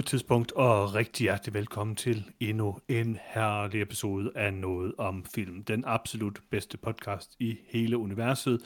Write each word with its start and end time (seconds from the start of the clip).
gode 0.00 0.02
tidspunkt, 0.02 0.52
og 0.52 0.94
rigtig 0.94 1.24
hjertelig 1.24 1.54
velkommen 1.54 1.96
til 1.96 2.24
endnu 2.40 2.78
en 2.88 3.18
herlig 3.22 3.82
episode 3.82 4.32
af 4.34 4.54
Noget 4.54 4.92
om 4.98 5.24
Film. 5.34 5.64
Den 5.64 5.84
absolut 5.86 6.40
bedste 6.50 6.78
podcast 6.78 7.36
i 7.38 7.58
hele 7.68 7.98
universet, 7.98 8.60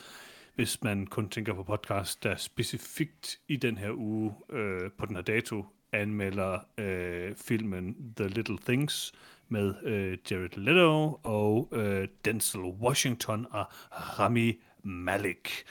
hvis 0.55 0.83
man 0.83 1.07
kun 1.07 1.29
tænker 1.29 1.55
på 1.55 1.63
podcast, 1.63 2.23
der 2.23 2.37
specifikt 2.37 3.41
i 3.49 3.57
den 3.57 3.79
her 3.79 3.91
uge, 3.93 4.35
øh, 4.51 4.91
på 4.99 5.07
den 5.07 5.17
her 5.17 5.23
dato, 5.23 5.65
anmelder 5.93 6.59
øh, 6.79 7.37
filmen 7.37 8.15
The 8.17 8.29
Little 8.29 8.59
Things 8.59 9.13
med 9.49 9.75
øh, 9.83 10.19
Jared 10.31 10.59
Leto 10.59 11.21
og 11.23 11.69
øh, 11.73 12.09
Denzel 12.25 12.61
Washington 12.61 13.47
og 13.51 13.67
Rami 13.93 14.61
Malek. 14.83 15.65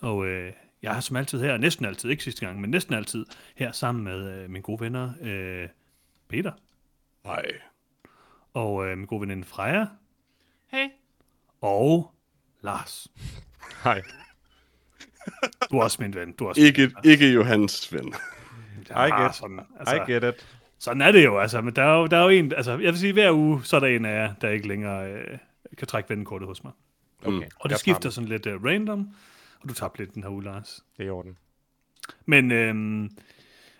Og 0.00 0.26
øh, 0.26 0.52
jeg 0.82 0.94
har 0.94 1.00
som 1.00 1.16
altid 1.16 1.40
her, 1.40 1.56
næsten 1.56 1.84
altid, 1.84 2.10
ikke 2.10 2.24
sidste 2.24 2.46
gang, 2.46 2.60
men 2.60 2.70
næsten 2.70 2.94
altid 2.94 3.26
her 3.56 3.72
sammen 3.72 4.04
med 4.04 4.32
øh, 4.32 4.50
mine 4.50 4.62
gode 4.62 4.80
venner, 4.80 5.12
øh, 5.20 5.68
Peter. 6.28 6.52
Nej. 7.24 7.44
Og 8.54 8.86
øh, 8.86 8.98
min 8.98 9.06
gode 9.06 9.20
veninde 9.20 9.44
Freja. 9.44 9.86
Hey. 10.66 10.88
Og 11.60 12.14
Lars. 12.62 13.08
Hej. 13.84 14.02
Du 15.70 15.78
er 15.78 15.82
også 15.82 16.02
min 16.02 16.14
ven. 16.14 16.32
Du 16.32 16.44
er 16.44 16.48
også 16.48 16.60
Ikke, 16.60 16.90
ikke 17.04 17.32
Johans 17.32 17.92
ven. 17.92 18.14
Ja, 18.90 19.04
I 19.04 19.22
get, 19.22 19.34
sådan, 19.34 19.60
altså, 19.78 19.94
I 19.94 20.12
get 20.12 20.24
it. 20.24 20.46
Sådan 20.78 21.02
er 21.02 21.12
det 21.12 21.24
jo, 21.24 21.38
altså. 21.38 21.60
Men 21.60 21.76
der 21.76 21.82
er 21.82 21.98
jo, 21.98 22.06
der 22.06 22.16
er 22.16 22.22
jo 22.22 22.28
en, 22.28 22.52
altså, 22.52 22.70
jeg 22.70 22.92
vil 22.92 22.98
sige, 22.98 23.12
hver 23.12 23.32
uge, 23.32 23.64
så 23.64 23.76
er 23.76 23.80
der 23.80 23.86
en 23.86 24.04
af 24.04 24.14
jer, 24.14 24.34
der 24.40 24.48
ikke 24.48 24.68
længere 24.68 25.12
øh, 25.12 25.38
kan 25.78 25.86
trække 25.86 26.10
vennekortet 26.10 26.48
hos 26.48 26.64
mig. 26.64 26.72
Okay. 27.24 27.46
Og 27.60 27.70
det 27.70 27.78
skifter 27.78 28.10
sådan 28.10 28.28
lidt 28.28 28.46
uh, 28.46 28.64
random, 28.64 29.08
og 29.60 29.68
du 29.68 29.74
tabte 29.74 29.98
lidt 29.98 30.14
den 30.14 30.22
her 30.22 30.30
uge, 30.30 30.44
Lars. 30.44 30.84
Det 30.96 31.02
er 31.02 31.06
i 31.06 31.10
orden. 31.10 31.36
Men 32.26 32.52
øhm, 32.52 33.04
altså 33.04 33.18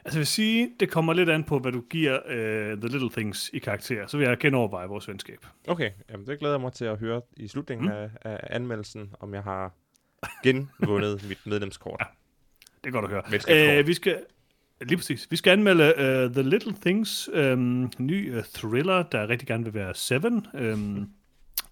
jeg 0.05 0.19
vil 0.19 0.27
sige, 0.27 0.71
det 0.81 0.91
kommer 0.91 1.13
lidt 1.13 1.29
an 1.29 1.45
på, 1.45 1.59
hvad 1.59 1.73
du 1.73 1.81
giver 1.91 2.19
uh, 2.27 2.81
The 2.81 2.89
Little 2.89 3.11
Things 3.11 3.51
i 3.53 3.59
karakter. 3.59 4.07
Så 4.07 4.19
vil 4.19 4.27
jeg 4.27 4.39
genoverveje 4.39 4.89
vores 4.89 5.09
venskab. 5.09 5.47
Okay, 5.69 5.91
jamen 6.11 6.27
det 6.27 6.39
glæder 6.39 6.55
jeg 6.55 6.61
mig 6.61 6.73
til 6.73 6.85
at 6.85 6.99
høre 6.99 7.21
i 7.37 7.49
slutningen 7.49 7.87
mm. 7.87 7.93
af, 7.93 8.11
af 8.23 8.41
anmeldelsen, 8.51 9.15
om 9.21 9.35
jeg 9.35 9.43
har 9.43 9.73
genvundet 10.43 11.25
mit 11.29 11.47
medlemskort. 11.47 12.03
Det 12.85 12.87
er 12.87 12.91
godt 12.91 13.05
at 13.05 13.11
høre. 13.11 13.81
Uh, 13.81 13.87
vi 13.87 13.95
skal, 13.95 14.25
lige 14.81 14.97
præcis, 14.97 15.31
vi 15.31 15.37
skal 15.37 15.51
anmelde 15.51 15.85
uh, 15.85 16.33
The 16.33 16.51
Little 16.51 16.75
Things, 16.81 17.29
um, 17.29 17.93
ny 17.99 18.37
uh, 18.37 18.45
thriller, 18.55 19.03
der 19.03 19.29
rigtig 19.29 19.49
gerne 19.49 19.65
vil 19.65 19.75
være 19.75 19.95
Seven. 19.95 20.47
Um, 20.55 21.11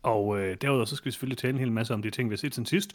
og 0.02 0.38
øh, 0.38 0.56
derudover 0.60 0.84
så 0.84 0.96
skal 0.96 1.06
vi 1.06 1.10
selvfølgelig 1.10 1.38
tale 1.38 1.52
en 1.52 1.58
hel 1.58 1.72
masse 1.72 1.94
om 1.94 2.02
de 2.02 2.10
ting, 2.10 2.30
vi 2.30 2.32
har 2.32 2.38
set 2.38 2.54
siden 2.54 2.66
sidst. 2.66 2.90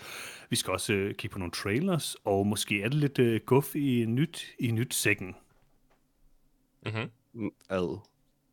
Vi 0.49 0.55
skal 0.55 0.73
også 0.73 0.93
øh, 0.93 1.15
kigge 1.15 1.33
på 1.33 1.39
nogle 1.39 1.51
trailers, 1.51 2.15
og 2.23 2.47
måske 2.47 2.81
er 2.81 2.89
det 2.89 2.97
lidt 2.97 3.19
øh, 3.19 3.41
guf 3.45 3.75
i 3.75 4.05
nyt, 4.07 4.45
i 4.59 4.71
nyt 4.71 4.93
sækken. 4.93 5.35
Mm-hmm. 6.85 7.51
Ad. 7.69 7.99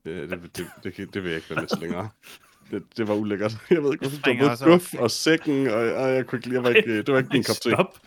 Det, 0.05 0.31
det, 0.31 0.43
det, 0.43 0.67
det, 0.85 0.97
det, 0.97 1.15
det 1.15 1.23
vil 1.23 1.29
jeg 1.29 1.37
ikke 1.37 1.51
være 1.51 1.61
med 1.61 1.69
til 1.69 1.79
længere. 1.79 2.09
Det, 2.71 2.83
det 2.97 3.09
var 3.09 3.15
ulækkert. 3.15 3.53
Jeg 3.71 3.83
ved 3.83 3.93
ikke, 3.93 4.03
hvorfor 4.03 4.17
du 4.17 4.21
springer 4.21 4.45
var 4.49 4.67
guf 4.71 4.95
og 4.95 5.11
sækken, 5.11 5.67
og, 5.67 5.75
og 5.75 6.09
jeg 6.15 6.27
kunne 6.27 6.39
ikke 6.39 6.49
lide, 6.49 6.55
jeg 6.57 6.65
var 6.65 6.71
ikke, 6.71 6.97
det 7.03 7.13
var 7.13 7.19
ikke 7.19 7.31
min 7.33 7.45
kop 7.45 7.57
te. 7.57 7.71
Stop. 7.71 7.99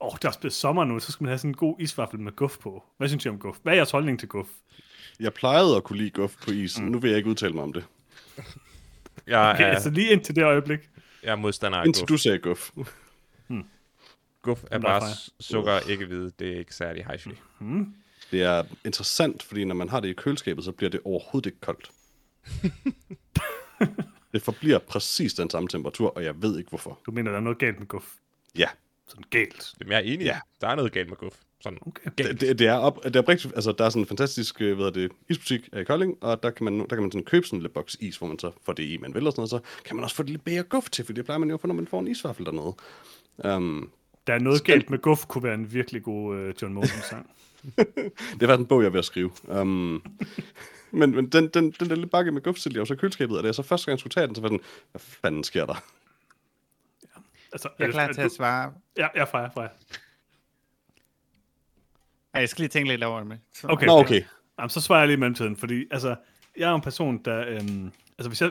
Åh, 0.00 0.06
oh, 0.06 0.12
der 0.22 0.26
er 0.26 0.28
også 0.28 0.40
blevet 0.40 0.52
sommer 0.54 0.84
nu, 0.84 0.98
så 1.00 1.12
skal 1.12 1.24
man 1.24 1.28
have 1.28 1.38
sådan 1.38 1.50
en 1.50 1.54
god 1.54 1.76
isvaffel 1.80 2.20
med 2.20 2.32
guf 2.32 2.58
på. 2.58 2.84
Hvad 2.98 3.08
synes 3.08 3.24
I 3.24 3.28
om 3.28 3.38
guf? 3.38 3.56
Hvad 3.62 3.72
er 3.72 3.76
jeres 3.76 3.90
holdning 3.90 4.18
til 4.20 4.28
guf? 4.28 4.46
Jeg 5.20 5.34
plejede 5.34 5.76
at 5.76 5.84
kunne 5.84 5.98
lide 5.98 6.10
guf 6.10 6.34
på 6.44 6.50
isen. 6.50 6.84
Mm. 6.84 6.90
Nu 6.90 6.98
vil 6.98 7.08
jeg 7.08 7.18
ikke 7.18 7.30
udtale 7.30 7.52
mig 7.54 7.62
om 7.62 7.72
det. 7.72 7.84
Jeg, 9.26 9.50
Okay, 9.54 9.62
er, 9.64 9.66
altså 9.68 9.90
lige 9.90 10.10
indtil 10.10 10.36
det 10.36 10.44
øjeblik. 10.44 10.80
jeg 11.22 11.30
er 11.32 11.36
modstander 11.36 11.78
af 11.78 11.86
Indtil 11.86 12.02
guf. 12.02 12.08
du 12.08 12.16
sagde 12.16 12.38
guf. 12.38 12.70
Guf 14.42 14.64
er 14.70 14.78
bare 14.78 15.02
sukker, 15.40 15.90
ikke 15.90 16.06
hvide. 16.06 16.32
Det 16.38 16.54
er 16.54 16.58
ikke 16.58 16.74
særlig 16.74 17.06
high 17.06 17.36
Hmm. 17.58 17.94
Det 18.30 18.42
er 18.42 18.62
interessant, 18.84 19.42
fordi 19.42 19.64
når 19.64 19.74
man 19.74 19.88
har 19.88 20.00
det 20.00 20.08
i 20.08 20.12
køleskabet, 20.12 20.64
så 20.64 20.72
bliver 20.72 20.90
det 20.90 21.00
overhovedet 21.04 21.46
ikke 21.46 21.60
koldt. 21.60 21.90
det 24.32 24.42
forbliver 24.42 24.78
præcis 24.78 25.34
den 25.34 25.50
samme 25.50 25.68
temperatur, 25.68 26.08
og 26.16 26.24
jeg 26.24 26.42
ved 26.42 26.58
ikke 26.58 26.68
hvorfor. 26.68 26.98
Du 27.06 27.10
mener, 27.10 27.30
der 27.30 27.38
er 27.38 27.42
noget 27.42 27.58
galt 27.58 27.78
med 27.78 27.86
guf? 27.86 28.14
Ja, 28.58 28.68
Sådan 29.08 29.24
galt. 29.30 29.74
Jamen, 29.80 29.92
jeg 29.92 29.98
er 29.98 30.02
enig. 30.02 30.24
Ja. 30.24 30.32
Ja. 30.34 30.40
Der 30.60 30.68
er 30.68 30.74
noget 30.74 30.92
galt 30.92 31.08
med 31.08 31.16
guf. 31.16 31.34
Sådan. 31.60 31.78
Okay. 31.86 32.10
det, 32.18 32.40
det, 32.40 32.58
det 32.58 32.66
er 32.66 32.74
op, 32.74 33.04
det 33.04 33.16
er 33.16 33.20
oprigtigt, 33.20 33.54
altså 33.54 33.72
der 33.72 33.84
er 33.84 33.90
sådan 33.90 34.02
en 34.02 34.06
fantastisk, 34.06 34.62
øh, 34.62 34.76
hvad 34.76 34.92
det, 34.92 35.12
isbutik 35.28 35.68
her 35.72 35.80
i 35.80 35.84
Kolding, 35.84 36.16
og 36.20 36.42
der 36.42 36.50
kan 36.50 36.64
man, 36.64 36.80
der 36.80 36.86
kan 36.86 37.00
man 37.00 37.12
sådan 37.12 37.24
købe 37.24 37.46
sådan 37.46 37.56
en 37.56 37.62
lille 37.62 37.72
boks 37.72 37.96
is, 38.00 38.16
hvor 38.16 38.26
man 38.26 38.38
så 38.38 38.50
får 38.64 38.72
det 38.72 38.82
i, 38.82 38.96
man 38.96 39.14
vil 39.14 39.26
og 39.26 39.32
sådan 39.32 39.40
noget, 39.40 39.50
så 39.50 39.82
kan 39.84 39.96
man 39.96 40.04
også 40.04 40.16
få 40.16 40.22
det 40.22 40.30
lidt 40.30 40.44
bedre 40.44 40.62
guf 40.62 40.90
til, 40.90 41.04
for 41.04 41.12
det 41.12 41.24
plejer 41.24 41.38
man 41.38 41.48
jo 41.48 41.54
at 41.54 41.60
få, 41.60 41.66
når 41.66 41.74
man 41.74 41.86
får 41.86 42.00
en 42.00 42.08
isvaffel 42.08 42.46
dernede. 42.46 42.74
Um, 43.56 43.90
Der 44.26 44.34
er 44.34 44.38
noget 44.38 44.64
galt 44.64 44.90
med 44.90 44.98
guf, 44.98 45.26
kunne 45.26 45.44
være 45.44 45.54
en 45.54 45.72
virkelig 45.72 46.02
god 46.02 46.36
uh, 46.36 46.62
John 46.62 46.74
Mogensen-sang. 46.74 47.30
det 47.76 48.42
er 48.42 48.46
faktisk 48.46 48.58
en 48.58 48.66
bog, 48.66 48.80
jeg 48.80 48.86
er 48.86 48.90
ved 48.90 48.98
at 48.98 49.04
skrive. 49.04 49.30
Um, 49.42 50.02
men, 50.98 51.10
men 51.14 51.28
den, 51.32 51.48
den, 51.48 51.70
den 51.70 51.88
der 51.88 51.94
lille 51.94 52.06
bakke 52.06 52.32
med 52.32 52.42
guf, 52.42 52.56
så 52.56 52.70
jeg 52.74 52.86
så 52.86 52.94
i 52.94 52.96
køleskabet, 52.96 53.36
og 53.36 53.42
da 53.42 53.46
jeg 53.46 53.54
så 53.54 53.62
første 53.62 53.86
gang 53.86 53.92
jeg 53.92 53.98
skulle 54.00 54.12
tage 54.12 54.26
den, 54.26 54.34
så 54.34 54.40
var 54.40 54.48
den, 54.48 54.60
hvad 54.90 55.00
fanden 55.00 55.44
sker 55.44 55.66
der? 55.66 55.84
Altså, 57.52 57.68
Jeg 57.78 57.86
er 57.86 57.90
klar 57.92 58.06
til 58.06 58.16
du- 58.16 58.26
at 58.26 58.32
svare. 58.32 58.72
Ja, 58.96 59.08
jeg 59.14 59.20
er 59.20 59.24
fra, 59.26 59.48
fra. 59.48 59.62
Ja, 62.34 62.40
jeg 62.40 62.48
skal 62.48 62.62
lige 62.62 62.68
tænke 62.68 62.88
lidt 62.88 63.04
over 63.04 63.24
det. 63.24 63.40
Så- 63.52 63.66
Okay. 63.70 63.86
Nå, 63.86 63.92
okay. 63.92 64.22
Jamen, 64.58 64.70
så 64.70 64.80
svarer 64.80 65.00
jeg 65.00 65.08
lige 65.08 65.16
i 65.16 65.20
mellemtiden, 65.20 65.56
fordi 65.56 65.84
altså, 65.90 66.16
jeg 66.56 66.70
er 66.70 66.74
en 66.74 66.80
person, 66.80 67.18
der... 67.24 67.46
Øhm, 67.48 67.90
altså, 68.18 68.28
hvis 68.28 68.42
jeg, 68.42 68.50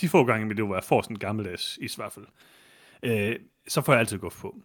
de 0.00 0.08
få 0.08 0.24
gange 0.24 0.44
i 0.44 0.48
mit 0.48 0.56
liv, 0.56 0.66
hvor 0.66 0.74
jeg 0.76 0.84
får 0.84 1.02
sådan 1.02 1.14
en 1.16 1.18
gammeldags 1.20 1.78
isvaffel, 1.82 2.22
øh, 3.02 3.36
så 3.68 3.80
får 3.82 3.92
jeg 3.92 4.00
altid 4.00 4.18
guf 4.18 4.40
på. 4.40 4.56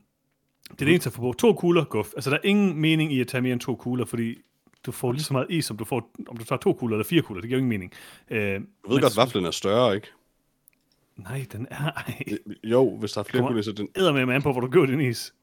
Det 0.63 0.71
er 0.81 0.85
det 0.85 0.89
eneste, 0.89 1.07
jeg 1.07 1.13
får 1.13 1.21
på. 1.21 1.33
To 1.39 1.53
kugler 1.53 1.83
guf. 1.85 2.09
Altså, 2.15 2.29
der 2.29 2.35
er 2.37 2.41
ingen 2.43 2.77
mening 2.81 3.13
i 3.13 3.21
at 3.21 3.27
tage 3.27 3.41
mere 3.41 3.53
end 3.53 3.61
to 3.61 3.75
kugler, 3.75 4.05
fordi 4.05 4.41
du 4.85 4.91
får 4.91 5.11
lige 5.11 5.23
så 5.23 5.33
meget 5.33 5.47
is, 5.49 5.65
som 5.65 5.77
du 5.77 5.85
får, 5.85 6.11
om 6.27 6.37
du 6.37 6.43
tager 6.45 6.59
to 6.59 6.73
kugler 6.73 6.95
eller 6.97 7.05
fire 7.05 7.21
kugler. 7.21 7.41
Det 7.41 7.47
giver 7.49 7.57
jo 7.59 7.65
ingen 7.65 7.69
mening. 7.69 7.91
Øh, 8.29 8.61
Du 8.85 8.93
ved 8.93 9.01
godt, 9.01 9.17
vaflen 9.17 9.45
er 9.45 9.51
større, 9.51 9.95
ikke? 9.95 10.07
Nej, 11.15 11.45
den 11.51 11.67
er... 11.69 11.91
Ej, 11.91 12.23
Jo, 12.63 12.97
hvis 12.97 13.11
der 13.11 13.19
er 13.19 13.23
flere 13.23 13.47
kugler, 13.47 13.61
så 13.61 13.71
den... 13.71 13.89
æder 13.95 14.25
med 14.25 14.35
an 14.35 14.41
på, 14.41 14.51
hvor 14.51 14.61
du 14.61 14.67
gør 14.67 14.85
din 14.85 15.01
is. 15.01 15.33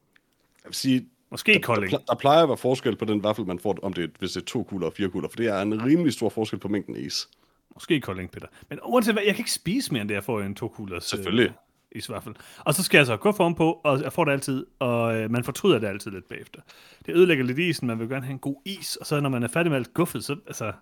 Jeg 0.63 0.69
vil 0.69 0.75
sige, 0.75 1.07
Måske 1.31 1.51
i 1.51 1.55
der, 1.55 1.61
Kolding. 1.61 1.93
ple- 1.93 2.03
der 2.07 2.15
plejer 2.15 2.43
at 2.43 2.49
være 2.49 2.57
forskel 2.57 2.95
på 2.95 3.05
den 3.05 3.23
vaffel, 3.23 3.45
man 3.45 3.59
får, 3.59 3.77
om 3.83 3.93
det 3.93 4.11
hvis 4.19 4.31
det 4.31 4.41
er 4.41 4.45
to 4.45 4.63
kugler 4.63 4.87
og 4.87 4.93
fire 4.93 5.09
kugler, 5.09 5.29
for 5.29 5.35
det 5.35 5.47
er 5.47 5.61
en 5.61 5.85
rimelig 5.85 6.13
stor 6.13 6.29
forskel 6.29 6.59
på 6.59 6.67
mængden 6.67 6.95
af 6.95 6.99
is. 6.99 7.29
Måske 7.73 7.95
i 7.95 7.99
Kolding, 7.99 8.31
Peter. 8.31 8.47
Men 8.69 8.79
uanset 8.85 9.13
hvad, 9.15 9.23
jeg 9.23 9.35
kan 9.35 9.41
ikke 9.41 9.51
spise 9.51 9.93
mere 9.93 10.01
end 10.01 10.09
det, 10.09 10.15
jeg 10.15 10.23
får 10.23 10.41
i 10.41 10.45
en 10.45 10.55
to 10.55 10.67
kuglers 10.67 11.03
Selvfølgelig. 11.05 11.45
Øh, 11.45 11.51
isvaffel. 11.91 12.35
Og 12.59 12.73
så 12.73 12.83
skal 12.83 12.97
jeg 12.97 13.05
så 13.05 13.17
gå 13.17 13.31
foran 13.31 13.55
på, 13.55 13.81
og 13.83 14.01
jeg 14.01 14.13
får 14.13 14.25
det 14.25 14.31
altid, 14.31 14.65
og 14.79 15.17
øh, 15.17 15.31
man 15.31 15.43
fortryder 15.43 15.79
det 15.79 15.87
altid 15.87 16.11
lidt 16.11 16.29
bagefter. 16.29 16.61
Det 17.05 17.15
ødelægger 17.15 17.45
lidt 17.45 17.59
isen, 17.59 17.87
man 17.87 17.99
vil 17.99 18.09
gerne 18.09 18.25
have 18.25 18.33
en 18.33 18.39
god 18.39 18.61
is, 18.65 18.95
og 18.95 19.05
så 19.05 19.19
når 19.19 19.29
man 19.29 19.43
er 19.43 19.47
færdig 19.47 19.71
med 19.71 19.77
alt 19.77 19.93
guffet, 19.93 20.23
så, 20.23 20.35
altså, 20.47 20.73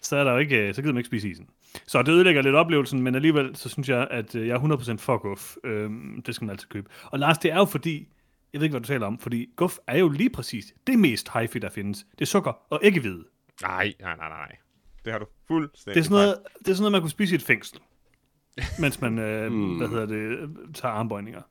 så 0.00 0.16
er 0.16 0.24
der 0.24 0.32
jo 0.32 0.38
ikke, 0.38 0.68
øh, 0.68 0.74
så 0.74 0.82
gider 0.82 0.92
man 0.92 1.00
ikke 1.00 1.06
spise 1.06 1.30
isen. 1.30 1.48
Så 1.86 2.02
det 2.02 2.12
ødelægger 2.12 2.42
lidt 2.42 2.54
oplevelsen, 2.54 3.02
men 3.02 3.14
alligevel, 3.14 3.56
så 3.56 3.68
synes 3.68 3.88
jeg, 3.88 4.08
at 4.10 4.34
øh, 4.34 4.48
jeg 4.48 4.54
er 4.54 4.94
100% 4.94 4.96
for 4.96 5.18
guf. 5.18 5.56
Øhm, 5.64 6.22
det 6.26 6.34
skal 6.34 6.44
man 6.44 6.50
altid 6.50 6.68
købe. 6.68 6.90
Og 7.04 7.18
Lars, 7.18 7.38
det 7.38 7.52
er 7.52 7.56
jo 7.56 7.64
fordi, 7.64 8.08
jeg 8.52 8.60
ved 8.60 8.64
ikke, 8.64 8.72
hvad 8.72 8.80
du 8.80 8.86
taler 8.86 9.06
om, 9.06 9.18
fordi 9.18 9.50
guf 9.56 9.76
er 9.86 9.98
jo 9.98 10.08
lige 10.08 10.30
præcis 10.30 10.74
det 10.86 10.98
mest 10.98 11.28
hi 11.34 11.46
der 11.46 11.70
findes. 11.70 12.06
Det 12.12 12.20
er 12.20 12.26
sukker 12.26 12.52
og 12.70 12.80
ikke 12.82 13.00
hvide. 13.00 13.24
Nej, 13.62 13.94
nej, 14.00 14.16
nej, 14.16 14.28
nej. 14.28 14.56
Det 15.04 15.12
har 15.12 15.18
du 15.18 15.26
fuldstændig 15.48 15.94
Det 15.94 16.00
er, 16.00 16.04
sådan 16.04 16.14
noget, 16.14 16.36
det 16.58 16.68
er 16.68 16.74
sådan 16.74 16.82
noget, 16.82 16.92
man 16.92 17.00
kunne 17.00 17.10
spise 17.10 17.34
i 17.34 17.36
et 17.36 17.42
fængsel. 17.42 17.78
mens 18.82 19.00
man, 19.00 19.18
øh, 19.18 19.48
Hmm. 19.48 19.76
hvad 19.76 19.88
hedder 19.88 20.06
det, 20.06 20.50
tager 20.74 20.92
armbøjninger. 20.94 21.42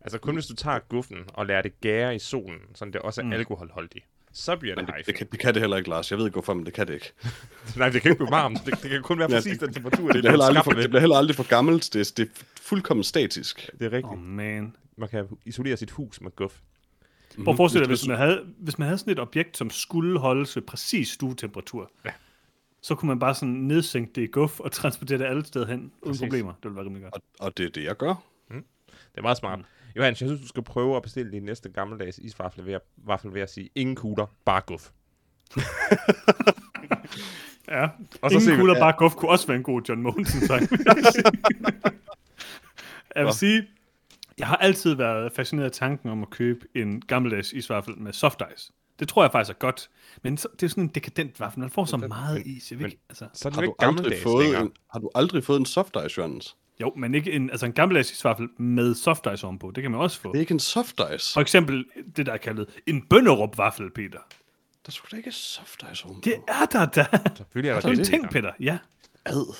Altså 0.00 0.18
kun 0.18 0.34
hvis 0.34 0.46
du 0.46 0.54
tager 0.54 0.78
guffen 0.78 1.18
og 1.28 1.46
lader 1.46 1.62
det 1.62 1.80
gære 1.80 2.16
i 2.16 2.18
solen, 2.18 2.58
så 2.74 2.84
det 2.84 2.96
også 2.96 3.20
er 3.20 3.24
mm. 3.24 3.32
alkoholholdigt, 3.32 4.04
så 4.32 4.56
bliver 4.56 4.74
det 4.74 4.82
Men 4.82 4.86
det, 4.86 4.94
high 4.94 5.06
det, 5.06 5.14
kan, 5.14 5.26
det 5.32 5.38
kan 5.40 5.54
det 5.54 5.62
heller 5.62 5.76
ikke, 5.76 5.88
Lars. 5.90 6.10
Jeg 6.10 6.18
ved 6.18 6.26
ikke, 6.26 6.34
hvorfor, 6.34 6.54
men 6.54 6.66
det 6.66 6.74
kan 6.74 6.86
det 6.86 6.94
ikke. 6.94 7.12
Nej, 7.76 7.88
det 7.88 8.02
kan 8.02 8.10
ikke 8.10 8.18
blive 8.24 8.30
varmt. 8.30 8.58
Det, 8.66 8.82
det 8.82 8.90
kan 8.90 9.02
kun 9.02 9.18
være 9.18 9.28
præcis 9.28 9.58
den 9.58 9.72
temperatur, 9.72 10.06
Det 10.06 10.14
det, 10.14 10.20
bliver 10.22 10.30
heller 10.30 10.44
aldrig 10.46 10.64
for, 10.64 10.70
det 10.72 10.88
bliver 10.90 11.00
heller 11.00 11.16
aldrig 11.16 11.36
for 11.36 11.48
gammelt. 11.48 11.90
Det, 11.92 12.00
er- 12.00 12.12
det 12.16 12.28
er 12.28 12.44
fuldkommen 12.62 13.04
statisk. 13.04 13.70
Det 13.78 13.82
er 13.86 13.92
rigtigt. 13.92 14.12
Oh, 14.12 14.18
man. 14.18 14.76
Man 14.96 15.08
kan 15.08 15.26
isolere 15.44 15.76
sit 15.76 15.90
hus 15.90 16.20
med 16.20 16.30
guf. 16.36 16.58
Prøv 17.44 17.52
at 17.52 17.56
forestille 17.56 17.84
dig, 17.84 17.88
Hvis 17.90 18.00
hvis 18.00 18.08
man, 18.08 18.16
havde, 18.16 18.44
hvis 18.58 18.78
man 18.78 18.86
havde 18.86 18.98
sådan 18.98 19.12
et 19.12 19.18
objekt, 19.20 19.56
som 19.56 19.70
skulle 19.70 20.18
holdes 20.18 20.56
ved 20.56 20.62
præcis 20.62 21.08
stuetemperatur, 21.08 21.90
Ja. 22.04 22.10
Så 22.86 22.94
kunne 22.94 23.06
man 23.08 23.18
bare 23.18 23.34
sådan 23.34 23.54
nedsænke 23.54 24.12
det 24.14 24.22
i 24.22 24.26
guf 24.26 24.60
og 24.60 24.72
transportere 24.72 25.18
det 25.18 25.24
alle 25.24 25.44
steder 25.44 25.66
hen, 25.66 25.80
uden 25.80 25.92
Præcis. 26.06 26.20
problemer. 26.20 26.52
Det 26.52 26.64
ville 26.64 26.76
være 26.76 26.84
rimelig 26.84 27.02
godt. 27.02 27.14
Og, 27.14 27.20
og 27.46 27.56
det 27.58 27.66
er 27.66 27.70
det, 27.70 27.84
jeg 27.84 27.96
gør. 27.96 28.14
Det 28.50 29.18
er 29.18 29.22
meget 29.22 29.36
smart. 29.38 29.58
Mm. 29.58 29.64
Johannes, 29.96 30.20
jeg 30.20 30.28
synes, 30.28 30.40
du 30.42 30.48
skal 30.48 30.62
prøve 30.62 30.96
at 30.96 31.02
bestille 31.02 31.32
din 31.32 31.42
næste 31.42 31.68
gammeldags 31.68 32.18
isvaffel 32.18 32.66
ved 32.66 32.72
at, 32.72 32.80
vaffel 32.96 33.34
ved 33.34 33.40
at 33.40 33.50
sige, 33.50 33.70
ingen 33.74 33.96
kugler, 33.96 34.26
bare 34.44 34.60
guf. 34.66 34.90
Ja, 37.68 37.88
Og 38.22 38.30
så 38.30 38.38
så 38.38 38.44
ser 38.44 38.50
vi- 38.50 38.52
Ingen 38.52 38.56
kugler 38.58 38.74
ja. 38.74 38.80
bare 38.80 38.94
guf 38.98 39.14
kunne 39.14 39.30
også 39.30 39.46
være 39.46 39.56
en 39.56 39.62
god 39.62 39.82
John 39.88 40.02
Mogensen 40.02 40.40
sang. 40.46 40.62
jeg 43.16 43.24
vil 43.24 43.32
sige, 43.32 43.66
Jeg 44.38 44.46
har 44.46 44.56
altid 44.56 44.94
været 44.94 45.32
fascineret 45.32 45.66
af 45.66 45.72
tanken 45.72 46.10
om 46.10 46.22
at 46.22 46.30
købe 46.30 46.66
en 46.74 47.00
gammeldags 47.00 47.52
isvaffel 47.52 47.98
med 47.98 48.12
soft 48.12 48.42
ice. 48.56 48.72
Det 48.98 49.08
tror 49.08 49.22
jeg 49.22 49.32
faktisk 49.32 49.54
er 49.54 49.58
godt. 49.58 49.90
Men 50.22 50.36
så, 50.38 50.48
det 50.60 50.62
er 50.62 50.68
sådan 50.68 50.82
en 50.84 50.88
dekadent 50.88 51.40
vaffel. 51.40 51.60
Man 51.60 51.70
får 51.70 51.84
så 51.84 51.96
meget 51.96 52.46
is. 52.46 52.72
Jeg 52.72 52.80
ikke, 52.80 52.98
altså. 53.08 53.26
Så 53.34 53.48
er 53.48 53.50
det 53.50 53.54
Har 53.56 53.62
du, 53.62 53.68
ikke 53.70 53.84
aldrig 53.84 54.18
fået 54.22 54.58
en, 54.58 54.72
har 54.92 54.98
du 55.00 55.10
aldrig 55.14 55.44
fået 55.44 55.60
en 55.60 55.66
soft 55.66 55.96
ice, 56.06 56.20
Jørgens? 56.20 56.56
Jo, 56.80 56.92
men 56.96 57.14
ikke 57.14 57.32
en, 57.32 57.50
altså 57.50 57.66
en 57.66 57.72
gammeldags 57.72 58.12
isvaffel 58.12 58.48
med 58.58 58.94
soft 58.94 59.26
ice 59.34 59.44
ovenpå. 59.46 59.70
Det 59.70 59.82
kan 59.82 59.90
man 59.90 60.00
også 60.00 60.20
få. 60.20 60.28
Det 60.32 60.36
er 60.36 60.40
ikke 60.40 60.52
en 60.54 60.60
soft 60.60 61.00
ice. 61.16 61.32
For 61.32 61.40
eksempel 61.40 61.84
det, 62.16 62.26
der 62.26 62.32
er 62.32 62.36
kaldet 62.36 62.66
en 62.86 63.02
bønderup-vaffel, 63.10 63.90
Peter. 63.94 64.18
Der 64.86 64.92
skulle 64.92 65.10
da 65.10 65.16
ikke 65.16 65.32
soft 65.32 65.84
ice 65.92 66.04
ovenpå. 66.04 66.20
Det 66.24 66.34
er 66.48 66.66
der 66.72 66.86
da. 66.86 67.06
Selvfølgelig 67.36 67.70
er 67.70 67.74
der 67.74 67.88
Har 67.88 67.94
du 67.94 67.98
det. 67.98 68.06
tænkt, 68.06 68.30
Peter? 68.30 68.52
Ja. 68.60 68.78
ad. 69.26 69.54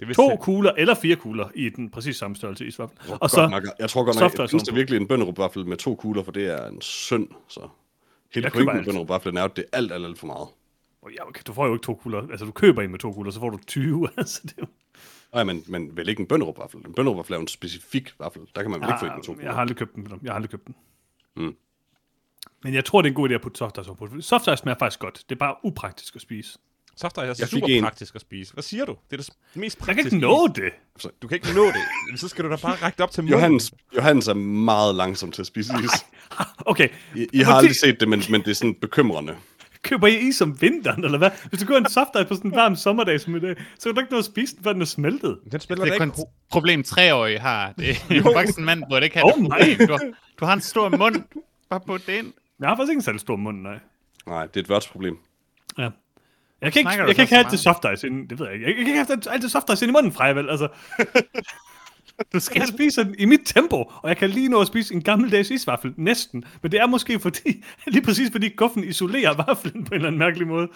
Det 0.00 0.16
To 0.16 0.28
sige- 0.30 0.38
kugler 0.40 0.72
eller 0.78 0.94
fire 0.94 1.16
kugler 1.16 1.48
i 1.54 1.68
den 1.68 1.90
præcis 1.90 2.16
samme 2.16 2.36
størrelse 2.36 2.66
isvaffel. 2.66 2.98
Og 3.10 3.18
Godt 3.20 3.30
så, 3.30 3.72
jeg 3.78 3.90
tror 3.90 4.04
godt 4.04 4.20
nok, 4.20 4.38
jeg 4.38 4.50
det 4.60 4.68
er 4.68 4.74
virkelig 4.74 5.00
en 5.00 5.08
bønderup 5.08 5.56
med 5.56 5.76
to 5.76 5.94
kugler, 5.94 6.22
for 6.22 6.32
det 6.32 6.46
er 6.46 6.68
en 6.68 6.80
synd, 6.80 7.28
så. 7.48 7.68
Hele 8.34 8.50
pointen 8.50 8.76
med 8.76 8.84
bønderup 8.84 9.10
er 9.10 9.44
at 9.44 9.56
det 9.56 9.64
er 9.72 9.76
alt, 9.76 9.92
alt, 9.92 10.04
alt 10.04 10.18
for 10.18 10.26
meget. 10.26 10.48
Ja, 11.14 11.28
okay, 11.28 11.42
du 11.46 11.52
får 11.52 11.66
jo 11.66 11.72
ikke 11.72 11.84
to 11.84 11.94
kugler. 11.94 12.28
Altså, 12.30 12.46
du 12.46 12.52
køber 12.52 12.82
en 12.82 12.90
med 12.90 12.98
to 12.98 13.12
kugler, 13.12 13.30
så 13.30 13.40
får 13.40 13.50
du 13.50 13.58
20. 13.66 14.08
altså, 14.16 14.40
det 14.42 14.52
er 14.52 14.62
jo... 14.62 14.66
Nej, 15.34 15.44
men, 15.44 15.64
men 15.68 15.96
vel 15.96 16.08
ikke 16.08 16.20
en 16.20 16.26
bønderup 16.26 16.74
En 16.74 16.92
bønderup 16.96 17.30
er 17.30 17.34
jo 17.34 17.40
en 17.40 17.48
specifik 17.48 18.14
vaffel. 18.18 18.42
Der 18.54 18.62
kan 18.62 18.70
man 18.70 18.80
vel 18.80 18.88
ikke 18.88 18.98
få 19.00 19.06
en 19.06 19.12
med 19.16 19.22
to 19.22 19.32
Ah, 19.32 19.36
jeg 19.36 19.42
kugler. 19.42 19.52
har 19.52 19.60
aldrig 19.60 19.76
købt 19.76 19.94
den. 19.94 20.20
Jeg 20.22 20.30
har 20.32 20.34
aldrig 20.34 20.50
købt 20.50 20.66
den. 20.66 20.74
Mm. 21.36 21.56
Men 22.64 22.74
jeg 22.74 22.84
tror, 22.84 23.02
det 23.02 23.08
er 23.08 23.10
en 23.10 23.14
god 23.14 23.30
idé 23.30 23.32
at 23.32 23.40
putte 23.40 23.58
soft 23.58 23.78
ice 23.78 23.90
ovenpå. 23.90 24.20
Soft 24.20 24.42
ice 24.46 24.56
smager 24.56 24.78
faktisk 24.78 25.00
godt. 25.00 25.24
Det 25.28 25.34
er 25.34 25.38
bare 25.38 25.54
upraktisk 25.64 26.16
at 26.16 26.22
spise. 26.22 26.58
Soft 27.00 27.12
ice 27.16 27.20
er 27.22 27.34
Jeg 27.38 27.48
super 27.48 27.66
en- 27.66 27.82
praktisk 27.82 28.14
at 28.14 28.20
spise. 28.20 28.52
Hvad 28.52 28.62
siger 28.62 28.84
du? 28.84 28.92
Det 29.10 29.18
er 29.18 29.22
det 29.22 29.30
mest 29.54 29.78
Jeg 29.78 29.84
praktiske. 29.84 30.10
kan 30.10 30.16
ikke 30.18 30.26
nå 30.26 30.48
det. 30.54 31.12
Du 31.22 31.28
kan 31.28 31.34
ikke 31.34 31.54
nå 31.54 31.64
det. 31.66 32.20
Så 32.20 32.28
skal 32.28 32.44
du 32.44 32.50
da 32.50 32.56
bare 32.56 32.74
række 32.74 32.96
det 32.96 33.02
op 33.02 33.10
til 33.10 33.22
munden. 33.22 33.34
Johannes, 33.38 33.72
Johannes 33.96 34.28
er 34.28 34.34
meget 34.34 34.94
langsom 34.94 35.32
til 35.32 35.42
at 35.42 35.46
spise 35.46 35.72
is. 35.84 35.90
Okay, 36.66 36.88
I, 37.16 37.26
I 37.32 37.38
har 37.38 37.54
aldrig 37.54 37.76
set 37.76 38.00
det, 38.00 38.08
men, 38.08 38.22
men 38.30 38.40
det 38.42 38.48
er 38.50 38.54
sådan 38.54 38.74
bekymrende. 38.74 39.36
køber 39.82 40.06
I 40.06 40.16
is 40.18 40.40
om 40.40 40.60
vinteren, 40.60 41.04
eller 41.04 41.18
hvad? 41.18 41.30
Hvis 41.48 41.60
du 41.60 41.66
køber 41.66 41.78
en 41.78 41.88
soft 41.90 42.10
ice 42.16 42.24
på 42.24 42.34
sådan 42.34 42.50
en 42.50 42.56
varm 42.56 42.76
sommerdag 42.76 43.20
som 43.20 43.36
i 43.36 43.40
dag, 43.40 43.56
så 43.78 43.88
kan 43.88 43.94
du 43.94 44.00
ikke 44.00 44.12
nå 44.12 44.18
at 44.18 44.24
spise 44.24 44.54
den, 44.56 44.64
før 44.64 44.72
den 44.72 44.82
er 44.82 44.86
smeltet. 44.86 45.38
Den 45.52 45.60
spiller 45.60 45.84
Det 45.84 45.90
er 45.90 46.02
ikke... 46.04 46.14
kun 46.16 46.24
ho- 46.24 46.48
problem 46.50 46.82
treårige 46.82 47.38
har. 47.38 47.72
Det 47.78 47.90
er 47.90 48.14
jo 48.24 48.32
faktisk 48.34 48.58
en 48.58 48.64
mand, 48.64 48.82
burde 48.90 49.04
ikke 49.06 49.16
have 49.18 49.24
Oh 49.26 49.32
det 49.32 49.42
my. 49.42 49.86
Du 49.86 49.92
har, 49.92 50.00
du 50.40 50.44
har 50.44 50.52
en 50.52 50.60
stor 50.60 50.88
mund. 50.88 51.22
Bare 51.70 51.80
put 51.86 52.06
det 52.06 52.12
ind. 52.18 52.32
Jeg 52.60 52.68
har 52.68 52.76
faktisk 52.76 52.90
ikke 52.90 52.98
en 52.98 53.02
særlig 53.02 53.20
stor 53.20 53.36
mund, 53.36 53.62
nej. 53.62 53.78
Nej, 54.26 54.46
det 54.46 54.56
er 54.56 54.60
et 54.60 54.68
værtsproblem. 54.68 55.18
Ja. 55.78 55.88
Jeg 56.60 56.72
kan 56.72 56.80
ikke, 56.80 56.90
jeg 56.90 57.14
kan 57.14 57.22
ikke 57.22 57.34
have 57.34 57.44
alt 57.44 57.50
det 57.50 57.60
soft 57.60 57.84
ice 57.94 58.06
ind, 58.06 58.28
det 58.28 58.38
ved 58.38 58.46
jeg 58.46 58.54
ikke. 58.54 58.66
Jeg 58.66 58.74
kan 58.74 58.86
ikke 58.86 59.04
have 59.04 59.32
alt 59.34 59.42
det 59.42 59.50
soft 59.50 59.70
ice 59.72 59.84
ind 59.84 59.90
i 59.90 59.92
munden 59.92 60.12
fra, 60.12 60.24
jeg 60.24 60.36
vel. 60.36 60.50
Altså, 60.50 60.68
Du 62.32 62.40
skal 62.40 62.60
jeg 62.60 62.68
spise 62.68 63.04
den 63.04 63.14
i 63.18 63.24
mit 63.24 63.40
tempo, 63.44 63.76
og 63.76 64.08
jeg 64.08 64.16
kan 64.16 64.30
lige 64.30 64.48
nå 64.48 64.60
at 64.60 64.66
spise 64.66 64.94
en 64.94 65.02
gammeldags 65.02 65.50
isvaffel, 65.50 65.94
næsten. 65.96 66.44
Men 66.62 66.72
det 66.72 66.80
er 66.80 66.86
måske 66.86 67.20
fordi, 67.20 67.64
lige 67.86 68.02
præcis 68.02 68.30
fordi 68.30 68.48
guffen 68.48 68.84
isolerer 68.84 69.34
vaflen 69.34 69.84
på 69.84 69.88
en 69.88 69.94
eller 69.94 70.06
anden 70.06 70.18
mærkelig 70.18 70.46
måde. 70.46 70.68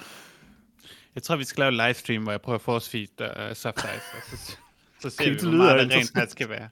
Jeg 1.15 1.23
tror, 1.23 1.37
vi 1.37 1.45
skal 1.45 1.61
lave 1.61 1.69
en 1.69 1.87
livestream, 1.87 2.23
hvor 2.23 2.33
jeg 2.33 2.41
prøver 2.41 2.59
at 2.59 2.63
force 2.63 2.91
feed 2.91 3.21
uh, 3.21 3.57
soft 3.57 3.79
ice. 3.79 4.37
Så, 4.37 4.57
så 5.01 5.11
ser 5.11 5.23
Okay, 5.23 5.31
vi, 5.31 5.37
det 5.37 5.49
hvor 5.49 5.57
meget 5.57 5.91
det 5.91 5.97
rent 5.97 6.13
faktisk 6.15 6.33
skal 6.33 6.49
være. 6.49 6.69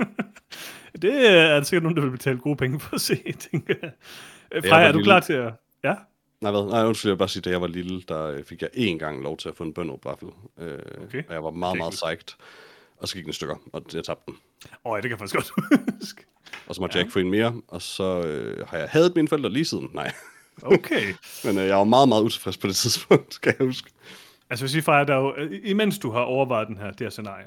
Det 1.02 1.30
er 1.30 1.54
der 1.54 1.62
sikkert 1.62 1.82
nogen, 1.82 1.96
der 1.96 2.02
vil 2.02 2.10
betale 2.10 2.38
gode 2.38 2.56
penge 2.56 2.80
for 2.80 2.94
at 2.94 3.00
se, 3.00 3.34
tænker 3.50 3.74
jeg. 3.82 3.92
Freja, 4.70 4.88
er 4.88 4.92
du 4.92 5.02
klar 5.02 5.20
til 5.20 5.32
at... 5.32 5.52
Ja? 5.84 5.94
Nej, 6.40 6.50
hvad? 6.50 6.64
Nej, 6.70 6.84
undskyld, 6.84 7.08
jeg 7.10 7.14
vil 7.14 7.18
bare 7.18 7.28
sige, 7.28 7.42
da 7.42 7.50
jeg 7.50 7.60
var 7.60 7.66
lille, 7.66 8.02
der 8.08 8.26
øh, 8.26 8.44
fik 8.44 8.62
jeg 8.62 8.70
én 8.76 8.98
gang 8.98 9.22
lov 9.22 9.36
til 9.36 9.48
at 9.48 9.56
få 9.56 9.64
en 9.64 9.74
bønderup 9.74 10.04
vaffel. 10.04 10.28
Øh, 10.58 10.78
Okay. 11.02 11.22
Og 11.28 11.34
jeg 11.34 11.44
var 11.44 11.50
meget, 11.50 11.72
Det 11.72 11.78
meget 11.78 11.90
psyched. 11.92 12.38
Og 12.98 13.08
så 13.08 13.14
gik 13.14 13.24
den 13.24 13.30
i 13.30 13.32
stykker, 13.32 13.56
og 13.72 13.82
jeg 13.94 14.04
tabte 14.04 14.22
den. 14.26 14.36
Åh, 14.84 14.90
ja, 14.90 14.96
det 14.96 15.02
kan 15.02 15.10
jeg 15.10 15.18
faktisk 15.18 15.34
godt 15.34 15.70
huske. 16.00 16.24
Og 16.66 16.74
så 16.74 16.80
måtte 16.80 16.94
ja. 16.94 16.98
jeg 16.98 17.04
ikke 17.06 17.12
få 17.12 17.18
en 17.18 17.30
mere, 17.30 17.54
og 17.68 17.82
så 17.82 18.20
øh, 18.22 18.66
har 18.68 18.78
jeg 18.78 18.88
hadet 18.90 19.16
mine 19.16 19.28
forældre 19.28 19.50
lige 19.50 19.64
siden. 19.64 19.90
Nej, 19.92 20.12
Okay. 20.62 21.14
men 21.44 21.58
øh, 21.58 21.66
jeg 21.66 21.76
var 21.76 21.84
meget, 21.84 22.08
meget 22.08 22.22
utilfreds 22.22 22.56
på 22.56 22.66
det 22.66 22.76
tidspunkt, 22.76 23.40
kan 23.40 23.54
jeg 23.58 23.66
huske. 23.66 23.90
Altså, 24.50 24.64
hvis 24.64 24.74
vi 24.76 24.80
Freja, 24.80 25.04
der 25.04 25.14
er 25.14 25.18
jo, 25.20 25.34
øh, 25.36 25.60
imens 25.64 25.98
du 25.98 26.10
har 26.10 26.20
overvejet 26.20 26.68
den 26.68 26.76
her, 26.76 26.90
det 26.90 27.00
her 27.00 27.10
scenarie, 27.10 27.46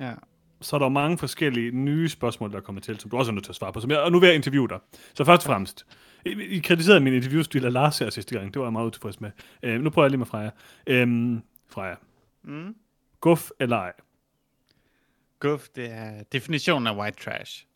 Ja. 0.00 0.12
så 0.60 0.76
er 0.76 0.78
der 0.78 0.84
jo 0.86 0.90
mange 0.90 1.18
forskellige 1.18 1.70
nye 1.70 2.08
spørgsmål, 2.08 2.50
der 2.50 2.56
er 2.56 2.60
kommet 2.60 2.84
til, 2.84 3.00
som 3.00 3.10
du 3.10 3.16
også 3.16 3.30
er 3.30 3.34
nødt 3.34 3.44
til 3.44 3.52
at 3.52 3.56
svare 3.56 3.72
på. 3.72 3.80
Som 3.80 3.90
jeg, 3.90 3.98
og 4.00 4.12
nu 4.12 4.20
vil 4.20 4.26
jeg 4.26 4.36
interviewe 4.36 4.68
dig. 4.68 4.78
Så 5.14 5.24
først 5.24 5.46
og 5.46 5.52
fremmest, 5.52 5.86
I, 6.26 6.30
I 6.30 6.58
kritiserede 6.58 7.00
min 7.00 7.12
interviewstil 7.14 7.64
af 7.64 7.72
Lars 7.72 7.98
her 7.98 8.10
sidste 8.10 8.38
gang. 8.38 8.54
Det 8.54 8.60
var 8.60 8.66
jeg 8.66 8.72
meget 8.72 8.86
utilfreds 8.86 9.20
med. 9.20 9.30
Øh, 9.62 9.80
nu 9.80 9.90
prøver 9.90 10.04
jeg 10.06 10.10
lige 10.10 10.18
med 10.18 10.26
Freja. 10.26 10.50
Øhm, 10.86 11.42
Freja. 11.68 11.94
Mm. 12.42 12.76
Guf 13.20 13.50
eller 13.60 13.76
ej? 13.76 13.92
Guf, 15.40 15.68
det 15.68 15.90
er 15.92 16.22
definitionen 16.22 16.86
af 16.86 16.96
white 16.96 17.18
trash. 17.24 17.66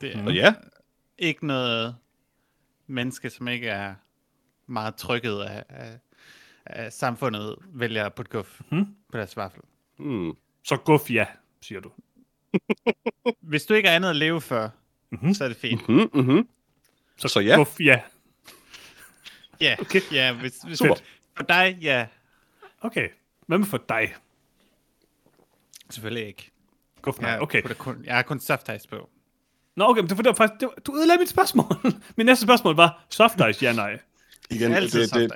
Det 0.00 0.16
er 0.16 0.24
Og 0.24 0.34
ja, 0.34 0.54
ikke 1.18 1.46
noget 1.46 1.96
menneske, 2.86 3.30
som 3.30 3.48
ikke 3.48 3.68
er 3.68 3.94
meget 4.66 4.94
trykket 4.94 5.40
af, 5.40 5.64
af, 5.68 5.98
af 6.66 6.92
samfundet, 6.92 7.56
vælger 7.66 8.06
at 8.06 8.14
putte 8.14 8.30
guf 8.30 8.60
Mhm. 8.70 8.86
på 9.12 9.18
deres 9.18 9.36
vaffel. 9.36 9.60
hmm. 9.98 10.32
Så 10.64 10.76
guf 10.76 11.10
ja, 11.10 11.26
siger 11.62 11.80
du. 11.80 11.90
Hvis 13.40 13.66
du 13.66 13.74
ikke 13.74 13.88
har 13.88 13.96
andet 13.96 14.10
at 14.10 14.16
leve 14.16 14.40
for, 14.40 14.72
Mhm. 15.10 15.34
så 15.34 15.44
er 15.44 15.48
det 15.48 15.56
fint. 15.56 15.88
Mm, 15.88 16.10
mm-hmm. 16.14 16.48
Så, 17.16 17.28
Så 17.28 17.40
ja. 17.40 17.56
guf 17.56 17.80
ja. 17.80 18.00
Ja, 19.60 19.76
okay. 19.80 20.00
ja 20.12 20.32
hvis, 20.32 20.52
hvis 20.66 20.78
Super. 20.78 20.94
for 21.36 21.44
dig, 21.44 21.78
ja, 21.80 22.06
Okay. 22.80 23.08
Hvad 23.46 23.58
med 23.58 23.66
for 23.66 23.80
dig? 23.88 24.14
selvfølgelig 25.90 26.26
ikke. 26.26 26.50
Guf 27.02 27.18
nej. 27.20 27.30
Jeg, 27.30 27.40
Okay. 27.40 27.62
putter 27.62 27.76
kun, 27.76 28.02
jeg 28.04 28.14
har 28.14 28.22
kun 28.22 28.40
soft 28.40 28.68
ice 28.76 28.88
på. 28.88 29.08
Nå, 29.76 29.84
okay, 29.84 30.00
men 30.00 30.08
det 30.10 30.16
var, 30.16 30.22
det 30.22 30.28
var 30.28 30.34
faktisk, 30.46 30.60
det 30.60 30.68
var, 30.68 30.74
du 30.86 30.96
ødelagde 30.96 31.20
mit 31.20 31.28
spørgsmål. 31.28 31.66
Min 32.16 32.26
næste 32.26 32.42
spørgsmål 32.44 32.76
var 32.76 33.04
soft 33.10 33.34
ice, 33.50 33.64
ja, 33.64 33.72
nej. 33.72 33.98
Igen, 34.50 34.70
det, 34.72 34.82
det, 34.92 35.14
det, 35.14 35.30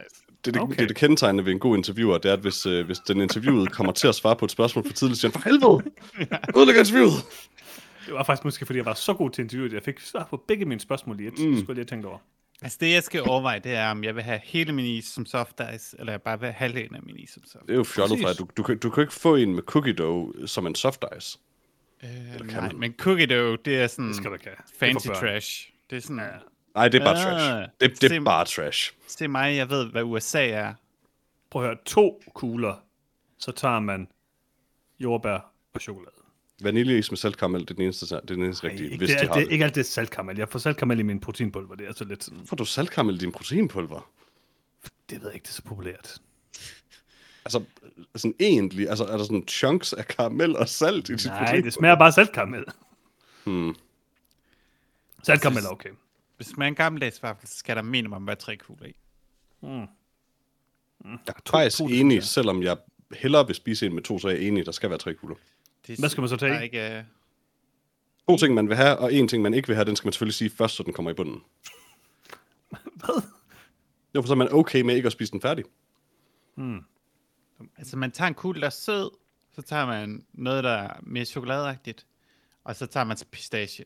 det, 0.45 0.55
det, 0.55 0.63
Okay. 0.63 0.77
det, 0.77 0.89
det 0.89 0.97
kendetegnende 0.97 1.45
ved 1.45 1.53
en 1.53 1.59
god 1.59 1.77
interviewer, 1.77 2.19
det 2.19 2.29
er, 2.29 2.33
at 2.33 2.39
hvis, 2.41 2.67
øh, 2.67 2.87
hvis 2.87 2.99
den 2.99 3.21
interviewede 3.21 3.67
kommer 3.67 3.93
til 3.93 4.09
at 4.09 4.15
svare 4.15 4.37
på 4.37 4.45
et 4.45 4.51
spørgsmål 4.51 4.87
for 4.87 4.93
tidligt, 4.93 5.21
siger 5.21 5.33
han, 5.33 5.41
for 5.43 5.49
helvede, 5.49 5.93
udlægger 6.61 6.81
interviewet. 6.81 7.13
Det 8.09 8.17
var 8.17 8.23
faktisk 8.25 8.45
måske, 8.45 8.67
fordi 8.67 8.77
jeg 8.77 8.87
var 8.87 8.95
så 8.95 9.15
god 9.15 9.31
til 9.31 9.43
interviewet, 9.43 9.69
at 9.71 9.75
jeg 9.75 9.83
fik 9.83 10.01
svar 10.01 10.27
på 10.31 10.37
begge 10.49 10.65
mine 10.65 10.81
spørgsmål 10.81 11.21
i 11.21 11.27
et. 11.27 11.39
Mm. 11.39 11.51
Det 11.51 11.59
skulle 11.59 11.69
jeg 11.69 11.75
lige 11.77 11.85
tænkt 11.85 12.07
over. 12.07 12.19
Altså 12.63 12.79
det, 12.81 12.93
jeg 12.93 13.03
skal 13.03 13.23
overveje, 13.23 13.59
det 13.59 13.75
er, 13.75 13.91
om 13.91 14.05
jeg 14.05 14.15
vil 14.15 14.23
have 14.23 14.41
hele 14.45 14.73
min 14.73 14.85
is 14.87 15.05
som 15.05 15.27
soft 15.27 15.61
ice, 15.75 15.97
eller 15.99 16.13
jeg 16.13 16.23
bare 16.23 16.41
vil 16.41 16.47
have 16.47 16.55
halvdelen 16.55 16.95
af 16.97 17.03
min 17.03 17.17
is 17.17 17.31
som 17.31 17.45
soft 17.45 17.67
Det 17.67 17.73
er 17.73 17.77
jo 17.77 17.85
fjollet 17.85 18.21
fra, 18.23 18.33
du, 18.33 18.49
du, 18.57 18.63
kan, 18.63 18.79
du 18.79 18.91
kan 18.91 19.01
ikke 19.01 19.13
få 19.13 19.35
en 19.37 19.55
med 19.55 19.63
cookie 19.63 19.93
dough 19.93 20.47
som 20.47 20.67
en 20.67 20.75
soft 20.75 21.05
ice. 21.19 21.39
øh, 22.03 22.09
kan 22.39 22.47
nej, 22.47 22.61
man? 22.61 22.79
men 22.79 22.95
cookie 22.99 23.27
dough, 23.27 23.59
det 23.65 23.81
er 23.83 23.87
sådan 23.87 24.07
Det 24.09 24.17
skal 24.17 24.31
du. 24.31 24.37
Det 24.37 24.51
fancy 24.79 25.07
børn. 25.07 25.17
trash. 25.17 25.71
Det 25.91 25.97
er 25.97 26.01
sådan. 26.01 26.31
Nej, 26.75 26.89
det 26.89 27.01
er 27.01 27.05
bare 27.05 27.17
Ah, 27.17 27.23
trash. 27.23 27.71
Det, 27.81 28.01
det 28.01 28.13
er 28.13 28.21
bare 28.21 28.45
trash. 28.45 28.93
det 29.19 29.23
er 29.25 29.29
mig, 29.29 29.57
jeg 29.57 29.71
ved, 29.71 29.87
hvad 29.91 30.03
USA 30.03 30.49
er. 30.49 30.75
Prøv 31.51 31.63
at 31.63 31.69
høre, 31.69 31.79
to 31.87 32.23
kugler, 32.35 32.75
så 33.39 33.53
tager 33.53 33.81
man 33.81 34.09
jordbær 35.01 35.53
og 35.75 35.81
chokolade. 35.81 36.18
Vaniljeis 36.63 37.11
med 37.11 37.19
saltkaramel, 37.19 37.61
det 37.61 37.71
er 37.71 37.75
den 37.75 37.85
eneste, 37.85 38.07
det 38.07 38.13
er 38.13 38.21
den 38.21 38.45
eneste 38.45 38.67
Ej, 38.67 38.71
rigtige, 38.71 38.91
ikke, 38.91 38.99
hvis 38.99 39.11
det, 39.11 39.21
de 39.21 39.27
har 39.27 39.35
det, 39.35 39.41
det. 39.43 39.49
er 39.49 39.53
ikke 39.53 39.65
alt 39.65 39.75
det 39.75 39.87
saltkaramel. 39.87 40.39
Jeg 40.39 40.49
får 40.49 40.59
saltkaramel 40.59 41.01
i 41.01 41.03
min 41.03 41.21
proteinpulver. 41.21 41.75
Det 41.75 41.85
er 41.85 41.89
altså 41.89 42.05
lidt 42.05 42.25
sådan... 42.25 42.47
Får 42.47 42.57
du 42.57 42.65
saltkaramel 42.65 43.15
i 43.15 43.19
din 43.19 43.33
proteinpulver? 43.33 44.11
Det 45.11 45.21
ved 45.21 45.27
jeg 45.27 45.35
ikke, 45.35 45.45
det 45.45 45.51
er 45.51 45.55
så 45.55 45.63
populært. 45.63 46.19
Altså, 47.45 47.65
sådan 48.17 48.35
egentlig, 48.41 48.89
altså 48.89 49.05
er 49.05 49.17
der 49.17 49.25
sådan 49.25 49.45
chunks 49.49 49.93
af 49.93 50.07
karamel 50.09 50.57
og 50.57 50.69
salt 50.69 51.09
i 51.09 51.13
dit 51.13 51.27
Nej, 51.27 51.61
det 51.61 51.73
smager 51.73 51.99
bare 51.99 52.13
saltkaramel. 52.13 52.65
Hmm. 53.45 53.75
Saltkaramel 55.23 55.65
er 55.65 55.69
okay. 55.69 55.91
Hvis 56.37 56.57
man 56.57 56.67
er 56.67 56.69
en 56.69 56.75
gammeldags 56.75 57.23
vaffel, 57.23 57.49
så 57.49 57.57
skal 57.57 57.77
der 57.77 57.83
minimum 57.83 58.27
være 58.27 58.37
tre 58.37 58.57
kugler 58.57 58.87
i. 58.87 58.97
Jeg 59.63 59.89
er 61.27 61.33
faktisk 61.51 61.81
enig, 61.81 62.23
selvom 62.23 62.63
jeg 62.63 62.77
hellere 63.17 63.47
vil 63.47 63.55
spise 63.55 63.87
en 63.87 63.95
med 63.95 64.03
to, 64.03 64.19
så 64.19 64.29
er 64.29 64.33
jeg 64.33 64.43
enig, 64.43 64.67
der 64.67 64.73
skal 64.73 64.91
være 64.91 64.99
tre 64.99 65.15
kugler. 65.15 65.37
Det 65.89 65.99
Hvad 65.99 66.09
skal 66.09 66.21
man 66.21 66.29
så 66.29 66.37
tage 66.37 66.53
i? 66.53 66.57
er 66.57 66.61
Ikke, 66.61 67.05
uh... 68.29 68.35
To 68.35 68.39
ting, 68.39 68.55
man 68.55 68.69
vil 68.69 68.77
have, 68.77 68.97
og 68.99 69.13
en 69.13 69.29
ting, 69.29 69.43
man 69.43 69.55
ikke 69.55 69.69
vil 69.69 69.77
have, 69.77 69.85
den 69.85 69.97
skal 69.97 70.07
man 70.07 70.13
selvfølgelig 70.13 70.35
sige 70.35 70.51
først, 70.51 70.75
så 70.75 70.83
den 70.83 70.93
kommer 70.93 71.11
i 71.11 71.15
bunden. 71.15 71.41
Hvad? 73.05 73.23
Derfor 74.15 74.27
så 74.27 74.33
er 74.33 74.37
man 74.37 74.53
okay 74.53 74.81
med 74.81 74.97
ikke 74.97 75.07
at 75.07 75.13
spise 75.13 75.33
den 75.33 75.41
færdig. 75.41 75.65
Altså, 77.79 77.97
man 77.97 78.11
tager 78.11 78.29
en 78.29 78.35
kugle, 78.35 78.61
der 78.61 78.67
er 78.67 78.71
sød, 78.71 79.11
så 79.53 79.63
tager 79.63 79.87
man 79.87 80.25
noget, 80.33 80.65
der 80.65 80.71
er 80.71 81.01
mere 81.03 81.25
chokoladeagtigt, 81.25 82.07
og 82.65 82.77
så 82.77 82.87
tager 82.87 83.05
man 83.05 83.17
pistache. 83.31 83.85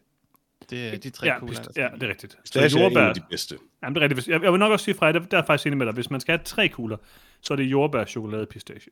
Det 0.70 0.88
er 0.94 0.98
de 0.98 1.10
tre 1.10 1.26
Ja, 1.26 1.38
kugler. 1.38 1.54
pist- 1.60 1.74
der 1.74 1.82
ja, 1.82 1.88
det 1.94 2.02
er 2.02 2.08
rigtigt. 2.08 2.36
Det 2.44 2.56
er 2.56 2.76
en 2.76 2.82
jordbær, 2.82 3.08
af 3.08 3.14
de 3.14 3.22
bedste. 3.30 3.58
Jamen, 3.82 3.94
det 3.94 4.02
er 4.02 4.08
rigtigt. 4.08 4.28
Jeg, 4.28 4.42
jeg 4.42 4.52
vil 4.52 4.58
nok 4.58 4.72
også 4.72 4.84
sige 4.84 4.94
fra, 4.94 5.12
der, 5.12 5.18
der 5.18 5.38
er 5.38 5.46
faktisk 5.46 5.66
enig 5.66 5.76
med 5.78 5.86
dig. 5.86 5.94
Hvis 5.94 6.10
man 6.10 6.20
skal 6.20 6.38
have 6.38 6.44
tre 6.44 6.68
kugler, 6.68 6.96
så 7.40 7.54
er 7.54 7.56
det 7.56 7.64
jordbær, 7.64 8.04
chokolade, 8.04 8.46
pistache. 8.46 8.90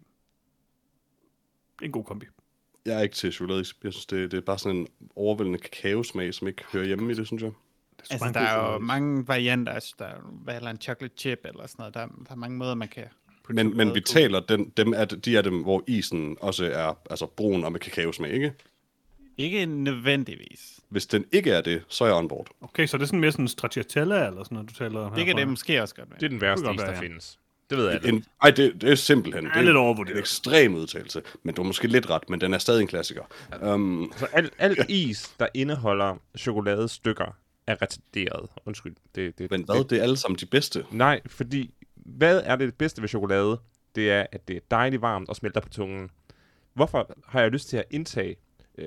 Er 1.80 1.84
en 1.84 1.92
god 1.92 2.04
kombi. 2.04 2.26
Jeg 2.87 2.99
er 2.99 3.02
ikke 3.02 3.14
til 3.14 3.32
chokolade. 3.32 3.58
Jeg 3.84 3.92
synes, 3.92 4.06
det, 4.06 4.30
det 4.30 4.37
er 4.37 4.40
bare 4.40 4.58
sådan 4.58 4.76
en 4.76 4.88
overvældende 5.16 5.58
kakaosmag, 5.58 6.34
som 6.34 6.49
ikke 6.49 6.62
hører 6.72 6.84
hjemme 6.87 7.12
i 7.12 7.14
det, 7.14 7.26
synes 7.26 7.42
jeg. 7.42 7.50
Det 8.00 8.06
Altså, 8.10 8.30
der 8.34 8.40
er 8.40 8.72
jo 8.72 8.78
mange 8.78 9.28
varianter. 9.28 9.72
Altså, 9.72 9.94
der 9.99 10.04
er 10.49 10.56
eller 10.56 10.70
en 10.70 10.80
chocolate 10.80 11.14
chip 11.18 11.38
eller 11.44 11.66
sådan 11.66 11.75
noget. 11.78 11.94
Der, 11.94 12.00
er- 12.00 12.06
der 12.26 12.30
er 12.32 12.37
mange 12.37 12.56
måder, 12.56 12.75
man 12.75 12.88
kan 12.88 13.04
Men, 13.49 13.76
men 13.76 13.94
vi 13.94 14.00
taler, 14.00 14.40
den, 14.40 14.72
dem 14.76 14.92
er, 14.96 15.04
de 15.04 15.37
er 15.37 15.42
dem, 15.42 15.62
hvor 15.62 15.84
isen 15.87 16.37
også 16.40 16.64
er 16.64 16.99
altså 17.10 17.26
brun 17.26 17.64
og 17.64 17.72
med 17.72 17.80
kakaosmag, 17.80 18.30
ikke? 18.32 18.52
Ikke 19.38 19.66
nødvendigvis. 19.66 20.80
Hvis 20.88 21.06
den 21.06 21.25
ikke 21.32 21.50
er 21.50 21.60
det, 21.60 21.82
så 21.88 22.04
er 22.04 22.08
jeg 22.08 22.16
on 22.16 22.28
board. 22.28 22.46
Okay, 22.60 22.87
så 22.87 22.96
det 22.96 23.02
er 23.02 23.06
sådan 23.06 23.20
mere 23.20 23.32
sådan 23.32 23.44
en 23.44 23.49
stracciatella, 23.49 24.26
eller 24.26 24.44
sådan 24.44 24.54
noget, 24.54 24.70
du 24.70 24.75
taler 24.75 25.00
om 25.00 25.10
Det 25.12 25.16
kan 25.18 25.26
herfra. 25.26 25.40
det 25.40 25.49
måske 25.49 25.82
også 25.82 25.94
godt 25.94 26.10
være. 26.10 26.18
Det 26.20 26.26
er 26.26 26.30
den 26.30 26.40
værste 26.40 26.70
is, 26.75 26.80
der 26.80 26.92
ja. 26.92 27.00
findes. 27.00 27.38
Det 27.70 27.78
ved 27.78 27.90
jeg. 27.90 28.04
En, 28.04 28.24
ej, 28.42 28.50
det, 28.50 28.80
det 28.80 28.90
er 28.90 28.94
simpelthen 28.94 29.44
det 29.44 29.52
er 29.54 29.60
lidt 29.60 29.70
en 29.70 29.76
overvurderet. 29.76 30.18
ekstrem 30.18 30.74
udtalelse. 30.74 31.22
Men 31.42 31.54
du 31.54 31.62
er 31.62 31.66
måske 31.66 31.88
lidt 31.88 32.10
ret, 32.10 32.30
men 32.30 32.40
den 32.40 32.54
er 32.54 32.58
stadig 32.58 32.80
en 32.82 32.86
klassiker. 32.88 33.22
Um, 33.62 34.12
Så 34.16 34.26
alt, 34.32 34.52
alt 34.58 34.90
is, 34.90 35.34
der 35.40 35.46
indeholder 35.54 36.16
chokoladestykker, 36.38 37.36
er 37.66 37.82
retarderet. 37.82 38.48
Undskyld. 38.66 38.96
Det, 39.14 39.38
det, 39.38 39.50
men 39.50 39.64
hvad? 39.64 39.84
Det 39.84 39.98
er 39.98 40.02
alle 40.02 40.16
sammen 40.16 40.38
de 40.38 40.46
bedste. 40.46 40.86
Nej, 40.90 41.20
fordi 41.26 41.74
hvad 41.96 42.42
er 42.44 42.56
det 42.56 42.74
bedste 42.74 43.02
ved 43.02 43.08
chokolade? 43.08 43.60
Det 43.94 44.10
er, 44.10 44.26
at 44.32 44.48
det 44.48 44.56
er 44.56 44.60
dejligt 44.70 45.02
varmt 45.02 45.28
og 45.28 45.36
smelter 45.36 45.60
på 45.60 45.68
tungen. 45.68 46.10
Hvorfor 46.74 47.14
har 47.28 47.40
jeg 47.40 47.50
lyst 47.50 47.68
til 47.68 47.76
at 47.76 47.84
indtage 47.90 48.36
øh, 48.78 48.86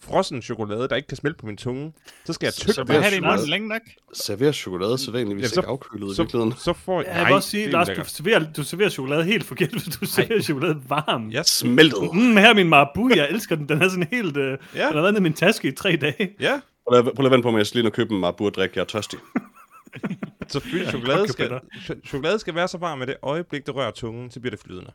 frossen 0.00 0.42
chokolade, 0.42 0.88
der 0.88 0.96
ikke 0.96 1.06
kan 1.08 1.16
smelte 1.16 1.38
på 1.38 1.46
min 1.46 1.56
tunge? 1.56 1.92
Så 2.24 2.32
skal 2.32 2.46
jeg 2.46 2.52
Så- 2.52 2.60
tykke 2.60 2.72
så 2.72 2.80
det. 2.80 2.90
Hvad 2.90 3.02
har 3.02 3.10
det 3.10 3.16
i 3.16 3.20
munden 3.20 3.48
længe 3.48 3.68
nok? 3.68 3.80
Serverer 4.14 4.52
chokolade 4.52 4.98
sædvanligvis 4.98 5.42
Ja, 5.42 5.46
ja, 5.46 5.48
så- 5.48 5.60
ikke 5.60 5.68
afkølet 5.68 6.12
i 6.12 6.14
så, 6.14 6.22
virkeligheden. 6.22 6.54
så 6.58 6.72
får 6.72 7.02
Ja, 7.02 7.16
jeg 7.18 7.26
vil 7.26 7.34
også 7.34 7.50
sige, 7.50 7.70
Lars, 7.70 7.88
du 7.88 8.04
serverer, 8.06 8.52
du 8.56 8.62
serverer 8.64 8.88
chokolade 8.88 9.24
helt 9.24 9.44
forkert, 9.44 9.70
hvis 9.70 9.84
du 9.84 10.06
serverer 10.06 10.40
chokolade 10.42 10.82
varm. 10.88 11.28
Ja, 11.30 11.42
Smeltet. 11.42 11.98
Mm, 12.12 12.36
her 12.36 12.48
er 12.50 12.54
min 12.54 12.68
marabu, 12.68 13.10
jeg 13.16 13.28
elsker 13.30 13.56
den. 13.56 13.68
Den 13.68 13.82
er 13.82 13.88
sådan 13.88 14.06
helt... 14.10 14.36
Øh, 14.36 14.58
Ja. 14.74 14.86
Den 14.86 14.94
har 14.94 15.02
været 15.02 15.16
i 15.18 15.20
min 15.20 15.32
taske 15.32 15.68
i 15.68 15.72
tre 15.72 15.96
dage. 15.96 16.34
ja. 16.40 16.60
Prøv 16.88 16.98
at, 16.98 17.04
prøv 17.16 17.26
at 17.26 17.32
vente 17.32 17.42
på 17.42 17.50
mig, 17.50 17.58
jeg 17.58 17.66
skal 17.66 17.80
lige 17.80 17.90
købe 17.90 18.14
en 18.14 18.20
Marabou 18.20 18.46
og 18.46 18.54
drikke, 18.54 18.72
jeg 18.76 18.82
er 18.82 18.86
tørstig. 18.86 19.18
Selvfølgelig, 20.48 20.84
Ja, 20.84 20.90
chokolade, 20.90 21.28
skal, 21.28 21.60
chokolade 22.06 22.38
skal 22.38 22.54
være 22.54 22.68
så 22.68 22.78
varm, 22.78 23.02
at 23.02 23.08
det 23.08 23.16
øjeblik, 23.22 23.66
det 23.66 23.74
rører 23.74 23.90
tungen, 23.90 24.30
så 24.30 24.40
bliver 24.40 24.50
det 24.50 24.60
flydende. 24.60 24.90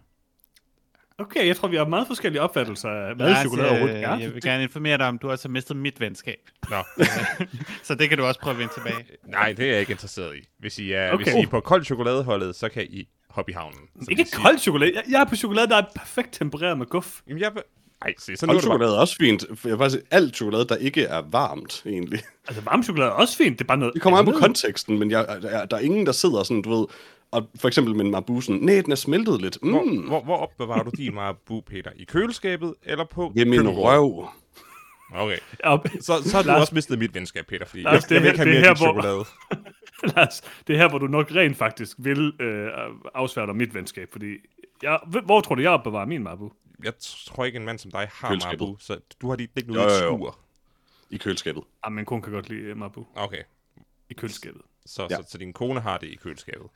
Okay, 1.21 1.47
jeg 1.47 1.55
tror, 1.55 1.67
vi 1.67 1.75
har 1.75 1.85
meget 1.85 2.07
forskellige 2.07 2.41
opfattelser 2.41 2.89
af, 2.89 3.15
hvad 3.15 3.29
Lars, 3.29 3.39
chokolade 3.39 3.67
øh, 3.67 3.71
overhovedet 3.71 4.03
er. 4.03 4.17
Jeg 4.17 4.33
vil 4.33 4.41
gerne 4.41 4.63
informere 4.63 4.97
dig 4.97 5.07
om, 5.07 5.17
du 5.17 5.31
også 5.31 5.47
har 5.47 5.51
mistet 5.51 5.77
mit 5.77 5.99
venskab. 5.99 6.39
Nå. 6.69 6.77
Så 7.83 7.95
det 7.95 8.09
kan 8.09 8.17
du 8.17 8.23
også 8.23 8.39
prøve 8.39 8.53
at 8.53 8.59
vende 8.59 8.73
tilbage. 8.73 9.05
Nej, 9.27 9.53
det 9.53 9.65
er 9.65 9.71
jeg 9.71 9.79
ikke 9.79 9.91
interesseret 9.91 10.35
i. 10.35 10.39
Hvis 10.59 10.79
I 10.79 10.91
er, 10.91 11.11
Okay. 11.11 11.23
hvis 11.23 11.33
I 11.33 11.37
er 11.37 11.47
på 11.47 11.59
kold 11.59 11.85
chokoladeholdet, 11.85 12.55
så 12.55 12.69
kan 12.69 12.83
I 12.89 13.07
hoppe 13.29 13.51
i 13.51 13.53
havnen. 13.55 13.79
Ikke 14.09 14.25
kold 14.33 14.57
chokolade. 14.57 14.91
Jeg, 14.95 15.03
jeg 15.09 15.21
er 15.21 15.25
på 15.25 15.35
chokolade, 15.35 15.67
der 15.67 15.77
er 15.77 15.83
perfekt 15.95 16.33
tempereret 16.33 16.77
med 16.77 16.85
guf. 16.85 17.19
Jamen, 17.27 17.41
jeg. 17.41 17.51
Ej, 18.05 18.13
se, 18.19 18.37
så 18.37 18.45
nu 18.45 18.49
Kold 18.49 18.57
er 18.57 18.61
chokolade 18.61 18.95
er 18.95 18.99
også 18.99 19.15
fint. 19.15 19.45
Jeg 19.49 19.71
vil 19.71 19.77
faktisk 19.77 19.99
sige, 20.01 20.07
alt 20.11 20.35
chokolade, 20.35 20.65
der 20.65 20.75
ikke 20.75 21.03
er 21.03 21.21
varmt, 21.31 21.83
egentlig. 21.85 22.19
Altså, 22.47 22.63
varm 22.63 22.83
chokolade 22.83 23.09
er 23.09 23.13
også 23.13 23.37
fint. 23.37 23.59
Det 23.59 23.65
er 23.65 23.67
bare 23.67 23.77
noget 23.77 23.93
Det 23.93 24.01
kommer 24.01 24.19
an 24.19 24.25
på 24.25 24.31
konteksten, 24.31 24.99
men 24.99 25.11
jeg, 25.11 25.25
der, 25.41 25.65
der 25.65 25.77
er 25.77 25.81
ingen, 25.81 26.05
der 26.05 26.11
sidder 26.11 26.43
sådan, 26.43 26.61
du 26.61 26.79
ved, 26.79 26.87
og 27.31 27.49
for 27.55 27.67
eksempel 27.67 27.95
med 27.95 28.05
en 28.05 28.11
Marabou 28.11 28.41
sådan, 28.41 28.61
nej, 28.61 28.81
den 28.81 28.91
er 28.91 28.95
smeltet 28.95 29.41
lidt. 29.41 29.57
Mm, 29.63 29.71
Hvor, 29.71 29.83
hvor, 30.07 30.23
hvor 30.23 30.37
opbevarer 30.37 30.83
du 30.83 30.91
din 30.97 31.13
Marabu, 31.15 31.61
Peter? 31.61 31.91
I 31.95 32.03
køleskabet 32.03 32.73
eller 32.83 33.05
på 33.05 33.31
det 33.35 33.41
er 33.41 33.45
min 33.45 33.69
røv. 33.69 34.27
Okay. 35.13 35.37
Så, 36.01 36.13
så 36.23 36.35
har 36.35 36.43
du 36.43 36.47
Lars- 36.49 36.61
også 36.61 36.75
mistet 36.75 36.99
mit 36.99 37.13
venskab, 37.13 37.45
Peter, 37.47 37.65
fordi 37.65 37.81
Lars, 37.83 37.93
jeg, 37.93 38.09
det 38.09 38.15
jeg 38.15 38.21
vil 38.21 38.27
er 38.27 38.31
ikke 38.31 38.43
have 38.43 38.53
her- 38.53 38.59
mere 38.61 38.69
er 38.71 38.75
her, 38.75 38.75
hvor- 38.75 39.01
chokolade. 39.01 39.25
Lars, 40.15 40.41
det 40.67 40.73
er 40.73 40.77
her, 40.77 40.89
hvor 40.89 40.97
du 40.97 41.07
nok 41.07 41.31
rent 41.35 41.57
faktisk 41.57 41.97
vil 41.99 42.41
øh, 42.41 42.67
afsvære 43.13 43.47
dig 43.47 43.55
mit 43.55 43.73
venskab, 43.73 44.11
fordi 44.11 44.27
jeg, 44.83 44.99
hvor 45.25 45.41
tror 45.41 45.55
du, 45.55 45.61
jeg 45.61 45.71
opbevarer 45.71 46.05
min 46.05 46.23
Marabu? 46.23 46.51
Jeg 46.83 46.93
tror 46.99 47.45
ikke, 47.45 47.55
en 47.55 47.65
mand 47.65 47.79
som 47.79 47.91
dig 47.91 48.07
har. 48.13 48.29
Marabu, 48.45 48.75
så 48.79 48.97
du 49.21 49.29
har 49.29 49.35
dit 49.35 49.49
ikke 49.55 49.67
Jo, 49.67 49.73
noget 49.73 49.91
i 49.91 49.95
et 49.97 50.01
jo, 50.01 50.05
jo. 50.07 50.17
skur. 50.17 50.39
I 51.09 51.17
køleskabet. 51.17 51.63
Ah, 51.83 51.91
min 51.91 52.05
kone 52.05 52.21
kan 52.21 52.33
godt 52.33 52.49
lide 52.49 52.61
øh, 52.61 52.77
Marabu 52.77 53.05
Okay, 53.15 53.41
i 54.09 54.13
køleskabet. 54.13 54.61
så, 54.85 55.07
Ja. 55.09 55.15
så, 55.15 55.23
så 55.27 55.37
din 55.37 55.53
kone 55.53 55.79
har 55.79 55.97
det 55.97 56.07
i 56.07 56.15
køleskabet. 56.15 56.67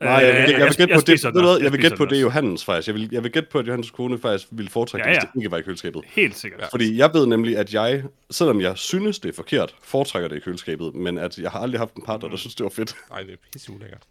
Nej, 0.00 0.12
jeg, 0.12 0.22
jeg, 0.22 0.34
jeg, 0.34 0.58
jeg, 0.58 0.66
vil 0.66 0.76
gætte 0.76 0.94
på 0.94 1.00
det. 1.00 1.08
Ved 1.24 1.32
du 1.32 1.38
den 1.38 1.44
hvad. 1.46 1.58
Jeg 1.62 1.72
vil 1.72 1.80
gætte 1.80 1.96
på 1.96 2.04
den 2.04 2.14
det. 2.14 2.22
Johannes 2.22 2.64
faktisk. 2.64 2.86
Jeg 2.88 2.94
vil, 2.94 3.08
jeg 3.12 3.22
vil 3.24 3.32
gætte 3.32 3.48
på, 3.52 3.58
at 3.58 3.66
Johannes 3.66 3.90
kone 3.90 4.18
faktisk 4.18 4.48
ville 4.50 4.70
foretrække, 4.70 5.06
Ja, 5.06 5.10
ja, 5.10 5.14
ja. 5.14 5.20
hvis 5.20 5.30
det 5.32 5.38
ikke 5.40 5.50
var 5.50 5.58
i 5.58 5.62
køleskabet. 5.62 6.02
Helt 6.06 6.36
sikkert. 6.36 6.60
Ja. 6.60 6.66
Fordi 6.66 6.96
jeg 6.96 7.10
ved 7.14 7.26
nemlig, 7.26 7.56
at 7.56 7.74
jeg, 7.74 8.02
selvom 8.30 8.60
jeg 8.60 8.78
synes, 8.78 9.18
det 9.18 9.28
er 9.28 9.32
forkert, 9.32 9.74
foretrækker 9.82 10.28
det 10.28 10.36
i 10.36 10.40
køleskabet, 10.40 10.94
men 10.94 11.18
at 11.18 11.38
jeg 11.38 11.50
har 11.50 11.58
aldrig 11.60 11.80
haft 11.80 11.94
en 11.94 12.02
partner, 12.06 12.28
der 12.28 12.36
synes, 12.36 12.54
det 12.54 12.64
var 12.64 12.70
fedt. 12.70 12.96
Nej, 13.10 13.20
det 13.22 13.32
er 13.32 13.36
pisse 13.52 13.72
ulækkert. 13.72 14.02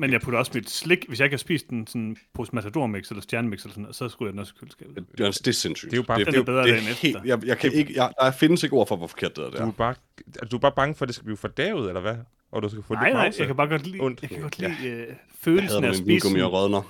Men 0.00 0.12
jeg 0.12 0.20
putter 0.20 0.38
også 0.38 0.52
mit 0.54 0.70
slik, 0.70 1.04
hvis 1.08 1.18
jeg 1.20 1.26
ikke 1.26 1.34
har 1.34 1.38
spist 1.38 1.68
en 1.68 1.86
sådan 1.86 2.16
pose 2.34 2.52
Matador-mix 2.54 3.10
eller 3.10 3.22
stjernemix 3.22 3.62
eller 3.62 3.72
sådan 3.72 3.82
noget, 3.82 3.96
så 3.96 4.08
skulle 4.08 4.26
jeg 4.26 4.32
den 4.32 4.38
også 4.40 4.52
i 4.56 4.60
køleskabet. 4.60 4.96
Det 4.96 5.26
er, 5.26 5.30
det 5.30 5.48
er 5.48 5.52
sindssygt. 5.52 5.90
Det 5.90 5.96
er 5.96 6.00
jo 6.02 6.06
bare- 6.06 6.18
det, 6.18 6.26
Den 6.26 6.34
det, 6.34 6.40
er 6.40 6.44
bedre 6.44 6.62
det, 6.62 6.68
dagen 6.72 6.86
er 6.86 6.90
efter. 6.90 7.06
helt, 7.08 7.18
jeg, 7.24 7.46
jeg 7.46 7.58
kan 7.58 7.72
ikke, 7.72 7.92
jeg, 7.96 8.12
der 8.20 8.30
findes 8.30 8.62
ikke 8.62 8.76
ord 8.76 8.88
for, 8.88 8.96
hvor 8.96 9.06
forkert 9.06 9.36
det 9.36 9.44
er. 9.44 9.50
Det 9.50 9.58
Du 9.58 9.64
er. 9.64 9.68
er, 9.68 9.72
bare, 9.72 9.94
altså, 10.26 10.48
du 10.50 10.56
er 10.56 10.60
bare 10.60 10.72
bange 10.76 10.94
for, 10.94 11.04
at 11.04 11.06
det 11.06 11.14
skal 11.14 11.24
blive 11.24 11.36
fordavet, 11.36 11.88
eller 11.88 12.00
hvad? 12.00 12.14
Og 12.50 12.62
du 12.62 12.68
skal 12.68 12.82
få 12.82 12.94
Nej, 12.94 13.04
lidt 13.08 13.14
nej, 13.14 13.26
pause? 13.26 13.40
jeg 13.40 13.46
kan 13.46 13.56
bare 13.56 13.68
godt 13.68 13.86
lide, 13.86 14.00
Ondt. 14.00 14.22
jeg 14.22 14.30
kan 14.30 14.40
godt 14.42 14.62
Ja. 14.62 14.74
lide 14.80 14.92
øh, 14.92 14.98
Jeg 14.98 15.16
følelsen 15.40 15.84
af 15.84 15.88
at 15.88 15.94
min 15.94 15.94
spise 15.94 16.06
vingummi 16.06 16.40
og 16.40 16.50
sådan, 16.50 16.54
rådner. 16.58 16.82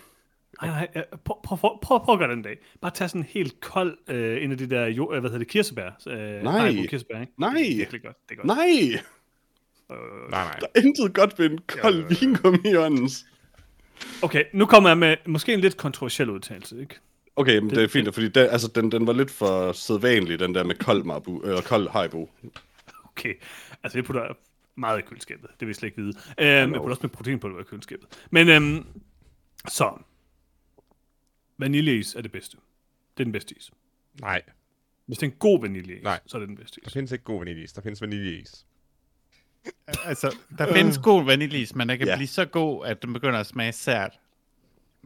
nej, 0.63 0.71
nej, 0.71 0.89
øh, 0.97 1.03
prøv, 1.25 1.37
prøv, 1.45 1.59
prøv, 1.59 1.79
prøv, 1.83 2.01
prøv 2.05 2.13
at 2.13 2.19
gøre 2.19 2.31
den 2.31 2.43
dag. 2.43 2.59
Bare 2.81 2.91
tag 2.91 3.09
sådan 3.11 3.21
en 3.21 3.27
helt 3.31 3.61
kold, 3.61 3.99
øh, 4.09 4.45
en 4.45 4.53
af 4.53 4.59
de 4.59 4.71
der, 4.71 4.87
jo, 4.87 5.13
øh, 5.15 5.21
hvad 5.21 5.31
hedder 5.31 5.39
det, 5.39 5.49
kirsebær. 5.49 5.91
Øh, 6.09 6.43
Nej. 6.43 6.87
Kirsebær, 6.89 7.21
ikke? 7.21 7.33
Nej. 7.39 7.53
Det 7.53 7.95
er 7.95 7.99
godt, 7.99 8.17
det 8.29 8.31
er 8.31 8.35
godt. 8.35 8.47
Nej! 8.47 9.01
Nej, 10.31 10.45
nej. 10.45 10.57
Der 10.61 10.67
er 10.75 10.81
intet 10.81 11.15
godt 11.15 11.39
ved 11.39 11.51
en 11.51 11.59
kold 11.67 11.99
ja. 12.11 12.17
vingummi, 12.21 12.71
Johannes. 12.75 13.25
Okay, 14.23 14.45
nu 14.53 14.67
kommer 14.67 14.91
jeg 14.91 14.99
med 14.99 15.17
måske 15.27 15.55
en 15.55 15.61
lidt 15.61 15.77
kontroversiel 15.77 16.31
udtalelse, 16.31 16.81
ikke? 16.81 16.95
Okay, 17.37 17.59
men 17.59 17.71
det, 17.71 17.83
er 17.85 17.89
fint, 17.89 18.15
fordi 18.15 18.29
den, 18.29 18.49
altså, 18.51 18.69
den, 18.75 18.93
den 18.93 19.07
var 19.07 19.13
lidt 19.13 19.31
for 19.31 19.73
sædvanlig, 19.73 20.39
den 20.39 20.55
der 20.55 20.65
med 20.65 20.75
kold 20.75 21.05
Marbu, 21.05 21.41
eller 21.41 21.61
kold 21.61 21.89
Haribo. 21.89 22.31
Okay, 23.05 23.35
altså 23.83 23.99
jeg 23.99 24.05
putter 24.05 24.23
meget 24.79 24.99
i 24.99 25.03
køleskabet, 25.03 25.51
det 25.51 25.61
vil 25.61 25.69
jeg 25.69 25.77
slet 25.77 25.87
ikke 25.89 26.03
vide. 26.03 26.13
Øhm, 26.39 26.73
jeg 26.73 26.81
putter 26.81 26.91
også 26.91 27.01
med 27.03 27.11
protein 27.11 27.39
på 27.39 27.49
det 27.49 27.61
i 27.61 27.65
køleskabet. 27.65 28.09
Men 28.31 28.49
øhm, 28.49 28.87
så, 29.69 30.03
vaniljeis 31.59 32.15
er 32.15 32.21
det 32.23 32.33
bedste. 32.33 32.57
Det 33.17 33.23
er 33.23 33.25
den 33.25 33.33
bedste 33.33 33.55
is. 33.59 33.71
Nej, 34.21 34.43
Hvis 35.07 35.19
det 35.19 35.27
er 35.27 35.31
en 35.31 35.37
god 35.39 35.61
vaniljeis, 35.61 36.03
Nej. 36.03 36.21
så 36.27 36.37
er 36.37 36.39
det 36.39 36.49
den 36.49 36.57
bedste 36.57 36.81
der 36.81 36.87
is. 36.87 36.93
findes 36.93 37.13
ikke 37.13 37.25
god 37.25 37.39
vaniljeis. 37.39 37.73
Der 37.73 37.83
findes 37.83 38.01
vaniljeis. 38.03 38.67
Altså, 40.05 40.37
der 40.59 40.75
findes 40.75 40.99
god 40.99 41.25
vaniljeis, 41.25 41.75
men 41.75 41.89
den 41.89 41.99
kan 41.99 42.07
Ja. 42.09 42.17
blive 42.17 42.29
så 42.29 42.45
god, 42.45 42.87
at 42.87 43.03
den 43.03 43.13
begynder 43.13 43.41
at 43.41 43.47
smage 43.47 43.73
sært. 43.73 44.21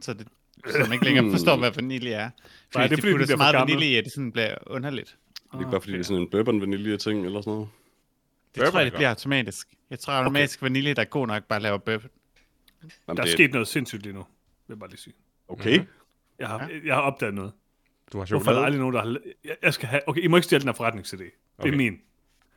Så, 0.01 0.13
det, 0.13 0.27
så 0.71 0.77
man 0.79 0.93
ikke 0.93 1.05
længere 1.05 1.31
forstår, 1.31 1.57
hvad 1.57 1.71
vanilje 1.71 2.11
er. 2.11 2.29
Fordi 2.71 2.77
Nej, 2.77 2.87
det 2.87 2.97
er 2.97 3.01
fordi, 3.01 3.11
putter 3.13 3.25
den 3.25 3.31
så 3.33 3.37
meget 3.37 3.55
vanilje 3.55 3.87
i, 3.87 3.95
at 3.95 4.03
det 4.03 4.13
sådan 4.13 4.31
bliver 4.31 4.55
underligt. 4.67 5.17
Det 5.43 5.53
er 5.53 5.59
ikke 5.59 5.71
bare 5.71 5.81
fordi, 5.81 5.93
det 5.93 5.99
er 5.99 6.03
sådan 6.03 6.21
en 6.21 6.29
bourbon 6.29 6.61
vanilje 6.61 6.97
ting 6.97 7.25
eller 7.25 7.41
sådan 7.41 7.53
noget. 7.53 7.69
Det 8.55 8.61
Bourbon 8.61 8.71
tror 8.71 8.79
jeg, 8.79 8.85
er 8.85 8.89
det 8.89 8.97
bliver 8.97 9.09
automatisk. 9.09 9.67
Jeg 9.89 9.99
tror 9.99 10.13
automatisk, 10.13 10.59
okay. 10.59 10.65
vanilje, 10.65 10.93
der 10.93 11.01
er 11.01 11.05
god 11.05 11.27
nok, 11.27 11.43
bare 11.43 11.59
laver 11.59 11.77
bourbon. 11.77 12.09
Jamen, 12.81 12.91
Der 13.07 13.13
er 13.23 13.25
det, 13.25 13.33
sket 13.33 13.51
noget 13.53 13.67
sindssygt 13.67 14.03
lige 14.03 14.13
nu, 14.13 14.19
vil 14.19 14.73
jeg 14.73 14.79
bare 14.79 14.89
lige 14.89 14.99
sige. 14.99 15.13
Okay. 15.47 15.85
Jeg 16.39 16.47
har, 16.47 16.69
jeg 16.85 16.95
har 16.95 17.01
opdaget 17.01 17.33
noget. 17.33 17.51
Du 18.13 18.17
har 18.19 18.25
Hvorfor 18.25 18.35
er 18.35 18.39
der 18.39 18.43
chokolade. 18.43 18.65
aldrig 18.65 18.79
nogen, 18.79 18.95
der 18.95 19.01
har... 19.01 19.17
Jeg, 19.43 19.55
jeg 19.63 19.73
skal 19.73 19.87
have... 19.89 20.01
Okay, 20.09 20.21
I 20.21 20.27
må 20.27 20.37
ikke 20.37 20.45
stjæle 20.45 20.59
den 20.63 20.67
her 20.75 20.89
forretningsidé. 20.89 21.17
Det 21.23 21.31
Okay. 21.57 21.71
er 21.71 21.75
min. 21.77 21.93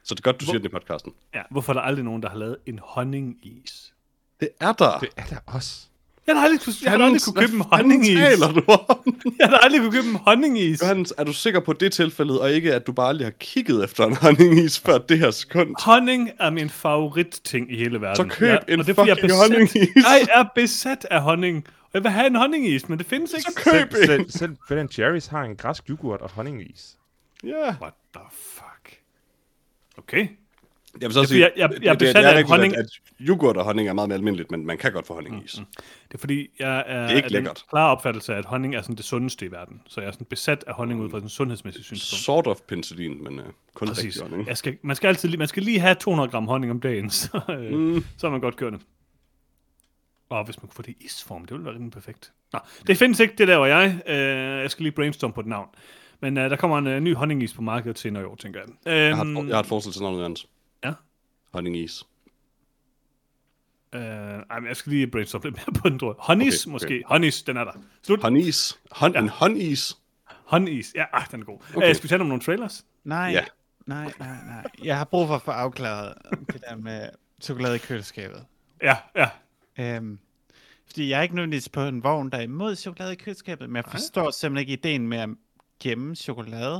Så 0.04 0.14
det 0.14 0.20
er 0.20 0.22
godt, 0.22 0.40
du 0.40 0.44
siger 0.44 0.58
det 0.58 0.64
i 0.64 0.68
podcasten. 0.68 1.14
Ja, 1.34 1.42
hvorfor 1.50 1.72
er 1.72 1.74
der 1.74 1.80
aldrig 1.80 2.04
nogen, 2.04 2.22
der 2.22 2.28
har 2.28 2.36
lavet 2.38 2.56
en 2.66 2.78
honningis? 2.82 3.94
Det 4.40 4.48
er 4.60 4.72
der. 4.72 4.98
Det 4.98 5.08
er 5.16 5.24
der 5.26 5.38
også. 5.46 5.88
Jeg 6.26 6.36
har 6.36 6.44
aldrig, 6.44 6.74
jeg 6.82 6.90
har 6.92 6.98
aldrig 7.04 7.22
kunne 7.22 7.40
købe 7.40 7.52
en 7.52 7.60
honningis. 7.60 8.18
Hvad 8.18 8.30
taler 8.30 8.52
du 8.52 8.62
om? 8.68 9.20
Jeg 9.38 9.48
har 9.48 9.56
aldrig 9.56 9.80
kunne 9.80 9.92
købe 9.92 10.06
en 10.08 10.16
honningis. 10.16 10.82
Johannes, 10.82 11.14
er 11.18 11.24
du 11.24 11.32
sikker 11.32 11.60
på 11.60 11.72
det 11.72 11.92
tilfælde, 11.92 12.40
og 12.40 12.52
ikke 12.52 12.74
at 12.74 12.86
du 12.86 12.92
bare 12.92 13.08
aldrig 13.08 13.26
har 13.26 13.34
kigget 13.40 13.84
efter 13.84 14.04
en 14.06 14.16
honningis 14.16 14.78
før 14.78 14.98
det 14.98 15.18
her 15.18 15.30
sekund? 15.30 15.74
Honning 15.84 16.30
er 16.40 16.50
min 16.50 16.70
favoritting 16.70 17.72
i 17.72 17.76
hele 17.76 18.00
verden. 18.00 18.30
Så 18.30 18.36
køb 18.36 18.58
en 18.68 18.80
og 18.80 18.86
det 18.86 18.94
fordi 18.94 19.08
jeg 19.08 19.16
er 19.16 19.20
fucking 19.20 19.32
besat- 19.32 19.52
honningis. 19.52 19.88
Jeg 19.96 20.26
er 20.34 20.44
besat 20.54 21.06
af 21.10 21.22
honning. 21.22 21.64
Og 21.82 21.90
jeg 21.94 22.02
vil 22.02 22.10
have 22.10 22.26
en 22.26 22.34
honningis, 22.34 22.88
men 22.88 22.98
det 22.98 23.06
findes 23.06 23.32
ikke. 23.32 23.42
Så 23.42 23.70
køb 23.70 23.92
Selv, 24.04 24.20
en. 24.20 24.30
selv, 24.30 24.56
selv 24.68 24.76
Ben 24.76 24.88
Jerry's 25.16 25.30
har 25.30 25.42
en 25.42 25.56
græsk 25.56 25.84
yoghurt 25.90 26.20
og 26.20 26.30
honningis. 26.30 26.96
Ja. 27.44 27.74
What 27.82 27.92
the 28.14 28.22
fuck? 28.32 28.98
Okay. 29.98 30.28
Jeg 31.00 31.08
vil 31.08 31.12
så 31.14 31.20
Jeg- 31.20 31.28
sige, 31.28 31.40
jeg- 31.42 31.52
jeg- 31.56 31.70
jeg 31.82 32.00
det, 32.00 32.14
det, 32.16 32.24
er 32.24 32.28
rigtigt, 32.30 32.48
honning. 32.48 32.76
At, 32.76 32.80
at 32.84 32.90
yoghurt 33.20 33.56
og 33.56 33.64
honning 33.64 33.88
er 33.88 33.92
meget 33.92 34.08
mere 34.08 34.16
almindeligt, 34.16 34.50
men 34.50 34.66
man 34.66 34.78
kan 34.78 34.92
godt 34.92 35.06
få 35.06 35.14
honningis. 35.14 35.58
Mm, 35.60 35.64
Det 36.08 36.14
er 36.14 36.18
fordi, 36.18 36.48
jeg 36.58 36.84
er, 36.86 37.02
Det 37.02 37.10
er 37.12 37.16
ikke 37.16 37.28
den 37.28 37.32
lækkert. 37.32 37.64
klare 37.70 37.90
opfattelse 37.90 38.34
af, 38.34 38.38
at 38.38 38.44
honning 38.44 38.74
er 38.74 38.82
sådan 38.82 38.96
det 38.96 39.04
sundeste 39.04 39.46
i 39.46 39.50
verden. 39.52 39.82
Så 39.88 40.00
jeg 40.00 40.08
er 40.08 40.12
sådan 40.12 40.26
besat 40.30 40.64
af 40.66 40.74
honning 40.74 41.00
ud 41.00 41.10
fra 41.10 41.16
sådan 41.16 41.26
en 41.26 41.30
sundhedsmæssig 41.30 41.84
synspunkt. 41.84 42.22
Sort 42.22 42.46
of 42.46 42.58
penicillin, 42.68 43.24
men 43.24 43.38
uh, 43.38 43.44
kun 43.74 43.88
Præcis. 43.88 44.04
rigtig 44.04 44.22
honning. 44.22 44.48
Jeg 44.48 44.56
skal, 44.56 44.76
man, 44.82 44.96
skal 44.96 45.08
altid, 45.08 45.36
man 45.36 45.48
skal 45.48 45.62
lige 45.62 45.80
have 45.80 45.94
200 45.94 46.30
gram 46.30 46.46
honning 46.46 46.70
om 46.72 46.80
dagen, 46.80 47.10
så, 47.20 47.40
øh, 47.50 47.78
mm. 47.78 48.04
så 48.18 48.26
er 48.26 48.30
man 48.30 48.40
godt 48.40 48.56
kørende. 48.56 48.78
Og 50.28 50.44
hvis 50.44 50.56
man 50.62 50.68
kunne 50.68 50.74
få 50.74 50.82
det 50.82 50.94
i 51.00 51.04
isform, 51.04 51.40
det 51.44 51.50
ville 51.52 51.64
være 51.64 51.74
rimelig 51.74 51.92
perfekt. 51.92 52.32
Nå, 52.52 52.58
det 52.86 52.96
findes 52.96 53.20
ikke, 53.20 53.34
det 53.38 53.48
der 53.48 53.56
var 53.56 53.66
jeg. 53.66 53.98
Øh, 54.06 54.16
jeg 54.62 54.70
skal 54.70 54.82
lige 54.82 54.92
brainstorme 54.92 55.32
på 55.34 55.40
et 55.40 55.46
navn. 55.46 55.68
Men 56.20 56.38
øh, 56.38 56.50
der 56.50 56.56
kommer 56.56 56.78
en 56.78 56.86
øh, 56.86 57.00
ny 57.00 57.14
honningis 57.14 57.54
på 57.54 57.62
markedet 57.62 57.98
senere 57.98 58.22
i 58.22 58.26
år, 58.26 58.34
tænker 58.36 58.60
jeg. 58.60 58.68
Øhm, 58.92 58.96
Jeg 59.08 59.16
har, 59.16 59.24
et- 59.24 59.48
jeg 59.48 59.56
har 59.56 59.60
et 59.60 59.66
forslag 59.66 59.92
til 59.92 60.02
noget 60.02 60.24
andet. 60.24 60.46
Honningis. 61.56 62.04
øh, 63.94 64.00
ej, 64.00 64.58
jeg 64.68 64.76
skal 64.76 64.92
lige 64.92 65.06
brainstorme 65.06 65.44
lidt 65.44 65.56
mere 65.56 65.80
på 65.82 65.88
den, 65.88 65.98
tror 65.98 66.08
jeg. 66.08 66.14
Honis, 66.18 66.66
Okay, 66.66 66.72
okay, 66.74 66.84
okay. 66.86 66.94
måske. 66.94 67.02
Honis, 67.06 67.42
den 67.42 67.56
er 67.56 67.64
der. 67.64 67.72
Slut. 68.02 68.22
Honis. 68.22 68.78
Hon, 68.90 69.12
ja. 69.12 69.18
En 69.18 69.28
honis. 69.28 69.96
Honis. 70.28 70.92
Ja, 70.94 71.04
ah, 71.12 71.26
den 71.30 71.40
er 71.40 71.44
god. 71.44 71.54
Okay. 71.54 71.76
Okay. 71.76 71.88
Øh, 71.88 71.94
skal 71.94 72.02
vi 72.04 72.08
tage 72.08 72.20
om 72.20 72.26
nogle 72.26 72.42
trailers? 72.42 72.84
Nej, 73.04 73.30
Ja. 73.32 73.44
nej, 73.86 74.12
nej, 74.18 74.28
nej. 74.46 74.64
Jeg 74.84 74.98
har 74.98 75.04
brug 75.04 75.26
for 75.26 75.34
at 75.34 75.42
få 75.42 75.50
afklaret 75.50 76.14
det 76.52 76.62
der 76.68 76.76
med 76.76 77.08
chokolade 77.42 77.74
i 77.76 77.78
køleskabet. 77.78 78.44
Ja, 78.82 78.96
ja. 79.16 79.28
Øhm, 79.96 80.18
fordi 80.86 81.08
jeg 81.10 81.18
er 81.18 81.22
ikke 81.22 81.34
nødvendigvis 81.34 81.68
på 81.68 81.82
en 81.82 82.04
vogn, 82.04 82.30
der 82.30 82.38
er 82.38 82.42
imod 82.42 82.76
chokolade 82.76 83.12
i 83.12 83.16
køleskabet, 83.16 83.70
men 83.70 83.76
jeg 83.76 83.84
forstår 83.90 84.30
simpelthen 84.30 84.60
ikke 84.68 84.72
ideen 84.88 85.08
med 85.08 85.18
at 85.18 85.28
gemme 85.80 86.16
chokolade. 86.16 86.74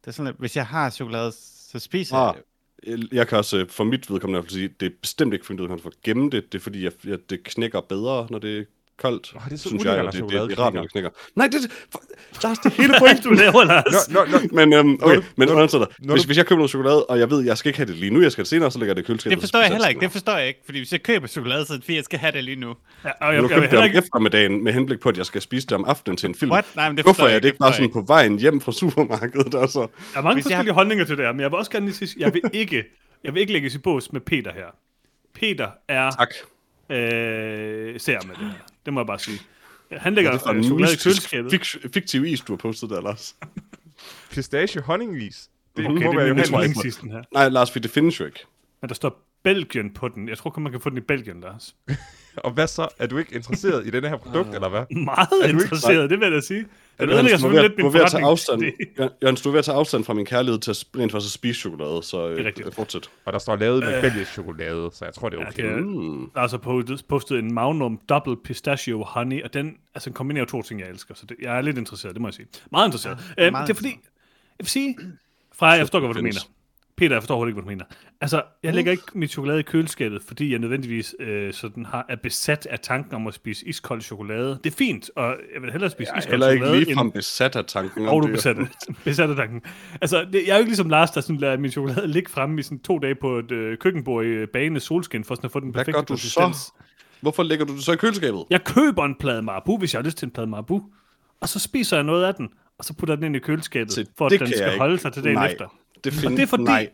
Det 0.00 0.06
er 0.06 0.10
sådan, 0.10 0.26
at 0.26 0.34
hvis 0.38 0.56
jeg 0.56 0.66
har 0.66 0.90
chokolade, 0.90 1.32
så 1.32 1.78
spiser 1.78 2.16
Ah, 2.16 2.26
jeg 2.26 2.34
det 2.34 2.44
jeg- 2.86 3.08
kan 3.28 3.38
også 3.38 3.58
øh, 3.58 3.68
for 3.68 3.84
mit 3.84 4.10
vedkommende 4.10 4.50
sige, 4.50 4.68
det 4.68 4.86
er 4.86 4.96
bestemt 5.02 5.32
ikke 5.34 5.46
for 5.46 5.52
mit 5.52 5.60
vedkommende 5.60 5.82
for 5.82 5.90
at 5.90 6.00
gemme 6.02 6.30
det. 6.30 6.52
Det 6.52 6.58
er 6.58 6.62
fordi, 6.62 6.84
jeg, 6.84 6.92
jeg, 7.04 7.30
det 7.30 7.44
knækker 7.44 7.80
bedre, 7.80 8.26
når 8.30 8.38
det 8.38 8.66
koldt. 9.00 9.32
Åh, 9.36 9.44
det 9.44 9.52
er 9.52 9.56
så 9.56 9.68
synes 9.68 9.84
jeg, 9.84 9.96
det, 9.96 10.04
det, 10.04 10.14
chokolade 10.14 10.48
det, 10.48 10.58
er 10.58 10.62
rart, 10.62 10.74
når 10.74 10.82
det 10.82 10.90
knækker. 10.92 11.10
Nej, 11.36 11.46
det, 11.46 11.72
for, 11.92 12.02
Lars, 12.42 12.58
det 12.58 12.66
er 12.72 12.82
hele 12.82 12.94
pointen. 13.02 13.22
du 13.24 13.30
laver, 13.30 13.64
Lars. 13.64 14.08
Nå, 14.10 14.20
nå, 14.24 14.38
nå. 14.38 14.38
Men, 14.52 14.72
øhm, 14.72 14.98
okay, 15.02 15.16
du- 15.16 15.22
men 15.36 15.48
undersøger 15.48 15.86
når 15.98 16.14
hvis, 16.14 16.24
hvis 16.24 16.36
jeg 16.36 16.46
køber 16.46 16.56
noget 16.58 16.70
chokolade, 16.70 17.06
og 17.06 17.18
jeg 17.18 17.30
ved, 17.30 17.44
jeg 17.44 17.58
skal 17.58 17.68
ikke 17.68 17.76
have 17.78 17.86
det 17.86 17.94
lige 17.96 18.10
nu, 18.10 18.22
jeg 18.22 18.32
skal 18.32 18.42
det 18.44 18.48
senere, 18.48 18.70
så 18.70 18.78
lægger 18.78 18.90
jeg 18.90 18.96
det 18.96 19.02
i 19.02 19.06
køleskabet. 19.06 19.36
Det 19.36 19.42
forstår 19.42 19.58
jeg 19.60 19.68
heller 19.70 19.88
ikke. 19.88 20.00
Det 20.00 20.12
forstår 20.12 20.36
jeg 20.36 20.48
ikke. 20.48 20.60
Fordi 20.64 20.78
hvis 20.78 20.92
jeg 20.92 21.02
køber 21.02 21.26
chokolade, 21.26 21.64
så 21.66 21.72
er 21.72 21.76
det 21.76 21.84
fordi, 21.84 21.96
jeg 21.96 22.04
skal 22.04 22.18
have 22.18 22.32
det 22.32 22.44
lige 22.44 22.56
nu. 22.56 22.68
Ja, 23.04 23.10
og 23.20 23.34
Jeg, 23.34 23.42
jeg, 23.42 23.42
jeg, 23.42 23.50
jeg, 23.50 23.62
jeg 23.62 23.70
købte 23.70 23.88
det 23.88 23.98
eftermiddagen 24.04 24.64
med 24.64 24.72
henblik 24.72 25.00
på, 25.00 25.08
at 25.08 25.16
jeg 25.18 25.26
skal 25.26 25.40
spise 25.40 25.66
det 25.66 25.72
om 25.76 25.84
aftenen 25.84 26.16
til 26.16 26.28
en 26.28 26.34
film. 26.34 26.50
What? 26.52 26.64
Nej, 26.76 26.88
men 26.88 26.96
det 26.96 27.04
Hvorfor 27.04 27.22
er 27.24 27.28
jeg 27.28 27.42
det 27.42 27.48
ikke 27.48 27.58
bare 27.58 27.72
sådan 27.72 27.92
på 27.92 28.04
vejen 28.06 28.38
hjem 28.38 28.60
fra 28.60 28.72
supermarkedet? 28.72 29.54
Altså? 29.62 29.80
der 29.80 30.18
er 30.18 30.22
mange 30.22 30.42
forskellige 30.42 30.74
holdninger 30.74 31.04
til 31.04 31.16
det 31.16 31.24
her, 31.24 31.32
men 31.32 31.40
jeg 31.40 31.50
vil 31.50 31.58
også 31.58 31.70
gerne 31.70 31.86
lige 31.86 31.94
sige, 31.96 32.14
jeg 32.18 32.34
vil 32.34 32.42
ikke, 32.52 32.84
jeg 33.24 33.34
vil 33.34 33.40
ikke 33.40 33.52
lægges 33.52 33.74
i 33.74 33.78
bås 33.78 34.12
med 34.12 34.20
Peter 34.20 34.52
her. 34.52 34.66
Peter 35.34 35.68
er 35.88 36.10
Tak. 36.10 36.28
øh, 36.90 38.00
ser 38.00 38.18
med 38.26 38.34
det 38.34 38.44
her. 38.44 38.64
Det 38.86 38.92
må 38.94 39.00
jeg 39.00 39.06
bare 39.06 39.18
sige. 39.18 39.38
Han 39.92 40.14
lægger 40.14 40.32
Det 40.32 40.42
er 40.46 40.52
øh, 40.54 40.62
chokolade 40.64 40.92
i 40.92 40.96
køleskabet. 41.04 41.50
fik, 41.50 41.92
fiktiv 41.94 42.24
is, 42.24 42.40
du 42.40 42.52
har 42.52 42.56
postet 42.56 42.90
der, 42.90 43.00
Lars. 43.00 43.36
Pistachio 44.30 44.82
honningis. 44.82 45.50
Det 45.76 45.86
Okay, 45.86 46.04
må 46.04 46.10
det 46.10 46.16
være 46.18 46.28
er 46.28 46.34
min 46.34 46.44
Johannes. 46.44 46.48
yndlingssidsten 46.50 47.10
her. 47.10 47.22
Nej, 47.34 47.48
Lars, 47.48 47.70
for 47.70 47.78
det 47.78 47.90
findes 47.90 48.20
jo 48.20 48.24
ikke. 48.24 48.40
Men 48.80 48.88
der 48.88 48.94
står 48.94 49.26
Belgien 49.42 49.94
på 49.94 50.08
den. 50.08 50.28
Jeg 50.28 50.38
tror 50.38 50.50
kun, 50.50 50.62
man 50.62 50.72
kan 50.72 50.80
få 50.80 50.90
den 50.90 50.98
i 50.98 51.00
Belgien, 51.00 51.40
Lars. 51.40 51.74
Og 52.36 52.50
hvad 52.50 52.66
så? 52.66 52.88
Er 52.98 53.06
du 53.06 53.18
ikke 53.18 53.34
interesseret 53.34 53.86
i 53.86 53.90
denne 53.90 54.08
her 54.08 54.16
produkt, 54.16 54.54
eller 54.54 54.68
hvad? 54.68 54.84
Meget 55.04 55.28
du 55.30 55.36
ikke- 55.46 55.60
interesseret, 55.62 56.10
det 56.10 56.18
vil 56.20 56.26
jeg 56.26 56.32
da 56.32 56.40
sige. 56.40 56.58
Det 57.00 57.06
Johannes, 57.10 57.32
ødelægger 57.32 57.38
du 57.38 57.46
er 57.56 57.62
ved, 57.62 57.68
lidt 57.68 57.78
du 57.80 57.86
er 57.86 57.90
ved 57.90 58.00
at 58.00 58.10
tage 58.10 58.24
afstand. 58.24 58.60
Det- 58.60 59.10
Jørgens, 59.22 59.40
du 59.42 59.48
er 59.48 59.52
ved 59.52 59.58
at 59.58 59.64
tage 59.64 59.76
afstand 59.76 60.04
fra 60.04 60.14
min 60.14 60.26
kærlighed 60.26 60.60
til 60.60 60.74
rent 60.96 61.12
faktisk 61.12 61.28
at 61.28 61.32
spise 61.32 61.60
chokolade, 61.60 62.02
så 62.02 62.26
Det 62.28 62.32
er 62.34 62.38
øh, 62.40 62.44
rigtigt. 62.46 62.74
fortsæt. 62.74 63.10
Og 63.24 63.32
der 63.32 63.38
står 63.38 63.56
lavet 63.56 63.84
med 63.84 64.00
belgisk 64.00 64.32
chokolade, 64.32 64.90
så 64.92 65.04
jeg 65.04 65.14
tror, 65.14 65.28
det 65.28 65.36
er 65.38 65.42
Ja, 65.42 65.48
okay. 65.48 65.62
det 65.64 65.72
er- 65.72 65.76
Mm. 65.76 66.30
Der 66.34 66.40
er 66.40 66.46
så 66.46 66.58
postet, 66.58 67.04
postet 67.08 67.38
en 67.38 67.54
Magnum 67.54 68.00
Double 68.08 68.36
Pistachio 68.44 69.04
Honey, 69.04 69.42
og 69.42 69.54
den 69.54 69.72
altså, 69.94 70.10
kombinerer 70.12 70.44
to 70.44 70.62
ting, 70.62 70.80
jeg 70.80 70.88
elsker. 70.88 71.14
Så 71.14 71.26
det, 71.26 71.36
jeg 71.42 71.56
er 71.56 71.60
lidt 71.60 71.78
interesseret, 71.78 72.14
det 72.14 72.22
må 72.22 72.28
jeg 72.28 72.34
sige. 72.34 72.46
Meget 72.72 72.86
interesseret. 72.88 73.18
Ja, 73.38 73.44
øhm, 73.44 73.52
meget 73.52 73.66
det 73.68 73.72
er 73.74 73.76
fordi, 73.76 73.88
jeg 73.88 73.98
vil 74.58 74.68
sige, 74.68 74.96
fra 75.54 75.66
jeg 75.66 75.80
forstår 75.80 76.00
godt, 76.00 76.08
hvad 76.08 76.14
du 76.22 76.26
findes. 76.26 76.44
mener. 76.44 76.54
Peter, 77.00 77.14
jeg 77.14 77.22
forstår 77.22 77.34
overhovedet 77.34 77.50
ikke, 77.50 77.62
hvad 77.62 77.76
du 77.76 77.78
mener. 77.78 77.84
Altså, 78.20 78.42
jeg 78.62 78.74
lægger 78.74 78.92
ikke 78.92 79.02
mit 79.14 79.30
chokolade 79.30 79.60
i 79.60 79.62
køleskabet, 79.62 80.22
fordi 80.22 80.50
jeg 80.52 80.58
nødvendigvis 80.58 81.14
øh, 81.20 81.52
sådan 81.52 81.84
har, 81.84 82.06
er 82.08 82.16
besat 82.16 82.66
af 82.66 82.78
tanken 82.80 83.14
om 83.14 83.26
at 83.26 83.34
spise 83.34 83.66
iskold 83.66 84.00
chokolade. 84.00 84.58
Det 84.64 84.72
er 84.72 84.76
fint, 84.76 85.10
og 85.16 85.36
jeg 85.54 85.62
vil 85.62 85.72
hellere 85.72 85.90
spise 85.90 86.10
Jeg 86.10 86.16
er 86.16 86.18
iskold 86.18 86.32
heller 86.32 86.48
ikke 86.48 86.64
chokolade, 86.64 86.84
ligefrem 86.84 87.10
besat 87.10 87.56
af 87.56 87.64
tanken 87.64 88.08
og 88.08 88.22
du 88.22 88.28
er 88.28 88.32
besat 88.32 88.58
af, 88.58 88.66
besat 89.04 89.30
af 89.30 89.36
tanken. 89.36 89.62
Altså, 90.00 90.26
det, 90.32 90.42
jeg 90.46 90.52
er 90.52 90.56
jo 90.56 90.58
ikke 90.58 90.70
ligesom 90.70 90.88
Lars, 90.88 91.10
der 91.10 91.20
sådan 91.20 91.36
lader 91.36 91.56
min 91.56 91.70
chokolade 91.70 92.08
ligge 92.16 92.30
fremme 92.30 92.60
i 92.60 92.62
sådan 92.62 92.78
to 92.78 92.98
dage 92.98 93.14
på 93.14 93.38
et 93.38 93.50
øh, 93.50 93.78
køkkenbord 93.78 94.24
i 94.24 94.28
øh, 94.28 94.48
bagende 94.48 94.80
solskin, 94.80 95.24
for 95.24 95.34
sådan 95.34 95.46
at 95.46 95.52
få 95.52 95.60
den 95.60 95.70
Hvad 95.70 95.80
perfekte 95.80 95.92
gør 95.92 96.00
du 96.00 96.06
konsistens. 96.06 96.56
så? 96.56 96.72
Hvorfor 97.20 97.42
lægger 97.42 97.64
du 97.66 97.74
det 97.76 97.84
så 97.84 97.92
i 97.92 97.96
køleskabet? 97.96 98.44
Jeg 98.50 98.64
køber 98.64 99.04
en 99.04 99.14
plade 99.20 99.42
marabu, 99.42 99.78
hvis 99.78 99.94
jeg 99.94 99.98
har 99.98 100.04
lyst 100.04 100.18
til 100.18 100.26
en 100.26 100.32
plade 100.32 100.46
marabu, 100.46 100.82
og 101.40 101.48
så 101.48 101.58
spiser 101.58 101.96
jeg 101.96 102.04
noget 102.04 102.24
af 102.24 102.34
den, 102.34 102.48
og 102.78 102.84
så 102.84 102.94
putter 102.94 103.14
jeg 103.14 103.18
den 103.18 103.26
ind 103.26 103.36
i 103.36 103.38
køleskabet, 103.38 103.92
Se, 103.92 104.06
for 104.18 104.26
at 104.26 104.40
den 104.40 104.46
skal 104.46 104.70
jeg 104.70 104.78
holde 104.78 104.98
sig 104.98 105.12
til 105.12 105.24
dagen 105.24 105.36
Nej. 105.36 105.46
efter. 105.46 105.79
Det 106.04 106.12
Og 106.12 106.18
findes, 106.20 106.36
det 106.36 106.42
er 106.42 106.46
fordi- 106.46 106.62
Nej. 106.64 106.88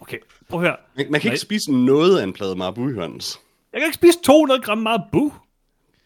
Okay, 0.00 0.18
prøv 0.48 0.60
at 0.60 0.66
høre. 0.66 0.76
Man, 0.96 1.06
man 1.10 1.20
kan 1.20 1.28
Nej. 1.28 1.32
ikke 1.34 1.42
spise 1.42 1.72
noget 1.72 2.18
af 2.20 2.24
en 2.24 2.32
plade 2.32 2.56
marabu, 2.56 2.88
Jørgens. 2.88 3.40
Jeg 3.72 3.80
kan 3.80 3.86
ikke 3.86 3.94
spise 3.94 4.18
200 4.24 4.60
gram 4.62 4.78
marabu. 4.78 5.32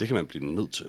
Det 0.00 0.08
kan 0.08 0.14
man 0.14 0.26
blive 0.26 0.44
nødt 0.44 0.72
til. 0.72 0.86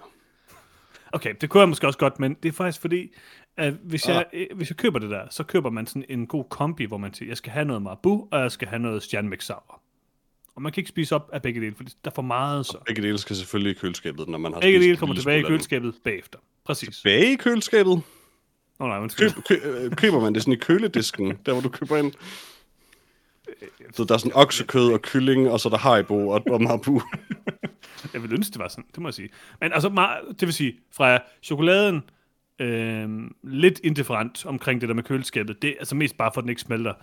Okay, 1.12 1.34
det 1.42 1.50
kunne 1.50 1.62
jeg 1.62 1.70
måske 1.70 1.88
også 1.88 2.00
godt, 2.00 2.20
men 2.20 2.34
det 2.44 2.50
er 2.50 2.54
faktisk 2.54 2.82
fordi, 2.82 3.10
at 3.58 3.74
hvis, 3.84 4.08
jeg, 4.08 4.26
øh, 4.34 4.48
hvis 4.56 4.70
jeg 4.70 4.78
køber 4.78 5.00
det 5.00 5.10
der, 5.10 5.22
så 5.32 5.44
køber 5.44 5.70
man 5.70 5.88
sådan 5.88 6.06
en 6.10 6.28
god 6.28 6.44
kombi, 6.50 6.86
hvor 6.86 6.98
man 6.98 7.14
siger, 7.14 7.30
jeg 7.30 7.38
skal 7.38 7.52
have 7.52 7.66
noget 7.66 7.82
marabu, 7.82 8.28
og 8.32 8.40
jeg 8.40 8.52
skal 8.52 8.68
have 8.68 8.80
noget 8.80 9.04
stjernmix 9.04 9.44
sour. 9.44 9.82
Og 10.56 10.62
man 10.62 10.72
kan 10.72 10.82
ikke 10.82 10.90
spise 10.90 11.16
op 11.16 11.30
af 11.34 11.42
begge 11.42 11.62
dele, 11.62 11.76
for 11.76 11.84
der 11.84 11.92
er 12.06 12.10
for 12.16 12.22
meget 12.22 12.66
så. 12.66 12.78
Begge 12.88 13.02
dele 13.02 13.18
skal 13.18 13.36
selvfølgelig 13.36 13.72
i 13.72 13.80
køleskabet, 13.80 14.28
når 14.30 14.38
man 14.38 14.54
har 14.54 14.60
Begge 14.62 14.78
spist 14.78 14.84
dele 14.84 14.92
en 14.94 14.98
kommer 15.00 15.16
tilbage 15.16 15.40
i 15.40 15.44
køleskabet 15.44 15.96
bagefter. 16.04 16.40
Præcis. 16.66 16.96
Tilbage 16.98 17.34
i 17.34 17.36
køleskabet? 17.36 18.02
Oh, 18.84 18.90
nej, 18.90 19.00
undskyld. 19.00 19.32
Køb, 19.32 19.44
kø, 19.44 19.70
øh, 19.70 19.92
køber 19.92 20.20
man 20.20 20.34
det 20.34 20.42
sådan 20.42 20.54
i 20.54 20.58
køledisken, 20.58 21.38
der 21.46 21.52
hvor 21.52 21.62
du 21.62 21.70
køber 21.70 21.98
ind? 21.98 22.14
Så 23.94 24.04
der 24.04 24.14
er 24.14 24.18
sådan 24.18 24.36
oksekød 24.36 24.94
og 24.94 25.02
kylling, 25.02 25.50
og 25.50 25.60
så 25.60 25.70
er 25.70 25.70
der 25.70 25.78
haribo 25.78 26.30
og, 26.30 26.42
og 26.50 26.62
marabu. 26.62 27.02
Jeg 28.14 28.24
vil 28.24 28.34
ønske, 28.34 28.52
det 28.52 28.60
var 28.60 28.68
sådan, 28.68 28.86
det 28.96 29.02
må 29.02 29.08
jeg 29.08 29.14
sige. 29.14 29.30
Men 29.60 29.74
altså, 29.74 29.90
det 30.30 30.42
vil 30.42 30.54
sige, 30.54 30.80
fra 30.92 31.20
chokoladen, 31.44 32.04
øh, 32.60 33.10
lidt 33.44 33.80
indifferent 33.84 34.46
omkring 34.46 34.82
det 34.82 34.90
der 34.90 34.96
med 34.96 35.04
køleskabet, 35.04 35.62
det 35.62 35.70
er 35.70 35.76
altså 35.80 35.96
mest 35.96 36.18
bare 36.18 36.32
for, 36.34 36.42
at 36.42 36.44
den 36.44 36.50
ikke 36.50 36.62
smelter. 36.62 36.94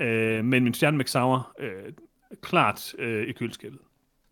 Øh, 0.00 0.44
men 0.44 0.64
min 0.64 0.74
stjernemix 0.74 1.10
sour, 1.10 1.52
øh, 1.58 1.92
klart 2.42 2.94
øh, 2.98 3.28
i 3.28 3.32
køleskabet. 3.32 3.78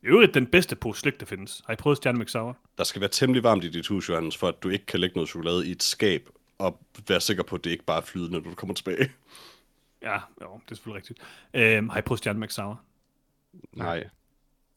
I 0.02 0.06
øvrigt 0.06 0.34
den 0.34 0.46
bedste 0.46 0.76
pose 0.76 1.00
slik, 1.00 1.20
der 1.20 1.26
findes. 1.26 1.62
Har 1.66 1.72
I 1.72 1.76
prøvet 1.76 1.96
stjernemix 1.96 2.30
sour? 2.30 2.56
Der 2.78 2.84
skal 2.84 3.00
være 3.00 3.10
temmelig 3.10 3.42
varmt 3.42 3.64
i 3.64 3.68
dit 3.68 3.86
hus, 3.86 4.08
Johannes, 4.08 4.36
for 4.36 4.48
at 4.48 4.62
du 4.62 4.68
ikke 4.68 4.86
kan 4.86 5.00
lægge 5.00 5.14
noget 5.14 5.28
chokolade 5.28 5.68
i 5.68 5.70
et 5.70 5.82
skab, 5.82 6.28
og 6.58 6.80
være 7.08 7.20
sikker 7.20 7.42
på, 7.42 7.56
at 7.56 7.64
det 7.64 7.70
ikke 7.70 7.84
bare 7.84 8.00
er 8.00 8.04
flydende, 8.04 8.40
når 8.40 8.50
du 8.50 8.54
kommer 8.54 8.74
tilbage. 8.74 9.12
Ja, 10.02 10.14
jo, 10.14 10.60
det 10.64 10.70
er 10.70 10.74
selvfølgelig 10.74 10.96
rigtigt. 10.96 11.18
Øh, 11.54 11.88
har 11.90 11.98
I 11.98 12.02
prøvet 12.02 12.18
stjernemix 12.18 12.54
sour? 12.54 12.80
Nej. 13.72 14.04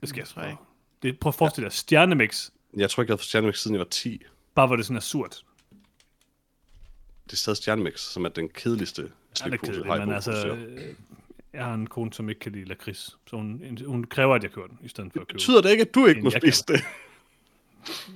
Det 0.02 0.10
skal 0.10 0.20
jeg 0.20 0.28
jeg 0.36 0.44
prøve. 0.44 0.58
Det, 1.04 1.20
prøv 1.20 1.30
at 1.30 1.36
forestille 1.36 1.66
dig, 1.70 1.74
stjernemix, 1.74 2.50
Jeg 2.78 2.90
tror 2.90 3.04
ikke, 3.04 3.12
jeg 3.12 3.14
har 3.14 3.18
fået 3.18 3.26
stjernemix, 3.26 3.60
siden 3.60 3.76
jeg 3.76 3.80
var 3.80 3.86
10. 3.86 4.22
bare 4.56 4.68
hvor 4.68 4.76
det 4.76 4.86
sådan 4.86 4.98
er 4.98 5.02
surt. 5.02 5.44
Det 7.26 7.34
er 7.34 7.38
stadig 7.38 7.58
stjernemix, 7.58 8.00
som 8.00 8.26
er 8.26 8.30
den 8.30 8.50
kedeligste 8.50 9.02
Ja, 9.02 9.08
det 9.08 9.14
er 9.32 9.36
slikpose, 9.36 9.72
kedeligt, 9.72 9.88
Haribo 9.88 10.06
men 10.06 10.16
altså, 10.16 10.48
øh, 10.48 10.96
jeg 11.54 11.66
har 11.66 11.74
en 11.74 11.88
kone, 11.88 12.14
som 12.14 12.30
ikke 12.30 12.40
kan 12.40 12.52
lide 12.52 12.66
lakrids, 12.66 13.18
så 13.28 13.36
hun, 13.36 13.78
hun 13.86 14.04
kræver, 14.04 14.36
at 14.36 14.44
jeg 14.44 14.52
kører 14.52 14.68
den, 14.68 14.80
i 14.82 14.88
stedet 14.88 15.14
for 15.14 15.22
at 15.22 15.28
købe 15.28 15.36
Betyder 15.36 15.62
det 15.62 15.70
ikke, 15.72 15.82
at 15.82 15.96
du 15.96 16.06
ikke 16.06 16.22
må 16.22 16.30
spise 16.30 16.64
det? 16.68 16.82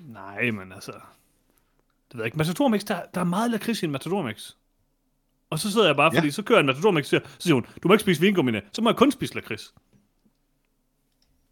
Nej, 0.08 0.52
men 0.52 0.72
altså... 0.72 0.92
Det 2.12 2.18
ved 2.18 2.24
jeg 2.24 2.26
ikke. 2.28 2.38
Matador 2.38 2.68
Mix, 2.68 2.82
der, 2.84 3.02
der 3.14 3.20
er 3.22 3.26
meget 3.26 3.52
lakrids 3.52 3.82
i 3.82 3.86
en 3.86 3.92
Matador 3.92 4.22
Mix. 4.22 4.52
Og 5.50 5.60
så 5.60 5.72
sidder 5.72 5.86
jeg 5.88 5.96
bare, 5.96 6.12
fordi 6.14 6.28
Ja. 6.28 6.32
så 6.32 6.42
kører 6.44 6.60
en 6.60 6.66
Matador 6.66 6.92
Mix, 6.92 7.04
og 7.06 7.10
siger, 7.10 7.20
så 7.20 7.44
siger 7.44 7.54
hun, 7.54 7.66
du 7.84 7.88
må 7.88 7.94
ikke 7.94 8.02
spise 8.02 8.22
vingummine, 8.22 8.62
så 8.74 8.82
må 8.82 8.90
jeg 8.90 8.98
kun 8.98 9.12
spise 9.12 9.36
lakrids. 9.36 9.74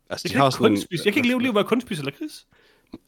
Altså, 0.09 0.23
Jeg 0.25 0.29
de 0.29 0.33
kan, 0.33 0.39
har 0.41 0.47
ikke 0.47 0.57
sådan 0.57 0.71
en, 0.71 0.81
spise, 0.81 1.01
jeg 1.05 1.13
kan 1.13 1.19
ikke 1.19 1.29
leve 1.29 1.41
liv, 1.41 1.51
hvor 1.51 1.61
jeg 1.61 1.67
kun 1.67 1.81
spiser 1.81 2.03
lakrids. 2.03 2.47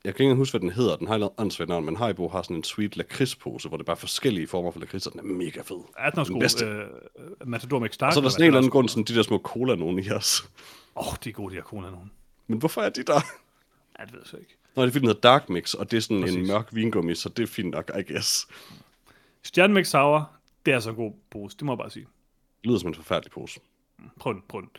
Jeg 0.03 0.15
kan 0.15 0.23
ikke 0.25 0.35
huske, 0.35 0.51
hvad 0.53 0.59
den 0.61 0.69
hedder. 0.69 0.95
Den 0.95 1.07
har 1.07 1.15
et 1.15 1.29
åndssvagt 1.37 1.69
navn, 1.69 1.85
men 1.85 1.95
Haribo 1.97 2.27
har 2.27 2.41
sådan 2.41 2.55
en 2.57 2.63
sweet 2.63 2.97
lakridspose, 2.97 3.67
hvor 3.67 3.77
det 3.77 3.83
er 3.83 3.85
bare 3.85 3.97
forskellige 3.97 4.47
former 4.47 4.71
for 4.71 4.79
lakrids, 4.79 5.07
og 5.07 5.11
den 5.13 5.19
er 5.19 5.23
mega 5.23 5.61
fed. 5.61 5.77
Ja, 5.99 6.09
den 6.09 6.19
er 6.19 6.23
sgu, 6.23 6.39
bedste. 6.39 6.65
øh, 6.65 6.85
Matador 7.45 7.79
Mix 7.79 7.97
Dark. 7.97 8.07
Og 8.09 8.13
så 8.13 8.19
er 8.19 8.21
der 8.21 8.29
sådan 8.29 8.43
en 8.43 8.47
eller 8.47 8.57
anden 8.57 8.63
den 8.69 8.71
grund, 8.71 8.89
sådan 8.89 9.03
de 9.03 9.15
der 9.15 9.23
små 9.23 9.37
cola 9.39 9.75
nogen 9.75 9.99
i 9.99 10.09
os. 10.11 10.49
Åh, 10.95 11.07
oh, 11.07 11.13
de 11.23 11.29
er 11.29 11.33
gode, 11.33 11.49
de 11.51 11.55
her 11.55 11.63
cola 11.63 11.89
nogen. 11.89 12.11
Men 12.47 12.59
hvorfor 12.59 12.81
er 12.81 12.89
de 12.89 13.03
der? 13.03 13.21
Ja, 13.99 14.05
det 14.05 14.13
ved 14.13 14.19
jeg 14.19 14.27
så 14.27 14.37
ikke. 14.37 14.57
Nå, 14.75 14.81
det 14.81 14.88
er 14.88 14.91
fordi, 14.91 14.99
den 14.99 15.07
hedder 15.07 15.21
Dark 15.21 15.49
Mix, 15.49 15.73
og 15.73 15.91
det 15.91 15.97
er 15.97 16.01
sådan 16.01 16.21
Præcis. 16.21 16.36
en 16.38 16.47
mørk 16.47 16.67
vingummi, 16.71 17.15
så 17.15 17.29
det 17.29 17.43
er 17.43 17.47
fint 17.47 17.69
nok, 17.71 17.91
I 17.99 18.12
guess. 18.13 18.47
Stjernemix 19.43 19.88
Sour, 19.88 20.31
det 20.65 20.73
er 20.73 20.79
så 20.79 20.89
en 20.89 20.95
god 20.95 21.12
pose, 21.31 21.57
det 21.57 21.65
må 21.65 21.71
jeg 21.71 21.77
bare 21.77 21.89
sige. 21.89 22.05
Det 22.62 22.67
lyder 22.67 22.79
som 22.79 22.88
en 22.89 22.95
forfærdelig 22.95 23.31
pose. 23.31 23.60
Prøv 24.19 24.34
den, 24.34 24.41
prøv 24.49 24.62
den. 24.62 24.69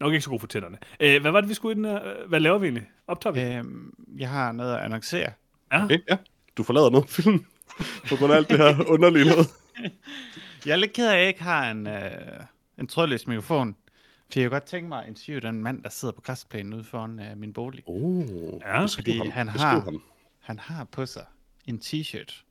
Nok 0.00 0.12
ikke 0.12 0.22
så 0.24 0.30
god 0.30 0.40
for 0.40 0.46
tænderne. 0.46 0.78
Øh, 1.00 1.20
hvad 1.20 1.30
var 1.30 1.40
det, 1.40 1.48
vi 1.48 1.54
skulle 1.54 1.72
i 1.72 1.76
den 1.76 1.84
her? 1.84 2.08
øh, 2.08 2.28
Hvad 2.28 2.40
laver 2.40 2.58
vi 2.58 2.66
egentlig? 2.66 2.90
Optager 3.06 3.34
vi? 3.34 3.40
Øhm, 3.54 3.94
jeg 4.18 4.28
har 4.28 4.52
noget 4.52 4.74
at 4.76 4.80
annoncere. 4.84 5.32
Ja. 5.72 5.84
Okay, 5.84 5.98
ja. 6.10 6.16
Du 6.56 6.62
forlader 6.62 6.90
noget 6.90 7.10
film. 7.10 7.44
På 8.08 8.16
grund 8.16 8.32
af 8.32 8.36
alt 8.36 8.48
det 8.48 8.58
her 8.58 8.84
underlige 8.88 9.24
noget. 9.24 9.46
Jeg 10.66 10.72
er 10.72 10.76
lidt 10.76 10.92
ked 10.92 11.08
af, 11.08 11.12
at 11.14 11.18
jeg 11.20 11.28
ikke 11.28 11.42
har 11.42 11.70
en, 11.70 11.86
øh, 11.86 12.10
en 12.78 12.86
trådløs 12.86 13.26
mikrofon. 13.26 13.76
For 14.32 14.40
jeg 14.40 14.50
kunne 14.50 14.54
godt 14.60 14.64
tænke 14.68 14.88
mig 14.88 15.02
at 15.02 15.08
interviewe 15.08 15.40
den 15.40 15.62
mand, 15.62 15.82
der 15.82 15.88
sidder 15.88 16.12
på 16.14 16.20
græsplænen 16.20 16.74
ude 16.74 16.84
foran 16.84 17.20
øh, 17.20 17.36
min 17.38 17.52
bolig. 17.52 17.82
Oh, 17.86 18.28
Ja, 18.60 18.84
fordi 18.84 19.18
han 19.28 19.46
Beskriv 19.46 19.60
har- 19.60 19.80
ham. 19.80 20.02
Han 20.40 20.58
har 20.58 20.84
på 20.84 21.06
sig 21.06 21.24
en 21.66 21.80
t-shirt 21.84 22.42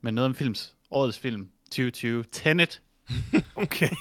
med 0.00 0.12
noget 0.12 0.26
om 0.28 0.34
films, 0.34 0.74
årets 0.90 1.18
film 1.18 1.50
2020, 1.64 2.24
Tenet. 2.32 2.82
Okay. 3.54 3.88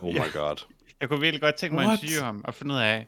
Oh 0.00 0.14
my 0.14 0.32
god. 0.34 0.66
jeg 1.00 1.08
kunne 1.08 1.20
virkelig 1.20 1.40
godt 1.40 1.54
tænke 1.54 1.74
mig 1.74 1.86
What? 1.86 1.98
at 1.98 2.02
interviewe 2.02 2.24
ham 2.24 2.40
og 2.44 2.54
finde 2.54 2.74
ud 2.74 2.78
af, 2.80 3.06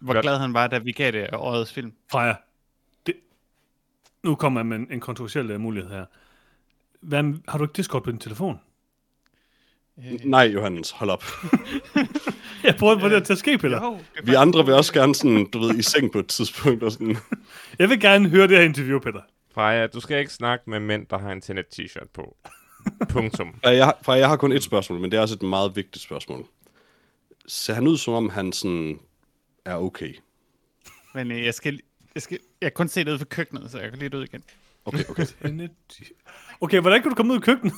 hvor 0.00 0.12
Godt. 0.14 0.22
glad 0.22 0.38
han 0.38 0.54
var, 0.54 0.66
da 0.66 0.78
vi 0.78 0.92
gav 0.92 1.12
det 1.12 1.28
årets 1.34 1.72
film. 1.72 1.92
Freja, 2.10 2.34
det, 3.06 3.14
nu 4.22 4.34
kommer 4.34 4.60
jeg 4.60 4.66
med 4.66 4.76
en, 4.76 4.86
en 4.90 5.00
kontroversiel 5.00 5.50
øh, 5.50 5.60
mulighed 5.60 5.90
her. 5.90 6.04
Hvad, 7.00 7.40
har 7.48 7.58
du 7.58 7.64
ikke 7.64 7.72
Discord 7.76 8.04
på 8.04 8.10
din 8.10 8.18
telefon? 8.20 8.60
Nej, 10.24 10.42
Johannes, 10.44 10.90
hold 10.90 11.10
op. 11.10 11.24
Jeg 12.64 12.76
prøver 12.78 12.98
på 13.00 13.08
det 13.08 13.14
at 13.16 13.24
tage 13.24 13.36
ske, 13.36 13.58
Peter. 13.58 13.98
Vi 14.24 14.34
andre 14.34 14.64
vil 14.66 14.74
også 14.74 14.92
gerne 14.92 15.14
sådan, 15.14 15.46
du 15.50 15.58
ved, 15.58 15.74
i 15.78 15.82
seng 15.82 16.12
på 16.12 16.18
et 16.18 16.26
tidspunkt. 16.26 16.82
Og 16.82 16.92
sådan. 16.92 17.16
Jeg 17.78 17.88
vil 17.88 18.00
gerne 18.00 18.28
høre 18.28 18.48
det 18.48 18.56
her 18.56 18.64
interview, 18.64 18.98
Peter. 18.98 19.20
Freja, 19.54 19.86
du 19.86 20.00
skal 20.00 20.18
ikke 20.18 20.32
snakke 20.32 20.70
med 20.70 20.80
mænd, 20.80 21.06
der 21.06 21.18
har 21.18 21.32
en 21.32 21.40
Tenet 21.40 21.64
t-shirt 21.80 22.08
på. 22.14 22.36
Punktum. 23.08 23.54
Ja, 23.64 23.70
Jeg, 23.70 23.84
har- 23.84 23.98
for 24.02 24.14
jeg 24.14 24.28
har 24.28 24.36
kun 24.36 24.52
et 24.52 24.62
spørgsmål, 24.62 25.00
men 25.00 25.10
det 25.10 25.16
er 25.16 25.20
også 25.20 25.34
et 25.34 25.42
meget 25.42 25.76
vigtigt 25.76 26.04
spørgsmål. 26.04 26.44
Ser 27.46 27.74
han 27.74 27.86
ud, 27.86 27.96
som 27.96 28.14
om 28.14 28.28
han 28.30 28.52
sådan 28.52 28.98
er 29.64 29.74
okay? 29.76 30.14
Men 31.14 31.30
øh, 31.32 31.44
jeg 31.44 31.54
skal, 31.54 31.80
jeg 32.14 32.22
skal 32.22 32.38
jeg 32.60 32.66
kan 32.72 32.76
kun 32.76 32.88
se 32.88 33.04
det 33.04 33.10
ude 33.10 33.18
for 33.18 33.24
køkkenet, 33.26 33.70
så 33.70 33.78
jeg 33.78 33.90
kan 33.90 33.98
lige 33.98 34.16
ud 34.18 34.24
igen. 34.24 34.42
Okay, 34.84 35.04
okay. 35.08 35.26
Okay, 36.60 36.80
hvordan 36.80 37.02
kan 37.02 37.08
du 37.10 37.14
komme 37.14 37.32
ud 37.32 37.38
i 37.38 37.40
køkkenet? 37.40 37.74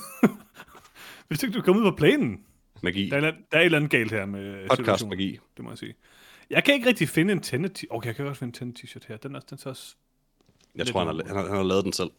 Hvis 1.33 1.43
ikke 1.43 1.53
du 1.53 1.61
kan 1.61 1.65
komme 1.73 1.81
ud 1.85 1.91
på 1.91 1.95
planen. 1.95 2.43
Magi. 2.81 3.09
Der 3.09 3.17
er, 3.17 3.21
der 3.21 3.31
er 3.51 3.59
et 3.59 3.65
eller 3.65 3.77
andet 3.77 3.91
galt 3.91 4.11
her 4.11 4.25
med 4.25 4.67
Podcast 4.77 5.07
magi. 5.07 5.39
Det 5.57 5.63
må 5.65 5.71
jeg 5.71 5.77
sige. 5.77 5.93
Jeg 6.49 6.63
kan 6.63 6.73
ikke 6.73 6.87
rigtig 6.87 7.09
finde 7.09 7.33
en 7.33 7.39
Tenet 7.41 7.83
t- 7.83 7.87
Okay, 7.89 8.07
jeg 8.07 8.15
kan 8.15 8.25
godt 8.25 8.37
finde 8.37 8.49
en 8.63 8.73
Tenet 8.73 8.79
t-shirt 8.89 9.07
her. 9.07 9.17
Den 9.17 9.35
er, 9.35 9.39
den 9.39 9.55
er 9.55 9.57
så 9.61 9.69
også... 9.69 9.95
Jeg 10.75 10.87
tror, 10.87 10.99
han 11.05 11.07
har, 11.15 11.23
han, 11.27 11.35
har, 11.35 11.43
han 11.47 11.55
har 11.55 11.63
lavet 11.63 11.83
den 11.83 11.93
selv. 11.93 12.09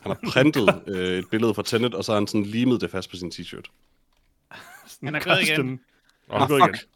Han 0.00 0.12
har 0.12 0.20
printet 0.30 0.82
øh, 0.96 1.18
et 1.18 1.30
billede 1.30 1.54
fra 1.54 1.62
Tenet, 1.62 1.94
og 1.94 2.04
så 2.04 2.12
har 2.12 2.18
han 2.20 2.26
sådan 2.26 2.42
limet 2.46 2.80
det 2.80 2.90
fast 2.90 3.10
på 3.10 3.16
sin 3.16 3.32
t-shirt. 3.34 3.64
Han 5.04 5.14
er 5.14 5.20
gået 5.20 5.42
igen. 5.42 5.80
Åh, 6.30 6.32
Han 6.32 6.42
er 6.42 6.46
gået 6.48 6.62
fuck. 6.62 6.74
igen. 6.76 6.88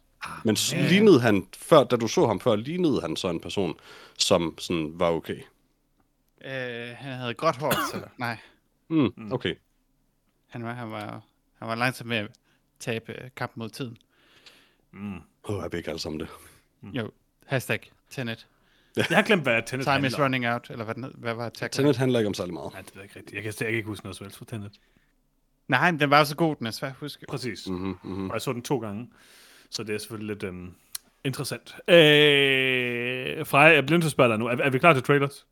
Men 0.45 0.57
Ja. 0.71 0.89
lignede 0.89 1.19
han, 1.21 1.47
før, 1.57 1.83
da 1.83 1.95
du 1.95 2.07
så 2.07 2.27
ham 2.27 2.39
før, 2.39 2.55
lignede 2.55 3.01
han 3.01 3.15
så 3.15 3.29
en 3.29 3.39
person, 3.39 3.75
som 4.17 4.55
sådan 4.57 4.91
var 4.95 5.09
okay. 5.11 5.39
Øh, 6.45 6.89
han 6.97 7.13
havde 7.13 7.33
gråt 7.33 7.55
hår, 7.57 7.71
så 7.91 8.03
nej. 8.17 8.37
Mm, 8.87 9.31
okay. 9.31 9.55
Han 10.47 10.63
var, 10.63 10.73
han 10.73 10.91
var, 10.91 11.21
han 11.59 11.67
var 11.67 11.75
langsom 11.75 12.07
med 12.07 12.17
at 12.17 12.29
tabe 12.79 13.23
øh, 13.23 13.29
kampen 13.35 13.59
mod 13.59 13.69
tiden. 13.69 13.97
Mm. 14.91 15.15
Åh, 15.15 15.21
oh, 15.43 15.63
jeg 15.63 15.73
ikke 15.73 15.89
alle 15.89 15.99
sammen 15.99 16.19
det. 16.19 16.29
Jo, 16.83 17.11
hashtag 17.45 17.91
Tenet. 18.09 18.47
Jeg 18.95 19.05
har 19.09 19.21
glemt, 19.21 19.43
hvad 19.43 19.61
Tenet 19.65 19.85
Time 19.85 19.91
handler 19.91 20.09
is 20.09 20.15
om. 20.15 20.21
running 20.21 20.47
out, 20.47 20.69
eller 20.69 20.85
hvad, 20.85 20.95
den, 20.95 21.11
hvad 21.17 21.33
var 21.33 21.49
tagline? 21.49 21.83
Tenet 21.83 21.97
handler 21.97 22.19
ikke 22.19 22.27
om 22.27 22.33
særlig 22.33 22.53
meget. 22.53 22.73
Nej, 22.73 22.81
det 22.81 22.95
er 22.95 23.01
ikke 23.01 23.15
rigtigt. 23.15 23.35
Jeg 23.35 23.43
kan, 23.43 23.53
jeg 23.59 23.67
kan 23.67 23.77
ikke 23.77 23.87
huske 23.87 24.05
noget 24.05 24.19
helst 24.19 24.37
fra 24.37 24.45
Tenet. 24.45 24.79
Nej, 25.67 25.91
men 25.91 25.99
den 25.99 26.09
var 26.09 26.23
så 26.23 26.35
god, 26.35 26.55
den 26.55 26.67
er 26.67 26.71
svær 26.71 26.89
at 26.89 26.95
huske. 26.95 27.25
Præcis. 27.29 27.67
Mm-hmm, 27.67 27.97
mm-hmm. 28.03 28.29
Og 28.29 28.33
jeg 28.33 28.41
så 28.41 28.53
den 28.53 28.61
to 28.61 28.79
gange. 28.79 29.09
Så 29.69 29.83
det 29.83 29.95
er 29.95 29.99
selvfølgelig 29.99 30.27
lidt 30.27 30.43
øhm, 30.43 30.73
interessant. 31.23 31.75
Øh, 31.87 33.45
Freja, 33.45 33.73
jeg 33.73 33.85
bliver 33.85 33.97
nødt 33.97 34.03
til 34.03 34.07
at 34.07 34.11
spørge 34.11 34.29
dig 34.29 34.39
nu. 34.39 34.45
Er, 34.45 34.55
er 34.55 34.69
vi 34.69 34.79
klar 34.79 34.93
til 34.93 35.03
trailers? 35.03 35.47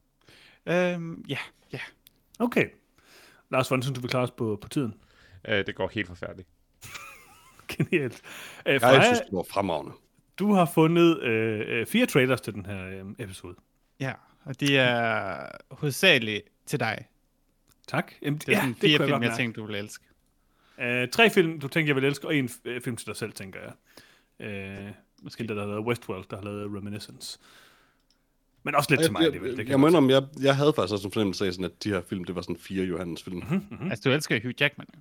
Øhm, 0.65 1.25
ja, 1.29 1.37
ja. 1.73 1.79
Okay. 2.39 2.65
Lars, 3.51 3.67
hvordan 3.67 3.83
synes 3.83 3.95
du, 3.95 4.01
vi 4.01 4.07
klarer 4.07 4.23
os 4.23 4.31
på, 4.31 4.59
på 4.61 4.69
tiden? 4.69 4.93
Øh, 5.47 5.65
det 5.65 5.75
går 5.75 5.87
helt 5.93 6.07
forfærdeligt. 6.07 6.49
Genialt. 7.77 8.21
Øh, 8.65 8.73
Jeg 8.73 8.81
Freja, 8.81 9.01
synes, 9.03 9.19
det 9.19 9.29
var 9.31 9.45
fremragende. 9.51 9.91
du 10.39 10.53
har 10.53 10.65
fundet 10.73 11.19
øh, 11.23 11.61
øh, 11.67 11.85
fire 11.85 12.05
trailers 12.05 12.41
til 12.41 12.53
den 12.53 12.65
her 12.65 12.87
øh, 12.87 13.05
episode. 13.19 13.55
Ja, 13.99 14.13
og 14.45 14.59
de 14.59 14.77
er 14.77 15.47
hovedsageligt 15.71 16.43
til 16.65 16.79
dig. 16.79 17.05
Tak. 17.87 18.11
Jamen, 18.21 18.37
Det 18.39 18.47
er 18.49 18.51
ja, 18.51 18.59
sådan 18.59 18.75
fire 18.75 18.97
kunne 18.97 19.05
film, 19.07 19.21
jeg 19.21 19.29
mærke. 19.29 19.41
tænkte, 19.41 19.61
du 19.61 19.65
ville 19.65 19.79
elske. 19.79 20.03
Øh, 20.81 21.07
tre 21.09 21.29
film, 21.29 21.59
du 21.59 21.67
tænker, 21.67 21.89
jeg 21.89 21.95
vil 21.95 22.03
elske, 22.05 22.27
og 22.27 22.35
en 22.35 22.49
øh, 22.65 22.81
film 22.81 22.95
til 22.95 23.07
dig 23.07 23.15
selv, 23.15 23.31
tænker 23.33 23.59
jeg. 23.59 23.73
Øh, 24.47 24.91
måske 25.21 25.41
det, 25.43 25.49
der 25.55 25.61
har 25.61 25.67
lavet 25.69 25.85
Westworld, 25.85 26.25
der 26.29 26.35
har 26.37 26.43
lavet 26.43 26.65
Reminiscence. 26.77 27.39
Men 28.63 28.75
også 28.75 28.89
lidt 28.91 29.01
til 29.01 29.11
mig 29.11 29.21
jeg, 29.23 29.33
jeg, 29.33 29.41
Det 29.41 29.65
kan 29.65 29.79
jeg 29.81 29.87
indrømme, 29.87 30.13
jeg, 30.13 30.23
jeg 30.41 30.55
havde 30.55 30.73
faktisk 30.75 30.93
også 30.93 31.07
en 31.07 31.11
fornemmelse 31.11 31.45
af, 31.47 31.53
sådan, 31.53 31.65
at 31.65 31.83
de 31.83 31.89
her 31.89 32.01
film, 32.01 32.23
det 32.23 32.35
var 32.35 32.41
sådan 32.41 32.55
fire 32.57 32.85
Johannes 32.85 33.23
film. 33.23 33.35
Mm-hmm. 33.37 33.65
Mm. 33.79 33.91
Altså, 33.91 34.09
du 34.09 34.15
elsker 34.15 34.39
Hugh 34.43 34.53
Jackman. 34.61 34.87
jo. 34.95 34.99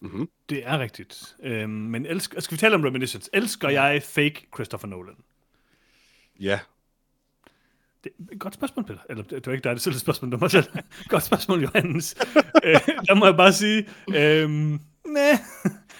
Mm-hmm. 0.00 0.28
Det 0.48 0.66
er 0.66 0.78
rigtigt. 0.78 1.36
Øhm, 1.42 1.70
men 1.70 2.06
elsker, 2.06 2.40
skal 2.40 2.54
vi 2.56 2.60
tale 2.60 2.74
om 2.74 2.82
Reminiscence? 2.84 3.30
Elsker 3.32 3.68
jeg 3.68 4.02
fake 4.02 4.46
Christopher 4.54 4.88
Nolan? 4.88 5.14
Ja, 6.40 6.60
Det 8.04 8.12
er 8.18 8.32
et 8.32 8.38
godt 8.40 8.54
spørgsmål, 8.54 8.84
Peter. 8.86 9.00
Eller 9.10 9.22
det, 9.24 9.46
var 9.46 9.52
ikke 9.52 9.64
dig, 9.64 9.76
det 9.76 9.86
er 9.86 9.90
et 9.90 10.00
spørgsmål, 10.00 10.30
det 10.32 10.40
var 10.40 10.48
selv. 10.48 10.64
godt 11.08 11.22
spørgsmål, 11.22 11.62
Johannes. 11.62 12.16
øh, 12.64 12.74
der 13.08 13.14
må 13.14 13.26
jeg 13.26 13.36
bare 13.36 13.52
sige, 13.52 13.88
øhm, 14.14 14.80
nej, 15.06 15.38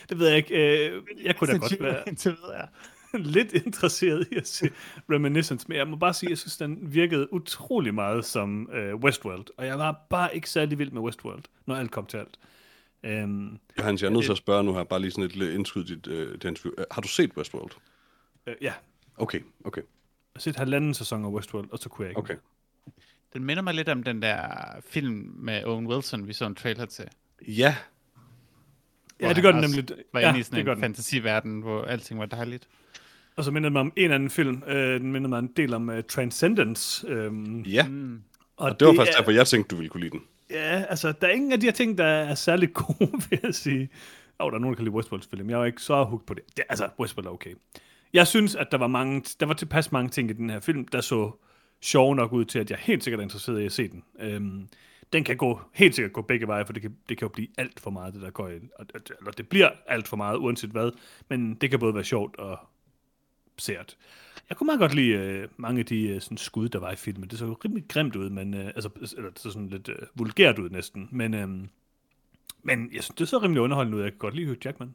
det 0.08 0.18
ved 0.18 0.28
jeg 0.28 0.36
ikke. 0.36 0.88
Øh, 0.90 1.02
jeg 1.24 1.36
kunne 1.36 1.52
da 1.52 1.58
godt 1.58 1.80
være 1.80 2.68
lidt 3.14 3.52
interesseret 3.52 4.28
i 4.32 4.36
at 4.36 4.48
se 4.48 4.70
Reminiscence, 5.10 5.66
men 5.68 5.76
jeg 5.76 5.88
må 5.88 5.96
bare 5.96 6.14
sige, 6.14 6.28
at 6.28 6.30
jeg 6.30 6.38
synes, 6.38 6.56
den 6.56 6.78
virkede 6.94 7.32
utrolig 7.32 7.94
meget 7.94 8.24
som 8.24 8.70
øh, 8.72 8.94
Westworld, 8.96 9.46
og 9.56 9.66
jeg 9.66 9.78
var 9.78 10.06
bare 10.10 10.34
ikke 10.34 10.50
særlig 10.50 10.78
vild 10.78 10.90
med 10.90 11.02
Westworld, 11.02 11.42
når 11.66 11.74
alt 11.76 11.90
kom 11.90 12.06
til 12.06 12.16
alt. 12.16 12.38
Øhm, 13.04 13.58
Johannes, 13.78 14.02
jeg 14.02 14.08
er 14.08 14.12
nødt 14.12 14.24
til 14.24 14.32
at 14.32 14.38
spørge 14.38 14.64
nu 14.64 14.74
her, 14.74 14.84
bare 14.84 15.00
lige 15.00 15.10
sådan 15.10 15.24
et 15.24 15.36
lille 15.36 15.54
indskud 15.54 15.84
dit, 15.84 16.06
øh, 16.06 16.38
til 16.38 16.48
interview. 16.48 16.72
Øh, 16.78 16.84
Har 16.90 17.00
du 17.02 17.08
set 17.08 17.30
Westworld? 17.36 17.70
øh, 18.46 18.54
ja, 18.60 18.72
Okay, 19.16 19.40
okay, 19.64 19.80
jeg 19.80 19.86
har 20.36 20.40
set 20.40 20.56
halvanden 20.56 20.94
sæson 20.94 21.24
af 21.24 21.28
Westworld, 21.28 21.68
og 21.72 21.78
så 21.78 21.88
kunne 21.88 22.04
jeg 22.04 22.10
ikke. 22.10 22.18
okay. 22.18 22.36
Den 23.32 23.44
minder 23.44 23.62
mig 23.62 23.74
lidt 23.74 23.88
om 23.88 24.02
den 24.02 24.22
der 24.22 24.46
film 24.86 25.32
med 25.38 25.64
Owen 25.64 25.86
Wilson, 25.86 26.28
vi 26.28 26.32
så 26.32 26.46
en 26.46 26.54
trailer 26.54 26.86
til. 26.86 27.04
Ja, 27.48 27.76
Ja, 29.20 29.32
det 29.32 29.42
gør 29.42 29.52
den 29.52 29.60
nemlig. 29.60 29.84
Var 30.12 30.20
ja, 30.20 30.28
inde 30.28 30.38
i 30.38 30.42
det 30.42 30.46
sådan 30.46 30.60
en 30.60 30.66
den. 30.66 30.80
fantasiverden, 30.80 31.60
hvor 31.60 31.82
alting 31.84 32.20
var 32.20 32.26
dejligt. 32.26 32.68
Og 33.36 33.44
så 33.44 33.50
minder 33.50 33.68
det 33.68 33.72
mig 33.72 33.80
om 33.80 33.92
en 33.96 34.10
anden 34.12 34.30
film. 34.30 34.62
Øh, 34.66 35.00
den 35.00 35.12
minder 35.12 35.28
mig 35.28 35.38
en 35.38 35.50
del 35.56 35.74
om 35.74 35.88
uh, 35.88 36.00
Transcendence. 36.08 37.08
Øhm, 37.08 37.60
ja. 37.60 37.88
Mm. 37.88 38.22
Og 38.56 38.80
det 38.80 38.88
var 38.88 38.94
faktisk 38.94 39.18
derfor, 39.18 39.30
jeg 39.30 39.46
tænkte, 39.46 39.68
du 39.68 39.76
ville 39.76 39.88
kunne 39.90 40.00
lide 40.00 40.10
den. 40.10 40.22
Ja, 40.50 40.84
altså, 40.88 41.12
der 41.12 41.26
er 41.26 41.32
ingen 41.32 41.52
af 41.52 41.60
de 41.60 41.66
her 41.66 41.72
ting, 41.72 41.98
der 41.98 42.04
er 42.04 42.34
særlig 42.34 42.74
gode, 42.84 43.22
vil 43.30 43.40
jeg 43.42 43.54
sige. 43.54 43.88
Åh, 44.40 44.46
oh, 44.46 44.50
der 44.50 44.56
er 44.56 44.60
nogen, 44.60 44.74
der 44.74 44.76
kan 44.76 44.84
lide 44.84 44.94
Westworld 44.94 45.22
selvfølgelig, 45.22 45.46
men 45.46 45.50
jeg 45.50 45.56
er 45.56 45.60
jo 45.60 45.66
ikke 45.66 45.82
så 45.82 46.04
hooked 46.04 46.26
på 46.26 46.34
det. 46.34 46.42
det 46.56 46.64
altså, 46.68 46.88
Westworld 47.00 47.26
er 47.26 47.30
okay. 47.30 47.54
Jeg 48.12 48.26
synes, 48.26 48.56
at 48.56 48.66
der 48.72 48.78
var, 48.78 48.86
mange, 48.86 49.24
der 49.40 49.46
var 49.46 49.54
tilpas 49.54 49.92
mange 49.92 50.08
ting 50.08 50.30
i 50.30 50.32
den 50.32 50.50
her 50.50 50.60
film, 50.60 50.88
der 50.88 51.00
så 51.00 51.30
sjov 51.80 52.14
nok 52.14 52.32
ud 52.32 52.44
til, 52.44 52.58
at 52.58 52.70
jeg 52.70 52.78
helt 52.78 53.04
sikkert 53.04 53.20
er 53.20 53.22
interesseret 53.22 53.60
i 53.60 53.64
at 53.64 53.72
se 53.72 53.88
den. 53.88 54.04
Øhm, 54.20 54.68
den 55.12 55.24
kan 55.24 55.36
gå, 55.36 55.60
helt 55.74 55.94
sikkert 55.94 56.12
gå 56.12 56.22
begge 56.22 56.46
veje, 56.46 56.66
for 56.66 56.72
det 56.72 56.82
kan, 56.82 56.96
det 57.08 57.18
kan 57.18 57.26
jo 57.26 57.32
blive 57.32 57.48
alt 57.58 57.80
for 57.80 57.90
meget, 57.90 58.14
det 58.14 58.22
der 58.22 58.30
går 58.30 58.48
i. 58.48 58.54
Eller 59.18 59.32
det 59.36 59.48
bliver 59.48 59.70
alt 59.86 60.08
for 60.08 60.16
meget, 60.16 60.36
uanset 60.36 60.70
hvad. 60.70 60.90
Men 61.28 61.54
det 61.54 61.70
kan 61.70 61.78
både 61.78 61.94
være 61.94 62.04
sjovt 62.04 62.36
og 62.36 62.58
sært. 63.58 63.96
Jeg 64.48 64.56
kunne 64.56 64.66
meget 64.66 64.80
godt 64.80 64.94
lide 64.94 65.12
øh, 65.12 65.48
mange 65.56 65.78
af 65.78 65.86
de 65.86 66.08
øh, 66.08 66.20
sådan, 66.20 66.36
skud, 66.36 66.68
der 66.68 66.78
var 66.78 66.90
i 66.92 66.96
filmen. 66.96 67.28
Det 67.28 67.38
så 67.38 67.56
rimelig 67.64 67.84
grimt 67.88 68.16
ud, 68.16 68.30
men, 68.30 68.54
øh, 68.54 68.66
altså, 68.66 68.88
eller 69.16 69.30
det 69.30 69.38
så 69.38 69.50
sådan 69.50 69.68
lidt 69.68 69.88
øh, 69.88 69.96
vulgært 70.14 70.58
ud 70.58 70.70
næsten. 70.70 71.08
Men, 71.10 71.34
øh, 71.34 71.48
men 72.62 72.90
jeg 72.92 73.02
synes, 73.04 73.16
det 73.18 73.28
så 73.28 73.38
rimelig 73.38 73.62
underholdende 73.62 73.98
ud. 73.98 74.02
Jeg 74.02 74.12
kan 74.12 74.18
godt 74.18 74.34
lide 74.34 74.46
Hugh 74.46 74.58
Jackman. 74.64 74.94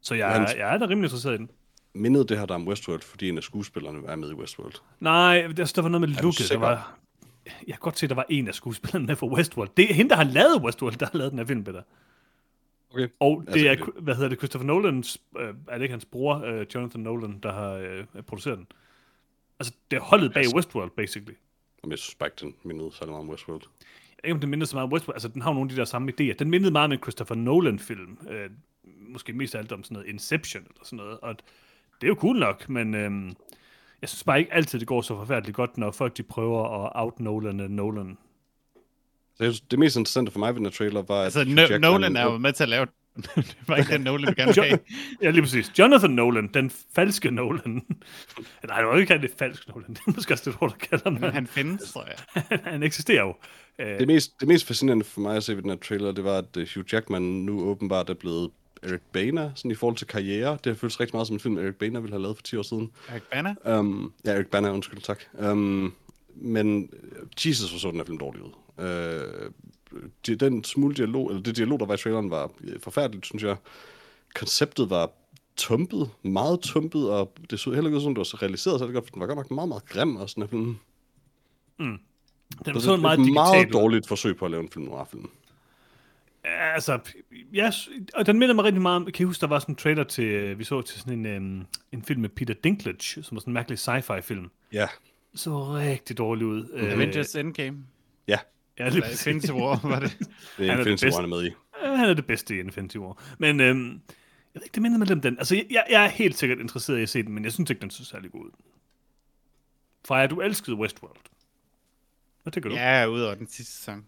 Så 0.00 0.14
jeg, 0.14 0.32
Hans- 0.32 0.56
jeg 0.58 0.74
er 0.74 0.78
da 0.78 0.84
rimelig 0.84 1.06
interesseret 1.06 1.34
i 1.34 1.38
den. 1.38 1.50
Mindede 1.94 2.26
det 2.26 2.38
her 2.38 2.46
der 2.46 2.54
om 2.54 2.68
Westworld, 2.68 3.02
fordi 3.02 3.28
en 3.28 3.36
af 3.36 3.42
skuespillerne 3.42 4.06
er 4.06 4.16
med 4.16 4.30
i 4.30 4.34
Westworld? 4.34 4.74
Nej, 5.00 5.46
der, 5.56 5.72
der 5.76 5.82
var 5.82 5.88
noget 5.88 6.08
med 6.08 6.22
looket. 6.22 6.46
Der 6.50 6.58
var, 6.58 6.98
jeg 7.46 7.52
kan 7.66 7.78
godt 7.80 7.98
se, 7.98 8.06
at 8.06 8.10
der 8.10 8.16
var 8.16 8.26
en 8.28 8.48
af 8.48 8.54
skuespillerne 8.54 9.06
med 9.06 9.16
fra 9.16 9.26
Westworld. 9.26 9.68
Det 9.76 9.90
er 9.90 9.94
hende, 9.94 10.10
der 10.10 10.16
har 10.16 10.24
lavet 10.24 10.62
Westworld, 10.62 10.96
der 10.96 11.06
har 11.12 11.18
lavet 11.18 11.30
den 11.30 11.38
her 11.38 11.46
film, 11.46 11.64
Peter. 11.64 11.82
Okay. 12.94 13.08
Og 13.20 13.42
det 13.46 13.68
Altså, 13.68 13.84
er, 13.96 14.00
hvad 14.00 14.14
hedder 14.14 14.28
det, 14.28 14.38
Christopher 14.38 14.66
Nolans, 14.66 15.18
øh, 15.38 15.54
er 15.68 15.74
det 15.74 15.82
ikke 15.82 15.92
hans 15.92 16.04
bror, 16.04 16.34
øh, 16.44 16.66
Jonathan 16.74 17.00
Nolan, 17.00 17.38
der 17.42 17.52
har 17.52 17.72
øh, 17.72 18.22
produceret 18.26 18.58
den? 18.58 18.66
Altså, 19.60 19.74
det 19.90 19.96
er 19.96 20.00
holdet 20.00 20.32
bag 20.32 20.40
Altså- 20.40 20.56
Westworld, 20.56 20.90
basically. 20.90 21.34
Om 21.82 21.90
jeg 21.90 21.98
synes 21.98 22.14
bare 22.14 22.30
den 22.40 22.54
mindede 22.64 22.92
særlig 22.92 23.10
meget 23.10 23.22
om 23.22 23.30
Westworld. 23.30 23.62
Jeg 23.62 24.24
ikke, 24.24 24.34
om 24.34 24.40
den 24.40 24.50
minder 24.50 24.66
så 24.66 24.76
meget 24.76 24.86
om 24.86 24.92
Westworld. 24.92 25.14
Altså, 25.14 25.28
den 25.28 25.42
har 25.42 25.50
jo 25.50 25.54
nogle 25.54 25.70
af 25.70 25.74
de 25.74 25.76
der 25.76 25.84
samme 25.84 26.12
idéer. 26.20 26.32
Den 26.32 26.50
mindede 26.50 26.70
meget 26.72 26.84
om 26.84 26.92
en 26.92 26.98
Christopher 26.98 27.36
Nolan-film. 27.36 28.18
Øh, 28.30 28.50
måske 28.84 29.32
mest 29.32 29.54
af 29.54 29.58
alt 29.58 29.72
om 29.72 29.84
sådan 29.84 29.94
noget 29.94 30.08
Inception 30.08 30.62
eller 30.62 30.84
sådan 30.84 30.96
noget. 30.96 31.20
Og 31.20 31.36
det 32.00 32.06
er 32.06 32.08
jo 32.08 32.14
cool 32.14 32.38
nok, 32.38 32.68
men 32.68 32.94
øh, 32.94 33.32
jeg 34.02 34.08
synes 34.08 34.24
bare 34.24 34.38
ikke 34.38 34.52
altid, 34.54 34.78
det 34.78 34.88
går 34.88 35.00
så 35.00 35.16
forfærdeligt 35.16 35.56
godt, 35.56 35.78
når 35.78 35.90
folk 35.90 36.16
de 36.16 36.22
prøver 36.22 36.84
at 36.84 36.92
out-Nolan 36.94 37.54
Nolan. 37.70 38.10
Så 38.10 38.18
synes, 39.46 39.60
det 39.60 39.78
mest 39.78 39.96
interessante 39.96 40.32
for 40.32 40.38
mig 40.38 40.48
ved 40.54 40.56
den 40.56 40.66
her 40.66 40.70
trailer 40.72 41.02
var, 41.02 41.24
Altså, 41.24 41.40
at 41.40 41.46
no- 41.46 41.76
Nolan 41.78 42.16
er 42.16 42.24
jo 42.24 42.38
med 42.38 42.52
til 42.52 42.62
at 42.62 42.68
lave 42.68 42.84
den. 42.86 42.92
det 43.36 43.56
var 43.68 43.76
ikke 43.76 43.92
den 43.92 44.00
Nolan, 44.00 44.34
vi 44.36 44.42
gerne 44.42 44.52
have. 44.68 44.78
Ja, 45.22 45.30
lige 45.30 45.42
præcis. 45.42 45.72
Jonathan 45.78 46.10
Nolan, 46.10 46.46
den 46.54 46.72
falske 46.94 47.30
Nolan. 47.30 47.62
Nej, 48.68 48.78
det 48.80 48.86
var 48.86 48.96
ikke 48.96 49.18
det 49.18 49.30
falsk 49.38 49.68
Nolan. 49.68 49.88
Det 49.90 49.98
er 50.06 50.12
måske 50.14 50.34
også 50.34 50.50
det 50.50 50.58
ord, 50.60 50.70
der 50.70 50.86
kalder 50.86 51.10
Men 51.10 51.30
han 51.32 51.46
findes, 51.46 51.92
tror 51.92 52.06
jeg. 52.06 52.58
Han 52.64 52.82
eksisterer 52.82 53.22
jo. 53.22 53.34
Øh, 53.78 53.98
Det 53.98 54.06
mest, 54.06 54.40
det 54.40 54.48
mest 54.48 54.66
fascinerende 54.66 55.04
for 55.04 55.20
mig 55.20 55.36
at 55.36 55.44
se 55.44 55.56
ved 55.56 55.62
den 55.62 55.70
her 55.70 55.76
trailer, 55.76 56.12
det 56.12 56.24
var, 56.24 56.38
at 56.38 56.56
øh, 56.56 56.66
Hugh 56.74 56.86
Jackman 56.92 57.22
nu 57.22 57.60
åbenbart 57.60 58.10
er 58.10 58.14
blevet 58.14 58.50
Eric 58.82 59.00
Boehner, 59.12 59.50
sådan 59.54 59.70
i 59.70 59.74
forhold 59.74 59.96
til 59.96 60.06
karriere. 60.06 60.52
Det 60.64 60.66
har 60.66 60.74
føltes 60.74 61.00
rigtig 61.00 61.16
meget 61.16 61.26
som 61.26 61.36
en 61.36 61.40
film, 61.40 61.58
Eric 61.58 61.74
Boehner 61.74 62.00
ville 62.00 62.12
have 62.14 62.22
lavet 62.22 62.36
for 62.36 62.42
10 62.42 62.56
år 62.56 62.62
siden. 62.62 62.90
Eric 63.08 63.22
Banner? 63.32 63.78
Um, 63.78 64.12
ja, 64.24 64.30
Eric 64.32 64.46
Banner, 64.46 64.70
undskyld, 64.70 65.00
tak. 65.00 65.20
Um, 65.32 65.94
men 66.36 66.90
øh, 66.92 67.48
Jesus, 67.48 67.70
hvor 67.70 67.78
så 67.78 67.88
den 67.88 67.96
her 67.96 68.04
film 68.04 68.18
dårlig 68.18 68.42
ud. 68.42 68.50
Det, 70.26 70.40
den 70.40 70.64
smule 70.64 70.94
dialog, 70.94 71.28
eller 71.30 71.42
det 71.42 71.56
dialog, 71.56 71.80
der 71.80 71.86
var 71.86 71.94
i 71.94 71.96
traileren, 71.96 72.30
var 72.30 72.50
øh, 72.60 72.80
forfærdeligt, 72.80 73.26
synes 73.26 73.42
jeg. 73.42 73.56
Konceptet 74.34 74.90
var 74.90 75.10
tumpet, 75.56 76.10
meget 76.22 76.60
tumpet, 76.60 77.10
og 77.10 77.32
det 77.50 77.60
så 77.60 77.70
heller 77.72 77.88
ikke 77.88 77.96
ud, 77.96 78.02
som 78.02 78.14
det 78.14 78.18
var 78.18 78.24
så 78.24 78.36
realiseret, 78.42 78.78
så 78.78 78.86
det 78.86 78.94
godt, 78.94 79.04
for 79.04 79.10
den 79.12 79.20
var 79.20 79.26
godt 79.26 79.36
nok 79.38 79.50
meget, 79.50 79.68
meget 79.68 79.86
grim 79.88 80.16
og 80.16 80.30
sådan 80.30 80.42
en 80.42 80.48
film. 80.48 80.76
den 81.78 82.00
Det 82.64 82.74
var 82.74 82.80
sådan 82.80 82.98
er 82.98 83.02
meget 83.02 83.18
et 83.18 83.24
digital. 83.24 83.34
meget 83.34 83.72
dårligt 83.72 84.08
forsøg 84.08 84.36
på 84.36 84.44
at 84.44 84.50
lave 84.50 84.62
en 84.62 84.68
film. 84.70 84.88
Ja, 86.44 86.72
Altså, 86.74 86.98
ja, 87.52 87.70
og 88.14 88.26
den 88.26 88.38
minder 88.38 88.54
mig 88.54 88.64
rigtig 88.64 88.82
meget 88.82 88.96
om, 88.96 89.04
kan 89.04 89.24
I 89.24 89.26
huske, 89.26 89.40
der 89.40 89.46
var 89.46 89.58
sådan 89.58 89.72
en 89.72 89.76
trailer 89.76 90.04
til, 90.04 90.24
øh, 90.24 90.58
vi 90.58 90.64
så 90.64 90.82
til 90.82 91.00
sådan 91.00 91.26
en, 91.26 91.36
um, 91.60 91.66
en 91.92 92.02
film 92.02 92.20
med 92.20 92.28
Peter 92.28 92.54
Dinklage, 92.54 93.22
som 93.22 93.36
var 93.36 93.40
sådan 93.40 93.50
en 93.50 93.54
mærkelig 93.54 93.78
sci-fi 93.78 94.20
film. 94.20 94.50
Ja, 94.72 94.88
Så 95.34 95.74
rigtig 95.74 96.18
dårligt 96.18 96.46
ud. 96.48 96.68
Øh, 96.72 96.92
Avengers 96.92 97.34
Endgame? 97.34 97.78
ja. 98.28 98.38
Ja, 98.80 98.88
lige 98.88 98.96
Eller. 98.96 99.10
Infinity 99.10 99.50
War, 99.50 99.88
var 99.88 100.00
det? 100.00 100.18
Det 100.58 100.66
er 100.66 100.70
Han 100.70 100.80
er 100.80 100.84
det 100.84 100.90
Infinity 100.90 101.04
bedste. 101.04 101.06
War, 101.06 101.22
han 101.22 101.24
er 101.32 101.36
med 101.36 101.46
i. 101.46 101.50
Ja, 101.82 101.96
han 101.96 102.08
er 102.08 102.14
det 102.14 102.26
bedste 102.26 102.56
i 102.56 102.60
Infinity 102.60 102.96
War. 102.96 103.22
Men 103.38 103.60
øhm, 103.60 103.90
jeg 103.92 104.00
ved 104.54 104.62
ikke, 104.62 104.74
det 104.74 104.82
minder 104.82 104.98
mig 104.98 105.06
lidt 105.08 105.16
om 105.16 105.20
den. 105.20 105.38
Altså, 105.38 105.54
jeg, 105.54 105.86
jeg, 105.90 106.04
er 106.04 106.08
helt 106.08 106.38
sikkert 106.38 106.58
interesseret 106.58 106.98
i 106.98 107.02
at 107.02 107.08
se 107.08 107.22
den, 107.22 107.32
men 107.32 107.44
jeg 107.44 107.52
synes 107.52 107.70
ikke, 107.70 107.80
den 107.80 107.90
så 107.90 108.04
særlig 108.04 108.30
god 108.30 108.44
ud. 108.44 108.50
Freja, 110.06 110.26
du 110.26 110.40
elskede 110.40 110.76
Westworld. 110.76 111.16
Hvad 112.42 112.52
tænker 112.52 112.70
du? 112.70 112.76
Ja, 112.76 113.06
udover 113.06 113.34
den 113.34 113.48
sidste 113.48 113.72
sæson. 113.72 114.06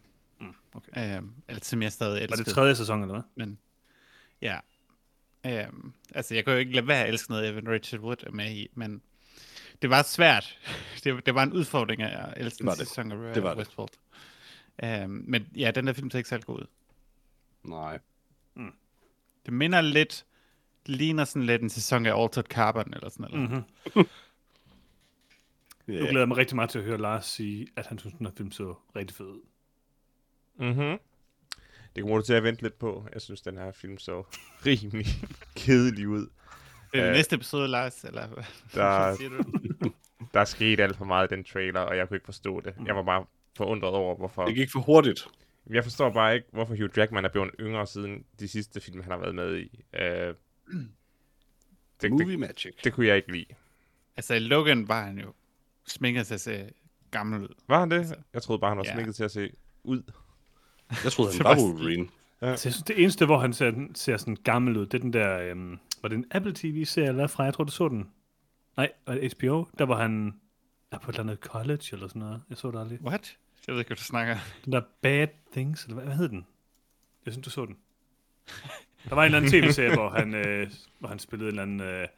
Okay. 0.74 1.16
Øhm, 1.16 1.30
altså, 1.48 1.70
som 1.70 1.82
jeg 1.82 1.92
stadig 1.92 2.14
Var 2.14 2.18
elsker. 2.20 2.44
det 2.44 2.54
tredje 2.54 2.74
sæson, 2.76 3.02
eller 3.02 3.14
hvad? 3.14 3.22
Men 3.34 3.58
ja. 4.42 4.58
Øhm, 5.46 5.92
altså, 6.14 6.34
jeg 6.34 6.44
kan 6.44 6.52
jo 6.52 6.58
ikke 6.58 6.72
lade 6.72 6.86
være 6.86 7.02
at 7.04 7.08
elske 7.08 7.30
noget, 7.30 7.48
Evan 7.48 7.68
Richard 7.68 8.00
Wood 8.00 8.16
er 8.26 8.30
med 8.30 8.50
i, 8.50 8.68
men 8.74 9.02
det 9.82 9.90
var 9.90 10.02
svært. 10.02 10.58
det, 11.04 11.26
det 11.26 11.34
var 11.34 11.42
en 11.42 11.52
udfordring 11.52 12.02
at 12.02 12.34
elske 12.36 12.58
Det 12.58 12.66
var 12.66 12.72
den 12.72 12.80
det. 12.80 12.88
sæson 12.88 13.12
af 13.12 13.34
Det 13.34 13.42
var 13.42 13.52
uh, 13.54 13.58
det. 13.58 13.98
Øhm, 14.84 15.24
men 15.28 15.46
ja, 15.56 15.70
den 15.70 15.86
der 15.86 15.92
film 15.92 16.10
ser 16.10 16.18
ikke 16.18 16.28
særlig 16.28 16.46
god 16.46 16.60
ud. 16.60 16.66
Nej. 17.64 17.98
Det 19.46 19.52
minder 19.54 19.80
lidt, 19.80 20.26
det 20.86 20.96
ligner 20.96 21.24
sådan 21.24 21.46
lidt 21.46 21.62
en 21.62 21.70
sæson 21.70 22.06
af 22.06 22.22
Altered 22.22 22.44
Carbon, 22.44 22.94
eller 22.94 23.08
sådan 23.08 23.26
noget. 23.30 23.50
Mm-hmm. 23.94 24.06
Nu 25.86 25.94
Yeah. 25.94 26.02
glæder 26.08 26.18
jeg 26.20 26.28
mig 26.28 26.36
rigtig 26.36 26.56
meget 26.56 26.70
til 26.70 26.78
at 26.78 26.84
høre 26.84 26.98
Lars 26.98 27.26
sige, 27.26 27.66
at 27.76 27.86
han 27.86 27.98
synes, 27.98 28.14
den 28.18 28.26
her 28.26 28.32
film 28.36 28.50
så 28.52 28.74
rigtig 28.96 29.16
fed 29.16 29.26
ud. 29.26 29.40
Mhm. 30.58 30.98
Det 31.96 32.02
kommer 32.02 32.16
du 32.18 32.24
til 32.24 32.32
at 32.32 32.42
vente 32.42 32.62
lidt 32.62 32.78
på. 32.78 33.06
Jeg 33.12 33.22
synes, 33.22 33.40
den 33.40 33.56
her 33.56 33.72
film 33.72 33.98
så 33.98 34.22
rimelig 34.66 35.06
kedelig 35.56 36.08
ud. 36.08 36.26
Det 36.92 37.00
er 37.00 37.06
Øh, 37.08 37.12
næste 37.12 37.36
episode, 37.36 37.68
Lars, 37.68 38.04
eller 38.04 38.26
hvad 38.26 38.44
Der, 38.74 39.14
siger 39.16 39.28
du? 39.30 39.44
der 40.34 40.40
er 40.40 40.44
sket 40.44 40.80
alt 40.80 40.96
for 40.96 41.04
meget 41.04 41.32
i 41.32 41.34
den 41.34 41.44
trailer, 41.44 41.80
og 41.80 41.96
jeg 41.96 42.08
kunne 42.08 42.16
ikke 42.16 42.24
forstå 42.24 42.60
det. 42.60 42.74
Jeg 42.86 42.96
var 42.96 43.02
bare 43.02 43.26
forundret 43.56 43.90
over, 43.92 44.16
hvorfor... 44.16 44.44
Det 44.44 44.54
gik 44.54 44.70
for 44.70 44.80
hurtigt. 44.80 45.28
Jeg 45.70 45.82
forstår 45.84 46.10
bare 46.10 46.34
ikke, 46.34 46.46
hvorfor 46.52 46.74
Hugh 46.76 46.90
Jackman 46.96 47.24
er 47.24 47.28
blevet 47.28 47.50
yngre 47.60 47.86
siden 47.86 48.24
de 48.40 48.48
sidste 48.48 48.80
film, 48.80 49.00
han 49.02 49.10
har 49.12 49.18
været 49.18 49.34
med 49.34 49.58
i. 49.58 49.80
Uh, 49.94 50.34
det, 52.02 52.10
Movie 52.10 52.30
det, 52.30 52.38
magic. 52.38 52.72
det 52.84 52.92
kunne 52.92 53.06
jeg 53.06 53.16
ikke 53.16 53.32
lide. 53.32 53.44
Altså, 54.16 54.34
i 54.34 54.38
Logan 54.38 54.88
var 54.88 55.04
han 55.04 55.18
jo 55.18 55.32
sminket 55.86 56.26
til 56.26 56.34
at 56.34 56.40
se 56.40 56.70
gammel 57.10 57.42
ud. 57.42 57.48
Var 57.68 57.80
han 57.80 57.90
det? 57.90 58.14
Jeg 58.34 58.42
troede 58.42 58.60
bare, 58.60 58.70
han 58.70 58.78
var 58.78 58.84
Ja. 58.86 58.92
sminket 58.94 59.14
til 59.14 59.24
at 59.24 59.30
se 59.30 59.50
ud. 59.84 60.02
Jeg 61.04 61.12
troede, 61.12 61.32
han 61.32 61.44
var 61.44 61.56
Wolverine. 61.62 62.08
Så 62.40 62.46
jeg 62.46 62.58
synes, 62.58 62.76
det 62.82 63.00
eneste, 63.02 63.26
hvor 63.26 63.38
han 63.38 63.52
ser, 63.52 63.72
ser 63.94 64.16
sådan 64.16 64.36
gammel 64.44 64.76
ud, 64.76 64.86
det 64.86 64.94
er 64.94 64.98
den 65.02 65.12
der, 65.12 65.38
øhm, 65.38 65.78
var 66.02 66.08
det 66.08 66.16
en 66.16 66.24
Apple 66.30 66.52
TV-serie 66.54 67.08
eller 67.08 67.20
hvad 67.20 67.28
fra? 67.28 67.44
Jeg 67.44 67.54
tror, 67.54 67.64
du 67.64 67.72
så 67.72 67.88
den. 67.88 68.10
Nej, 68.76 68.92
HBO? 69.06 69.64
Der 69.78 69.84
var 69.84 70.02
han 70.02 70.40
er 70.92 70.98
på 70.98 71.10
et 71.10 71.14
eller 71.14 71.22
andet 71.32 71.38
college 71.44 71.82
eller 71.92 72.08
sådan 72.08 72.20
noget. 72.20 72.42
Jeg 72.50 72.56
så 72.58 72.70
det 72.70 72.80
aldrig. 72.80 72.98
What? 73.02 73.36
Jeg 73.66 73.72
ved 73.74 73.80
ikke, 73.80 73.88
hvad 73.88 73.96
du 73.96 74.02
snakker. 74.02 74.36
Den 74.64 74.72
der 74.72 74.80
Bad 75.02 75.28
Things, 75.52 75.84
eller 75.84 75.94
hvad, 75.94 76.04
hvad 76.04 76.16
hed 76.16 76.28
den? 76.28 76.46
Jeg 77.26 77.32
synes, 77.34 77.44
du 77.44 77.50
så 77.50 77.66
den. 77.66 77.76
Der 79.08 79.14
var 79.14 79.22
en 79.22 79.26
eller 79.34 79.38
anden 79.38 79.50
tv-serie, 79.62 79.94
hvor 79.94 80.08
han, 80.10 80.34
øh, 80.34 80.70
hvor 80.98 81.08
han 81.08 81.18
spillede 81.18 81.48
en 81.48 81.58
eller 81.58 81.62
anden... 81.62 81.80
Øh, 81.80 82.08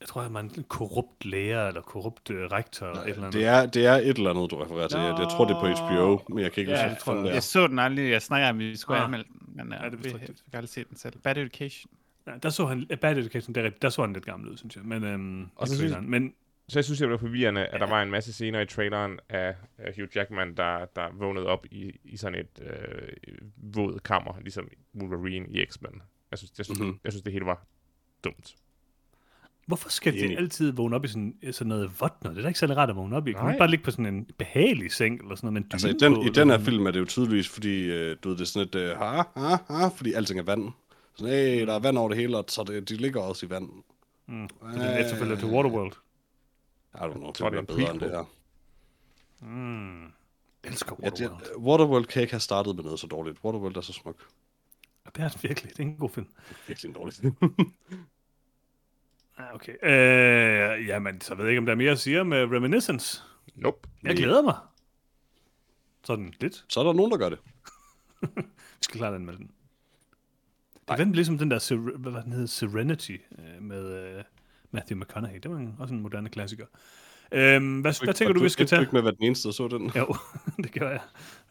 jeg 0.00 0.08
tror, 0.08 0.22
han 0.22 0.34
var 0.34 0.40
en 0.40 0.64
korrupt 0.68 1.24
lærer, 1.24 1.68
eller 1.68 1.80
korrupt 1.80 2.30
øh, 2.30 2.42
rektor, 2.52 2.86
eller 2.86 3.02
et 3.02 3.08
eller 3.08 3.22
andet. 3.22 3.32
Det 3.32 3.46
er, 3.46 3.66
det 3.66 3.86
er 3.86 3.92
et 3.94 4.08
eller 4.16 4.30
andet, 4.30 4.50
du 4.50 4.56
refererer 4.56 4.88
til. 4.88 4.98
Jeg, 5.00 5.16
jeg 5.18 5.28
tror, 5.28 5.44
det 5.44 5.54
er 5.54 5.60
på 5.60 5.86
HBO, 5.86 6.34
men 6.34 6.44
jeg 6.44 6.52
kan 6.52 6.60
ikke 6.60 6.72
Ja, 6.72 6.76
huske, 6.78 6.88
jeg 6.90 6.98
tror, 6.98 7.24
Jeg 7.26 7.36
er. 7.36 7.40
så 7.40 7.66
den 7.66 7.78
aldrig. 7.78 8.10
Jeg 8.10 8.22
snakker 8.22 8.48
om, 8.48 8.56
at 8.56 8.60
vi 8.64 8.76
skulle 8.76 8.98
Ah. 8.98 9.04
anmelde 9.04 9.24
den, 9.28 9.40
men 9.56 9.72
Ja, 9.72 9.84
ja, 9.84 9.90
det 9.90 9.98
er 9.98 10.02
vi 10.02 10.08
har 10.10 10.18
rigtigt. 10.18 10.42
aldrig 10.52 10.68
set 10.68 10.88
den 10.88 10.96
selv. 10.96 11.18
Bad 11.18 11.36
Education. 11.36 11.90
Ja, 12.26 12.32
der 12.42 12.50
så 12.50 12.66
han, 12.66 12.86
Bad 13.00 13.16
Education, 13.18 13.54
der, 13.54 13.70
der 13.70 13.88
så 13.88 14.02
han 14.02 14.12
lidt 14.12 14.24
gammel 14.26 14.48
ud, 14.50 14.56
synes 14.56 14.76
jeg. 14.76 14.84
Men, 14.84 15.04
øhm, 15.04 15.48
Og 15.56 15.68
så 15.68 15.74
synes- 15.74 15.92
traileren. 15.92 16.10
men 16.10 16.34
Så 16.70 16.78
jeg 16.78 16.84
synes, 16.84 16.98
det 16.98 17.10
var 17.10 17.16
forvirrende, 17.16 17.66
at 17.66 17.80
der 17.80 17.86
var 17.86 18.02
en 18.02 18.10
masse 18.10 18.32
scener 18.32 18.60
i 18.60 18.66
traileren 18.66 19.18
af 19.28 19.54
Hugh 19.96 20.08
Jackman, 20.16 20.54
der, 20.56 20.84
der 20.96 21.06
vågnede 21.18 21.46
op 21.46 21.66
i, 21.70 21.92
i 22.04 22.16
sådan 22.16 22.38
et 22.38 22.62
øh, 22.66 23.38
våd 23.56 23.98
kammer, 24.04 24.32
ligesom 24.40 24.68
Wolverine 25.00 25.46
i 25.50 25.64
X-Men. 25.64 26.02
Jeg 26.30 26.38
synes, 26.38 26.52
jeg, 26.58 26.64
synes, 26.64 26.78
Mhm. 26.78 26.86
mm-hmm. 26.86 27.00
jeg 27.04 27.12
synes, 27.12 27.22
det 27.22 27.32
hele 27.32 27.44
var 27.46 27.66
dumt. 28.24 28.54
Hvorfor 29.66 29.88
skal 29.88 30.12
de 30.12 30.18
Enig. 30.24 30.38
altid 30.38 30.72
vågne 30.72 30.96
op 30.96 31.04
i 31.04 31.08
sådan, 31.08 31.34
sådan 31.50 31.68
noget 31.68 32.00
vådt 32.00 32.24
noget? 32.24 32.36
Det 32.36 32.40
er 32.40 32.42
da 32.42 32.48
ikke 32.48 32.58
særlig 32.58 32.76
rart 32.76 32.90
at 32.90 32.96
vågne 32.96 33.16
op 33.16 33.28
i. 33.28 33.32
Kan 33.32 33.42
man 33.42 33.50
Nej. 33.52 33.58
bare 33.58 33.70
ligge 33.70 33.84
på 33.84 33.90
sådan 33.90 34.06
en 34.06 34.24
behagelig 34.38 34.92
seng, 34.92 35.20
eller 35.22 35.34
sådan 35.34 35.52
noget 35.52 35.66
Altså, 35.72 35.88
i 35.88 35.92
den, 35.92 36.22
i 36.22 36.28
den 36.28 36.50
her 36.50 36.58
film 36.58 36.86
er 36.86 36.90
det 36.90 37.00
jo 37.00 37.04
tydeligvis, 37.04 37.48
fordi 37.48 37.90
øh, 37.92 38.16
du 38.24 38.28
ved, 38.28 38.36
det 38.36 38.42
er 38.42 38.46
sådan 38.46 38.68
et, 38.68 38.74
øh, 38.74 38.96
ha, 38.96 39.22
ha, 39.36 39.56
ha, 39.70 39.88
fordi 39.88 40.12
alting 40.12 40.40
er 40.40 40.44
vand. 40.44 40.68
Sådan, 41.16 41.32
hey, 41.34 41.66
der 41.66 41.74
er 41.74 41.78
vand 41.78 41.98
over 41.98 42.08
det 42.08 42.18
hele, 42.18 42.36
og 42.38 42.44
så 42.48 42.64
det, 42.64 42.88
de 42.88 42.96
ligger 42.96 43.20
også 43.20 43.46
i 43.46 43.50
vand. 43.50 43.68
Mm. 44.28 44.48
Så 44.48 44.78
det 44.78 44.86
er 44.86 44.96
en 44.96 45.04
efterfølger 45.04 45.36
til 45.36 45.48
Waterworld. 45.48 45.92
I 46.94 46.98
don't 46.98 47.12
know, 47.12 47.26
det 47.26 47.34
tror, 47.34 47.50
det 47.50 47.58
er 47.58 47.62
bliver 47.62 47.76
bedre 47.78 47.90
end 47.92 48.00
det 48.00 48.10
her. 48.10 48.24
Mm. 49.40 50.02
Jeg 50.04 50.12
elsker 50.64 50.96
Ja, 50.98 51.04
Waterworld. 51.04 51.40
det, 51.44 51.56
Waterworld 51.56 52.04
kan 52.04 52.22
ikke 52.22 52.32
have 52.32 52.40
startet 52.40 52.76
med 52.76 52.84
noget 52.84 53.00
så 53.00 53.06
dårligt. 53.06 53.44
Waterworld 53.44 53.76
er 53.76 53.80
så 53.80 53.92
smuk. 53.92 54.26
Det 55.16 55.24
er 55.24 55.38
virkelig. 55.42 55.70
Det 55.70 55.78
er 55.78 55.82
en 55.82 55.96
god 55.96 56.10
film. 56.10 56.26
Virkelig 56.66 56.88
en 56.88 56.94
dårlig 56.94 57.14
Ja, 59.38 59.54
okay. 59.54 59.72
Øh, 59.82 60.86
jamen, 60.86 61.20
så 61.20 61.34
ved 61.34 61.44
jeg 61.44 61.50
ikke, 61.50 61.58
om 61.58 61.66
der 61.66 61.72
er 61.72 61.76
mere 61.76 61.90
at 61.92 61.98
sige 61.98 62.24
med 62.24 62.38
Reminiscence. 62.44 63.22
Nope. 63.54 63.88
Jeg 64.02 64.16
glæder 64.16 64.42
mig. 64.42 64.56
Sådan 66.04 66.34
lidt. 66.40 66.64
så 66.68 66.80
er 66.80 66.84
der 66.84 66.92
nogen, 66.92 67.10
der 67.10 67.18
gør 67.18 67.28
det. 67.28 67.38
Vi 68.36 68.42
skal 68.82 68.98
klart 68.98 69.14
anmelde 69.14 69.38
den. 69.38 69.50
Det 70.88 70.98
vendte 70.98 71.16
ligesom 71.16 71.38
den 71.38 71.50
der, 71.50 71.58
Ser- 71.58 71.96
hvad 71.98 72.12
var 72.12 72.22
den 72.22 72.32
hed, 72.32 72.46
Serenity 72.46 73.16
øh, 73.38 73.62
med 73.62 74.16
øh, 74.16 74.24
Matthew 74.70 74.98
McConaughey. 74.98 75.40
Det 75.42 75.50
var 75.50 75.56
en, 75.56 75.76
også 75.78 75.94
en 75.94 76.00
moderne 76.00 76.28
klassiker. 76.28 76.66
Øhm, 77.32 77.80
hvad, 77.80 78.04
hvad 78.04 78.14
tænker 78.14 78.28
Og 78.30 78.34
du, 78.34 78.42
vi 78.42 78.48
skal 78.48 78.66
tage? 78.66 78.80
ikke 78.82 78.92
med 78.92 79.00
at 79.00 79.04
være 79.04 79.14
den 79.14 79.24
eneste, 79.24 79.48
der 79.48 79.52
så 79.54 79.68
den. 79.68 79.92
Jo, 79.96 80.14
det 80.64 80.72
gør 80.72 80.90
jeg. 80.90 81.00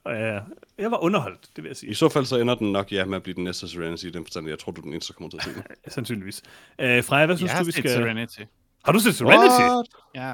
Og 0.04 0.16
jeg, 0.16 0.44
jeg 0.78 0.92
var 0.92 0.98
underholdt, 1.04 1.50
det 1.56 1.64
vil 1.64 1.70
jeg 1.70 1.78
sige. 1.78 1.90
I 1.90 1.94
så 1.94 2.10
fald 2.10 2.26
så 2.26 2.38
ender 2.40 2.56
den 2.56 2.72
nok 2.72 2.92
ja, 2.92 3.06
med 3.06 3.16
at 3.16 3.24
blive 3.24 3.36
den 3.36 3.44
næste 3.44 3.68
Serenity 3.68 4.06
i 4.06 4.10
den 4.10 4.26
forstand. 4.26 4.48
Jeg 4.50 4.60
tror, 4.60 4.72
du 4.72 4.82
er 4.82 4.84
den 4.84 4.94
eneste, 4.94 5.14
der 5.14 5.18
kommer 5.18 5.30
til 5.30 5.38
at 5.38 5.44
se 5.44 5.54
den. 5.54 5.64
Sandsynligvis. 5.88 6.42
Øh, 6.82 7.04
Freja, 7.04 7.26
hvad 7.26 7.38
synes 7.38 7.52
Jeg 7.52 7.60
du, 7.60 7.66
vi 7.66 7.72
skal... 7.72 7.90
Serenity. 7.90 8.42
Har 8.86 8.92
du 8.92 9.00
set 9.00 9.16
Serenity? 9.16 9.62
What? 9.62 9.88
Ja, 10.16 10.34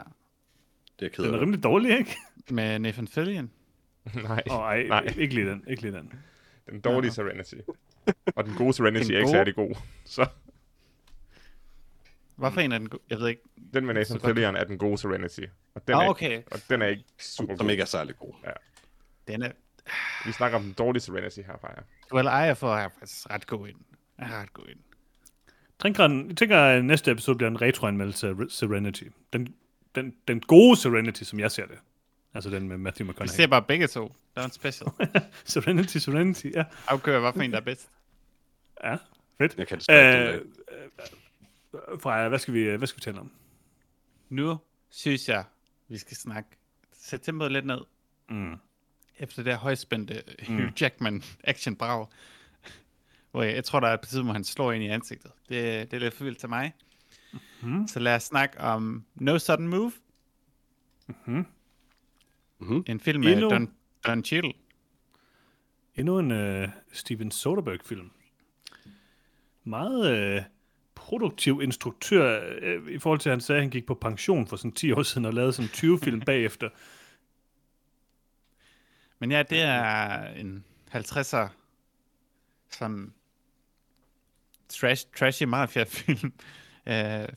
Det 1.00 1.06
er 1.06 1.10
ked 1.10 1.24
Den 1.24 1.34
er 1.34 1.42
rimelig 1.42 1.64
dårlig, 1.64 1.98
ikke? 2.00 2.16
med 2.50 2.80
Nathan 2.80 3.08
Fillion. 3.08 3.52
Nej, 4.24 4.44
Åh, 4.50 4.58
oh, 4.58 4.64
ej, 4.64 4.84
Nej. 4.88 5.14
ikke 5.18 5.36
lige 5.36 5.50
den. 5.50 5.64
Ikke 5.68 5.82
lige 5.82 5.94
den. 5.94 6.12
den 6.70 6.80
dårlige 6.82 7.12
Serenity. 7.12 7.54
Og 8.36 8.46
den 8.46 8.54
gode 8.56 8.74
Serenity 8.74 9.06
Den 9.08 9.14
er 9.14 9.18
ikke 9.18 9.26
gode? 9.26 9.32
særlig 9.38 9.56
god. 9.56 9.76
Så 10.06 10.26
Hvorfor 12.36 12.62
en 12.62 12.72
af 12.72 12.80
den? 12.80 12.90
go- 12.90 12.98
Jeg 13.10 13.20
ved 13.20 13.28
ikke. 13.28 13.42
den 13.74 13.86
med 13.86 13.94
Nathan. 13.94 14.20
Fillion 14.22 14.56
er 14.56 14.64
den 14.64 14.78
gode 14.78 14.98
Serenity. 14.98 15.40
Og 15.76 15.88
den, 15.88 15.96
Ah, 15.96 16.06
er, 16.06 16.10
okay. 16.10 16.32
ikke, 16.38 16.44
og 16.52 16.60
den 16.70 16.82
er 16.82 16.88
ikke 16.88 17.04
super 17.20 17.56
Som 17.58 17.66
god. 17.66 17.72
ikke 17.72 17.82
er 17.82 17.86
særlig 17.86 18.16
god. 18.18 18.34
Den 19.28 19.42
er... 19.42 19.52
Vi 20.26 20.32
snakker 20.32 20.58
om 20.58 20.64
den 20.64 20.74
dårlige 20.74 21.02
Serenity 21.02 21.40
her, 21.40 21.58
Freja. 21.62 21.82
Well, 22.14 22.28
Eye 22.50 22.56
for 22.56 22.76
er 22.76 22.90
faktisk 23.00 23.30
ret 23.30 23.48
god 23.48 23.68
ind. 23.68 23.78
Er 24.18 24.42
ret 24.42 24.54
god 24.54 24.66
ind. 24.68 24.80
Drinkeren, 25.80 26.28
jeg 26.30 26.38
tænker, 26.38 26.60
at 26.60 26.86
næste 26.86 27.12
episode 27.12 27.38
bliver 27.38 27.50
en 27.50 27.62
retroanmeldelse 27.62 28.28
af 28.28 28.32
Re- 28.34 28.50
Serenity. 28.50 29.04
Den, 29.34 29.56
den, 29.96 30.16
den 30.28 30.40
gode 30.40 30.78
Serenity, 30.78 31.24
som 31.24 31.40
jeg 31.40 31.52
ser 31.52 31.66
det. 31.66 31.78
Altså 32.34 32.50
den 32.50 32.68
med 32.68 32.78
Matthew 32.78 33.06
Vi 33.08 33.12
McConaughey. 33.12 33.36
ser 33.36 33.48
bare 33.48 33.62
begge 33.62 33.88
to. 33.88 34.16
Der 34.36 34.42
er 34.42 34.46
en 34.46 34.52
special. 34.52 34.90
Serenity, 35.46 35.98
Serenity, 35.98 36.46
ja. 36.54 36.64
Afkører, 36.88 37.20
hvad 37.20 37.34
for 37.34 37.42
en, 37.42 37.52
der 37.52 37.58
er 37.58 37.62
bedst. 37.62 37.90
Ja, 38.84 38.98
fedt. 39.38 39.58
Jeg 39.58 39.68
kan 39.68 39.78
desværre 39.80 40.28
Øh, 40.28 40.34
ikke 40.34 40.46
øh, 40.72 40.90
Freja, 42.00 42.30
hvad 42.30 42.40
skal, 42.40 42.54
vi, 42.54 42.76
hvad 42.78 42.88
skal 42.88 42.98
vi 42.98 43.02
tale 43.02 43.20
om? 43.20 43.32
Nu 44.30 44.58
synes 44.90 45.30
jeg, 45.30 45.44
vi 45.88 45.98
skal 45.98 46.18
snakke. 46.18 46.50
Sæt 46.94 47.22
tempoet 47.22 47.52
lidt 47.52 47.66
ned. 47.66 47.80
Mm. 48.30 48.56
Efter 49.20 49.44
det 49.44 49.54
her 49.54 49.60
højspændte 49.60 50.24
Hugh 50.48 50.82
Jackman 50.82 51.24
action 51.44 51.76
brag. 51.76 52.08
Hvor 53.32 53.44
jeg, 53.44 53.56
jeg 53.56 53.64
tror, 53.66 53.80
der 53.80 53.88
er 53.88 53.94
et 53.94 54.02
tidspunkt, 54.02 54.26
hvor 54.26 54.34
han 54.34 54.44
slår 54.44 54.72
ind 54.72 54.84
i 54.84 54.88
ansigtet. 54.88 55.32
Det, 55.50 55.92
det 55.92 55.98
er 55.98 56.00
lidt 56.00 56.14
for 56.14 56.24
vildt 56.24 56.40
til 56.40 56.50
mig. 56.50 56.74
Mhm. 57.62 57.88
Så 57.88 58.00
lad 58.00 58.16
os 58.16 58.24
snakke 58.24 58.60
om 58.62 59.06
No 59.16 59.38
Sudden 59.38 59.68
Move. 59.68 59.92
Mhm. 61.08 61.46
Mhm. 62.60 62.84
En 62.88 63.00
film 63.00 63.24
med 63.24 63.34
Endnu- 63.38 63.50
Don, 63.50 63.74
Don 64.08 64.24
Cheadle. 64.24 64.54
Endnu 65.96 66.20
en 66.20 66.32
øh, 66.32 66.70
Steven 66.92 67.32
Soderbergh-film. 67.32 68.12
Meget 69.64 70.18
øh, 70.18 70.42
produktiv 70.96 71.62
instruktør, 71.64 72.42
øh, 72.62 72.92
i 72.92 73.00
forhold 73.00 73.20
til, 73.20 73.30
at 73.30 73.34
han 73.34 73.42
sagde, 73.42 73.58
at 73.58 73.64
han 73.64 73.72
gik 73.72 73.86
på 73.86 73.94
pension 73.94 74.48
for 74.48 74.56
sådan 74.56 74.72
10 74.72 74.92
år 74.92 75.04
siden 75.04 75.26
og 75.26 75.34
lavede 75.34 75.54
sådan 75.54 75.70
20 75.70 76.00
film 76.00 76.22
bagefter. 76.32 76.70
Men 79.20 79.32
ja, 79.32 79.44
det 79.44 79.62
er 79.62 80.24
en 80.28 80.66
50'er 80.94 81.48
sådan 82.72 83.14
trash, 84.70 85.08
trashy 85.18 85.44
mafia-film 85.44 86.34
øh, 86.92 87.28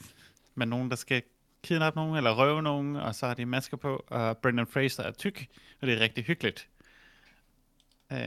med 0.55 0.67
nogen, 0.67 0.91
der 0.91 0.97
skal 0.97 1.23
kidnappe 1.63 1.99
nogen 1.99 2.17
eller 2.17 2.35
røve 2.35 2.63
nogen, 2.63 2.97
og 2.97 3.15
så 3.15 3.27
har 3.27 3.35
de 3.35 3.47
masker 3.47 3.77
på, 3.77 4.05
og 4.07 4.39
Brendan 4.39 4.67
Fraser 4.67 5.03
er 5.03 5.11
tyk, 5.11 5.47
og 5.81 5.87
det 5.87 5.95
er 5.97 6.01
rigtig 6.01 6.25
hyggeligt. 6.25 6.69
Øh, 8.13 8.19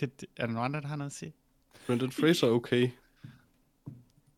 det, 0.00 0.24
er 0.36 0.46
der 0.46 0.52
nogen 0.52 0.64
andre, 0.64 0.80
der 0.80 0.86
har 0.86 0.96
noget 0.96 1.10
at 1.10 1.16
sige? 1.16 1.32
Brendan 1.86 2.12
Fraser 2.12 2.46
er 2.46 2.50
okay. 2.50 2.90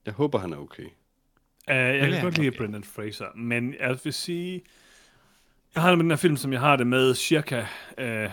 Jeg 0.06 0.14
håber, 0.14 0.38
han 0.38 0.52
er 0.52 0.56
okay. 0.56 0.84
Uh, 0.84 1.74
jeg 1.74 2.10
kan 2.10 2.22
godt 2.22 2.38
lide 2.38 2.48
okay. 2.48 2.58
Brendan 2.58 2.84
Fraser, 2.84 3.26
men 3.36 3.74
jeg 3.80 3.98
vil 4.04 4.12
sige, 4.12 4.62
jeg 5.74 5.82
har 5.82 5.90
det 5.90 5.98
med 5.98 6.04
den 6.04 6.10
her 6.10 6.16
film, 6.16 6.36
som 6.36 6.52
jeg 6.52 6.60
har 6.60 6.76
det 6.76 6.86
med 6.86 7.14
cirka 7.14 7.60
uh, 7.98 8.32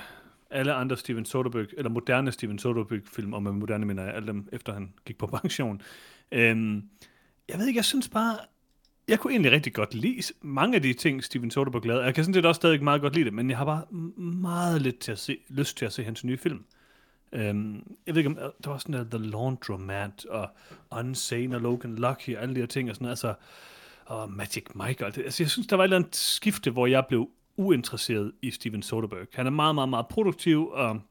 alle 0.49 0.73
andre 0.73 0.97
Steven 0.97 1.25
Soderbergh, 1.25 1.69
eller 1.77 1.89
moderne 1.89 2.31
Steven 2.31 2.59
Soderbergh-film, 2.59 3.33
og 3.33 3.43
med 3.43 3.51
moderne 3.51 3.85
mener 3.85 4.03
jeg 4.03 4.13
alle 4.13 4.27
dem, 4.27 4.49
efter 4.51 4.73
han 4.73 4.93
gik 5.05 5.17
på 5.17 5.27
pension. 5.27 5.81
Um, 6.31 6.83
jeg 7.49 7.59
ved 7.59 7.67
ikke, 7.67 7.77
jeg 7.77 7.85
synes 7.85 8.09
bare, 8.09 8.37
jeg 9.07 9.19
kunne 9.19 9.33
egentlig 9.33 9.51
rigtig 9.51 9.73
godt 9.73 9.93
lide 9.93 10.21
mange 10.41 10.75
af 10.75 10.81
de 10.81 10.93
ting, 10.93 11.23
Steven 11.23 11.51
Soderbergh 11.51 11.85
lavede. 11.85 12.03
Jeg 12.03 12.15
kan 12.15 12.23
sådan 12.23 12.33
set 12.33 12.45
også 12.45 12.59
stadig 12.59 12.83
meget 12.83 13.01
godt 13.01 13.13
lide 13.15 13.25
det, 13.25 13.33
men 13.33 13.49
jeg 13.49 13.57
har 13.57 13.65
bare 13.65 13.85
meget 14.21 14.81
lidt 14.81 14.99
til 14.99 15.11
at 15.11 15.19
se, 15.19 15.37
lyst 15.49 15.77
til 15.77 15.85
at 15.85 15.93
se 15.93 16.03
hans 16.03 16.23
nye 16.23 16.37
film. 16.37 16.65
Øhm, 17.31 17.95
jeg 18.05 18.15
ved 18.15 18.17
ikke 18.17 18.29
om, 18.29 18.37
øh, 18.37 18.49
der 18.63 18.69
var 18.69 18.77
sådan 18.77 18.93
der 18.93 19.17
The 19.17 19.29
Laundromat, 19.29 20.25
og 20.25 20.49
Unsane, 20.91 21.55
og 21.55 21.61
Logan 21.61 21.95
Lucky, 21.95 22.35
og 22.35 22.41
alle 22.41 22.55
de 22.55 22.59
her 22.59 22.67
ting, 22.67 22.89
og 22.89 22.95
sådan 22.95 23.03
noget, 23.05 23.11
altså, 23.11 23.33
og 24.05 24.31
Magic 24.31 24.65
Mike, 24.75 25.03
og 25.03 25.07
alt 25.07 25.15
det. 25.15 25.23
Altså, 25.23 25.43
jeg 25.43 25.49
synes, 25.49 25.67
der 25.67 25.75
var 25.75 25.83
et 25.83 25.85
eller 25.85 25.97
andet 25.97 26.15
skifte, 26.15 26.71
hvor 26.71 26.87
jeg 26.87 27.05
blev 27.07 27.29
uinteresseret 27.57 28.31
i 28.41 28.51
Steven 28.51 28.81
Soderbergh. 28.83 29.27
Han 29.33 29.45
er 29.45 29.51
meget, 29.51 29.75
meget, 29.75 29.89
meget 29.89 30.07
produktiv, 30.07 30.67
og 30.67 31.01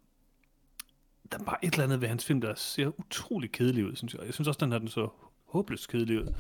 der 1.33 1.39
er 1.39 1.45
bare 1.45 1.65
et 1.65 1.73
eller 1.73 1.85
andet 1.85 2.01
ved 2.01 2.09
hans 2.09 2.25
film, 2.25 2.41
der 2.41 2.55
ser 2.55 3.01
utrolig 3.01 3.53
kedelig 3.53 3.87
ud, 3.87 3.97
synes 3.97 4.15
jeg. 4.15 4.23
Jeg 4.25 4.35
synes 4.35 4.49
også, 4.49 4.59
den 4.61 4.73
her 4.73 4.79
den 4.79 4.89
så 4.89 5.09
håbløst 5.47 5.89
kedelig 5.89 6.21
ud. 6.21 6.35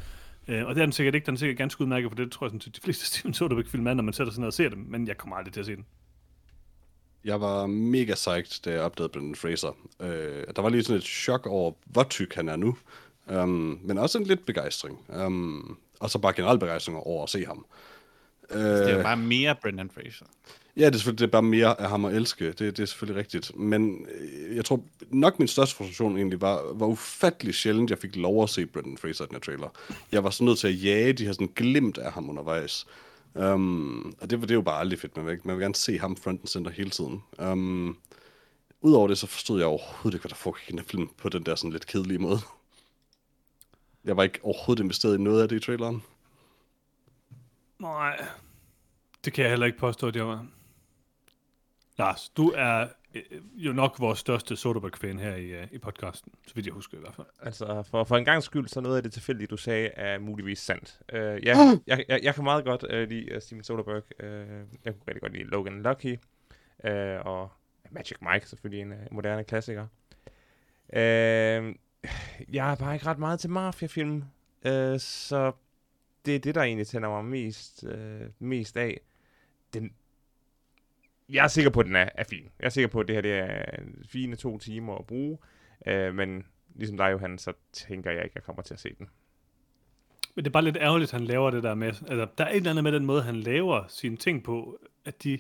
Øh, 0.49 0.67
og 0.67 0.75
det 0.75 0.81
er 0.81 0.87
den 0.87 0.93
sikkert 0.93 1.14
ikke. 1.14 1.27
Den 1.27 1.35
er 1.35 1.38
sikkert 1.38 1.59
ganske 1.59 1.81
udmærket, 1.81 2.11
for 2.11 2.17
det 2.17 2.33
tror 2.33 2.47
jeg, 2.47 2.51
sådan, 2.51 2.73
de 2.73 2.81
fleste 2.81 3.07
Steven 3.19 3.35
Soderbergh-film 3.35 3.87
er, 3.87 3.95
når 3.95 4.03
man 4.03 4.14
sætter 4.14 4.33
sig 4.33 4.41
ned 4.41 4.47
og 4.47 4.53
ser 4.53 4.69
dem. 4.69 4.79
Men 4.79 5.09
jeg 5.09 5.17
kommer 5.17 5.37
aldrig 5.37 5.53
til 5.53 5.61
at 5.61 5.67
se 5.67 5.77
den. 5.77 5.87
Jeg 7.24 7.40
var 7.40 7.66
mega 7.66 8.14
psyched, 8.14 8.62
da 8.64 8.70
jeg 8.70 8.81
opdagede 8.81 9.12
Brendan 9.12 9.35
Fraser. 9.35 9.76
Øh, 10.00 10.44
der 10.57 10.62
var 10.62 10.68
lige 10.68 10.85
sådan 10.85 10.96
et 10.96 11.04
chok 11.04 11.46
over, 11.46 11.72
hvor 11.85 12.02
tyk 12.02 12.35
han 12.35 12.48
er 12.48 12.57
nu. 12.57 12.76
Um, 13.26 13.81
men 13.83 13.98
også 13.98 14.18
en 14.18 14.24
lidt 14.24 14.46
begejstring. 14.46 14.98
Um, 15.24 15.78
og 16.00 16.11
så 16.11 16.18
bare 16.18 16.33
generelt 16.33 16.61
begejstring 16.61 16.98
over 16.98 17.22
at 17.22 17.31
se 17.31 17.46
ham. 17.46 17.66
Det 18.52 18.90
er 18.90 18.96
jo 18.96 19.02
bare 19.02 19.16
mere 19.16 19.57
Brendan 19.62 19.90
Fraser. 19.90 20.26
Ja, 20.76 20.87
det 20.87 20.94
er 20.94 20.98
selvfølgelig 20.98 21.18
det 21.18 21.26
er 21.26 21.31
bare 21.31 21.42
mere 21.42 21.81
af 21.81 21.88
ham 21.88 22.04
at 22.04 22.14
elske. 22.14 22.46
Det, 22.46 22.59
det 22.59 22.78
er 22.78 22.87
selvfølgelig 22.87 23.18
rigtigt. 23.18 23.59
Men 23.59 24.07
øh, 24.20 24.57
jeg 24.57 24.64
tror 24.64 24.85
nok 25.11 25.38
min 25.38 25.48
største 25.48 25.76
frustration 25.76 26.16
egentlig 26.16 26.40
var, 26.40 26.72
hvor 26.72 26.87
ufattelig 26.87 27.54
sjældent 27.54 27.90
jeg 27.90 27.98
fik 27.98 28.16
lov 28.16 28.42
at 28.42 28.50
se 28.50 28.66
Brendan 28.66 28.98
Fraser 28.98 29.24
i 29.24 29.26
den 29.26 29.35
her 29.35 29.40
trailer. 29.40 29.68
Jeg 30.12 30.24
var 30.24 30.31
så 30.31 30.44
nødt 30.44 30.59
til 30.59 30.68
at 30.68 30.85
jage 30.85 31.12
de 31.12 31.24
her 31.24 31.33
sådan 31.33 31.50
glimt 31.54 31.98
af 31.98 32.12
ham 32.12 32.31
undervejs. 32.31 32.87
Um, 33.38 34.14
og 34.20 34.31
det, 34.31 34.40
det 34.40 34.51
er 34.51 34.55
jo 34.55 34.62
bare 34.62 34.81
aldrig 34.81 34.98
fedt. 34.98 35.16
Man 35.16 35.27
vil, 35.27 35.40
man 35.44 35.57
vil 35.57 35.62
gerne 35.62 35.74
se 35.74 35.98
ham 35.98 36.16
front 36.16 36.40
and 36.40 36.48
center 36.48 36.70
hele 36.70 36.90
tiden. 36.90 37.22
Um, 37.38 37.98
Udover 38.81 39.09
det, 39.09 39.18
så 39.18 39.27
forstod 39.27 39.59
jeg 39.59 39.66
overhovedet 39.66 40.14
ikke, 40.14 40.22
hvad 40.22 40.29
der 40.29 40.37
foregik 40.37 40.68
i 40.68 40.72
den 40.72 40.85
film 40.85 41.09
på 41.16 41.29
den 41.29 41.42
der 41.42 41.55
sådan 41.55 41.72
lidt 41.72 41.87
kedelige 41.87 42.18
måde. 42.18 42.38
Jeg 44.05 44.16
var 44.16 44.22
ikke 44.22 44.38
overhovedet 44.42 44.83
investeret 44.83 45.18
i 45.18 45.22
noget 45.22 45.42
af 45.42 45.48
det 45.48 45.57
i 45.57 45.61
traileren. 45.61 46.03
Nej, 47.79 48.27
det 49.24 49.33
kan 49.33 49.42
jeg 49.42 49.51
heller 49.51 49.66
ikke 49.66 49.79
påstå, 49.79 50.07
at 50.07 50.16
jeg 50.16 50.27
var. 50.27 50.46
Lars, 51.98 52.29
du 52.29 52.53
er 52.57 52.88
jo 53.54 53.72
nok 53.72 54.00
vores 54.00 54.18
største 54.18 54.57
Soderbergh-fan 54.57 55.18
her 55.18 55.35
i, 55.35 55.62
uh, 55.62 55.72
i 55.72 55.78
podcasten, 55.78 56.33
så 56.46 56.54
vidt 56.54 56.66
jeg 56.66 56.74
husker 56.74 56.96
i 56.96 57.00
hvert 57.00 57.14
fald. 57.14 57.26
Altså, 57.42 57.83
for, 57.83 58.04
for 58.04 58.16
en 58.16 58.24
gang 58.24 58.42
skyld, 58.42 58.68
så 58.68 58.81
noget 58.81 58.96
af 58.96 59.02
det 59.02 59.12
tilfældige, 59.12 59.46
du 59.46 59.57
sagde, 59.57 59.88
er 59.88 60.18
muligvis 60.18 60.59
sandt. 60.59 61.00
Uh, 61.12 61.18
ja, 61.18 61.38
jeg, 61.87 62.04
jeg, 62.09 62.20
jeg 62.22 62.35
kan 62.35 62.44
meget 62.44 62.64
godt 62.64 62.83
uh, 62.83 63.09
lide 63.09 63.37
uh, 63.37 63.42
Steven 63.42 63.64
Soderbergh. 63.64 64.07
Uh, 64.20 64.28
jeg 64.85 64.94
kunne 64.94 65.02
rigtig 65.09 65.20
godt 65.20 65.33
lide 65.33 65.44
Logan 65.44 65.83
Lucky. 65.83 66.16
Uh, 66.85 67.26
og 67.26 67.52
Magic 67.90 68.16
Mike, 68.33 68.48
selvfølgelig 68.48 68.83
en 68.83 68.92
uh, 68.92 68.98
moderne 69.11 69.44
klassiker. 69.44 69.87
Uh, 70.88 71.74
jeg 72.54 72.70
er 72.70 72.74
bare 72.74 72.94
ikke 72.94 73.07
ret 73.07 73.18
meget 73.18 73.40
til 73.40 73.50
mafia-film. 73.50 74.16
Uh, 74.66 74.98
så 74.98 75.52
det 76.26 76.35
er 76.35 76.38
det, 76.38 76.54
der 76.54 76.62
egentlig 76.62 76.87
tænder 76.87 77.09
mig 77.09 77.24
mest, 77.24 77.85
uh, 77.85 78.26
mest 78.38 78.76
af. 78.76 79.00
Den, 79.74 79.92
jeg 81.29 81.45
er 81.45 81.49
sikker 81.49 81.71
på, 81.71 81.81
at 81.81 81.87
den 81.87 81.97
er, 81.97 82.09
er 82.14 82.25
fin. 82.25 82.49
Jeg 82.61 82.67
er 82.67 82.71
sikker 82.71 82.88
på, 82.88 83.01
at 83.01 83.09
det 83.09 83.14
her 83.14 83.23
det 83.23 83.33
er 83.33 83.64
fine 84.09 84.37
to 84.37 84.59
timer 84.59 84.95
at 84.95 85.07
bruge. 85.07 85.38
Uh, 85.87 86.14
men 86.14 86.47
ligesom 86.75 86.97
dig, 86.97 87.12
Johan, 87.12 87.38
så 87.38 87.53
tænker 87.73 88.11
jeg 88.11 88.25
ikke, 88.25 88.33
at 88.33 88.35
jeg 88.35 88.43
kommer 88.43 88.62
til 88.62 88.75
at 88.75 88.81
se 88.81 88.95
den. 88.99 89.09
Men 90.35 90.45
det 90.45 90.51
er 90.51 90.53
bare 90.53 90.64
lidt 90.64 90.77
ærgerligt, 90.77 91.14
at 91.14 91.19
han 91.19 91.27
laver 91.27 91.51
det 91.51 91.62
der 91.62 91.75
med, 91.75 91.87
altså, 91.87 92.27
der 92.38 92.45
er 92.45 92.51
et 92.51 92.57
eller 92.57 92.71
andet 92.71 92.85
med 92.85 92.93
den 92.93 93.07
måde, 93.07 93.23
han 93.23 93.37
laver 93.37 93.85
sine 93.88 94.17
ting 94.17 94.45
på, 94.45 94.81
at 95.05 95.23
de, 95.23 95.38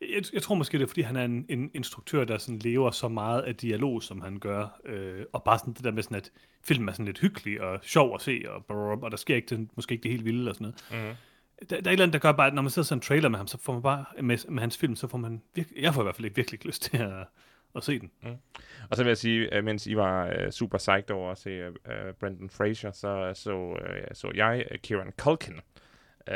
jeg, 0.00 0.22
jeg 0.32 0.42
tror 0.42 0.54
måske, 0.54 0.78
det 0.78 0.84
er, 0.84 0.88
fordi 0.88 1.00
han 1.00 1.16
er 1.16 1.24
en, 1.24 1.46
en 1.48 1.70
instruktør, 1.74 2.24
der 2.24 2.38
sådan 2.38 2.58
lever 2.58 2.90
så 2.90 3.08
meget 3.08 3.42
af 3.42 3.56
dialog, 3.56 4.02
som 4.02 4.20
han 4.20 4.38
gør, 4.38 4.80
øh, 4.84 5.24
og 5.32 5.42
bare 5.42 5.58
sådan 5.58 5.74
det 5.74 5.84
der 5.84 5.90
med 5.90 6.02
sådan, 6.02 6.16
at 6.16 6.32
filmen 6.64 6.88
er 6.88 6.92
sådan 6.92 7.06
lidt 7.06 7.18
hyggelig 7.18 7.60
og 7.60 7.78
sjov 7.82 8.14
at 8.14 8.20
se, 8.20 8.42
og, 8.48 8.64
brrr, 8.64 9.04
og 9.04 9.10
der 9.10 9.16
sker 9.16 9.36
ikke 9.36 9.56
det, 9.56 9.68
måske 9.76 9.92
ikke 9.92 10.02
det 10.02 10.10
helt 10.10 10.24
vilde 10.24 10.50
og 10.50 10.54
sådan 10.54 10.74
noget. 10.90 11.08
Mm. 11.10 11.16
Der, 11.60 11.66
der 11.68 11.76
er 11.76 11.78
et 11.80 11.86
eller 11.86 12.02
andet, 12.02 12.12
der 12.12 12.18
gør 12.18 12.32
bare, 12.32 12.46
at 12.46 12.54
når 12.54 12.62
man 12.62 12.70
sidder 12.70 12.86
sådan 12.86 12.98
en 12.98 13.02
trailer 13.02 13.28
med 13.28 13.38
ham, 13.38 13.46
så 13.46 13.58
får 13.62 13.72
man 13.72 13.82
bare, 13.82 14.04
med, 14.22 14.38
med 14.48 14.60
hans 14.60 14.78
film, 14.78 14.96
så 14.96 15.08
får 15.08 15.18
man 15.18 15.42
virkelig, 15.54 15.82
jeg 15.82 15.94
får 15.94 16.02
i 16.02 16.04
hvert 16.04 16.16
fald 16.16 16.24
ikke 16.24 16.36
virkelig 16.36 16.66
lyst 16.66 16.82
til 16.82 16.96
at, 16.96 17.26
at 17.76 17.84
se 17.84 17.98
den. 18.00 18.10
Og 18.90 18.96
så 18.96 19.02
vil 19.02 19.10
jeg 19.10 19.18
sige, 19.18 19.54
at 19.54 19.64
mens 19.64 19.86
I 19.86 19.96
var 19.96 20.26
uh, 20.26 20.50
super 20.50 20.78
psyched 20.78 21.10
over 21.10 21.30
at 21.30 21.38
se 21.38 21.68
uh, 21.68 21.72
Brendan 22.20 22.50
Fraser, 22.50 22.90
så 22.92 23.32
så, 23.34 23.54
uh, 23.56 23.76
så 24.12 24.30
jeg 24.34 24.64
uh, 24.70 24.76
Kieran 24.82 25.12
Culkin. 25.18 25.54
Uh, 26.30 26.34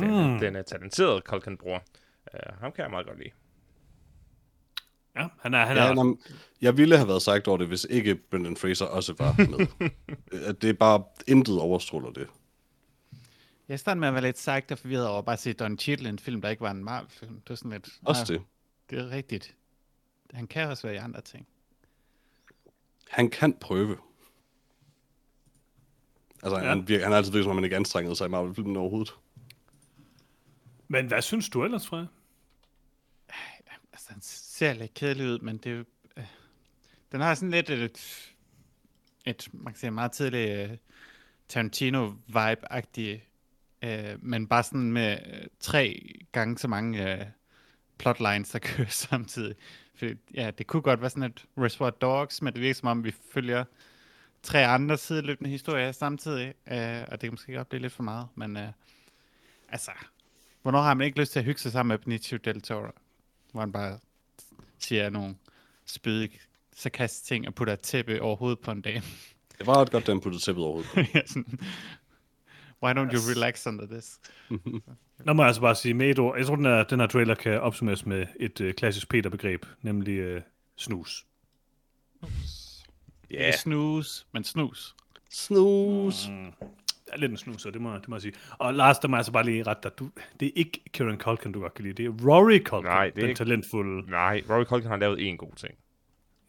den, 0.00 0.10
Mm. 0.10 0.32
mm. 0.32 0.38
den 0.38 0.56
uh, 0.56 0.62
talenterede 0.62 1.20
Culkin-bror. 1.24 1.82
Uh, 2.34 2.60
ham 2.60 2.72
kan 2.72 2.82
jeg 2.82 2.90
meget 2.90 3.06
godt 3.06 3.18
lide. 3.18 3.30
Ja, 5.16 5.26
han 5.40 5.54
er, 5.54 5.64
han 5.66 5.76
Ja, 5.76 5.88
er, 5.90 5.94
nå, 5.94 6.18
jeg 6.62 6.76
ville 6.76 6.96
have 6.96 7.08
været 7.08 7.22
sagt 7.22 7.48
over 7.48 7.58
det, 7.58 7.66
hvis 7.68 7.86
ikke 7.90 8.14
Brendan 8.14 8.56
Fraser 8.56 8.86
også 8.86 9.14
var 9.18 9.34
med. 9.38 9.90
At 10.48 10.62
det 10.62 10.70
er 10.70 10.74
bare, 10.74 11.04
intet 11.26 11.60
overstråler 11.60 12.10
det. 12.10 12.26
Jeg 13.68 13.80
startede 13.80 14.00
med 14.00 14.08
at 14.08 14.14
være 14.14 14.22
lidt 14.22 14.38
sagt 14.38 14.72
og 14.72 14.78
forvirret 14.78 15.08
over 15.08 15.22
bare 15.22 15.32
at 15.32 15.38
se 15.40 15.52
Don 15.52 15.78
Cheadle, 15.78 16.08
en 16.08 16.18
film, 16.18 16.40
der 16.42 16.48
ikke 16.48 16.60
var 16.62 16.70
en 16.70 16.84
Marvel-film. 16.84 17.34
Det 17.40 17.50
var 17.50 17.54
sådan 17.56 17.70
lidt... 17.70 17.88
Også 18.04 18.22
"Ah, 18.22 18.26
det. 18.28 18.42
Det 18.90 18.98
er 18.98 19.10
rigtigt. 19.10 19.54
Han 20.32 20.46
kan 20.46 20.68
også 20.68 20.86
være 20.86 20.94
i 20.94 20.98
andre 20.98 21.20
ting. 21.20 21.46
Han 23.10 23.30
kan 23.30 23.52
prøve. 23.58 23.98
Altså, 26.42 26.58
Ja. 26.58 26.68
han, 26.68 26.88
virker, 26.88 27.04
han 27.04 27.12
har 27.12 27.16
altid 27.18 27.32
virket, 27.32 27.44
som 27.44 27.50
om 27.50 27.56
han 27.56 27.64
ikke 27.64 27.76
anstrengede 27.76 28.16
sig 28.16 28.26
i 28.26 28.28
Marvel-filmen 28.28 28.76
overhovedet. 28.76 29.14
men 30.88 31.06
hvad 31.06 31.22
synes 31.22 31.48
du 31.48 31.64
ellers, 31.64 31.86
Freja? 31.86 32.06
Altså, 33.92 34.06
han 34.12 34.20
ser 34.22 34.72
lidt 34.72 34.94
kedelig 34.94 35.26
ud, 35.26 35.38
men 35.38 35.56
det 35.58 35.72
er. 35.72 35.84
Øh, 36.16 36.24
den 37.12 37.20
har 37.20 37.34
sådan 37.34 37.50
lidt 37.50 37.70
et... 37.70 38.32
Et, 39.26 39.48
man 39.52 39.72
kan 39.72 39.80
sige, 39.80 39.90
meget 39.90 40.12
tidligt 40.12 40.70
uh, 40.70 40.76
Tarantino-vibe-agtigt, 41.48 43.20
uh, 43.84 44.24
men 44.24 44.46
bare 44.46 44.62
sådan 44.62 44.92
med 44.92 45.18
uh, 45.26 45.46
tre 45.60 46.12
gange 46.32 46.58
så 46.58 46.68
mange 46.68 47.14
uh, 47.14 47.26
plotlines, 47.98 48.50
der 48.50 48.58
kører 48.74 48.88
samtidig. 48.88 49.54
For, 49.94 50.06
ja, 50.34 50.50
det 50.50 50.66
kunne 50.66 50.82
godt 50.82 51.00
være 51.00 51.10
sådan 51.10 51.22
et 51.22 51.44
Reservoir 51.58 51.90
Dogs, 51.90 52.42
men 52.42 52.52
det 52.52 52.62
virker 52.62 52.74
som 52.74 52.88
om, 52.88 53.04
vi 53.04 53.14
følger 53.32 53.64
tre 54.42 54.66
andre 54.66 54.98
sideløbende 54.98 55.50
historier 55.50 55.92
samtidig, 55.92 56.54
uh, 56.66 57.02
og 57.08 57.10
det 57.12 57.20
kan 57.20 57.32
måske 57.32 57.52
godt 57.52 57.68
blive 57.68 57.82
lidt 57.82 57.92
for 57.92 58.02
meget, 58.02 58.28
men 58.34 58.56
uh, 58.56 58.62
altså, 59.68 59.90
hvornår 60.62 60.82
har 60.82 60.94
man 60.94 61.04
ikke 61.04 61.18
lyst 61.18 61.32
til 61.32 61.38
at 61.38 61.44
hygge 61.44 61.60
sig 61.60 61.72
sammen 61.72 61.88
med 61.88 61.98
Benicio 61.98 62.38
Del 62.44 62.60
Toro? 62.60 62.90
hvor 63.56 63.60
han 63.60 63.72
bare 63.72 63.98
siger 64.78 65.10
nogle 65.10 65.36
spydige, 65.86 66.40
sarkastiske 66.74 67.26
ting 67.26 67.46
og 67.48 67.54
putter 67.54 67.74
et 67.74 67.80
tæppe 67.80 68.22
over 68.22 68.36
hovedet 68.36 68.58
på 68.58 68.70
en 68.70 68.80
dame. 68.80 69.02
Det 69.58 69.66
var 69.66 69.82
et 69.82 69.90
godt, 69.90 70.06
den 70.06 70.20
puttede 70.20 70.44
tæppet 70.44 70.64
overhovedet. 70.64 71.14
Ja, 71.14 71.20
sådan, 71.26 71.58
Why 72.82 72.92
don't 72.92 73.12
you 73.14 73.20
relax 73.34 73.66
under 73.66 73.86
this? 73.86 74.20
Nå 75.26 75.32
må 75.32 75.42
jeg 75.42 75.46
altså 75.46 75.60
bare 75.60 75.74
sige 75.74 75.94
med 75.94 76.10
et 76.10 76.18
ord. 76.18 76.38
Jeg 76.38 76.46
tror, 76.46 76.56
den 76.56 76.64
her, 76.64 76.84
den 76.84 77.00
her 77.00 77.06
trailer 77.06 77.34
kan 77.34 77.60
opsummeres 77.60 78.06
med 78.06 78.26
et 78.40 78.60
øh, 78.60 78.74
klassisk 78.74 79.08
Peter-begreb, 79.08 79.66
nemlig 79.82 80.12
øh, 80.18 80.42
snus. 80.76 81.26
Yeah. 83.34 83.46
Ikke 83.46 83.58
snus, 83.58 84.26
men 84.32 84.44
snus. 84.44 84.94
Snus. 85.30 86.28
Mm. 86.28 86.52
Det 87.04 87.12
er 87.12 87.16
lidt 87.18 87.30
en 87.32 87.36
snus, 87.38 87.62
det 87.62 87.80
må, 87.80 87.94
det 87.94 88.08
må 88.08 88.16
jeg 88.16 88.22
sige. 88.22 88.32
Og 88.50 88.74
Lars, 88.74 88.98
der 88.98 89.08
må 89.08 89.16
jeg 89.16 89.18
altså 89.18 89.32
bare 89.32 89.44
lige 89.44 89.62
rette 89.62 89.82
dig. 89.88 89.98
Du, 89.98 90.10
det 90.40 90.48
er 90.48 90.52
ikke 90.56 90.80
Kieran 90.92 91.18
Culkin, 91.18 91.52
du 91.52 91.60
godt 91.60 91.74
kan 91.74 91.82
lide. 91.84 91.94
Det 91.94 92.06
er 92.06 92.10
Rory 92.28 92.58
Culkin, 92.64 92.84
Nej, 92.90 93.04
det 93.04 93.10
er 93.16 93.20
den 93.20 93.28
ikke- 93.28 93.38
talentfulde. 93.38 94.10
Nej, 94.10 94.42
Rory 94.50 94.64
Culkin 94.64 94.90
har 94.90 94.96
lavet 94.96 95.28
en 95.28 95.36
god 95.36 95.52
ting. 95.56 95.74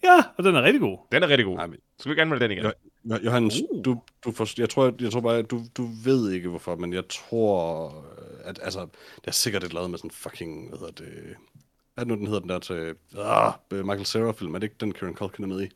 Ja, 0.04 0.18
og 0.38 0.44
den 0.44 0.56
er 0.56 0.62
rigtig 0.64 0.82
god. 0.82 0.98
Den 1.12 1.24
er 1.24 1.28
rigtig 1.28 1.46
god. 1.46 1.56
Nej, 1.56 1.68
men- 1.68 1.80
Skal 2.00 2.10
vi 2.10 2.14
ikke 2.14 2.22
anmelde 2.22 2.44
den 2.44 2.52
igen? 2.52 2.64
Jo- 2.64 2.72
Johannes, 3.26 3.62
uh. 3.72 3.86
du, 3.86 4.02
du 4.26 4.32
forst- 4.32 4.60
jeg, 4.60 4.70
tror, 4.70 4.94
jeg 5.00 5.12
tror 5.12 5.22
bare, 5.22 5.42
du, 5.42 5.62
du 5.78 5.90
ved 6.04 6.32
ikke 6.32 6.50
hvorfor, 6.50 6.76
men 6.76 6.94
jeg 6.94 7.04
tror, 7.10 8.06
at 8.44 8.60
altså, 8.64 8.80
det 9.16 9.28
er 9.28 9.32
sikkert 9.32 9.64
et 9.64 9.74
lavet 9.74 9.90
med 9.90 9.98
sådan 9.98 10.12
fucking, 10.12 10.70
hvad 10.70 10.80
hedder 10.80 10.94
det, 10.94 11.36
hvad 11.94 12.04
er 12.04 12.04
det 12.04 12.08
nu, 12.08 12.16
den 12.16 12.28
hedder 12.28 12.40
den 12.40 12.50
der 12.50 12.60
til, 12.60 12.96
ah, 13.18 13.54
Michael 13.72 14.06
Cera-film, 14.06 14.56
er 14.56 14.60
det 14.60 14.66
ikke 14.68 14.76
den 14.80 14.94
Kieran 14.94 15.16
Culkin 15.16 15.44
er 15.44 15.48
med 15.48 15.62
i? 15.62 15.70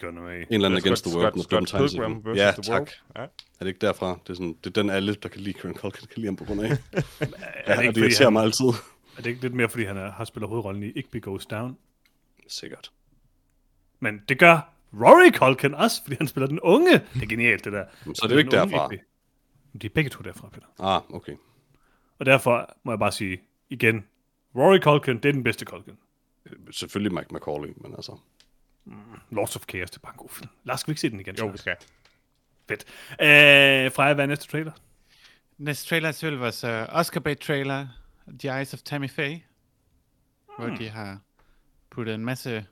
Den 0.00 0.18
er 0.18 0.22
med 0.22 0.32
i. 0.38 0.40
En 0.40 0.46
eller 0.50 0.68
anden 0.68 0.82
Against 0.84 1.04
the 1.04 1.18
World, 1.18 1.42
Scott, 1.42 1.68
Scott 1.68 1.90
Pilgrim 1.90 2.24
versus 2.24 2.38
Ja, 2.38 2.50
the 2.52 2.62
tak. 2.62 2.80
World. 2.80 2.88
Ja. 3.16 3.22
Er 3.22 3.28
det 3.60 3.66
ikke 3.66 3.86
derfra? 3.86 4.18
Det 4.26 4.30
er, 4.30 4.34
sådan, 4.34 4.56
det 4.64 4.66
er 4.66 4.82
den 4.82 4.90
alle, 4.90 5.14
der 5.14 5.28
kan 5.28 5.40
lide 5.40 5.52
Kieran 5.54 5.76
Culkin, 5.76 6.06
kan 6.06 6.16
lide 6.16 6.26
ham 6.26 6.36
på 6.36 6.44
grund 6.44 6.60
af. 6.60 6.70
Er 6.70 6.76
ja, 7.66 7.72
det 7.72 7.78
og 7.78 7.84
ikke, 7.84 7.94
det 7.94 8.00
irriterer 8.00 8.26
han, 8.26 8.32
mig 8.32 8.42
altid. 8.42 8.64
er 8.66 9.16
det 9.16 9.26
ikke 9.26 9.42
lidt 9.42 9.54
mere, 9.54 9.68
fordi 9.68 9.84
han 9.84 9.96
er, 9.96 10.10
har 10.12 10.24
spillet 10.24 10.48
hovedrollen 10.48 10.82
i 10.82 10.86
Igby 10.86 11.22
Goes 11.22 11.46
Down? 11.46 11.76
Sikkert. 12.48 12.90
Men 14.00 14.20
det 14.28 14.38
gør 14.38 14.73
Rory 15.00 15.30
Culkin 15.30 15.74
også, 15.74 16.02
fordi 16.02 16.16
han 16.16 16.28
spiller 16.28 16.46
den 16.46 16.60
unge. 16.60 16.92
Det 16.92 17.22
er 17.22 17.26
genialt, 17.26 17.64
det 17.64 17.72
der. 17.72 17.84
Så 18.04 18.20
er 18.22 18.26
det 18.26 18.34
jo 18.34 18.38
ikke 18.38 18.60
unge 18.60 18.72
derfra. 18.72 18.88
Men 19.72 19.80
De 19.80 19.86
er 19.86 19.90
begge 19.94 20.10
to 20.10 20.22
derfra, 20.22 20.48
Peter. 20.48 20.66
Ah, 20.78 21.02
okay. 21.14 21.32
Og 22.18 22.26
derfor 22.26 22.76
må 22.82 22.92
jeg 22.92 22.98
bare 22.98 23.12
sige 23.12 23.40
igen, 23.70 24.06
Rory 24.56 24.78
Culkin, 24.78 25.16
det 25.16 25.28
er 25.28 25.32
den 25.32 25.42
bedste 25.42 25.64
Culkin. 25.64 25.96
Selvfølgelig 26.70 27.14
Mike 27.14 27.34
McCauley, 27.34 27.72
men 27.76 27.94
altså... 27.94 28.18
Lords 29.30 29.56
of 29.56 29.62
Chaos, 29.70 29.90
det 29.90 29.96
er 29.96 30.00
bare 30.00 30.12
en 30.12 30.18
god 30.18 30.28
film. 30.28 30.50
Lad 30.64 30.74
os 30.74 30.80
skal 30.80 30.88
vi 30.88 30.92
ikke 30.92 31.00
se 31.00 31.10
den 31.10 31.20
igen? 31.20 31.36
Jo, 31.36 31.46
vi 31.46 31.58
skal. 31.58 31.76
Fedt. 32.68 32.84
Øh, 33.10 33.92
Freja, 33.92 34.14
hvad 34.14 34.24
er 34.24 34.26
næste 34.26 34.46
trailer? 34.46 34.72
Næste 35.58 35.88
trailer 35.88 36.08
er 36.08 36.12
selvfølgelig 36.12 36.40
vores 36.40 36.64
uh, 36.64 36.70
Oscar 36.70 37.20
bait 37.20 37.38
trailer, 37.38 37.86
The 38.38 38.58
Eyes 38.58 38.74
of 38.74 38.80
Tammy 38.80 39.10
Faye, 39.10 39.44
hmm. 40.58 40.66
hvor 40.66 40.76
de 40.76 40.88
har 40.88 41.18
puttet 41.90 42.14
en 42.14 42.24
masse 42.24 42.66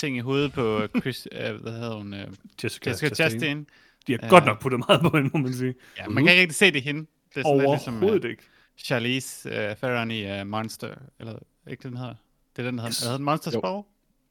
ting 0.00 0.16
i 0.16 0.20
hovedet 0.20 0.52
på 0.52 0.86
Chris, 1.00 1.28
uh, 1.32 1.60
hvad 1.62 1.72
hedder 1.72 1.96
hun, 1.96 2.12
uh, 2.14 2.20
Jessica, 2.64 2.90
Jessica 2.90 3.14
Chastain. 3.14 3.66
De 4.06 4.12
har 4.12 4.18
Ja. 4.22 4.28
godt 4.28 4.44
nok 4.44 4.60
puttet 4.60 4.80
meget 4.88 5.00
på 5.00 5.10
hende, 5.16 5.30
må 5.34 5.38
man 5.40 5.54
sige. 5.54 5.74
Ja, 5.98 6.08
man 6.08 6.24
kan 6.24 6.32
ikke 6.32 6.40
rigtig 6.42 6.56
se 6.56 6.70
det 6.72 6.82
hende. 6.82 7.00
Det 7.00 7.36
er 7.36 7.42
sådan 7.42 7.58
lidt 7.58 7.70
ligesom 7.70 7.94
Overhovedet 7.94 8.24
uh, 8.24 8.30
ikke. 8.30 8.42
Charlize 8.78 9.48
uh, 9.48 9.76
Theron 9.76 10.10
i 10.10 10.40
uh, 10.40 10.46
Monster, 10.46 10.94
eller 11.20 11.38
ikke 11.66 11.88
den 11.88 11.96
hedder. 11.96 12.14
Det 12.56 12.62
er 12.62 12.70
den, 12.70 12.78
der 12.78 12.84
hedder, 12.84 13.04
hedder 13.04 13.16
den? 13.16 13.24
Monsters 13.24 13.54
Jo. 13.54 13.60
Ball? 13.60 13.76
Er 13.76 13.82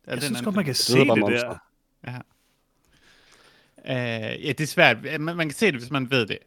Jeg 0.07 0.15
det 0.15 0.23
synes 0.23 0.41
godt, 0.41 0.55
man 0.55 0.65
kan 0.65 0.73
Det 0.73 0.77
se 0.79 0.99
det 0.99 1.07
bare 1.07 1.15
der. 1.15 1.21
Monster. 1.21 1.57
Ja. 2.07 2.17
Uh, 3.77 4.45
ja, 4.45 4.51
det 4.51 4.61
er 4.61 4.67
svært. 4.67 4.97
Man, 5.03 5.21
man 5.35 5.47
kan 5.49 5.51
se 5.55 5.65
det, 5.65 5.75
hvis 5.75 5.91
man 5.91 6.11
ved 6.11 6.25
det. 6.25 6.37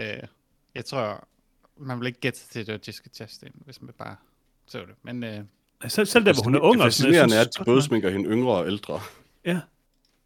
Uh, 0.00 0.28
jeg 0.74 0.84
tror, 0.84 1.28
man 1.76 2.00
vil 2.00 2.06
ikke 2.06 2.20
gætte 2.20 2.38
sig 2.38 2.48
til, 2.48 2.60
at 2.60 2.66
det 2.66 2.72
var 2.72 2.80
Jessica 2.86 3.08
Chastain, 3.14 3.52
hvis 3.64 3.82
man 3.82 3.94
bare 3.98 4.16
så 4.66 4.78
det. 4.78 4.94
Men 5.02 5.24
uh, 5.24 5.46
Selv, 5.88 6.06
selv 6.06 6.24
der, 6.24 6.32
hvor 6.32 6.42
hun 6.42 6.54
er 6.54 6.60
ung. 6.60 6.78
Det 6.78 6.84
fascinerende 6.84 7.36
er, 7.36 7.40
at 7.40 7.50
de 7.58 7.64
både 7.64 7.82
sminker 7.82 8.10
hende 8.10 8.30
yngre 8.30 8.52
og 8.52 8.66
ældre. 8.66 9.00
Ja, 9.44 9.60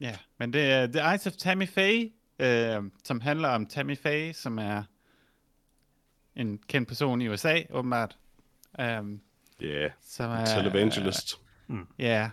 ja, 0.00 0.16
men 0.38 0.52
det 0.52 0.62
er 0.62 0.86
The 0.86 1.10
Eyes 1.10 1.26
of 1.26 1.32
Tammy 1.32 1.68
Faye, 1.68 2.10
uh, 2.42 2.84
som 3.04 3.20
handler 3.20 3.48
om 3.48 3.66
Tammy 3.66 3.98
Faye, 3.98 4.32
som 4.32 4.58
er 4.58 4.82
en 6.36 6.58
kendt 6.68 6.88
person 6.88 7.20
i 7.20 7.28
USA, 7.28 7.62
åbenbart. 7.70 8.16
Um, 8.78 9.20
Ja, 9.60 9.66
yeah. 9.66 9.90
som 10.02 10.30
er, 10.30 10.44
televangelist. 10.44 11.40
Ja, 11.98 12.30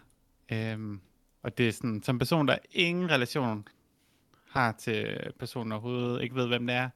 øhm, 0.51 0.99
og 1.43 1.57
det 1.57 1.67
er 1.67 1.71
sådan, 1.71 2.03
som 2.03 2.19
person, 2.19 2.47
der 2.47 2.57
ingen 2.71 3.11
relation 3.11 3.67
har 4.49 4.71
til 4.71 5.17
personen 5.39 5.71
overhovedet, 5.71 6.21
ikke 6.21 6.35
ved, 6.35 6.47
hvem 6.47 6.67
det 6.67 6.75
er, 6.75 6.89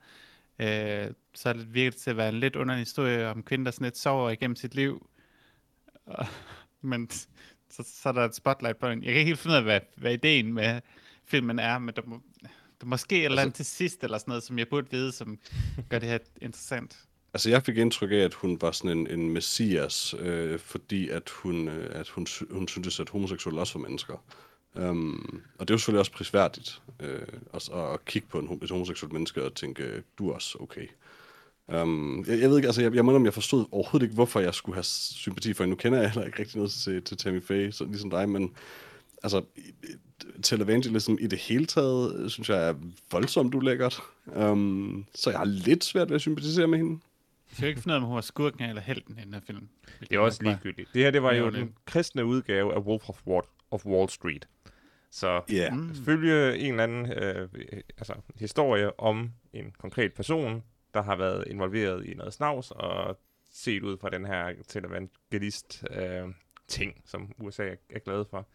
øh, 0.59 1.13
så 1.33 1.49
er 1.49 1.53
det 1.53 1.73
virkelig 1.73 2.01
til 2.01 2.09
at 2.09 2.17
være 2.17 2.29
en 2.29 2.39
lidt 2.39 2.55
underlig 2.55 2.81
historie 2.81 3.29
om 3.29 3.43
kvinder, 3.43 3.63
der 3.63 3.71
sådan 3.71 3.85
lidt 3.85 3.97
sover 3.97 4.29
igennem 4.29 4.55
sit 4.55 4.75
liv. 4.75 5.07
Men 6.81 7.09
så, 7.69 7.83
så 8.01 8.09
er 8.09 8.13
der 8.13 8.25
et 8.25 8.35
spotlight 8.35 8.77
på 8.77 8.89
den. 8.89 9.03
Jeg 9.03 9.13
kan 9.13 9.19
ikke 9.19 9.29
helt 9.29 9.39
finde 9.39 9.53
ud 9.53 9.57
af, 9.57 9.63
hvad, 9.63 9.79
hvad 9.97 10.13
ideen 10.13 10.53
med 10.53 10.81
filmen 11.25 11.59
er, 11.59 11.79
men 11.79 11.95
der, 11.95 12.01
må, 12.05 12.21
der 12.81 12.85
måske 12.85 13.19
et 13.19 13.25
eller 13.25 13.41
andet 13.41 13.55
til 13.55 13.65
sidst, 13.65 14.03
eller 14.03 14.17
sådan 14.17 14.31
noget, 14.31 14.43
som 14.43 14.59
jeg 14.59 14.67
burde 14.67 14.87
vide, 14.91 15.11
som 15.11 15.39
gør 15.89 15.99
det 15.99 16.09
her 16.09 16.17
interessant. 16.41 16.97
Altså, 17.33 17.49
jeg 17.49 17.63
fik 17.63 17.77
indtryk 17.77 18.11
af, 18.11 18.15
at 18.15 18.33
hun 18.33 18.57
var 18.61 18.71
sådan 18.71 18.97
en, 18.97 19.07
en 19.07 19.29
messias, 19.29 20.15
øh, 20.19 20.59
fordi 20.59 21.09
at 21.09 21.29
hun, 21.29 21.67
øh, 21.67 21.99
at 21.99 22.09
hun, 22.09 22.27
hun 22.51 22.67
syntes, 22.67 22.99
at 22.99 23.09
homoseksuelle 23.09 23.59
også 23.59 23.79
var 23.79 23.87
mennesker. 23.87 24.23
Um, 24.73 25.41
og 25.59 25.67
det 25.67 25.73
er 25.73 25.75
jo 25.75 25.77
selvfølgelig 25.77 25.99
også 25.99 26.11
prisværdigt 26.11 26.81
øh, 26.99 27.27
at, 27.53 27.69
at 27.69 28.05
kigge 28.05 28.27
på 28.27 28.39
en, 28.39 28.59
et 28.63 28.71
homoseksuelt 28.71 29.13
menneske 29.13 29.43
og 29.43 29.55
tænke, 29.55 30.03
du 30.17 30.29
er 30.29 30.33
også 30.33 30.57
okay. 30.59 30.87
Um, 31.73 32.25
jeg, 32.27 32.39
jeg 32.39 32.49
ved 32.49 32.57
ikke, 32.57 32.67
altså 32.67 32.81
jeg, 32.81 32.95
jeg 32.95 33.05
må 33.05 33.15
om 33.15 33.25
jeg 33.25 33.33
forstod 33.33 33.65
overhovedet 33.71 34.05
ikke, 34.05 34.15
hvorfor 34.15 34.39
jeg 34.39 34.53
skulle 34.53 34.75
have 34.75 34.83
sympati 34.83 35.53
for 35.53 35.63
hende. 35.63 35.71
Nu 35.71 35.75
kender 35.75 36.01
jeg 36.01 36.11
heller 36.11 36.25
ikke 36.25 36.39
rigtig 36.39 36.57
noget 36.57 36.71
til, 36.71 37.03
til 37.03 37.17
Tammy 37.17 37.43
Faye, 37.43 37.71
så, 37.71 37.85
ligesom 37.85 38.09
dig, 38.09 38.29
men 38.29 38.53
altså, 39.23 39.41
televangelism 40.43 41.15
i 41.19 41.27
det 41.27 41.39
hele 41.39 41.65
taget, 41.65 42.31
synes 42.31 42.49
jeg 42.49 42.69
er 42.69 42.73
voldsomt 43.11 43.55
ulækkert. 43.55 43.99
Um, 44.25 45.05
så 45.15 45.29
jeg 45.29 45.39
har 45.39 45.45
lidt 45.45 45.83
svært 45.83 46.09
ved 46.09 46.15
at 46.15 46.21
sympatisere 46.21 46.67
med 46.67 46.77
hende. 46.77 46.99
Jeg 47.51 47.57
kan 47.57 47.67
ikke 47.67 47.81
finde 47.81 47.93
ud 47.93 47.95
af, 47.95 48.01
om 48.01 48.07
hun 48.07 48.15
var 48.15 48.21
skurken 48.21 48.63
eller 48.63 48.81
helten 48.81 49.17
i 49.17 49.21
den 49.21 49.33
her 49.33 49.41
film. 49.47 49.67
Det 49.99 50.11
er 50.11 50.19
også 50.19 50.43
ligegyldigt. 50.43 50.89
Det 50.93 51.03
her, 51.03 51.11
det 51.11 51.23
var 51.23 51.33
jo 51.33 51.49
den 51.49 51.73
kristne 51.85 52.25
udgave 52.25 52.73
af 52.73 52.79
Wolf 52.79 53.09
of 53.09 53.27
Wall, 53.27 53.45
of 53.71 53.85
Wall 53.85 54.09
Street. 54.09 54.47
Så 55.11 55.41
Ja. 55.49 55.55
Yeah. 55.55 55.95
Følge 56.05 56.57
en 56.57 56.71
eller 56.71 56.83
anden 56.83 57.11
øh, 57.11 57.47
altså, 57.97 58.13
historie 58.35 58.99
om 58.99 59.31
en 59.53 59.71
konkret 59.79 60.13
person, 60.13 60.63
der 60.93 61.01
har 61.01 61.15
været 61.15 61.43
involveret 61.47 62.05
i 62.05 62.13
noget 62.13 62.33
snavs, 62.33 62.71
og 62.71 63.19
set 63.53 63.83
ud 63.83 63.97
fra 63.97 64.09
den 64.09 64.25
her 64.25 64.53
televangelist 64.67 65.83
øh, 65.89 66.29
ting, 66.67 67.01
som 67.05 67.31
USA 67.37 67.63
er, 67.63 67.75
er 67.89 67.99
glade 67.99 68.25
for. 68.29 68.47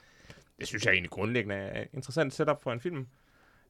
Det 0.58 0.66
synes 0.66 0.84
jeg 0.84 0.92
egentlig 0.92 1.10
grundlæggende 1.10 1.54
er 1.54 1.82
et 1.82 1.88
interessant 1.92 2.34
setup 2.34 2.62
for 2.62 2.72
en 2.72 2.80
film. 2.80 3.06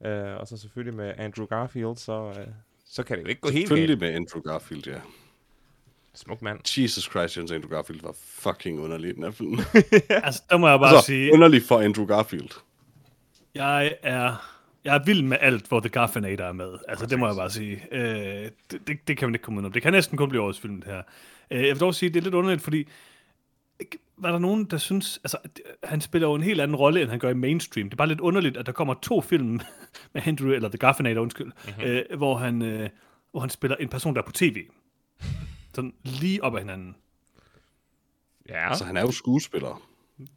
Øh, 0.05 0.37
og 0.37 0.49
så 0.49 0.57
selvfølgelig 0.57 0.95
med 0.95 1.14
Andrew 1.17 1.47
Garfield, 1.47 1.97
så, 1.97 2.35
øh, 2.39 2.47
så 2.87 3.03
kan 3.03 3.19
det 3.19 3.25
jo 3.25 3.29
ikke 3.29 3.41
gå 3.41 3.51
helt 3.51 3.69
Selvfølgelig 3.69 3.99
med 3.99 4.14
Andrew 4.14 4.43
Garfield, 4.43 4.87
ja. 4.87 5.01
Smuk 6.14 6.43
mand. 6.43 6.81
Jesus 6.81 7.05
Christ, 7.05 7.37
Jens 7.37 7.53
Andrew 7.53 7.71
Garfield 7.71 8.03
var 8.03 8.14
fucking 8.25 8.81
underlig 8.81 9.11
i 9.11 9.12
den 9.12 9.23
her 9.23 9.31
film. 9.31 9.59
altså, 10.27 10.43
der 10.51 10.57
må 10.57 10.69
jeg 10.69 10.79
bare 10.79 10.91
altså, 10.91 11.07
sige, 11.07 11.33
underlig 11.33 11.62
for 11.62 11.79
Andrew 11.79 12.07
Garfield. 12.07 12.51
jeg 13.55 13.97
er, 14.03 14.56
jeg 14.87 14.95
er 14.95 15.05
vild 15.05 15.22
med 15.22 15.37
alt, 15.41 15.68
hvor 15.68 15.80
The 15.80 15.89
Garfinator 15.89 16.45
er 16.45 16.53
med. 16.53 16.78
Altså, 16.89 17.07
det 17.07 17.18
må 17.18 17.26
jeg 17.26 17.37
bare 17.37 17.51
sige. 17.51 17.87
Øh, 17.93 18.51
det, 18.70 18.89
det, 18.89 19.09
det 19.09 19.16
kan 19.16 19.28
man 19.28 19.34
ikke 19.34 19.43
komme 19.43 19.61
ud 19.61 19.66
om. 19.66 19.72
Det 19.72 19.82
kan 19.82 19.93
næsten 19.93 20.18
kun 20.18 20.28
blive 20.28 20.43
årets 20.43 20.61
film, 20.61 20.82
det 20.82 20.93
her. 20.93 21.03
Øh, 21.51 21.61
jeg 21.61 21.68
vil 21.68 21.80
dog 21.80 21.95
sige, 21.95 22.11
det 22.11 22.16
er 22.16 22.22
lidt 22.22 22.34
underligt, 22.34 22.62
fordi 22.62 22.89
var 24.16 24.32
der 24.32 24.39
nogen, 24.39 24.64
der 24.64 24.76
synes, 24.76 25.20
altså, 25.24 25.37
at 25.45 25.61
han 25.84 26.01
spiller 26.01 26.28
jo 26.28 26.34
en 26.34 26.43
helt 26.43 26.61
anden 26.61 26.76
rolle, 26.76 27.03
end 27.03 27.11
han 27.11 27.18
gør 27.18 27.30
i 27.30 27.34
mainstream. 27.34 27.87
Det 27.87 27.95
er 27.95 27.97
bare 27.97 28.09
lidt 28.09 28.20
underligt, 28.20 28.57
at 28.57 28.66
der 28.66 28.72
kommer 28.72 28.95
to 28.95 29.20
film 29.20 29.61
med 30.12 30.22
Andrew, 30.26 30.51
eller 30.51 30.68
The 30.68 30.78
Garfinator, 30.78 31.22
undskyld, 31.22 31.47
mm-hmm. 31.47 31.84
øh, 31.84 32.16
hvor, 32.16 32.37
han, 32.37 32.62
øh, 32.62 32.89
hvor 33.30 33.41
han 33.41 33.51
spiller 33.51 33.76
en 33.76 33.89
person, 33.89 34.14
der 34.14 34.22
er 34.22 34.26
på 34.26 34.32
tv. 34.32 34.66
Sådan 35.74 35.95
lige 36.05 36.45
op 36.45 36.55
ad 36.55 36.61
hinanden. 36.61 36.97
Ja, 38.49 38.68
Altså, 38.68 38.84
han 38.84 38.97
er 38.97 39.01
jo 39.01 39.11
skuespiller. 39.11 39.82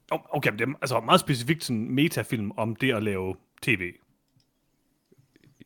Okay, 0.09 0.49
men 0.49 0.59
det 0.59 0.67
er 0.67 0.73
altså 0.81 0.99
meget 0.99 1.19
specifikt 1.19 1.63
sådan 1.63 1.77
en 1.77 1.95
metafilm 1.95 2.51
om 2.57 2.75
det 2.75 2.93
at 2.93 3.03
lave 3.03 3.35
tv. 3.61 3.93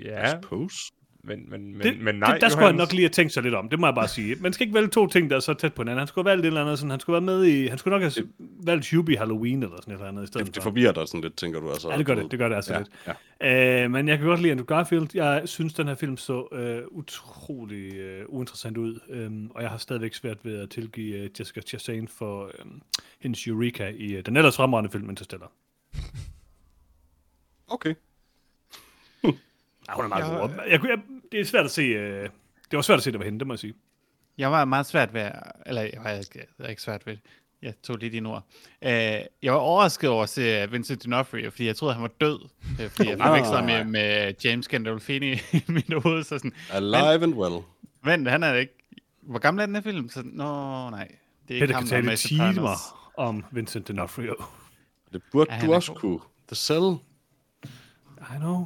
Ja. 0.04 0.32
Suppose. 0.32 0.76
Men, 1.26 1.50
men, 1.50 1.78
men, 1.78 1.82
Det, 1.88 2.00
men 2.00 2.16
nej, 2.16 2.34
det, 2.34 2.42
der 2.42 2.50
skulle 2.50 2.66
han 2.66 2.76
Johannes. 2.76 2.80
nok 2.90 2.94
lige 2.94 3.04
have 3.04 3.10
tænkt 3.10 3.34
sig 3.34 3.44
lidt 3.44 3.54
om, 3.56 3.70
det 3.70 3.80
må 3.80 3.88
jeg 3.88 3.96
bare 3.96 4.08
sige. 4.08 4.36
Man 4.36 4.54
skal 4.54 4.64
ikke 4.68 4.76
vælge 4.76 4.88
to 4.90 5.08
ting, 5.08 5.30
der 5.30 5.36
er 5.36 5.40
så 5.40 5.54
tæt 5.54 5.74
på 5.74 5.82
hinanden. 5.82 5.98
Han 6.00 6.08
skulle 6.08 6.26
have 6.26 6.32
valgt 6.32 6.46
et 6.46 6.48
eller 6.48 6.62
andet, 6.62 6.80
sådan, 6.80 6.90
han 6.92 7.00
skulle 7.00 7.14
være 7.14 7.22
med 7.22 7.46
i, 7.46 7.68
han 7.68 7.78
skulle 7.78 8.00
nok 8.00 8.02
have 8.02 8.28
valgt 8.66 8.92
Hubie 8.92 9.18
Halloween 9.18 9.64
eller 9.64 9.76
sådan 9.78 9.94
et 9.94 9.98
eller 9.98 10.08
andet 10.08 10.24
i 10.24 10.28
stedet 10.28 10.46
Det, 10.48 10.56
det 10.56 10.64
for. 10.64 10.70
forvirrer 10.70 10.92
dig 10.92 11.08
sådan 11.08 11.22
lidt, 11.22 11.36
tænker 11.38 11.60
du 11.60 11.70
altså. 11.70 11.92
Ja, 11.92 11.98
det 11.98 12.06
gør 12.06 12.16
det, 12.16 12.32
det 12.32 12.40
gør 12.40 12.50
det 12.50 12.56
altså 12.56 12.74
ja, 12.74 12.80
lidt. 12.80 12.90
Ja. 13.42 13.84
Øh, 13.84 13.92
men 13.92 14.08
jeg 14.08 14.18
kan 14.18 14.28
godt 14.28 14.40
lide 14.42 14.52
Andrew 14.52 14.66
Garfield. 14.66 15.08
Jeg 15.14 15.42
synes, 15.46 15.74
den 15.74 15.88
her 15.88 15.96
film 15.96 16.18
så 16.18 16.48
øh, 16.52 16.82
utrolig 16.92 17.96
øh, 17.96 18.26
uinteressant 18.28 18.78
ud, 18.78 19.00
øhm, 19.10 19.50
og 19.56 19.62
jeg 19.62 19.70
har 19.70 19.78
stadigvæk 19.78 20.14
svært 20.14 20.38
ved 20.46 20.60
at 20.60 20.70
tilgive 20.70 21.18
øh, 21.18 21.30
Jessica 21.40 21.62
Chastain 21.62 22.08
for 22.08 22.46
øh, 22.46 22.66
hendes 23.20 23.48
Eureka 23.48 23.92
i 23.98 24.14
øh, 24.14 24.26
den 24.26 24.38
ellers 24.38 24.56
fremragende 24.56 24.92
film 24.92 25.10
Interstellar. 25.10 25.52
Okay. 27.68 27.94
Ja, 29.90 29.94
hun 29.96 30.06
er 30.06 30.10
meget 30.10 30.24
Jeg- 30.32 30.40
god. 30.40 30.50
Jeg, 30.70 30.86
jeg, 30.90 31.00
det 31.32 31.40
er 31.40 31.46
svært 31.46 31.66
at 31.66 31.72
se, 31.72 31.82
øh, 31.82 32.24
det 32.72 32.78
var 32.78 32.82
svært 32.82 32.98
at 32.98 33.04
se, 33.04 33.12
det 33.12 33.20
var 33.20 33.26
hende, 33.26 33.40
det 33.40 33.48
må 33.48 33.54
jeg 33.54 33.60
sige. 33.60 33.74
Jeg 34.38 34.52
var 34.52 34.66
meget 34.66 34.86
svært 34.86 35.14
ved, 35.14 35.22
at- 35.22 35.34
eller 35.66 35.82
jeg 35.82 35.92
var 36.04 36.10
ikke, 36.10 36.30
jeg 36.36 36.46
var 36.60 36.68
ikke 36.68 36.82
svært 36.82 37.06
ved, 37.08 37.18
jeg 37.62 37.74
tog 37.84 37.98
lige 37.98 38.10
dine 38.10 38.30
ord. 38.30 38.44
Uh, 38.82 38.88
jeg 38.90 39.26
var 39.54 39.54
overrasket 39.54 40.10
over 40.10 40.24
at 40.24 40.30
se 40.30 40.68
Vincent 40.72 41.06
D'Onofrio, 41.08 41.50
fordi 41.50 41.66
jeg 41.66 41.76
troede, 41.76 41.94
han 41.94 42.02
var 42.04 42.12
død. 42.22 42.40
Uh, 42.80 42.90
fordi 42.90 43.10
jeg 43.10 43.18
forvekslede 43.18 43.64
med, 43.64 43.84
med 43.86 44.34
James 44.44 44.68
Gandolfini 44.68 45.32
i 45.54 45.64
mit 45.68 45.94
hoved. 46.04 46.24
Så 46.24 46.38
sådan, 46.38 46.54
Alive 46.72 47.24
and 47.24 47.34
well. 47.34 47.64
vent, 48.04 48.28
han 48.30 48.44
er 48.44 48.54
ikke... 48.54 48.74
Hvor 49.22 49.40
gammel 49.40 49.62
er 49.62 49.66
den 49.66 49.76
her 49.76 49.82
film? 49.82 50.10
Så, 50.10 50.22
Nå, 50.26 50.90
nej. 50.90 51.08
Det 51.48 51.56
er 51.58 51.60
Peter 51.62 51.74
ham, 51.76 51.84
kan 51.88 51.90
tale 52.06 52.16
timer 52.18 52.78
om 53.18 53.46
Vincent 53.52 53.90
D'Onofrio. 53.90 54.44
Det 55.14 55.22
burde 55.32 55.54
Ja, 55.54 55.66
du 55.66 55.74
også 55.74 55.92
god. 55.92 56.00
kunne. 56.00 56.20
The 56.48 56.56
Cell. 56.56 56.96
I 58.20 58.38
know. 58.38 58.66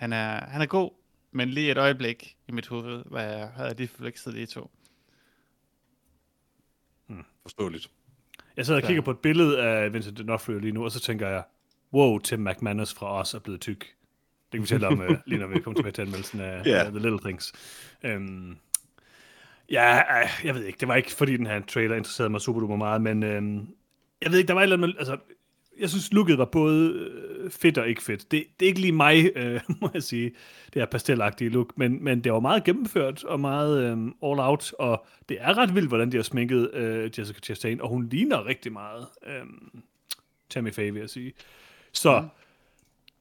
Han 0.00 0.12
er, 0.12 0.44
han 0.46 0.62
er 0.62 0.66
god, 0.66 0.90
men 1.32 1.48
lige 1.48 1.70
et 1.70 1.78
øjeblik 1.78 2.36
i 2.48 2.52
mit 2.52 2.66
hoved, 2.66 3.02
hvad 3.06 3.24
jeg 3.36 3.48
havde 3.48 3.74
lige 3.76 3.88
forvekslet 3.88 4.34
de 4.34 4.46
to. 4.46 4.70
Forståeligt. 7.42 7.90
Jeg 8.56 8.66
sidder 8.66 8.78
og 8.80 8.82
Så- 8.82 8.86
kigger 8.86 9.02
på 9.02 9.10
et 9.10 9.18
billede 9.18 9.62
af 9.62 9.92
Vincent 9.92 10.20
D'Onofrio 10.20 10.52
lige 10.52 10.72
nu, 10.72 10.84
og 10.84 10.90
så 10.92 11.00
tænker 11.00 11.28
jeg, 11.28 11.42
wow, 11.92 12.18
Tim 12.18 12.38
McManus 12.40 12.94
fra 12.94 13.20
os 13.20 13.34
er 13.34 13.38
blevet 13.38 13.60
tyk. 13.60 13.78
Det 14.52 14.52
kan 14.52 14.62
vi 14.62 14.66
tale 14.66 14.86
om, 14.86 15.00
øh, 15.02 15.10
lige 15.26 15.38
når 15.38 15.46
vi 15.46 15.60
kommer 15.60 15.78
tilbage 15.78 15.92
til 15.92 16.02
anmeldelsen 16.02 16.40
af 16.40 16.62
yeah. 16.66 16.86
The 16.90 16.98
Little 16.98 17.18
Things. 17.20 17.52
Um, 18.04 18.58
ja, 19.70 20.20
øh, 20.22 20.28
jeg 20.44 20.54
ved 20.54 20.64
ikke, 20.64 20.78
det 20.80 20.88
var 20.88 20.94
ikke 20.94 21.10
fordi 21.12 21.36
den 21.36 21.46
her 21.46 21.60
trailer 21.68 21.96
interesserede 21.96 22.30
mig 22.30 22.40
super 22.40 22.60
duper 22.60 22.76
meget, 22.76 23.02
men 23.02 23.22
øhm, 23.22 23.68
jeg 24.22 24.30
ved 24.30 24.38
ikke, 24.38 24.48
der 24.48 24.54
var 24.54 24.60
et 24.60 24.62
eller 24.62 24.76
andet, 24.76 24.88
med- 24.88 24.98
altså, 24.98 25.16
jeg 25.80 25.90
synes, 25.90 26.12
looket 26.12 26.38
var 26.38 26.44
både 26.44 26.92
øh, 26.92 27.50
fedt 27.50 27.78
og 27.78 27.88
ikke 27.88 28.02
fedt. 28.02 28.30
Det, 28.30 28.44
det 28.60 28.66
er 28.66 28.68
ikke 28.68 28.80
lige 28.80 28.92
mig, 28.92 29.30
øh, 29.36 29.60
må 29.80 29.90
jeg 29.94 30.02
sige, 30.02 30.32
det 30.74 30.82
her 30.82 30.86
pastelagtige 30.86 31.50
look, 31.50 31.72
men, 31.76 32.04
men 32.04 32.24
det 32.24 32.32
var 32.32 32.40
meget 32.40 32.64
gennemført 32.64 33.24
og 33.24 33.40
meget 33.40 33.84
øh, 33.84 33.98
all 34.22 34.40
out, 34.40 34.72
og 34.78 35.06
det 35.28 35.36
er 35.40 35.58
ret 35.58 35.74
vildt, 35.74 35.88
hvordan 35.88 36.12
de 36.12 36.16
har 36.16 36.24
sminket 36.24 36.74
øh, 36.74 37.10
Jessica 37.18 37.40
Chastain, 37.40 37.80
og 37.80 37.88
hun 37.88 38.08
ligner 38.08 38.46
rigtig 38.46 38.72
meget 38.72 39.06
øh, 39.26 39.44
Tammy 40.50 40.72
Faye, 40.72 40.92
vil 40.92 41.00
jeg 41.00 41.10
sige. 41.10 41.32
Så 41.92 42.28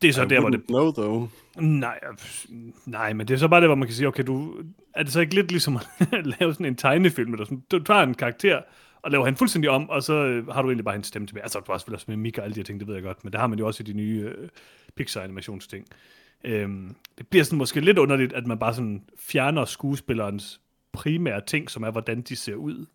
det 0.02 0.08
er 0.08 0.14
så 0.14 0.24
I 0.24 0.28
der, 0.28 0.40
hvor 0.40 0.50
det 0.50 0.66
know, 0.68 0.92
though. 0.92 1.30
Nej, 1.58 2.00
øh, 2.10 2.18
nej, 2.86 3.14
men 3.14 3.28
det 3.28 3.34
er 3.34 3.38
så 3.38 3.48
bare 3.48 3.62
det, 3.62 3.70
hvor 3.70 3.76
man 3.76 3.88
kan 3.88 3.96
sige, 3.96 4.08
okay, 4.08 4.24
du, 4.24 4.56
er 4.96 5.04
det 5.04 5.14
så 5.14 5.20
ikke 5.20 5.36
lidt 5.36 5.52
ligesom 5.52 5.76
at 6.00 6.26
lave 6.40 6.54
sådan 6.54 6.66
en 6.66 6.76
tegnefilm, 6.76 7.34
eller 7.34 7.46
sådan, 7.46 7.64
du 7.72 7.80
tager 7.80 8.02
en 8.02 8.14
karakter, 8.14 8.62
og 9.02 9.12
laver 9.12 9.26
han 9.26 9.36
fuldstændig 9.36 9.70
om, 9.70 9.90
og 9.90 10.04
så 10.04 10.14
øh, 10.14 10.48
har 10.48 10.62
du 10.62 10.68
egentlig 10.68 10.86
bare 10.86 10.94
hendes 10.94 11.08
stemme 11.08 11.28
tilbage. 11.28 11.44
Altså, 11.44 11.60
du 11.60 11.72
har 11.72 11.78
selvfølgelig 11.78 11.98
også 11.98 12.06
med 12.08 12.18
Mika 12.18 12.42
og 12.42 12.46
alle 12.46 12.56
de 12.56 12.60
her 12.60 12.66
ting, 12.66 12.80
det 12.80 12.88
ved 12.88 12.96
jeg 12.96 13.04
godt, 13.04 13.24
men 13.24 13.34
det 13.34 13.40
har 13.40 13.48
man 13.48 13.60
jo 13.60 13.68
også 13.68 13.84
i 13.84 13.86
de 13.86 13.94
nye 13.94 14.34
øh, 14.38 14.50
Pixar-animationsting. 14.96 15.88
Øhm, 16.44 16.96
det 17.18 17.28
bliver 17.28 17.44
sådan 17.44 17.58
måske 17.58 17.82
lidt 17.82 17.98
underligt, 17.98 18.34
at 18.34 18.48
man 18.48 18.60
bare 18.60 18.74
sådan 18.74 19.04
fjerner 19.20 19.66
skuespillerens 19.66 20.62
primære 20.92 21.42
ting, 21.48 21.70
som 21.72 21.84
er, 21.84 21.92
hvordan 21.92 22.22
de 22.22 22.36
ser 22.36 22.56
ud. 22.56 22.86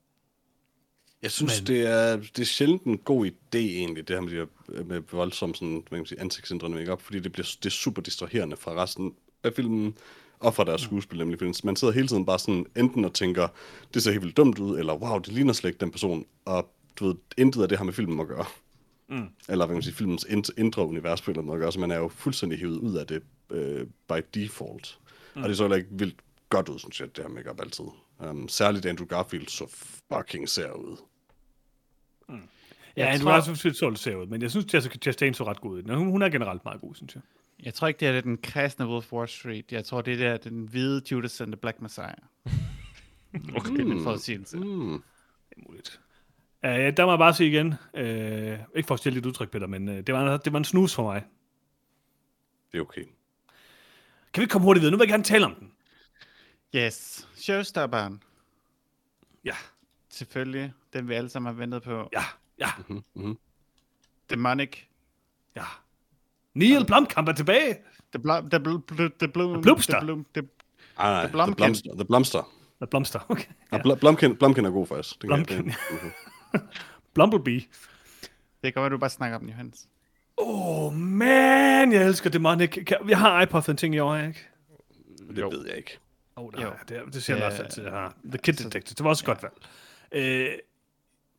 Jeg 1.22 1.30
synes, 1.30 1.61
Men- 1.61 1.66
det, 1.66 1.86
er, 1.90 2.16
det 2.16 2.38
er 2.38 2.44
sjældent 2.44 2.82
en 2.84 2.98
god 2.98 3.26
idé 3.26 3.59
egentlig, 3.59 4.09
det 4.09 4.16
her 4.16 4.20
med, 4.20 4.30
de 4.30 4.36
her, 4.36 4.84
med 4.84 5.02
voldsom 5.12 5.55
sådan, 5.55 5.72
hvad 5.74 5.82
kan 5.90 5.98
man 5.98 6.07
sige, 6.07 6.20
ansigtsændrende 6.20 6.76
make 6.76 6.96
fordi 7.00 7.20
det, 7.20 7.32
bliver, 7.32 7.57
det 7.62 7.66
er 7.66 7.70
super 7.70 8.02
distraherende 8.02 8.57
fra 8.57 8.82
resten 8.82 9.14
af 9.44 9.52
filmen 9.55 9.94
og 10.45 10.55
fra 10.55 10.64
deres 10.64 10.80
skuespil, 10.80 11.18
nemlig 11.18 11.38
fordi 11.38 11.53
man 11.64 11.76
sidder 11.76 11.95
hele 11.95 12.09
tiden 12.09 12.26
bare 12.26 12.38
sådan 12.38 12.66
enten 12.76 13.05
og 13.05 13.14
tænker, 13.14 13.49
det 13.95 14.03
ser 14.03 14.11
helt 14.11 14.22
vildt 14.22 14.36
dumt 14.36 14.59
ud, 14.59 14.78
eller 14.78 14.95
wow, 14.95 15.18
det 15.18 15.32
ligner 15.32 15.53
slet 15.53 15.70
ikke 15.70 15.80
den 15.80 15.90
person, 15.90 16.26
og 16.45 16.70
du 16.97 17.07
ved, 17.07 17.14
intet 17.38 17.62
af 17.62 17.68
det 17.68 17.78
har 17.78 17.84
med 17.84 17.92
filmen 17.92 18.20
at 18.20 18.28
gøre. 18.28 18.45
Mm. 19.09 19.16
Eller 19.49 19.57
hvad 19.66 19.66
kan 19.66 19.74
man 19.74 19.82
sige, 19.82 19.95
filmens 19.95 20.26
ind- 20.28 20.59
indre 20.59 20.86
univers 20.86 21.22
på 21.22 21.30
en 21.30 21.32
eller 21.32 21.40
anden 21.40 21.47
måde 21.47 21.57
at 21.57 21.61
gøre, 21.61 21.72
så 21.72 21.80
man 21.80 21.90
er 21.90 21.97
jo 21.97 22.09
fuldstændig 22.09 22.59
hævet 22.59 22.76
ud 22.78 22.95
af 22.97 23.07
det 23.07 23.22
øh, 23.51 23.86
by 24.09 24.14
default. 24.34 24.99
Mm. 25.36 25.42
Og 25.42 25.49
det 25.49 25.57
så 25.57 25.62
heller 25.64 25.76
ikke 25.76 25.88
vildt 25.90 26.16
godt 26.49 26.68
ud, 26.68 26.78
synes 26.78 27.01
jeg, 27.01 27.16
det 27.16 27.24
her 27.24 27.30
make-up 27.30 27.61
altid. 27.61 27.84
Um, 28.30 28.49
særligt 28.49 28.86
Andrew 28.86 29.07
Garfield 29.07 29.49
så 29.49 29.66
fucking 30.12 30.49
ser 30.49 30.72
ud. 30.72 30.97
Ja, 32.28 32.34
Jeg 32.97 33.11
han 33.11 33.20
tror- 33.20 33.30
tror... 33.30 33.36
også 33.53 33.68
lidt 33.68 33.76
så 33.76 33.95
ser 33.95 34.16
ud, 34.16 34.26
men 34.26 34.42
jeg 34.42 34.51
synes, 34.51 34.74
Jessica 34.74 34.99
Chastain 34.99 35.34
så 35.34 35.45
ret 35.45 35.61
god 35.61 35.70
ud. 35.70 35.82
Hun, 35.97 36.11
hun 36.11 36.22
er 36.22 36.28
generelt 36.28 36.64
meget 36.64 36.80
god, 36.80 36.95
synes 36.95 37.14
jeg. 37.14 37.22
Jeg 37.64 37.74
tror 37.74 37.88
ikke, 37.88 38.00
det 38.00 38.08
er 38.08 38.20
den 38.20 38.38
kristne 38.38 38.86
Wolf 38.86 39.12
Wall 39.12 39.28
Street. 39.28 39.72
Jeg 39.72 39.84
tror, 39.84 40.02
det 40.02 40.22
er 40.22 40.36
den 40.36 40.68
hvide 40.68 41.02
Judas 41.10 41.40
and 41.40 41.52
the 41.52 41.56
Black 41.56 41.80
Messiah. 41.80 42.14
Okay. 43.56 43.72
Det 43.72 43.80
er 43.80 43.84
min 43.84 44.02
forudsigelse. 44.02 44.56
Mm. 44.56 45.02
Det 45.48 45.56
er 45.56 45.60
muligt. 45.68 46.00
Uh, 46.62 46.70
der 46.70 47.04
må 47.04 47.12
jeg 47.12 47.18
bare 47.18 47.34
sige 47.34 47.48
igen, 47.48 47.66
uh, 47.66 48.76
ikke 48.76 48.86
for 48.86 48.94
at 48.94 48.98
stille 48.98 49.16
dit 49.16 49.26
udtryk, 49.26 49.50
Peter, 49.50 49.66
men 49.66 49.88
uh, 49.88 49.94
det, 49.94 50.14
var, 50.14 50.36
det 50.36 50.52
var 50.52 50.58
en 50.58 50.64
snus 50.64 50.94
for 50.94 51.02
mig. 51.02 51.24
Det 52.72 52.78
er 52.78 52.82
okay. 52.82 53.04
Kan 54.32 54.40
vi 54.40 54.42
ikke 54.42 54.52
komme 54.52 54.64
hurtigt 54.64 54.80
videre? 54.80 54.92
Nu 54.92 54.98
vil 54.98 55.04
jeg 55.04 55.12
gerne 55.12 55.24
tale 55.24 55.44
om 55.44 55.54
den. 55.54 55.72
Yes. 56.76 57.28
Showstopperen. 57.34 58.22
Ja, 59.44 59.54
Selvfølgelig. 60.10 60.72
Den 60.92 61.08
vi 61.08 61.14
alle 61.14 61.30
sammen 61.30 61.54
har 61.54 61.60
ventet 61.60 61.82
på. 61.82 62.08
ja, 62.12 62.24
ja, 62.58 62.70
Demonic. 64.30 64.76
ja. 65.56 65.64
Neil 66.55 66.86
Blomkamp 66.86 67.28
er 67.28 67.32
tilbage. 67.32 67.76
The 68.12 68.18
Blum, 68.22 68.50
the 68.50 68.59
Blum, 69.28 69.62
Blumster. 69.62 69.98
The 69.98 70.07
Blum, 70.07 70.26
the, 70.34 70.42
Ah, 70.96 71.02
nej, 71.12 71.20
The 71.20 71.28
The 71.28 71.32
Blumkin. 71.32 71.57
Blumster. 71.57 71.90
The 71.94 72.05
Blumster. 72.05 72.50
Eller 72.80 72.90
Blomster, 72.90 73.20
okay. 73.28 73.44
Ja. 73.72 73.78
Bl- 73.78 73.94
Blumkin, 73.94 74.36
Blumkin 74.36 74.64
er 74.64 74.70
god 74.70 74.86
faktisk. 74.86 75.22
Det 75.22 75.30
kan 75.30 75.44
Blumkin. 75.46 75.72
Jeg, 76.52 76.61
Blumblebee. 77.14 77.61
det 78.62 78.62
kan 78.62 78.72
godt 78.72 78.82
være, 78.82 78.90
du 78.90 78.98
bare 78.98 79.11
snakker 79.11 79.36
om 79.36 79.40
den, 79.42 79.50
Johannes. 79.50 79.88
Åh, 80.38 80.84
oh, 80.86 80.92
man, 80.94 81.92
jeg 81.92 82.07
elsker 82.07 82.30
Demonic. 82.30 82.78
Jeg 83.09 83.18
har 83.18 83.42
iPod 83.42 83.62
den 83.62 83.76
ting 83.76 83.94
i 83.94 83.98
år, 83.98 84.16
ikke? 84.16 84.48
det 85.28 85.38
Jo. 85.38 85.48
ved 85.48 85.66
jeg 85.66 85.76
ikke. 85.76 85.98
Oh, 86.36 86.52
Jo. 86.57 86.62
jo. 86.62 86.70
det, 86.88 87.14
det 87.14 87.22
siger 87.22 87.36
jeg 87.36 87.46
også 87.46 87.62
altid, 87.62 87.82
jeg 87.82 87.92
har. 87.92 88.14
The 88.24 88.38
Kid 88.38 88.52
Detective, 88.52 88.94
det 88.94 89.05
var 89.05 89.11
også 89.11 89.24
ja. 89.26 89.32
godt 89.32 89.42
valg. 89.42 89.55
Øh, 90.12 90.52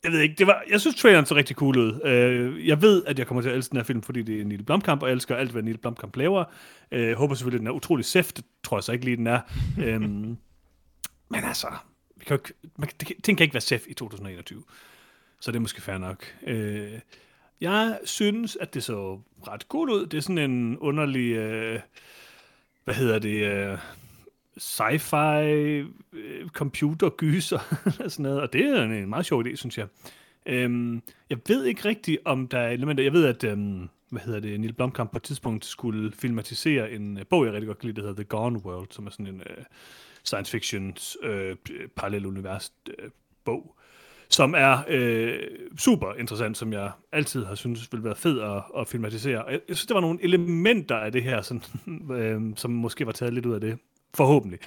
jeg 0.06 0.14
ved 0.14 0.20
ikke, 0.20 0.36
det 0.36 0.47
var, 0.47 0.64
jeg 0.70 0.82
synes 0.82 0.95
traileren 0.95 1.26
så 1.26 1.36
rigtig 1.36 1.56
cool 1.56 1.78
ud. 1.78 2.01
Øh, 2.06 2.68
jeg 2.68 2.82
ved, 2.82 3.03
at 3.06 3.20
jeg 3.20 3.28
kommer 3.28 3.41
til 3.41 3.49
at 3.49 3.56
elske 3.56 3.72
den 3.72 3.78
her 3.78 3.84
film, 3.84 4.01
fordi 4.01 4.22
det 4.22 4.41
er 4.41 4.45
Neil 4.45 4.64
Blomkamp, 4.64 5.01
og 5.01 5.08
jeg 5.08 5.14
elsker 5.14 5.36
alt, 5.36 5.51
hvad 5.51 5.64
Neil 5.64 5.78
Blomkamp 5.78 6.16
laver. 6.16 6.43
Øh, 6.91 7.18
håber 7.18 7.36
selvfølgelig, 7.36 7.58
at 7.58 7.60
den 7.60 7.68
er 7.68 7.72
utrolig 7.72 8.06
sæft. 8.06 8.38
Det 8.38 8.45
tror 8.64 8.78
jeg 8.78 8.84
så 8.84 8.91
ikke 8.91 9.06
lige, 9.06 9.18
den 9.18 9.28
er. 9.28 9.39
øhm, 9.86 10.38
men 11.30 11.43
altså, 11.43 11.68
vi 12.16 12.26
kan 12.26 12.36
ikke, 12.36 12.53
man, 12.78 12.89
det, 12.99 13.12
ting 13.24 13.38
kan 13.38 13.43
ikke 13.43 13.53
være 13.53 13.62
sæft 13.62 13.84
i 13.88 13.93
2021. 13.93 14.64
Så 15.39 15.51
det 15.51 15.58
er 15.58 15.62
måske 15.62 15.82
fair 15.82 15.97
nok. 15.97 16.26
Øh, 16.47 16.99
jeg 17.62 17.99
synes, 18.03 18.58
at 18.62 18.74
det 18.74 18.84
så 18.84 19.20
ret 19.47 19.70
godt 19.70 19.89
ud. 19.89 20.06
Det 20.06 20.18
er 20.18 20.22
sådan 20.22 20.51
en 20.51 20.78
underlig... 20.78 21.32
Øh, 21.32 21.80
hvad 22.84 22.95
hedder 22.95 23.20
det? 23.20 23.45
Øh, 23.45 23.78
sci-fi 24.60 25.43
øh, 26.14 26.47
computergyser 26.47 27.60
og 27.99 28.12
sådan 28.12 28.24
noget, 28.24 28.41
og 28.41 28.53
det 28.53 28.66
er 28.66 28.84
en, 28.84 28.91
en 28.91 29.10
meget 29.10 29.26
sjov 29.26 29.45
idé, 29.45 29.56
synes 29.56 29.78
jeg. 29.78 29.88
Øhm, 30.45 31.01
jeg 31.30 31.38
ved 31.47 31.66
ikke 31.66 31.86
rigtigt, 31.86 32.20
om 32.26 32.47
der 32.47 32.60
er 32.60 32.70
elementer... 32.70 33.03
Jeg 33.03 33.14
ved, 33.14 33.26
at 33.26 33.43
øhm, 33.43 33.89
hvad 34.10 34.22
hedder 34.22 34.39
det, 34.39 34.60
Neil 34.60 34.74
Blomkamp 34.74 35.12
på 35.12 35.18
et 35.18 35.24
tidspunkt 35.24 35.66
skulle 35.66 36.12
filmatisere 36.12 36.91
en 36.91 37.18
øh, 37.18 37.26
bog, 37.26 37.45
jeg 37.45 37.53
rigtig 37.53 37.68
godt 37.68 37.80
kan 37.80 37.88
lide, 37.88 38.01
der 38.01 38.08
hedder 38.08 38.24
The 38.24 38.30
Gone 38.30 38.66
World, 38.66 38.88
som 38.91 39.08
er 39.08 39.12
sådan 39.12 39.28
en 39.28 39.41
øh, 39.41 39.64
science 40.24 40.51
fiction 40.51 40.97
øh, 41.24 41.56
parallel 41.95 42.26
univers 42.26 42.74
øh, 42.99 43.10
bog, 43.45 43.76
som 44.30 44.53
er 44.58 44.78
øh, 44.88 45.39
super 45.78 46.14
interessant, 46.14 46.58
som 46.58 46.74
jeg 46.74 46.91
altid 47.12 47.45
har 47.45 47.56
syntes 47.56 47.91
ville 47.91 48.03
være 48.03 48.16
fed 48.16 48.41
at, 48.41 48.64
at 48.78 48.88
filmatisere. 48.88 49.45
Og 49.45 49.51
Jeg, 49.51 49.62
jeg 49.68 49.78
synes, 49.78 49.88
der 49.88 49.93
var 49.93 50.01
nogle 50.01 50.24
elementer 50.24 50.95
af 50.95 51.12
det 51.12 51.24
her, 51.24 51.41
sådan, 51.41 51.64
øh, 52.20 52.41
som 52.56 52.72
måske 52.72 53.06
var 53.06 53.12
taget 53.12 53.34
lidt 53.34 53.45
ud 53.45 53.53
af 53.53 53.62
det. 53.62 53.80
Forhåbentlig. 54.16 54.59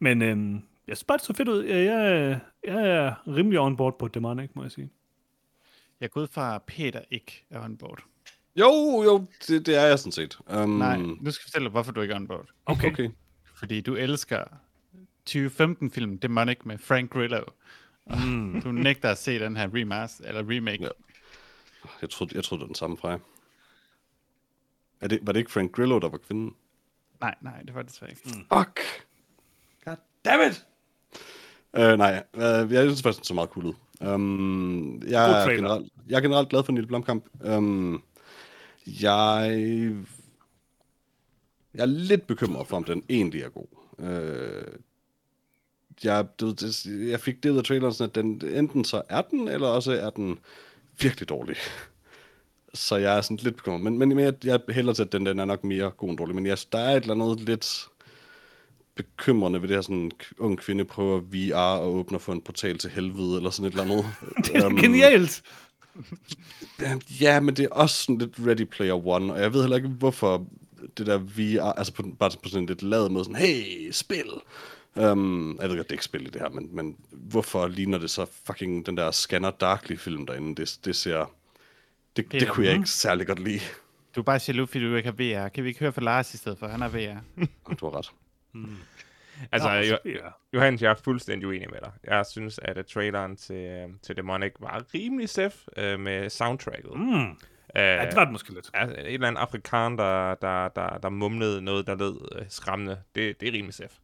Men 0.00 0.22
øh, 0.22 0.60
jeg 0.88 0.96
synes 0.96 1.04
bare, 1.04 1.18
det 1.18 1.26
så 1.26 1.32
fedt 1.34 1.48
ud. 1.48 1.64
Jeg, 1.64 1.84
jeg, 1.84 2.40
jeg 2.64 2.88
er 2.88 3.14
rimelig 3.26 3.60
on 3.60 3.76
board 3.76 3.98
på 3.98 4.08
Demonic, 4.08 4.50
må 4.54 4.62
jeg 4.62 4.72
sige. 4.72 4.90
Jeg 6.00 6.10
går 6.10 6.20
ud 6.20 6.26
fra, 6.26 6.58
Peter 6.58 7.00
ikke 7.10 7.46
er 7.50 7.64
on 7.64 7.76
board. 7.76 8.02
Jo, 8.56 9.02
jo, 9.04 9.26
det, 9.48 9.66
det 9.66 9.76
er 9.76 9.86
jeg 9.86 9.98
sådan 9.98 10.12
set. 10.12 10.38
Um, 10.56 10.68
Nej, 10.70 10.96
nu 10.96 11.16
skal 11.16 11.26
jeg 11.26 11.34
fortælle 11.42 11.64
dig, 11.64 11.70
hvorfor 11.70 11.92
du 11.92 12.00
ikke 12.00 12.12
er 12.14 12.18
on 12.18 12.26
board. 12.26 12.46
Okay. 12.66 12.92
Okay. 12.92 13.10
Fordi 13.54 13.80
du 13.80 13.94
elsker 13.94 14.44
2015-film 15.30 16.18
Demonic 16.18 16.58
med 16.64 16.78
Frank 16.78 17.10
Grillo. 17.10 17.42
Mm. 18.06 18.60
du 18.62 18.72
nægter 18.72 19.10
at 19.10 19.18
se 19.18 19.38
den 19.38 19.56
her 19.56 19.68
remaster, 19.74 20.24
eller 20.28 20.56
remake. 20.56 20.82
Ja. 20.82 20.88
Jeg 22.00 22.10
troede, 22.10 22.36
jeg 22.36 22.44
troede, 22.44 22.60
det 22.60 22.64
var 22.64 22.66
den 22.66 22.74
samme 22.74 22.96
fra 22.96 23.08
jer. 23.08 23.18
Er 25.00 25.08
det, 25.08 25.18
var 25.22 25.32
det 25.32 25.40
ikke 25.40 25.52
Frank 25.52 25.72
Grillo, 25.72 25.98
der 25.98 26.08
var 26.08 26.18
kvinden? 26.18 26.54
Nej, 27.20 27.34
nej, 27.40 27.62
det 27.62 27.74
var 27.74 27.82
det 27.82 27.90
desværre 27.90 28.10
ikke. 28.10 28.22
Mm. 28.24 28.58
Fuck! 28.58 28.80
God 29.84 29.96
damn 30.24 30.50
it! 30.50 30.66
Uh, 31.78 31.98
nej, 31.98 32.22
uh, 32.34 32.72
jeg 32.72 32.82
synes 32.82 33.02
faktisk, 33.02 33.18
det 33.18 33.26
så 33.26 33.34
meget 33.34 33.50
cool 33.50 33.66
ud. 33.66 33.74
Um, 34.00 35.02
jeg, 35.02 35.42
er 35.42 35.50
generelt, 35.50 35.92
jeg 36.08 36.16
er 36.16 36.20
generelt 36.20 36.48
glad 36.48 36.64
for 36.64 36.72
Neil 36.72 36.86
Blomkamp. 36.86 37.24
Um, 37.40 38.02
jeg, 38.86 39.60
jeg 41.74 41.82
er 41.82 41.86
lidt 41.86 42.26
bekymret 42.26 42.66
for, 42.66 42.76
om 42.76 42.84
den 42.84 43.02
egentlig 43.08 43.42
er 43.42 43.48
god. 43.48 43.66
Uh, 43.98 44.74
jeg, 46.04 46.26
det, 46.40 46.86
jeg 46.86 47.20
fik 47.20 47.42
det 47.42 47.50
ud 47.50 47.58
af 47.58 47.64
traileren, 47.64 47.94
sådan, 47.94 48.08
at 48.08 48.14
den, 48.14 48.56
enten 48.58 48.84
så 48.84 49.02
er 49.08 49.22
den, 49.22 49.48
eller 49.48 49.68
også 49.68 49.92
er 49.92 50.10
den 50.10 50.38
virkelig 51.00 51.28
dårlig. 51.28 51.56
Så 52.76 52.96
jeg 52.96 53.16
er 53.16 53.20
sådan 53.20 53.36
lidt 53.36 53.56
bekymret. 53.56 53.80
Men, 53.80 53.98
men 53.98 54.18
jeg, 54.18 54.34
jeg 54.44 54.60
hælder 54.68 54.92
til, 54.92 55.02
at 55.02 55.12
den, 55.12 55.26
den 55.26 55.38
er 55.38 55.44
nok 55.44 55.64
mere 55.64 55.90
god 55.90 56.08
end 56.08 56.18
dårlig. 56.18 56.34
Men 56.34 56.46
jeg, 56.46 56.58
der 56.72 56.78
er 56.78 56.96
et 56.96 57.00
eller 57.00 57.14
andet 57.14 57.40
lidt 57.40 57.88
bekymrende 58.94 59.62
ved 59.62 59.68
det 59.68 59.76
her 59.76 59.82
sådan 59.82 60.10
ung 60.38 60.58
kvinde 60.58 60.84
prøver 60.84 61.20
VR 61.20 61.78
og 61.78 61.94
åbner 61.94 62.18
for 62.18 62.32
en 62.32 62.40
portal 62.40 62.78
til 62.78 62.90
helvede, 62.90 63.36
eller 63.36 63.50
sådan 63.50 63.66
et 63.66 63.70
eller 63.70 63.84
andet. 63.84 64.06
Det 64.44 64.56
er 64.56 64.66
Øhm, 64.66 64.76
genialt. 64.76 65.42
Ja, 67.20 67.40
men 67.40 67.56
det 67.56 67.64
er 67.64 67.68
også 67.68 68.02
sådan 68.02 68.18
lidt 68.18 68.34
Ready 68.46 68.64
Player 68.64 69.06
One, 69.06 69.32
og 69.32 69.40
jeg 69.40 69.52
ved 69.52 69.60
heller 69.60 69.76
ikke, 69.76 69.88
hvorfor 69.88 70.46
det 70.98 71.06
der 71.06 71.18
VR, 71.18 71.72
altså 71.72 71.92
på, 71.92 72.02
bare 72.18 72.30
på 72.42 72.48
sådan 72.48 72.66
lidt 72.66 72.82
lavet 72.82 73.12
måde, 73.12 73.24
sådan, 73.24 73.36
hey, 73.36 73.90
spil! 73.92 74.30
Um, 74.94 75.58
jeg 75.60 75.68
ved 75.68 75.76
godt, 75.76 75.86
det 75.86 75.92
er 75.92 75.94
ikke 75.94 76.04
spil 76.04 76.26
i 76.26 76.30
det 76.30 76.40
her, 76.40 76.48
men, 76.48 76.76
men 76.76 76.96
hvorfor 77.12 77.68
ligner 77.68 77.98
det 77.98 78.10
så 78.10 78.26
fucking 78.46 78.86
den 78.86 78.96
der 78.96 79.10
Scanner 79.10 79.50
Darkly-film 79.50 80.26
derinde? 80.26 80.54
Det, 80.54 80.78
det 80.84 80.96
ser... 80.96 81.30
Det, 82.16 82.32
det 82.32 82.40
Peter, 82.40 82.52
kunne 82.52 82.66
jeg 82.66 82.74
ikke 82.74 82.88
særlig 82.88 83.26
godt 83.26 83.38
lide. 83.38 83.60
Du 84.16 84.20
er 84.20 84.24
bare 84.24 84.40
jaloux, 84.48 84.70
fordi 84.70 84.84
du 84.84 84.96
ikke 84.96 85.08
har 85.08 85.44
VR. 85.44 85.48
Kan 85.48 85.64
vi 85.64 85.68
ikke 85.68 85.80
høre 85.80 85.92
fra 85.92 86.02
Lars 86.02 86.34
i 86.34 86.36
stedet 86.36 86.58
for? 86.58 86.66
Han 86.66 86.80
har 86.80 86.88
VR. 86.88 87.44
Du 87.80 87.90
har 87.90 87.98
ret. 87.98 88.10
Altså, 89.52 89.68
Nå, 89.68 89.74
jo, 89.74 89.98
ja. 90.04 90.28
Johannes, 90.52 90.82
jeg 90.82 90.90
er 90.90 90.94
fuldstændig 90.94 91.48
uenig 91.48 91.70
med 91.70 91.78
dig. 91.80 91.90
Jeg 92.04 92.26
synes, 92.30 92.60
at 92.62 92.78
uh, 92.78 92.84
traileren 92.84 93.36
til, 93.36 93.84
uh, 93.84 93.94
til 94.02 94.16
Demonic 94.16 94.52
var 94.60 94.84
rimelig 94.94 95.28
safe 95.28 95.58
uh, 95.78 96.00
med 96.00 96.30
soundtracket. 96.30 96.94
Mm. 96.94 97.00
Mm. 97.00 97.36
Ja, 97.74 98.06
det 98.06 98.16
var 98.16 98.24
det 98.24 98.32
måske 98.32 98.54
lidt. 98.54 98.70
Altså, 98.74 98.96
en 98.96 99.06
eller 99.06 99.26
anden 99.28 99.42
afrikan, 99.42 99.98
der, 99.98 100.34
der, 100.34 100.68
der, 100.68 100.98
der 100.98 101.08
mumlede 101.08 101.62
noget, 101.62 101.86
der 101.86 101.94
lød 101.94 102.40
uh, 102.40 102.46
skræmmende. 102.48 102.98
Det, 103.14 103.40
det 103.40 103.48
er 103.48 103.52
rimelig 103.52 103.74
safe. 103.74 103.94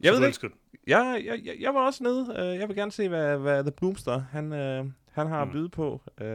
Jeg 0.00 0.14
Så 0.14 0.20
ved 0.20 0.28
ikke, 0.28 0.50
jeg, 0.86 1.22
jeg, 1.24 1.40
jeg, 1.44 1.56
jeg 1.60 1.74
var 1.74 1.80
også 1.80 2.02
nede. 2.02 2.20
Uh, 2.20 2.58
jeg 2.58 2.68
vil 2.68 2.76
gerne 2.76 2.92
se, 2.92 3.08
hvad, 3.08 3.38
hvad 3.38 3.62
The 3.62 3.72
Bloomster, 3.72 4.22
han, 4.32 4.52
uh, 4.52 4.90
han 5.18 5.26
har 5.26 5.42
at 5.42 5.48
Mm. 5.48 5.52
byde 5.52 5.68
på. 5.68 6.02
Uh, 6.20 6.26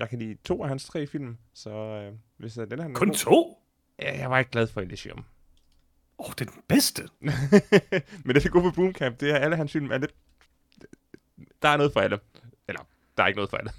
jeg 0.00 0.08
kan 0.10 0.18
lide 0.18 0.34
to 0.44 0.62
af 0.62 0.68
hans 0.68 0.84
tre 0.84 1.06
film, 1.06 1.36
så 1.54 1.70
uh, 2.10 2.16
hvis 2.36 2.58
uh, 2.58 2.64
den 2.70 2.80
her... 2.82 2.92
Kun 2.92 3.14
to? 3.14 3.58
Ja, 3.98 4.18
jeg 4.18 4.30
var 4.30 4.38
ikke 4.38 4.50
glad 4.50 4.66
for 4.66 4.80
Elysium. 4.80 5.24
Åh, 6.18 6.26
oh, 6.26 6.32
det 6.38 6.46
er 6.46 6.50
den 6.52 6.62
bedste. 6.68 7.02
Men 8.24 8.34
det 8.36 8.44
er 8.46 8.50
gode 8.50 8.64
ved 8.64 8.72
Boomcamp, 8.72 9.20
det 9.20 9.30
er, 9.30 9.36
at 9.36 9.42
alle 9.42 9.56
hans 9.56 9.72
film 9.72 9.90
er 9.90 9.98
lidt... 9.98 10.14
Der 11.62 11.68
er 11.68 11.76
noget 11.76 11.92
for 11.92 12.00
alle. 12.00 12.18
Eller, 12.68 12.82
der 13.16 13.22
er 13.22 13.26
ikke 13.26 13.36
noget 13.38 13.50
for 13.50 13.56
alle. 13.56 13.70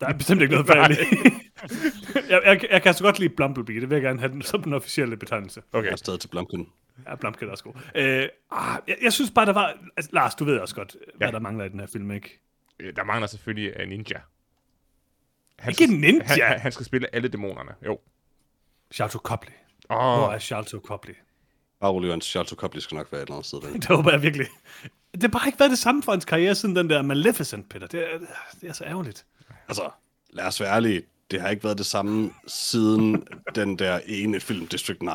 Der 0.00 0.06
er 0.06 0.12
bestemt 0.12 0.42
ikke 0.42 0.54
noget 0.54 0.66
færdigt. 0.66 1.00
jeg, 2.30 2.42
jeg, 2.44 2.64
jeg 2.70 2.82
kan 2.82 2.94
så 2.94 3.04
godt 3.04 3.18
lide 3.18 3.34
Blumblebee. 3.34 3.80
Det 3.80 3.90
vil 3.90 3.96
jeg 3.96 4.02
gerne 4.02 4.18
have 4.20 4.32
den 4.32 4.42
som 4.42 4.62
den 4.62 4.72
officielle 4.72 5.16
betegnelse. 5.16 5.62
Okay. 5.72 5.84
Jeg 5.86 5.92
er 5.92 5.96
stadig 5.96 6.20
til 6.20 6.28
Blomkin. 6.28 6.68
Ja, 7.08 7.14
Blumkin 7.14 7.48
er 7.48 7.52
også 7.52 7.64
god. 7.64 7.74
Øh, 7.94 8.28
ah, 8.50 8.78
jeg, 8.88 8.96
jeg 9.02 9.12
synes 9.12 9.30
bare, 9.30 9.46
der 9.46 9.52
var... 9.52 9.78
Altså, 9.96 10.10
Lars, 10.12 10.34
du 10.34 10.44
ved 10.44 10.58
også 10.58 10.74
godt, 10.74 10.96
hvad 11.16 11.28
Ja. 11.28 11.32
der 11.32 11.38
mangler 11.38 11.64
i 11.64 11.68
den 11.68 11.80
her 11.80 11.86
film, 11.86 12.10
ikke? 12.10 12.40
Øh, 12.80 12.96
Der 12.96 13.04
mangler 13.04 13.26
selvfølgelig 13.26 13.80
uh, 13.82 13.88
Ninja. 13.88 14.20
Han 15.58 15.70
Ikke 15.70 15.84
skal- 15.84 15.96
Ninja? 15.96 16.46
Han, 16.46 16.60
han, 16.60 16.72
skal 16.72 16.86
spille 16.86 17.14
alle 17.14 17.28
dæmonerne. 17.28 17.70
Jo. 17.86 17.98
Chateau 18.92 19.20
Copley. 19.20 19.52
Åh, 19.90 19.96
Hvor 19.96 20.32
er 20.32 20.38
Charlton 20.38 20.80
Copley? 20.80 21.14
Bare 21.80 21.90
rolig. 21.90 22.22
Charles 22.22 22.50
Copley 22.50 22.80
skal 22.80 22.94
nok 22.96 23.12
være 23.12 23.22
et 23.22 23.26
eller 23.26 23.34
andet 23.34 23.46
sted. 23.46 23.60
Der. 23.60 23.72
Det 23.80 23.84
håber 23.84 24.10
jeg 24.10 24.22
virkelig. 24.22 24.46
Det 25.14 25.22
har 25.22 25.28
bare 25.28 25.46
ikke 25.48 25.58
været 25.60 25.70
det 25.70 25.78
samme 25.78 26.02
for 26.02 26.12
hans 26.12 26.24
karriere 26.24 26.54
siden 26.54 26.76
den 26.76 26.90
der 26.90 27.02
Maleficent, 27.02 27.68
Peter. 27.68 27.86
Det 27.86 28.00
er, 28.14 28.18
det 28.60 28.68
er 28.68 28.72
så 28.72 28.84
ærgerligt. 28.84 29.26
Altså, 29.68 29.90
lad 30.30 30.44
os 30.46 30.60
være 30.60 30.74
ærlige. 30.74 31.02
Det 31.30 31.40
har 31.40 31.48
ikke 31.48 31.64
været 31.64 31.78
det 31.78 31.86
samme 31.86 32.30
siden 32.46 33.26
den 33.54 33.78
der 33.78 34.00
ene 34.06 34.40
film, 34.40 34.66
District 34.66 35.02
9. 35.02 35.08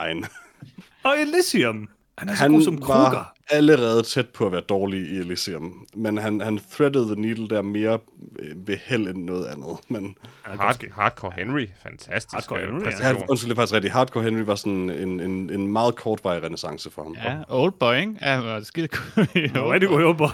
Og 1.03 1.19
Elysium. 1.19 1.89
Han 2.19 2.29
er 2.29 2.35
så 2.35 2.41
Han 2.41 2.51
god 2.51 2.61
som 2.61 2.81
Kruger. 2.81 2.99
var 2.99 3.35
allerede 3.51 4.03
tæt 4.03 4.29
på 4.29 4.45
at 4.45 4.51
være 4.51 4.61
dårlig 4.61 4.99
i 4.99 5.17
Elysium. 5.17 5.87
Men 5.95 6.17
han, 6.17 6.41
han 6.41 6.59
threaded 6.71 7.05
the 7.05 7.21
needle 7.21 7.47
der 7.49 7.61
mere 7.61 7.99
øh, 8.39 8.67
ved 8.67 8.77
held 8.85 9.07
end 9.07 9.23
noget 9.23 9.45
andet. 9.45 9.77
Men 9.87 10.03
det 10.03 10.59
Hard. 10.59 10.83
Hardcore 10.95 11.31
Henry. 11.37 11.65
Fantastisk 11.83 12.31
Hardcore 12.33 12.61
øh, 12.61 12.67
Henry, 12.73 12.91
ja. 13.01 13.13
undskyld, 13.29 13.49
det 13.49 13.55
er 13.55 13.61
faktisk 13.61 13.73
rigtigt. 13.73 13.93
Hardcore 13.93 14.23
Henry 14.23 14.41
var 14.41 14.55
sådan 14.55 14.89
en, 14.89 15.19
en, 15.19 15.49
en 15.49 15.67
meget 15.67 15.95
kortvarig 15.95 16.43
renaissance 16.43 16.89
for 16.91 17.03
ham. 17.03 17.15
Ja, 17.25 17.37
old 17.49 17.71
boy, 17.79 17.95
ikke? 17.95 18.15
Ja, 18.21 18.35
var 18.37 18.61
skide 18.61 18.87
cool. 18.87 19.27
Det 19.33 19.51
rigtig 19.55 19.89
god 19.89 20.01
håber. 20.01 20.29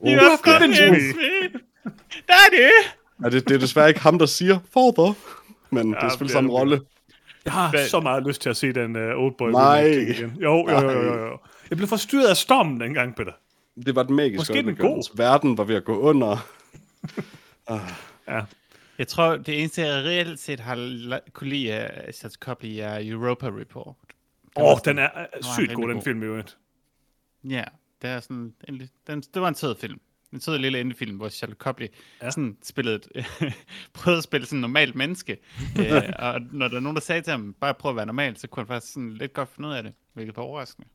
Oh, 0.00 0.12
You 0.12 0.18
have 0.20 0.38
convinced 0.42 0.90
me. 0.90 1.60
Daddy! 2.28 2.70
Ja, 3.24 3.28
det, 3.30 3.48
det 3.48 3.54
er 3.54 3.58
desværre 3.58 3.88
ikke 3.88 4.00
ham, 4.00 4.18
der 4.18 4.26
siger 4.26 4.58
father. 4.74 5.14
Men 5.70 5.88
det 5.90 5.96
er 5.98 6.04
Ja, 6.04 6.08
selvfølgelig 6.08 6.28
det 6.28 6.34
er 6.34 6.38
samme 6.38 6.50
det. 6.50 6.58
rolle. 6.58 6.80
Jeg 7.44 7.52
har 7.52 7.70
Hvad- 7.70 7.88
så 7.88 8.00
meget 8.00 8.26
lyst 8.26 8.42
til 8.42 8.50
at 8.50 8.56
se 8.56 8.72
den 8.72 8.96
uh, 8.96 9.02
Old 9.02 9.34
Boy 9.38 9.50
Nej. 9.50 9.80
igen. 9.84 10.36
Jo, 10.42 10.68
jo, 10.70 10.80
jo, 10.80 10.90
jo, 10.90 11.24
jo. 11.26 11.38
Jeg 11.70 11.76
blev 11.76 11.88
forstyrret 11.88 12.28
af 12.28 12.36
stormen 12.36 12.80
dengang, 12.80 13.16
Peter. 13.16 13.32
Det 13.84 13.94
var 13.94 14.00
et 14.04 14.10
magisk 14.10 14.38
Måske 14.40 14.62
den 14.62 14.76
god. 14.76 15.16
Verden 15.16 15.58
var 15.58 15.64
ved 15.64 15.74
at 15.74 15.84
gå 15.84 15.98
under. 15.98 16.36
Ja. 18.28 18.40
Jeg 18.98 19.08
tror, 19.08 19.36
det 19.36 19.58
eneste, 19.60 19.82
jeg 19.82 20.04
reelt 20.04 20.40
set 20.40 20.60
har 20.60 20.76
la- 20.76 21.30
kunne 21.32 21.50
lide 21.50 21.72
af 21.72 22.14
Charles 22.14 22.34
Copley 22.34 22.76
er 22.78 22.98
Europa 23.02 23.46
Report. 23.46 23.94
Åh, 24.56 24.64
oh, 24.72 24.78
den 24.84 24.98
er 24.98 25.08
uh, 25.14 25.20
han 25.32 25.42
sygt 25.42 25.74
god, 25.74 25.88
den 25.88 26.02
film 26.02 26.22
i 26.22 26.26
øvrigt. 26.26 26.56
Ja, 27.44 27.64
det 28.02 28.10
er 28.10 28.20
sådan 28.20 28.52
en, 28.68 28.88
den, 29.06 29.20
det 29.34 29.42
var 29.42 29.48
en 29.48 29.54
sød 29.54 29.76
film. 29.80 30.00
En 30.32 30.40
sød 30.40 30.58
lille 30.58 30.80
indie-film, 30.80 31.16
hvor 31.16 31.28
Charlotte 31.28 31.58
Copley 31.60 31.88
Ja. 32.22 32.30
sådan 32.30 32.56
spillede 32.62 33.00
prøvede 33.94 34.18
at 34.18 34.24
spille 34.24 34.46
sådan 34.46 34.56
en 34.56 34.60
normalt 34.60 34.94
menneske. 34.94 35.32
øh, 35.80 36.02
og 36.18 36.40
når 36.52 36.68
der 36.68 36.76
er 36.76 36.80
nogen, 36.80 36.96
der 36.96 37.02
sagde 37.02 37.22
til 37.22 37.30
ham, 37.30 37.54
bare 37.60 37.74
prøv 37.74 37.90
at 37.90 37.96
være 37.96 38.06
normal, 38.06 38.36
så 38.36 38.46
kunne 38.48 38.60
han 38.60 38.66
faktisk 38.66 38.92
sådan 38.92 39.12
lidt 39.14 39.32
godt 39.32 39.48
finde 39.54 39.68
ud 39.68 39.74
af 39.74 39.82
det, 39.82 39.92
hvilket 40.12 40.36
var 40.36 40.42
overraskende. 40.42 40.88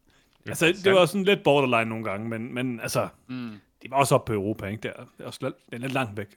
Altså, 0.47 0.65
det 0.83 0.93
var 0.93 1.05
sådan 1.05 1.23
lidt 1.23 1.43
borderline 1.43 1.89
nogle 1.89 2.05
gange, 2.05 2.29
men, 2.29 2.53
men 2.53 2.79
altså, 2.79 3.07
Mm. 3.27 3.51
de 3.83 3.89
var 3.91 3.97
også 3.97 4.15
oppe 4.15 4.29
på 4.29 4.33
Europa, 4.33 4.65
ikke? 4.65 4.81
Det 4.81 4.91
er, 4.95 5.03
det 5.03 5.23
er, 5.23 5.25
også 5.25 5.39
lidt, 5.41 5.55
det 5.65 5.73
er 5.73 5.77
lidt 5.77 5.93
langt 5.93 6.17
væk. 6.17 6.27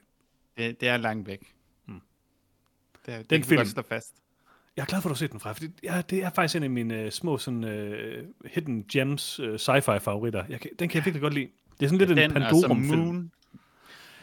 Det, 0.57 0.81
det 0.81 0.89
er 0.89 0.97
langt 0.97 1.27
væk. 1.29 1.41
Mm. 1.87 2.01
Det, 3.07 3.15
er, 3.15 3.19
det 3.19 3.31
Den 3.31 3.45
film- 3.45 3.75
godt 3.75 3.87
fast. 3.89 4.15
Jeg 4.77 4.83
er 4.83 4.87
glad 4.87 5.01
for, 5.03 5.09
at 5.09 5.11
du 5.11 5.15
har 5.15 5.19
set 5.19 5.33
den 5.33 5.41
fra, 5.41 5.53
fordi 5.53 5.69
ja, 5.83 6.03
det 6.11 6.25
er 6.25 6.31
faktisk 6.31 6.57
en 6.57 6.63
af 6.63 6.71
mine 6.71 7.05
uh, 7.05 7.11
små 7.11 7.39
sådan, 7.39 7.65
uh, 7.65 8.25
hidden 8.51 8.85
gems 8.93 9.41
uh, 9.41 9.55
sci-fi 9.55 9.99
favoritter. 9.99 10.45
Jeg 10.49 10.61
kan, 10.61 10.71
den 10.79 10.89
kan 10.89 10.97
jeg 10.99 11.05
virkelig 11.05 11.23
godt 11.23 11.35
lide. 11.35 11.49
Det 11.81 11.87
er 11.87 11.91
sådan 11.91 11.99
lidt 11.99 12.11
en 12.11 12.17
Den 12.17 12.31
som 12.31 12.43
Pandorum-film. 12.43 12.99
Moon. 13.05 13.33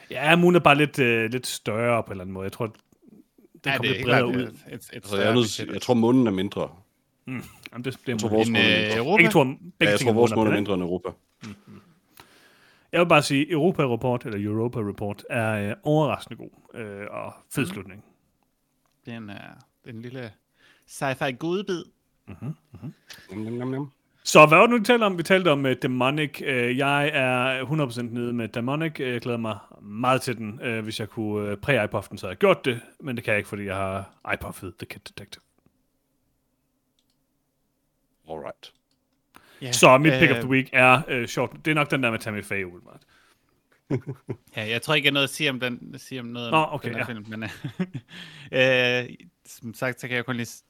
Ja, 0.10 0.36
Moon 0.36 0.56
er 0.56 0.60
bare 0.60 0.76
lidt, 0.78 1.00
uh, 1.00 1.06
lidt 1.32 1.48
større 1.48 2.04
på 2.04 2.08
en 2.08 2.12
eller 2.12 2.24
anden 2.24 2.34
måde. 2.34 2.44
Jeg 2.44 2.52
tror, 2.52 2.66
den 2.66 2.76
Ja, 3.66 3.78
kommer 3.78 3.82
det 3.82 3.90
er 3.92 3.94
lidt 3.96 4.06
bredere 4.06 4.28
ud. 4.28 4.34
et, 4.36 4.48
et, 4.68 4.74
et 4.74 4.90
Altså, 4.94 5.22
jeg, 5.22 5.46
til- 5.48 5.70
jeg 5.74 5.82
tror, 5.82 5.94
månen 5.94 6.28
er 6.28 6.32
mindre. 6.32 6.70
Jamen, 7.28 7.44
det 7.74 7.98
bliver 8.04 8.14
Jeg 8.16 8.20
tror, 8.20 8.30
vores 8.30 8.48
En, 8.48 8.54
måne 8.54 8.64
er 8.66 8.78
øh, 8.78 8.82
mindre. 8.84 8.98
Europa? 8.98 9.18
Begge, 9.22 9.32
to, 9.32 9.44
begge 9.44 9.64
Ja, 9.82 9.90
jeg 9.90 10.00
tror, 10.00 10.14
vores 10.14 10.32
måneder, 10.32 10.44
måne 10.46 10.50
er 10.50 10.60
mindre 10.60 10.74
end 10.74 10.84
Europa. 10.84 11.10
Jeg 12.92 13.00
vil 13.02 13.08
bare 13.08 13.22
sige, 13.24 13.52
Europa 13.52 13.84
Report, 13.94 14.26
eller 14.26 14.50
Europa 14.52 14.80
Report, 14.80 15.24
er 15.30 15.72
uh, 15.72 15.78
overraskende 15.84 16.38
god 16.38 16.50
uh, 17.10 17.16
og 17.24 17.34
fed 17.52 17.66
slutning. 17.66 18.04
Den 19.06 19.30
er 19.30 19.66
en 19.86 20.02
lille 20.02 20.32
sci-fi 20.88 21.32
godbid. 21.32 21.84
Jam, 22.28 22.56
jam, 23.32 23.58
jam, 23.58 23.74
jam. 23.74 23.92
Så 24.28 24.46
hvad 24.46 24.58
var 24.58 24.62
det 24.62 24.70
nu, 24.70 24.78
vi 24.78 24.84
talte 24.84 25.04
om? 25.04 25.18
Vi 25.18 25.24
talte 25.24 25.52
om 25.52 25.66
uh, 25.66 25.72
Demonic. 25.82 26.42
Uh, 26.42 26.78
jeg 26.78 27.10
er 27.14 27.66
100% 27.66 28.02
nede 28.02 28.34
med 28.34 28.48
Demonic. 28.48 29.00
Uh, 29.00 29.06
jeg 29.08 29.22
glæder 29.22 29.38
mig 29.38 29.58
meget 29.82 30.22
til 30.22 30.38
den. 30.38 30.62
Uh, 30.68 30.80
hvis 30.84 31.00
jeg 31.00 31.10
kunne 31.10 31.52
uh, 31.52 31.58
præ-iPuff 31.58 32.08
den, 32.10 32.18
så 32.18 32.26
havde 32.26 32.32
jeg 32.32 32.38
gjort 32.38 32.66
det. 32.66 32.82
Men 33.00 33.16
det 33.16 33.24
kan 33.24 33.32
jeg 33.32 33.38
ikke, 33.38 33.50
fordi 33.50 33.66
jeg 33.66 33.76
har 33.76 34.14
iPuffet 34.34 34.74
The 34.78 34.86
Kid 34.86 35.00
Detective. 35.00 35.44
Alright. 38.30 38.74
Ja, 39.62 39.72
Så 39.72 39.98
mit 39.98 40.14
pick 40.20 40.32
of 40.32 40.38
the 40.38 40.48
week 40.50 40.70
er 40.74 41.02
uh, 41.22 41.26
short. 41.26 41.52
Det 41.66 41.72
er 41.72 41.76
nok 41.76 41.92
den 41.92 42.04
der 42.04 42.12
med 42.12 42.20
Tammy 42.20 42.44
Faye, 42.44 42.66
umiddelbart. 42.68 43.02
Ja, 44.56 44.68
jeg 44.70 44.82
tror 44.82 44.94
ikke, 44.94 45.06
jeg 45.06 45.12
har 45.12 45.14
noget 45.14 45.28
at 45.28 45.30
sige 45.34 45.50
om, 45.50 45.60
den, 45.60 45.96
sige 45.98 46.20
om 46.20 46.26
noget 46.26 46.52
Nå, 46.52 46.58
om 46.58 46.74
okay, 46.74 46.88
den 46.90 46.96
her 46.96 47.06
ja. 47.08 47.14
film, 47.14 47.26
men 47.30 47.44
øh, 49.12 49.16
som 49.46 49.74
sagt, 49.74 50.02
så 50.02 50.08
kan 50.08 50.16
jeg 50.18 50.26
kun 50.26 50.36
lide 50.36 50.46
s- 50.50 50.64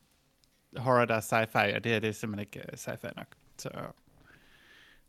horror, 0.78 1.06
der 1.06 1.16
er 1.16 1.22
sci-fi, 1.22 1.76
og 1.76 1.84
det 1.84 1.92
her 1.92 2.00
det 2.00 2.08
er 2.08 2.12
simpelthen 2.12 2.40
ikke 2.48 2.70
uh, 2.74 2.78
sci-fi 2.78 3.10
nok. 3.16 3.28
Så 3.58 3.70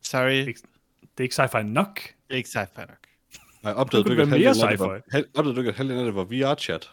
sorry, 0.03 0.31
det 0.31 0.49
Ikke- 0.49 0.61
Det 1.01 1.21
er 1.21 1.23
ikke 1.23 1.35
sci-fi 1.43 1.63
nok. 1.63 2.01
er 2.31 2.35
ikke 2.35 2.49
sci-fi 2.49 2.81
nok. 2.81 3.07
Jeg 3.63 3.75
opdagede 3.75 4.05
du 4.05 4.11
ikke, 4.11 4.23
det 4.23 4.33
at 4.33 5.75
halvdelen 5.77 5.99
af 6.01 6.05
det 6.05 6.15
var, 6.15 6.25
det 6.25 6.41
VR-chat? 6.41 6.89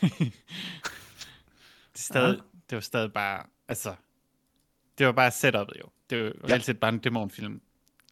Det, 0.00 0.32
er 1.94 1.98
stadig, 1.98 2.38
det 2.70 2.76
var 2.76 2.80
stadig 2.80 3.12
bare, 3.12 3.42
altså, 3.68 3.94
det 4.98 5.06
var 5.06 5.12
bare 5.12 5.30
setupet 5.30 5.76
jo. 5.80 5.88
Det 6.10 6.18
var 6.24 6.24
jo 6.24 6.32
Ja. 6.48 6.58
set 6.58 6.80
bare 6.80 6.88
en 6.92 6.98
dæmonfilm. 6.98 7.60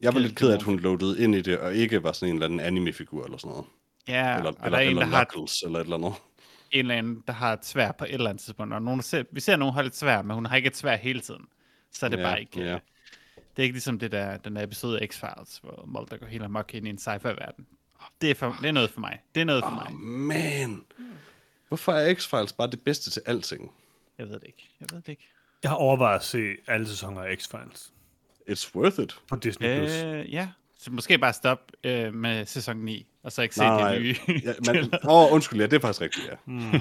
Jeg 0.01 0.15
var 0.15 0.21
lidt 0.21 0.37
ked 0.37 0.51
af, 0.51 0.55
at 0.55 0.63
hun 0.63 0.79
loadede 0.81 1.25
ind 1.25 1.35
i 1.35 1.41
det, 1.41 1.59
og 1.59 1.75
ikke 1.75 2.03
var 2.03 2.13
sådan 2.13 2.29
en 2.29 2.35
eller 2.35 2.47
anden 2.47 2.61
anime-figur 2.61 3.25
eller 3.25 3.39
sådan 3.39 3.51
noget. 3.51 3.65
Ja, 4.09 4.37
Eller, 4.37 4.51
eller, 4.51 4.69
der 4.71 4.77
er 4.77 4.81
en, 4.81 4.89
eller 4.89 5.01
der 5.03 5.09
har 5.17 5.25
Knuckles, 5.25 5.63
eller 5.63 5.79
et 5.79 5.85
eller 5.85 5.97
andet. 5.97 6.13
en 6.71 6.79
eller 6.79 6.95
anden, 6.95 7.25
der 7.27 7.33
har 7.33 7.53
et 7.53 7.67
svær 7.67 7.93
på 7.93 8.05
et 8.05 8.15
eller 8.15 8.31
andet 8.31 8.43
tidspunkt. 8.43 8.75
Og 8.75 8.83
nogen, 8.83 9.03
ser, 9.03 9.25
vi 9.33 9.41
ser 9.41 9.57
nogen 9.57 9.75
har 9.75 9.83
et 9.83 9.97
svær, 9.97 10.23
men 10.23 10.35
hun 10.35 10.47
har 10.47 10.57
ikke 10.57 10.67
et 10.67 10.77
svær 10.77 10.97
hele 10.97 11.21
tiden. 11.21 11.45
Så 11.93 12.07
er 12.07 12.11
det 12.11 12.19
Ja, 12.19 12.23
bare 12.23 12.41
ikke... 12.41 12.61
ja. 12.61 12.75
øh, 12.75 12.81
Det 13.37 13.59
er 13.59 13.63
ikke 13.63 13.75
ligesom 13.75 13.99
det 13.99 14.13
der, 14.13 14.37
den 14.37 14.57
der 14.57 14.63
episode 14.63 15.01
af 15.01 15.09
X-Files, 15.15 15.59
hvor 15.63 15.85
Mulder 15.87 16.17
går 16.17 16.27
helt 16.27 16.45
amok 16.45 16.75
ind 16.75 16.87
i 16.87 16.91
en 16.91 16.99
sci-fi-verden. 16.99 17.67
Det 18.21 18.31
er, 18.31 18.35
for, 18.35 18.57
det 18.61 18.69
er 18.69 18.73
noget 18.73 18.91
for 18.91 19.01
mig. 19.01 19.21
Det 19.35 19.41
er 19.41 19.45
noget 19.45 19.65
for 19.65 19.71
mig. 19.71 19.87
Oh, 19.87 19.95
man. 20.01 20.85
Hvorfor 21.69 21.93
er 21.93 22.15
X-Files 22.15 22.57
bare 22.57 22.71
det 22.71 22.81
bedste 22.81 23.11
til 23.11 23.23
alting? 23.27 23.73
Jeg 24.19 24.27
ved 24.29 24.35
det 24.35 24.47
ikke. 24.47 24.71
Jeg 24.81 24.89
ved 24.93 25.01
det 25.03 25.09
ikke. 25.09 25.29
Jeg 25.63 25.71
har 25.71 25.77
overvejet 25.77 26.19
at 26.19 26.25
se 26.25 26.55
alle 26.67 26.89
sæsoner 26.89 27.23
af 27.23 27.35
X-Files 27.37 27.91
It's 28.51 28.75
worth 28.75 29.01
it. 29.01 29.17
på 29.29 29.37
Disney+. 29.37 29.79
Plus. 29.79 30.03
Øh, 30.03 30.33
ja. 30.33 30.49
Så 30.79 30.91
måske 30.91 31.19
bare 31.19 31.33
stoppe 31.33 31.65
øh, 31.85 32.15
med 32.15 32.47
sæson 32.47 32.77
9, 32.77 33.07
og 33.23 33.33
så 33.33 33.43
ikke 33.43 33.55
se 33.55 33.61
Nej, 33.61 33.93
det 33.95 34.03
nye. 34.03 34.17
Ja, 34.45 34.53
men, 34.73 34.93
åh, 35.05 35.33
undskyld, 35.33 35.61
ja, 35.61 35.67
det 35.67 35.73
er 35.77 35.81
faktisk 35.81 36.01
rigtigt, 36.01 36.27
ja. 36.27 36.37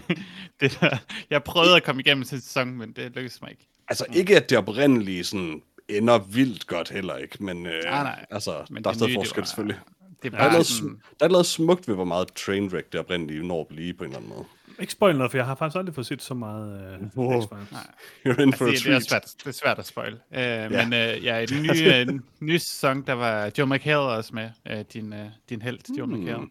det 0.59 0.77
der, 0.81 0.97
jeg 1.29 1.43
prøvede 1.43 1.75
at 1.75 1.83
komme 1.83 2.01
igennem 2.01 2.23
til 2.23 2.41
sæson, 2.41 2.67
men 2.77 2.91
det 2.91 3.11
lykkedes 3.11 3.41
mig 3.41 3.51
ikke. 3.51 3.67
Altså, 3.87 4.05
ikke 4.13 4.37
at 4.37 4.49
det 4.49 4.57
oprindelige 4.57 5.23
sådan 5.23 5.61
ender 5.89 6.17
vildt 6.19 6.67
godt 6.67 6.89
heller 6.89 7.15
ikke, 7.17 7.43
men 7.43 7.65
øh, 7.65 7.83
Nej, 7.83 8.03
nej. 8.03 8.25
altså, 8.29 8.65
Men 8.69 8.83
der 8.83 8.89
er 8.89 8.93
stadig 8.93 9.07
nye, 9.09 9.13
det 9.13 9.19
forskel 9.19 9.41
var- 9.41 9.45
selvfølgelig. 9.45 9.79
Det 10.23 10.27
er 10.27 10.29
Der 10.29 10.37
er, 10.37 10.41
bare 10.41 10.51
noget, 10.51 10.65
sådan, 10.67 11.01
der 11.19 11.25
er 11.25 11.29
noget 11.29 11.45
smukt 11.45 11.87
ved, 11.87 11.95
hvor 11.95 12.03
meget 12.05 12.33
trainwreck 12.33 12.91
det 12.91 12.99
oprindelige 12.99 13.47
når 13.47 13.63
blive 13.69 13.93
på 13.93 14.03
en 14.03 14.09
eller 14.09 14.17
anden 14.17 14.29
måde. 14.29 14.45
Ikke 14.79 14.93
spoil 14.93 15.17
noget, 15.17 15.31
for 15.31 15.37
jeg 15.37 15.45
har 15.45 15.55
faktisk 15.55 15.77
aldrig 15.77 15.95
fået 15.95 16.07
set 16.07 16.21
så 16.21 16.33
meget 16.33 16.99
uh, 17.01 17.17
Wow. 17.17 17.41
You're 17.41 18.41
in 18.41 18.53
for 18.53 18.65
Altså, 18.65 18.65
a 18.65 18.67
det, 18.71 18.83
det, 18.85 18.93
er 18.95 18.99
svært, 18.99 19.33
det 19.37 19.47
er 19.47 19.51
svært 19.51 19.79
at 19.79 19.85
spoil. 19.85 20.13
Uh, 20.13 20.19
ja. 20.37 20.69
Men 20.69 20.87
uh, 20.87 21.23
ja, 21.25 21.37
i 21.37 21.45
den 21.45 21.61
nye, 21.63 22.05
uh, 22.13 22.19
nye 22.47 22.59
sæson, 22.59 23.01
der 23.01 23.13
var 23.13 23.51
Joe 23.57 23.67
McHale 23.67 23.97
også 23.99 24.35
med. 24.35 24.49
Uh, 24.71 24.79
din, 24.93 25.13
uh, 25.13 25.19
din 25.49 25.61
held, 25.61 25.97
Joe 25.97 26.07
Mm. 26.07 26.13
McHale. 26.13 26.47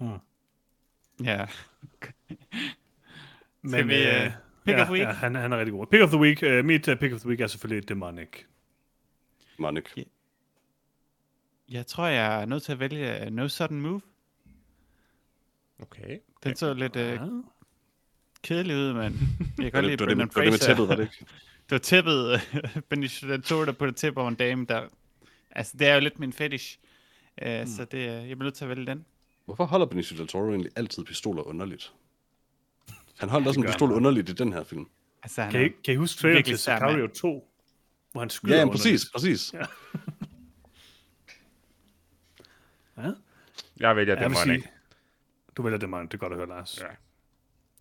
Mm. 0.00 0.08
Ja. 1.24 1.46
Men 3.62 3.88
vi, 3.88 4.02
øh, 4.08 4.30
pick 4.64 4.76
ja, 4.76 4.80
of 4.82 4.86
the 4.86 4.92
week? 4.92 5.02
Ja, 5.02 5.12
han, 5.12 5.34
han 5.34 5.52
er 5.52 5.58
rigtig 5.58 5.72
god. 5.72 5.86
Pick 5.86 6.02
of 6.02 6.08
the 6.10 6.18
week. 6.18 6.42
Uh, 6.42 6.64
mit 6.64 6.88
uh, 6.88 6.94
pick 6.96 7.12
of 7.14 7.20
the 7.20 7.28
week 7.28 7.40
er 7.40 7.46
selvfølgelig 7.46 7.88
Demonic. 7.88 8.28
Monik. 9.58 9.84
Jeg 11.70 11.86
tror, 11.86 12.06
jeg 12.06 12.42
er 12.42 12.46
nødt 12.46 12.62
til 12.62 12.72
at 12.72 12.80
vælge 12.80 13.22
uh, 13.26 13.32
No 13.32 13.48
Sudden 13.48 13.80
Move. 13.80 14.00
Okay. 15.82 16.18
Den 16.44 16.56
så 16.56 16.74
lidt 16.74 16.96
uh, 16.96 17.02
Ja. 17.02 17.18
kedelig 18.42 18.76
ud, 18.76 18.92
men 18.92 19.02
jeg 19.58 19.72
kan 19.72 19.72
godt 19.72 19.84
lide 19.84 19.96
det, 19.96 19.98
det, 19.98 20.06
Brendan 20.06 20.28
det, 20.28 20.36
var 20.36 20.42
det 20.42 20.50
med 20.52 20.58
Fraser. 20.58 20.66
tæppet, 20.66 20.88
var 20.88 20.96
det 20.96 21.02
ikke? 21.02 21.24
Det 21.70 21.74
var 21.74 21.78
tæppet, 21.78 22.40
Benicio 22.88 23.28
del 23.28 23.42
Toro, 23.42 23.64
der 23.64 23.72
puttede 23.72 23.96
tæppe 23.96 24.20
over 24.20 24.28
en 24.28 24.34
dame, 24.34 24.66
der... 24.68 24.88
Altså, 25.50 25.76
det 25.78 25.88
er 25.88 25.94
jo 25.94 26.00
lidt 26.00 26.18
min 26.18 26.32
fetish. 26.32 26.78
Uh, 27.42 27.60
mm. 27.60 27.66
Så 27.66 27.84
det, 27.84 27.98
uh, 27.98 28.28
jeg 28.28 28.38
bliver 28.38 28.42
nødt 28.42 28.54
til 28.54 28.64
at 28.64 28.68
vælge 28.68 28.86
den. 28.86 29.04
Hvorfor 29.44 29.64
holder 29.64 29.86
Benicio 29.86 30.16
del 30.16 30.26
Toro 30.28 30.48
egentlig 30.48 30.72
altid 30.76 31.04
pistoler 31.04 31.42
underligt? 31.42 31.92
Han 33.20 33.28
holdt 33.28 33.46
også 33.48 33.60
en 33.60 33.66
pistol 33.66 33.88
han. 33.88 33.96
underligt 33.96 34.28
i 34.28 34.32
den 34.32 34.52
her 34.52 34.64
film. 34.64 34.86
Altså, 35.22 35.42
han 35.42 35.52
Kan 35.52 35.64
I, 35.66 35.68
kan 35.84 35.94
I 35.94 35.96
huske 35.96 36.20
trailer 36.20 36.36
virkelig 36.36 36.56
til 36.58 36.62
Sicario 36.64 36.96
mand. 36.98 37.10
2? 37.10 37.50
Hvor 38.12 38.20
han 38.20 38.30
skyder 38.30 38.54
Ja, 38.54 38.58
ja 38.58 38.64
under 38.64 38.76
præcis, 38.76 39.00
det? 39.00 39.10
præcis. 39.12 39.52
Ja. 39.54 39.64
Ja. 42.98 43.10
Jeg 43.80 43.96
vælger 43.96 44.14
Demonic. 44.14 44.42
sige, 44.42 44.62
du 45.56 45.62
vælger 45.62 45.78
Demonic, 45.78 46.08
det 46.08 46.14
er 46.14 46.18
godt 46.18 46.32
at 46.32 46.38
høre, 46.38 46.48
Lars. 46.48 46.78
Ja. 46.80 46.86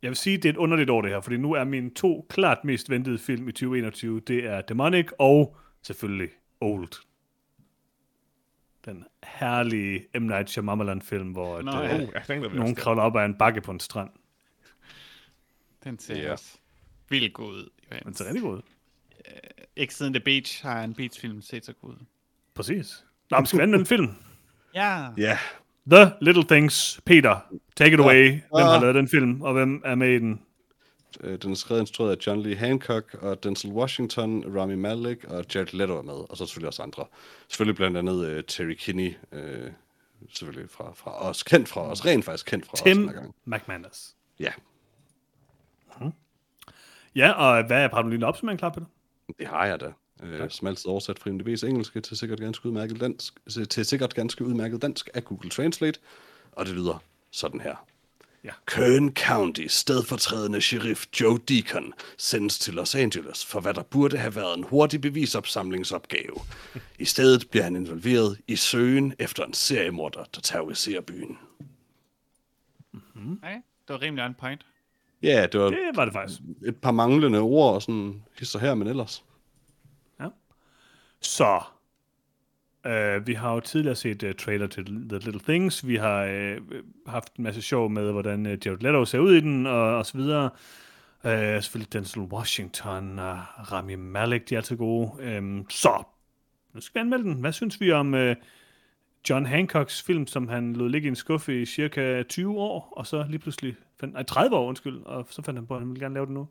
Jeg 0.02 0.10
vil 0.10 0.16
sige, 0.18 0.38
det 0.38 0.46
er 0.46 0.50
et 0.54 0.58
underligt 0.58 0.90
år 0.90 1.02
det 1.02 1.12
her, 1.12 1.22
fordi 1.22 1.38
nu 1.38 1.52
er 1.54 1.64
mine 1.64 1.90
to 1.94 2.26
klart 2.30 2.58
mest 2.64 2.90
ventede 2.90 3.18
film 3.18 3.48
i 3.50 3.52
2021, 3.52 4.20
det 4.20 4.46
er 4.46 4.62
Demonic 4.62 5.06
og 5.20 5.58
selvfølgelig 5.82 6.30
Old. 6.62 6.90
Den 8.86 9.06
herlige 9.24 10.06
M. 10.20 10.22
Night 10.22 10.50
Shyamalan-film, 10.50 11.32
hvor 11.32 11.62
Nå, 11.62 11.72
ja. 11.72 11.96
øh, 12.02 12.08
jeg 12.14 12.24
tænkte, 12.28 12.50
det 12.50 12.58
nogen 12.58 12.76
kravler 12.76 13.04
op 13.04 13.16
ad 13.18 13.26
en 13.26 13.36
bakke 13.36 13.62
på 13.62 13.72
en 13.72 13.80
strand. 13.80 14.10
Den 15.90 16.00
ser 16.00 16.16
Ja. 16.22 16.32
også 16.32 16.46
vildt 17.10 17.34
god 17.34 17.48
ud. 17.54 17.70
Jo. 17.92 17.98
Den 18.06 18.14
ser 18.16 18.26
rigtig 18.26 18.42
god 18.42 18.56
ud. 18.58 18.62
Ikke 19.76 19.94
siden 19.96 20.14
The 20.14 20.20
Beach 20.20 20.64
har 20.64 20.84
en 20.84 20.94
Beach-film 20.94 21.42
set 21.42 21.66
så 21.66 21.74
god 21.74 21.90
ud. 21.90 22.06
Præcis. 22.56 23.06
Nå, 23.32 23.38
men 23.38 23.46
skal 23.46 23.58
vi 23.60 23.64
anmelde 23.64 23.82
en 23.82 23.86
film? 23.86 24.08
Ja. 24.76 25.08
Ja, 25.18 25.40
The 25.92 26.12
Little 26.22 26.44
Things. 26.44 27.02
Peter, 27.06 27.40
take 27.76 27.94
it 27.94 28.00
away. 28.00 28.30
Hvem 28.30 28.42
har 28.54 28.76
Ah. 28.76 28.82
lavet 28.82 28.96
den 28.96 29.08
film, 29.08 29.42
og 29.42 29.54
hvem 29.54 29.82
er 29.86 29.96
med 29.96 30.10
i 30.16 30.20
den? 30.20 30.42
øh, 31.22 31.40
den 31.42 31.52
er 31.52 31.56
skrevet 31.56 31.82
instrueret 31.82 32.12
af 32.16 32.28
John 32.28 32.42
Lee 32.42 32.56
Hancock 32.56 33.14
og 33.14 33.44
Denzel 33.44 33.72
Washington, 33.72 34.58
Rami 34.60 34.76
Malek 34.76 35.24
og 35.24 35.46
Jared 35.56 35.74
Leto 35.74 35.98
er 35.98 36.02
med, 36.02 36.14
og 36.14 36.38
så 36.38 36.46
selvfølgelig 36.46 36.68
også 36.68 36.84
andre. 36.84 37.06
Selvfølgelig 37.48 37.76
blandt 37.76 37.98
andet 37.98 38.38
uh, 38.38 38.44
Terry 38.48 38.74
Kinney, 38.74 39.14
uh, 39.32 39.40
selvfølgelig 40.34 40.70
fra, 40.70 40.94
fra 40.96 41.30
os, 41.30 41.44
kendt 41.44 41.70
fra 41.70 41.82
os, 41.82 42.06
rent 42.06 42.26
faktisk 42.26 42.46
kendt 42.46 42.66
fra 42.66 42.74
os 42.74 42.82
Tim 42.82 43.08
her 43.08 43.14
gang. 43.14 43.36
McManus. 43.46 44.16
Ja, 44.40 44.52
Ja, 47.16 47.32
og 47.32 47.66
hvad 47.68 47.84
er, 47.84 47.90
har 47.94 48.02
du 48.02 48.08
lige 48.08 48.18
en 48.18 48.24
opsummering 48.24 48.60
klar, 48.60 48.70
Peter? 48.70 48.86
det 49.40 49.48
har 49.48 49.66
jeg 49.66 49.80
da. 49.80 49.94
Uh, 50.24 50.50
som 50.50 50.68
altid 50.68 50.88
oversat 50.88 51.20
fra 51.20 51.30
MDB's 51.30 51.68
engelske 51.68 52.02
til 52.02 52.18
sikkert 52.18 52.40
ganske 52.40 52.66
udmærket 52.66 53.00
dansk, 53.00 53.34
til 53.70 53.86
sikkert 53.86 54.14
ganske 54.14 54.46
udmærket 54.46 54.82
dansk 54.82 55.10
af 55.14 55.26
Google 55.26 55.50
Translate, 55.50 56.00
og 56.52 56.66
det 56.66 56.76
lyder 56.76 57.04
sådan 57.32 57.62
her. 57.62 57.76
Ja. 58.44 58.52
Kern 58.66 59.14
County 59.14 59.66
stedfortrædende 59.68 60.62
sheriff 60.62 61.06
Joe 61.22 61.40
Deacon 61.40 61.94
sendes 62.18 62.60
til 62.60 62.74
Los 62.74 62.96
Angeles 62.96 63.46
for 63.46 63.60
hvad 63.60 63.74
der 63.74 63.84
burde 63.84 64.18
have 64.18 64.36
været 64.36 64.58
en 64.58 64.64
hurtig 64.64 65.02
bevisopsamlingsopgave. 65.02 66.36
I 67.00 67.06
stedet 67.06 67.50
bliver 67.50 67.64
han 67.64 67.76
involveret 67.76 68.40
i 68.48 68.56
søgen 68.56 69.14
efter 69.20 69.46
en 69.46 69.54
seriemorder, 69.54 70.24
der 70.36 70.42
terroriserer 70.42 71.02
byen. 71.02 71.38
Okay. 73.16 73.56
Det 73.88 73.94
var 73.94 74.02
rimelig 74.02 74.26
on 74.26 74.34
point. 74.34 74.66
Ja, 75.24 75.48
det 75.52 75.60
var 75.60 75.70
Det 75.70 75.78
var 75.96 76.06
det 76.06 76.14
faktisk. 76.14 76.42
et 76.66 76.78
par 76.78 76.92
manglende 76.92 77.40
ord 77.40 77.74
og 77.74 77.82
sådan 77.82 78.24
hister 78.40 78.60
her, 78.60 78.76
men 78.76 78.88
ellers. 78.88 79.24
Så, 81.22 81.62
øh, 82.86 83.28
vi 83.28 83.34
har 83.34 83.54
jo 83.54 83.60
tidligere 83.60 83.96
set 83.96 84.24
uh, 84.24 84.32
trailer 84.32 84.68
til 84.68 84.86
The 84.86 85.18
Little 85.18 85.40
Things. 85.40 85.88
Vi 85.88 85.96
har 85.96 86.24
øh, 86.24 86.58
haft 87.08 87.36
en 87.36 87.44
masse 87.44 87.62
sjov 87.62 87.90
med, 87.90 88.12
hvordan 88.12 88.46
uh, 88.46 88.52
Jared 88.66 88.80
Leto 88.80 89.06
ser 89.06 89.20
ud 89.20 89.36
i 89.36 89.40
den, 89.42 89.66
og, 89.66 89.98
og 89.98 90.06
så 90.06 90.18
videre. 90.18 90.50
Øh, 91.26 91.62
selvfølgelig 91.64 91.94
Denzel 91.94 92.22
Washington 92.22 93.20
og 93.20 93.40
Rami 93.72 93.96
Malek, 93.96 94.50
de 94.50 94.56
er 94.56 94.60
altid 94.60 94.78
gode. 94.78 95.12
Øhm, 95.20 95.70
så, 95.70 96.04
nu 96.74 96.82
skal 96.82 97.00
vi 97.00 97.04
anmelde 97.04 97.24
den. 97.24 97.34
Hvad 97.34 97.52
synes 97.52 97.82
vi 97.82 97.92
om 97.92 98.14
øh, 98.16 98.36
John 99.30 99.46
Hancocks 99.46 100.02
film, 100.02 100.28
som 100.28 100.48
han 100.48 100.74
lod 100.74 100.90
ligge 100.90 101.06
i 101.06 101.10
en 101.10 101.16
skuffe 101.16 101.62
i 101.62 101.66
cirka 101.66 102.24
20 102.24 102.60
år, 102.60 102.94
og 102.98 103.08
så 103.08 103.26
lige 103.30 103.40
pludselig, 103.40 103.76
fandt, 104.00 104.14
nej 104.14 104.24
30 104.24 104.56
år, 104.56 104.68
undskyld, 104.68 105.02
og 105.06 105.28
så 105.30 105.42
fandt 105.42 105.58
han 105.58 105.68
på, 105.68 105.74
at 105.74 105.82
han 105.82 105.90
ville 105.90 106.00
gerne 106.00 106.14
lave 106.14 106.26
det 106.26 106.34
nu. 106.34 106.48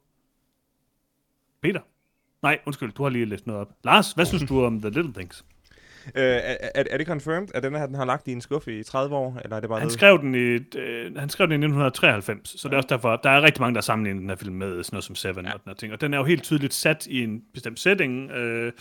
Peter? 1.63 1.81
Nej, 2.43 2.59
undskyld, 2.67 2.93
du 2.93 3.03
har 3.03 3.11
lige 3.11 3.25
læst 3.25 3.47
noget 3.47 3.61
op. 3.61 3.69
Lars, 3.85 4.13
hvad 4.13 4.25
synes 4.25 4.43
du 4.43 4.65
om 4.65 4.81
The 4.81 4.91
Little 4.91 5.13
Things? 5.13 5.45
Øh, 6.15 6.23
er, 6.23 6.57
er, 6.75 6.85
er 6.91 6.97
det 6.99 7.07
confirmed, 7.07 7.49
at 7.55 7.63
den 7.63 7.75
her 7.75 7.87
den 7.87 7.95
har 7.95 8.05
lagt 8.05 8.29
i 8.29 8.33
en 8.33 8.41
skuffe 8.41 8.79
i 8.79 8.83
30 8.83 9.17
år, 9.17 9.41
eller 9.45 9.57
er 9.57 9.61
det 9.61 9.69
bare 9.69 9.81
Han 9.81 9.91
skrev 9.91 10.21
den 10.21 10.35
i, 10.35 10.39
et, 10.39 10.75
øh, 10.75 11.17
han 11.17 11.29
skrev 11.29 11.47
den 11.47 11.53
i 11.53 11.67
1993, 11.67 12.61
så 12.61 12.69
det 12.69 12.73
er 12.75 12.77
også 12.77 12.87
derfor, 12.89 13.17
der 13.17 13.31
er 13.31 13.43
rigtig 13.43 13.61
mange, 13.61 13.75
der 13.75 13.81
sammenligner 13.81 14.21
den 14.21 14.29
her 14.29 14.37
film 14.37 14.55
med 14.55 14.85
sådan 14.85 14.95
noget 14.97 15.05
som 15.05 15.15
Seven 15.15 15.45
ja. 15.45 15.53
og 15.53 15.61
den 15.65 15.71
her 15.71 15.75
ting. 15.75 15.93
Og 15.93 16.01
den 16.01 16.15
er 16.15 16.19
jo 16.19 16.25
helt 16.25 16.43
tydeligt 16.43 16.75
sat 16.75 17.07
i 17.07 17.23
en 17.23 17.43
bestemt 17.55 17.81
setting. 17.81 18.31
Øh, 18.31 18.73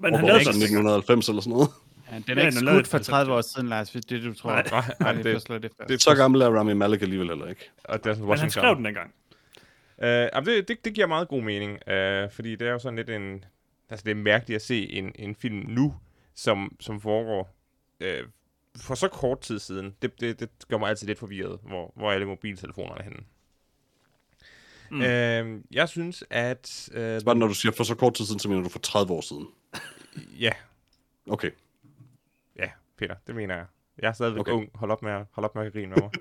men 0.00 0.14
han 0.14 0.24
Og 0.24 0.28
lavede 0.28 0.44
sådan 0.44 0.60
1990 0.60 1.28
eller 1.28 1.42
sådan 1.42 1.50
noget. 1.50 1.68
Ja, 2.10 2.16
den 2.16 2.24
Ja, 2.28 2.42
er 2.42 2.46
ikke 2.46 2.58
skudt 2.58 2.86
for 2.86 2.98
et 2.98 3.04
30 3.04 3.32
år 3.32 3.40
siden, 3.40 3.68
Lars, 3.68 3.90
hvis 3.90 4.04
det 4.04 4.22
du 4.22 4.34
tror. 4.34 4.50
Nej. 4.50 4.64
Nej, 4.70 4.94
nej, 5.00 5.12
det, 5.12 5.48
det, 5.48 5.62
det, 5.62 5.88
det, 5.88 6.02
Så 6.02 6.14
gammel 6.14 6.40
er 6.40 6.50
Rami 6.50 6.74
Malek 6.74 7.02
alligevel 7.02 7.28
heller 7.28 7.46
ikke. 7.46 7.70
og 7.84 8.04
det 8.04 8.10
er 8.10 8.14
sådan 8.14 8.28
Men 8.28 8.38
han 8.38 8.50
skrev 8.50 8.76
den 8.76 8.84
dengang. 8.84 9.14
Uh, 9.98 10.44
det, 10.44 10.68
det, 10.68 10.84
det 10.84 10.94
giver 10.94 11.06
meget 11.06 11.28
god 11.28 11.42
mening, 11.42 11.72
uh, 11.72 12.32
fordi 12.32 12.56
det 12.56 12.68
er 12.68 12.72
jo 12.72 12.78
sådan 12.78 12.96
lidt 12.96 13.10
en... 13.10 13.44
Altså 13.90 14.04
det 14.04 14.10
er 14.10 14.14
mærkeligt 14.14 14.56
at 14.56 14.62
se 14.62 14.90
en, 14.90 15.12
en 15.14 15.34
film 15.34 15.64
nu, 15.68 15.94
som, 16.34 16.76
som 16.80 17.00
foregår 17.00 17.56
uh, 18.00 18.28
for 18.76 18.94
så 18.94 19.08
kort 19.08 19.40
tid 19.40 19.58
siden. 19.58 19.94
Det, 20.02 20.20
det, 20.20 20.40
det 20.40 20.50
gør 20.68 20.78
mig 20.78 20.88
altid 20.88 21.06
lidt 21.06 21.18
forvirret, 21.18 21.58
hvor, 21.62 21.92
hvor 21.96 22.08
er 22.10 22.14
alle 22.14 22.26
mobiltelefonerne 22.26 23.00
er 23.00 23.04
henne. 23.04 23.20
Mm. 24.90 25.00
Uh, 25.00 25.62
jeg 25.70 25.88
synes, 25.88 26.24
at... 26.30 26.88
Uh, 26.92 27.24
Bare 27.24 27.34
når 27.34 27.46
du 27.46 27.54
siger 27.54 27.72
for 27.72 27.84
så 27.84 27.94
kort 27.94 28.14
tid 28.14 28.24
siden, 28.24 28.40
så 28.40 28.48
mener 28.48 28.62
du 28.62 28.68
for 28.68 28.78
30 28.78 29.12
år 29.12 29.20
siden. 29.20 29.46
ja, 30.40 30.50
Okay. 31.30 31.50
Peter, 33.00 33.14
det 33.26 33.34
mener 33.34 33.54
jeg. 33.56 33.64
Jeg 34.02 34.08
er 34.08 34.12
stadigvæk 34.12 34.40
Okay. 34.40 34.52
ung. 34.52 34.70
Hold 34.74 34.90
op 34.90 35.02
med 35.02 35.12
at, 35.12 35.24
hold 35.32 35.44
op 35.44 35.54
med 35.54 35.66
at 35.66 35.72
grine 35.72 35.86
med 35.86 35.96
mig. 36.02 36.10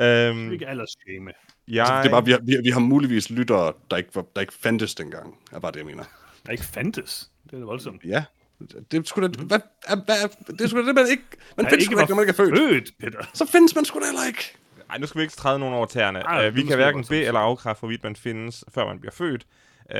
Øhm, 0.00 0.52
Ikke 0.52 0.66
aldersshame. 0.66 1.32
jeg, 1.68 1.80
Altså, 1.86 1.94
det 2.02 2.06
er 2.06 2.10
bare, 2.10 2.24
vi 2.24 2.30
har, 2.30 2.38
vi, 2.42 2.52
har, 2.52 2.62
vi 2.62 2.70
har 2.70 2.80
muligvis 2.80 3.30
lyttere, 3.30 3.72
der 3.90 3.96
ikke, 3.96 4.10
var, 4.14 4.24
der 4.34 4.40
ikke 4.40 4.52
fandtes 4.52 4.94
dengang, 4.94 5.38
er 5.52 5.58
bare 5.58 5.72
det, 5.72 5.78
jeg 5.78 5.86
mener. 5.86 6.04
Der 6.46 6.52
ikke 6.52 6.64
fandtes. 6.64 7.30
Det 7.44 7.52
er 7.52 7.58
da 7.58 7.64
voldsomt. 7.64 8.04
Ja. 8.04 8.24
Det 8.90 8.94
er 8.98 9.02
sgu 9.04 9.20
da, 9.22 9.26
hvad, 9.28 9.60
hvad, 9.88 10.28
det 10.58 10.60
er 10.60 10.68
sgu 10.68 10.80
da 10.82 10.86
det, 10.86 10.94
man 10.94 11.06
ikke, 11.10 11.22
man 11.56 11.66
findes 11.66 11.88
da 11.88 11.90
ikke, 12.00 12.08
når 12.08 12.14
man 12.16 12.22
ikke 12.22 12.30
er 12.30 12.34
født. 12.34 12.58
født, 12.58 12.92
Peter. 12.98 13.30
Så 13.34 13.46
findes 13.46 13.74
man 13.74 13.84
sgu 13.84 13.98
da 14.00 14.04
heller 14.04 14.26
ikke. 14.26 14.56
Ej, 14.90 14.98
nu 14.98 15.06
skal 15.06 15.18
vi 15.18 15.22
ikke 15.22 15.34
træde 15.34 15.58
nogen 15.58 15.74
over 15.74 15.86
tæerne. 15.86 16.18
Ej, 16.18 16.48
Uh, 16.48 16.54
vi 16.56 16.62
kan 16.62 16.76
hverken 16.76 17.04
bede 17.08 17.24
eller 17.24 17.40
afkræfte, 17.40 17.80
hvorvidt 17.80 18.02
man 18.02 18.16
findes, 18.16 18.64
før 18.74 18.86
man 18.86 19.00
bliver 19.00 19.12
født. 19.12 19.46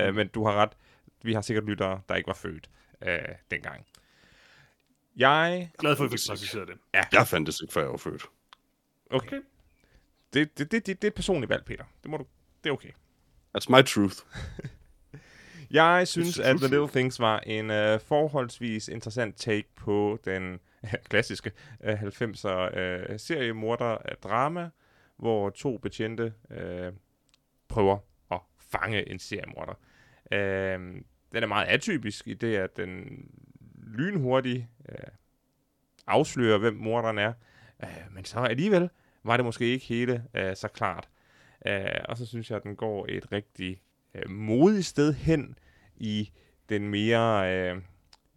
Uh, 0.08 0.14
men 0.14 0.28
du 0.28 0.44
har 0.44 0.52
ret. 0.54 0.70
Vi 1.22 1.32
har 1.32 1.40
sikkert 1.40 1.64
lyttere, 1.64 2.00
der 2.08 2.14
ikke 2.14 2.26
var 2.26 2.34
født 2.34 2.70
uh, 3.02 3.08
dengang. 3.50 3.86
Jeg... 5.18 5.70
Glad 5.78 5.96
for, 5.96 6.04
at 6.04 6.12
vi 6.12 6.18
fik 6.18 6.28
præciseret 6.30 6.68
det. 6.68 6.78
Jeg 7.12 7.26
fandtes 7.26 7.60
ikke, 7.60 7.72
før 7.72 7.80
jeg 7.80 7.90
var 7.90 7.96
født. 7.96 8.26
Okay. 9.10 9.40
Det, 10.32 10.58
det, 10.58 10.72
det, 10.72 10.86
det, 10.86 11.02
det 11.02 11.08
er 11.08 11.12
personligt 11.12 11.50
valg, 11.50 11.64
Peter. 11.64 11.84
Det, 12.02 12.10
må 12.10 12.16
du, 12.16 12.26
det 12.64 12.70
er 12.70 12.74
okay. 12.74 12.90
That's 13.58 13.76
my 13.76 13.82
truth. 13.82 14.16
Jeg 15.70 16.08
synes, 16.08 16.38
at 16.38 16.56
The. 16.56 16.68
Little 16.68 16.88
Things 16.88 17.20
var 17.20 17.38
en 17.38 17.70
uh, 17.70 18.00
forholdsvis 18.00 18.88
interessant 18.88 19.36
take 19.36 19.68
på 19.76 20.18
den 20.24 20.58
klassiske 21.10 21.52
uh, 21.84 21.90
90'er 21.90 23.10
uh, 23.12 23.16
seriemorder-drama, 23.16 24.70
hvor 25.16 25.50
to 25.50 25.78
betjente 25.78 26.32
uh, 26.50 26.94
prøver 27.68 27.98
at 28.30 28.40
fange 28.58 29.10
en 29.10 29.18
seriemorder. 29.18 29.74
Uh, 30.32 31.00
den 31.32 31.42
er 31.42 31.46
meget 31.46 31.66
atypisk 31.66 32.26
i 32.26 32.34
det, 32.34 32.56
at 32.56 32.76
den 32.76 33.24
lynhurtigt 33.86 34.64
øh, 34.88 35.10
afslører, 36.06 36.58
hvem 36.58 36.74
morderen 36.74 37.18
er. 37.18 37.32
Øh, 37.82 38.04
men 38.10 38.24
så 38.24 38.38
alligevel 38.38 38.90
var 39.24 39.36
det 39.36 39.44
måske 39.44 39.64
ikke 39.64 39.86
hele 39.86 40.24
øh, 40.34 40.56
så 40.56 40.68
klart. 40.68 41.08
Øh, 41.66 42.00
og 42.04 42.16
så 42.16 42.26
synes 42.26 42.50
jeg, 42.50 42.56
at 42.56 42.62
den 42.62 42.76
går 42.76 43.06
et 43.08 43.32
rigtig 43.32 43.82
øh, 44.14 44.30
modigt 44.30 44.86
sted 44.86 45.14
hen 45.14 45.58
i 45.96 46.30
den 46.68 46.88
mere 46.88 47.54
øh, 47.54 47.76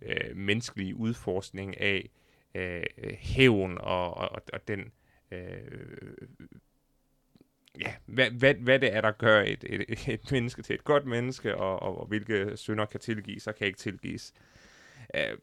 øh, 0.02 0.36
menneskelige 0.38 0.96
udforskning 0.96 1.82
af 1.82 2.10
øh, 2.56 2.84
øh, 2.98 3.14
hævn 3.20 3.78
og, 3.78 4.18
og, 4.18 4.42
og 4.54 4.68
den 4.68 4.92
øh, 5.32 6.18
ja, 7.80 7.94
hvad, 8.06 8.32
hvad, 8.32 8.54
hvad 8.54 8.80
det 8.80 8.94
er, 8.94 9.02
der 9.02 9.12
gør 9.12 9.42
et, 9.42 9.64
et, 9.68 10.08
et 10.08 10.32
menneske 10.32 10.62
til 10.62 10.74
et 10.74 10.84
godt 10.84 11.06
menneske, 11.06 11.56
og, 11.56 11.82
og, 11.82 11.98
og 11.98 12.08
hvilke 12.08 12.58
synder 12.58 12.86
kan 12.86 13.00
tilgives 13.00 13.48
og 13.48 13.56
kan 13.56 13.68
ikke 13.68 13.80
tilgives. 13.80 14.34
Øh, 15.16 15.38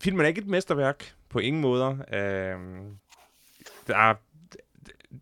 filmen 0.00 0.24
er 0.24 0.28
ikke 0.28 0.40
et 0.40 0.46
mesterværk 0.46 1.14
på 1.28 1.38
ingen 1.38 1.62
måder. 1.62 1.90
Øh, 2.12 2.58
der 3.86 3.96
er 3.96 4.14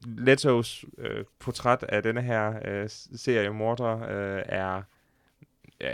Letos 0.06 0.84
øh, 0.98 1.24
portræt 1.38 1.82
af 1.88 2.02
denne 2.02 2.22
her 2.22 2.54
øh, 2.64 2.88
serie 3.16 3.50
morder 3.50 4.02
øh, 4.02 4.42
er 4.46 4.82
øh, 5.80 5.90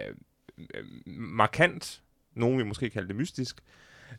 øh, 0.75 0.85
markant. 1.07 2.03
Nogen 2.35 2.59
vil 2.59 2.67
måske 2.67 2.91
kalde 2.91 3.09
det 3.09 3.17
mystisk. 3.17 3.57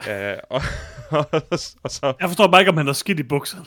øh, 0.10 0.38
og, 0.50 0.62
og, 1.10 1.26
og 1.84 1.92
så 1.92 2.14
Jeg 2.20 2.30
forstår 2.30 2.48
bare 2.48 2.62
ikke, 2.62 2.72
om 2.72 2.78
han 2.78 2.86
har 2.86 2.94
skidt 2.94 3.20
i 3.20 3.24
bukserne. 3.24 3.66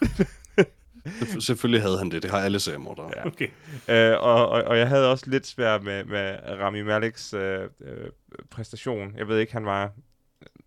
Selvfø- 1.06 1.40
Selvfølgelig 1.40 1.82
havde 1.82 1.98
han 1.98 2.10
det. 2.10 2.22
Det 2.22 2.30
har 2.30 2.38
alle 2.38 2.60
seriemordere. 2.60 3.10
Ja. 3.16 3.26
Okay. 3.26 3.48
Øh, 3.88 4.20
og, 4.22 4.48
og, 4.48 4.62
og 4.62 4.78
jeg 4.78 4.88
havde 4.88 5.10
også 5.10 5.30
lidt 5.30 5.46
svært 5.46 5.82
med, 5.82 6.04
med 6.04 6.38
Rami 6.44 6.82
Maleks 6.82 7.34
øh, 7.34 7.68
øh, 7.80 8.10
præstation. 8.50 9.14
Jeg 9.16 9.28
ved 9.28 9.38
ikke, 9.38 9.52
han 9.52 9.64
var 9.64 9.92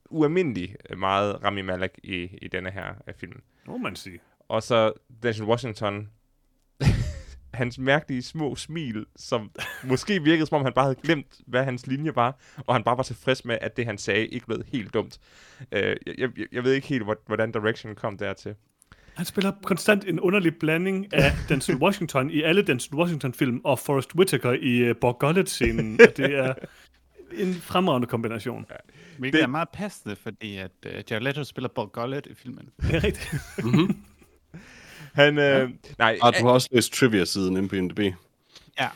ualmindelig 0.09 0.75
meget 0.97 1.43
Rami 1.43 1.61
Malek 1.61 1.99
i, 2.03 2.29
i 2.41 2.47
denne 2.47 2.71
her 2.71 2.85
øh, 3.07 3.13
film. 3.19 3.41
Må 3.67 3.77
man 3.77 3.95
sige. 3.95 4.19
Og 4.49 4.63
så 4.63 4.91
Denzel 5.23 5.45
Washington, 5.45 6.09
hans 7.53 7.77
mærkelige 7.79 8.21
små 8.21 8.55
smil, 8.55 9.05
som 9.15 9.51
måske 9.83 10.23
virkede, 10.23 10.45
som 10.45 10.55
om 10.57 10.63
han 10.63 10.73
bare 10.73 10.85
havde 10.85 10.99
glemt, 11.03 11.37
hvad 11.47 11.63
hans 11.63 11.87
linje 11.87 12.15
var, 12.15 12.39
og 12.57 12.75
han 12.75 12.83
bare 12.83 12.97
var 12.97 13.03
tilfreds 13.03 13.45
med, 13.45 13.57
at 13.61 13.77
det, 13.77 13.85
han 13.85 13.97
sagde, 13.97 14.27
ikke 14.27 14.45
blev 14.45 14.63
helt 14.71 14.93
dumt. 14.93 15.19
Øh, 15.71 15.95
jeg, 16.05 16.15
jeg, 16.17 16.29
jeg 16.51 16.63
ved 16.63 16.73
ikke 16.73 16.87
helt, 16.87 17.03
hvor- 17.03 17.21
hvordan 17.25 17.51
direction 17.51 17.95
kom 17.95 18.17
dertil. 18.17 18.55
Han 19.15 19.25
spiller 19.25 19.51
konstant 19.63 20.03
en 20.07 20.19
underlig 20.19 20.55
blanding 20.59 21.13
af 21.13 21.31
Denzel 21.49 21.75
Washington 21.75 22.31
i 22.31 22.41
alle 22.41 22.61
Denzel 22.61 22.95
Washington-film, 22.95 23.61
og 23.63 23.79
Forrest 23.79 24.15
Whitaker 24.15 24.51
i 24.51 24.89
uh, 24.89 24.95
Borg 25.01 25.19
Gullet-scenen. 25.19 25.99
Og 26.01 26.07
det 26.17 26.35
er 26.35 26.53
en 27.33 27.53
fremragende 27.53 28.07
kombination. 28.07 28.65
Hvilket 29.17 29.37
Det- 29.37 29.43
er 29.43 29.47
meget 29.47 29.69
passende, 29.69 30.15
fordi 30.15 30.57
at 30.57 30.71
uh, 30.85 30.91
Jared 31.11 31.21
Leto 31.23 31.43
spiller 31.43 31.69
Bob 31.69 31.91
Gullet 31.91 32.25
i 32.27 32.33
filmen. 32.33 32.69
Det 32.81 32.95
er 32.95 33.03
rigtigt. 33.03 33.35
Han, 35.13 35.37
øh, 35.37 35.69
nej, 35.97 36.17
Og 36.21 36.33
du 36.39 36.45
har 36.45 36.53
også 36.53 36.69
læst 36.71 36.93
trivia-siden 36.93 37.57
inde 37.57 37.69
på 37.69 37.75
IMDb. 37.75 37.99
Ja. 38.79 38.89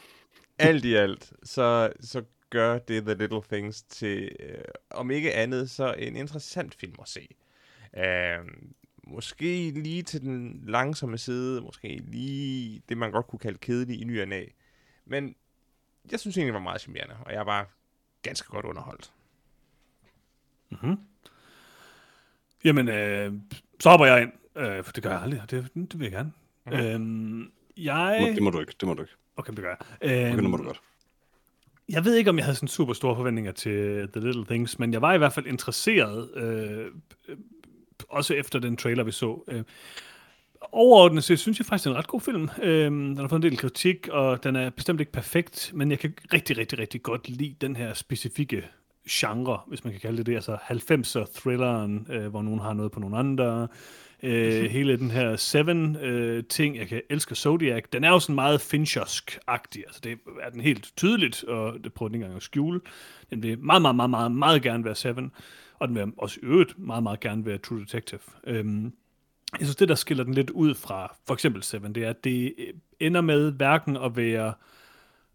alt 0.59 0.85
i 0.85 0.93
alt, 0.93 1.33
så, 1.43 1.93
så 2.01 2.23
gør 2.49 2.77
det 2.77 3.03
The 3.05 3.13
Little 3.13 3.41
Things 3.51 3.81
til, 3.83 4.35
øh, 4.39 4.57
om 4.89 5.11
ikke 5.11 5.33
andet, 5.33 5.69
så 5.69 5.93
en 5.97 6.15
interessant 6.15 6.75
film 6.75 6.95
at 7.01 7.07
se. 7.09 7.27
Øh, 7.97 8.39
måske 9.07 9.71
lige 9.71 10.03
til 10.03 10.21
den 10.21 10.63
langsomme 10.67 11.17
side, 11.17 11.61
måske 11.61 12.01
lige 12.07 12.81
det, 12.89 12.97
man 12.97 13.11
godt 13.11 13.27
kunne 13.27 13.39
kalde 13.39 13.57
kedelig 13.57 14.01
i 14.01 14.03
ny 14.03 14.21
og 14.21 14.27
næ. 14.27 14.45
Men 15.05 15.35
jeg 16.11 16.19
synes 16.19 16.37
egentlig, 16.37 16.47
det 16.53 16.59
var 16.59 16.59
meget 16.69 16.81
charmerende, 16.81 17.15
og 17.25 17.33
jeg 17.33 17.45
var 17.45 17.67
ganske 18.23 18.47
godt 18.47 18.65
underholdt. 18.65 19.11
Jamen, 22.63 22.87
øh, 22.87 23.33
så 23.79 23.89
hopper 23.89 24.05
jeg 24.05 24.21
ind, 24.21 24.31
øh, 24.55 24.83
for 24.83 24.91
det 24.91 25.03
gør 25.03 25.11
jeg 25.11 25.21
aldrig, 25.21 25.41
og 25.41 25.51
det, 25.51 25.69
det 25.75 25.99
vil 25.99 26.05
jeg 26.05 26.11
gerne. 26.11 26.31
Mm-hmm. 26.65 26.85
Øhm, 26.85 27.51
jeg... 27.77 28.31
Det 28.35 28.43
må 28.43 28.49
du 28.49 28.59
ikke, 28.59 28.73
det 28.79 28.87
må 28.87 28.93
du 28.93 29.01
ikke. 29.01 29.13
Okay, 29.37 29.53
det 29.53 29.61
gør 29.61 29.69
jeg. 29.69 30.31
Okay, 30.31 30.41
nu 30.41 30.49
må 30.49 30.57
du 30.57 30.63
Øhm, 30.63 30.67
godt. 30.67 30.81
Jeg 31.89 32.05
ved 32.05 32.15
ikke, 32.15 32.29
om 32.29 32.37
jeg 32.37 32.45
havde 32.45 32.55
sådan 32.55 32.67
super 32.67 32.93
store 32.93 33.15
forventninger 33.15 33.51
til 33.51 34.07
The 34.13 34.21
Little 34.21 34.45
Things, 34.45 34.79
men 34.79 34.93
jeg 34.93 35.01
var 35.01 35.13
i 35.13 35.17
hvert 35.17 35.33
fald 35.33 35.45
interesseret, 35.45 36.31
øh, 36.35 36.85
øh, 37.27 37.37
også 38.09 38.33
efter 38.33 38.59
den 38.59 38.77
trailer, 38.77 39.03
vi 39.03 39.11
så. 39.11 39.43
Øh, 39.47 39.63
overordnet 40.71 41.23
set 41.23 41.39
synes 41.39 41.59
jeg 41.59 41.65
faktisk, 41.65 41.83
det 41.83 41.89
er 41.89 41.93
en 41.93 41.97
ret 41.97 42.07
god 42.07 42.21
film. 42.21 42.49
Øh, 42.61 42.91
den 42.91 43.17
har 43.17 43.27
fået 43.27 43.45
en 43.45 43.51
del 43.51 43.57
kritik, 43.57 44.07
og 44.11 44.43
den 44.43 44.55
er 44.55 44.69
bestemt 44.69 44.99
ikke 44.99 45.11
perfekt, 45.11 45.71
men 45.73 45.91
jeg 45.91 45.99
kan 45.99 46.13
rigtig, 46.33 46.57
rigtig, 46.57 46.79
rigtig 46.79 47.03
godt 47.03 47.29
lide 47.29 47.55
den 47.61 47.75
her 47.75 47.93
specifikke 47.93 48.63
genre, 49.09 49.59
hvis 49.67 49.83
man 49.83 49.93
kan 49.93 50.01
kalde 50.01 50.17
det 50.17 50.25
det. 50.25 50.35
Altså 50.35 50.55
90'er 50.55 51.39
thrilleren, 51.41 52.07
øh, 52.09 52.27
hvor 52.27 52.41
nogen 52.41 52.59
har 52.59 52.73
noget 52.73 52.91
på 52.91 52.99
nogle 52.99 53.17
andre. 53.17 53.67
Øh, 54.23 54.63
hele 54.63 54.97
den 54.97 55.11
her 55.11 55.35
Seven-ting, 55.35 56.77
jeg 56.77 56.87
kan 56.87 57.01
elske 57.09 57.35
Zodiac, 57.35 57.83
den 57.93 58.03
er 58.03 58.09
jo 58.09 58.19
sådan 58.19 58.35
meget 58.35 58.61
Finchersk-agtig. 58.61 59.83
Altså 59.87 60.01
det 60.03 60.17
er 60.41 60.49
den 60.49 60.61
helt 60.61 60.91
tydeligt, 60.97 61.43
og 61.43 61.73
det 61.83 61.93
prøver 61.93 62.07
den 62.07 62.15
ikke 62.15 62.23
engang 62.23 62.37
at 62.37 62.43
skjule. 62.43 62.81
Den 63.29 63.43
vil 63.43 63.59
meget, 63.59 63.81
meget, 63.81 63.95
meget, 63.95 64.09
meget, 64.09 64.31
meget 64.31 64.61
gerne 64.61 64.85
være 64.85 64.95
Seven, 64.95 65.31
og 65.79 65.87
den 65.87 65.95
vil 65.95 66.11
også 66.17 66.39
i 66.43 66.45
øvrigt 66.45 66.79
meget, 66.79 67.03
meget 67.03 67.19
gerne 67.19 67.45
være 67.45 67.57
True 67.57 67.79
Detective. 67.79 68.19
Øhm, 68.47 68.93
jeg 69.59 69.67
synes, 69.67 69.75
det, 69.75 69.89
der 69.89 69.95
skiller 69.95 70.23
den 70.23 70.33
lidt 70.33 70.49
ud 70.49 70.75
fra 70.75 71.15
for 71.27 71.33
eksempel 71.33 71.63
Seven, 71.63 71.95
det 71.95 72.03
er, 72.03 72.09
at 72.09 72.23
det 72.23 72.53
øh, 72.57 72.73
ender 72.99 73.21
med 73.21 73.51
hverken 73.51 73.97
at 73.97 74.17
være 74.17 74.53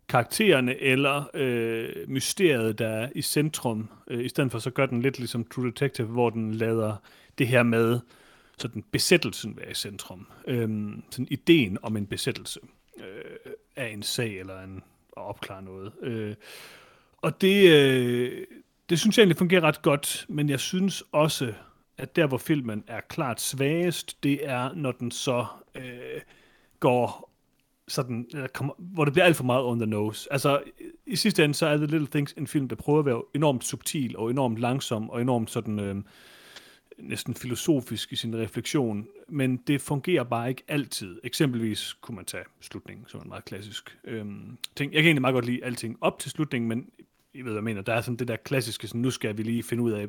karaktererne 0.09 0.81
eller 0.81 1.25
øh, 1.35 2.09
mysteriet, 2.09 2.79
der 2.79 2.89
er 2.89 3.09
i 3.15 3.23
centrum. 3.23 3.89
Øh, 4.09 4.25
I 4.25 4.29
stedet 4.29 4.51
for 4.51 4.59
så 4.59 4.71
gør 4.71 4.87
den 4.87 5.03
lidt 5.03 5.19
ligesom 5.19 5.45
True 5.45 5.67
Detective, 5.67 6.07
hvor 6.07 6.31
den 6.31 6.55
lader 6.55 6.97
det 7.39 7.49
her 7.49 7.63
med 7.63 8.01
sådan 8.59 8.85
besættelsen 8.91 9.57
være 9.57 9.71
i 9.71 9.75
centrum. 9.75 10.27
Øh, 10.47 10.69
sådan 11.11 11.29
ideen 11.31 11.79
om 11.83 11.97
en 11.97 12.07
besættelse 12.07 12.61
øh, 12.99 13.53
af 13.77 13.89
en 13.89 14.03
sag 14.03 14.39
eller 14.39 14.63
en, 14.63 14.83
at 15.17 15.23
opklare 15.23 15.63
noget. 15.63 15.93
Øh, 16.03 16.35
og 17.23 17.41
det, 17.41 17.71
øh, 17.71 18.47
det 18.89 19.01
synes 19.01 19.19
jeg 19.19 19.23
egentlig 19.23 19.39
fungerer 19.39 19.61
ret 19.61 19.83
godt, 19.83 20.27
men 20.29 20.51
jeg 20.51 20.61
synes 20.61 21.05
også, 21.13 21.55
at 21.99 22.17
der 22.17 22.27
hvor 22.27 22.39
filmen 22.39 22.85
er 22.87 23.01
klart 23.09 23.41
svagest, 23.41 24.23
det 24.23 24.49
er, 24.49 24.75
når 24.75 24.93
den 24.93 25.11
så 25.11 25.47
øh, 25.75 26.21
går 26.81 27.33
sådan, 27.89 28.27
eller 28.35 28.47
kommer, 28.47 28.75
hvor 28.79 29.05
det 29.05 29.13
bliver 29.13 29.25
alt 29.25 29.37
for 29.37 29.45
meget 29.45 29.65
on 29.65 29.79
the 29.79 29.87
nose. 29.87 30.33
Altså, 30.33 30.63
i 31.07 31.17
sidste 31.17 31.45
ende, 31.45 31.55
så 31.55 31.67
er 31.67 31.77
The 31.77 31.87
Little 31.87 32.07
Things 32.07 32.33
en 32.33 32.47
film, 32.47 32.69
der 32.69 32.77
prøver 32.77 32.99
at 32.99 33.07
være 33.07 33.23
enormt 33.35 33.65
subtil 33.65 34.17
og 34.17 34.31
enormt 34.31 34.59
langsom 34.59 35.11
og 35.11 35.21
enormt 35.23 35.51
sådan 35.51 35.79
øh, 35.79 35.97
næsten 36.99 37.35
filosofisk 37.35 38.13
i 38.13 38.17
sin 38.17 38.37
refleksion, 38.37 39.07
men 39.29 39.57
det 39.57 39.81
fungerer 39.81 40.25
bare 40.25 40.49
ikke 40.49 40.63
altid. 40.69 41.21
Eksempelvis 41.25 41.93
kunne 41.93 42.17
man 42.17 42.25
tage 42.25 42.45
slutningen, 42.61 43.07
som 43.09 43.19
er 43.19 43.23
en 43.25 43.29
meget 43.29 43.45
klassisk 43.45 43.99
øh, 44.05 44.27
ting. 44.77 44.93
Jeg 44.93 45.03
kan 45.03 45.07
egentlig 45.07 45.21
meget 45.21 45.35
godt 45.35 45.47
lide 45.47 45.65
alting 45.65 45.97
op 46.01 46.19
til 46.19 46.31
slutningen, 46.31 46.69
men 46.69 46.87
I 47.35 47.39
ved, 47.39 47.45
hvad 47.45 47.55
jeg 47.55 47.65
mener. 47.65 47.83
Der 47.83 47.95
er 47.95 48.01
sådan 48.01 48.17
det 48.17 48.29
der 48.29 48.37
klassiske, 48.37 48.87
sådan, 48.87 49.01
nu 49.01 49.11
skal 49.11 49.37
vi 49.37 49.43
lige 49.43 49.63
finde 49.63 49.83
ud 49.83 49.93
af, 49.93 50.07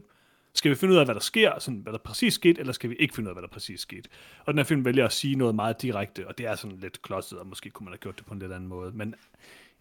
skal 0.54 0.72
vi 0.72 0.76
finde 0.76 0.94
ud 0.94 1.00
af, 1.00 1.06
hvad 1.06 1.16
der 1.16 1.22
sker, 1.22 1.52
sådan, 1.60 1.80
hvad 1.80 1.94
der 1.94 2.00
præcis 2.00 2.34
skete, 2.34 2.60
eller 2.60 2.74
skal 2.74 2.90
vi 2.90 2.96
ikke 2.96 3.16
finde 3.16 3.28
ud 3.28 3.30
af, 3.30 3.36
hvad 3.36 3.42
der 3.42 3.48
præcis 3.54 3.80
skete? 3.80 4.10
Og 4.46 4.54
den 4.54 4.58
her 4.60 4.64
film 4.64 4.86
vælger 4.86 5.06
at 5.06 5.14
sige 5.14 5.36
noget 5.36 5.56
meget 5.56 5.82
direkte, 5.82 6.28
og 6.28 6.38
det 6.38 6.46
er 6.46 6.56
sådan 6.56 6.78
lidt 6.78 7.02
klodset, 7.02 7.40
og 7.40 7.48
måske 7.48 7.70
kunne 7.70 7.86
man 7.86 7.92
have 7.92 7.98
gjort 8.00 8.18
det 8.18 8.26
på 8.26 8.34
en 8.34 8.40
lidt 8.40 8.52
anden 8.52 8.70
måde. 8.70 8.92
Men 8.96 9.16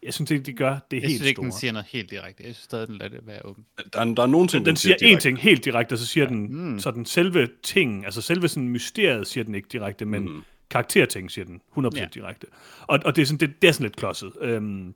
jeg 0.02 0.14
synes 0.14 0.30
ikke, 0.30 0.42
de 0.44 0.52
gør 0.52 0.70
det 0.90 0.96
Jeg 0.96 1.00
helt 1.00 1.10
synes 1.12 1.28
ikke, 1.28 1.36
store. 1.38 1.44
den 1.44 1.52
siger 1.52 1.72
noget 1.72 1.86
helt 1.90 2.10
direkte. 2.10 2.42
Jeg 2.46 2.54
synes 2.54 2.64
stadig, 2.64 2.88
den 2.88 2.98
lader 2.98 3.10
det 3.16 3.26
være 3.26 3.44
åben. 3.46 3.64
Der, 3.92 4.00
er- 4.00 4.04
der 4.14 4.22
er 4.22 4.26
nogle 4.26 4.48
ting, 4.48 4.66
Den 4.66 4.76
siger 4.76 4.94
én 4.94 4.98
direkte. 4.98 5.22
ting 5.28 5.38
helt 5.38 5.64
direkte, 5.64 5.92
og 5.92 5.98
så 5.98 6.06
siger 6.06 6.24
ja. 6.24 6.30
den 6.30 6.70
mm. 6.72 6.78
sådan 6.78 7.04
selve 7.04 7.48
ting, 7.62 8.04
altså 8.04 8.20
selve 8.20 8.48
sådan 8.48 8.68
mysteriet 8.68 9.26
siger 9.26 9.44
den 9.44 9.54
ikke 9.54 9.68
direkte, 9.72 10.04
men 10.04 10.22
mm. 10.22 10.42
karakterting 10.70 11.30
siger 11.30 11.44
den 11.44 11.60
100% 11.78 11.80
ja. 11.96 12.00
Ja. 12.00 12.06
direkte. 12.14 12.46
Og, 12.80 12.98
og 13.04 13.16
det, 13.16 13.22
er 13.22 13.26
sådan, 13.26 13.40
det, 13.48 13.62
det 13.62 13.68
er 13.68 13.72
sådan 13.72 13.84
lidt 13.84 13.96
klodset. 13.96 14.32
Øhm, 14.40 14.94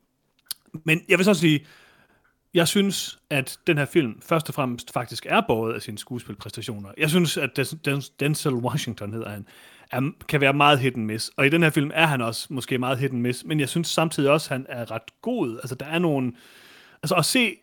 men 0.84 1.02
jeg 1.08 1.18
vil 1.18 1.24
så 1.24 1.34
sige, 1.34 1.66
jeg 2.55 2.68
synes, 2.68 3.18
at 3.30 3.59
den 3.66 3.78
her 3.78 3.84
film 3.84 4.20
først 4.22 4.48
og 4.48 4.55
fremmest 4.55 4.92
faktisk 4.92 5.26
er 5.28 5.40
båret 5.48 5.74
af 5.74 5.82
sine 5.82 5.98
skuespilpræstationer. 5.98 6.88
Jeg 6.98 7.11
synes, 7.11 7.36
at 7.36 7.76
Denzel 8.20 8.55
Washington 8.55 9.12
hedder 9.12 9.28
han, 9.28 9.46
er, 9.90 10.11
kan 10.28 10.40
være 10.40 10.53
meget 10.53 10.78
hit 10.78 10.96
and 10.96 11.05
miss. 11.05 11.30
Og 11.36 11.46
i 11.46 11.48
den 11.48 11.62
her 11.62 11.70
film 11.70 11.90
er 11.94 12.07
han 12.07 12.20
også 12.20 12.46
måske 12.50 12.78
meget 12.78 12.98
hit 12.98 13.11
and 13.11 13.20
miss, 13.20 13.44
men 13.44 13.61
jeg 13.61 13.68
synes 13.68 13.88
samtidig 13.88 14.30
også, 14.30 14.55
at 14.55 14.61
han 14.61 14.66
er 14.68 14.90
ret 14.90 15.20
god. 15.22 15.57
Altså, 15.57 15.74
der 15.74 15.86
er 15.86 15.98
nogle... 15.98 16.32
Altså, 17.03 17.14
at 17.14 17.24
se 17.24 17.57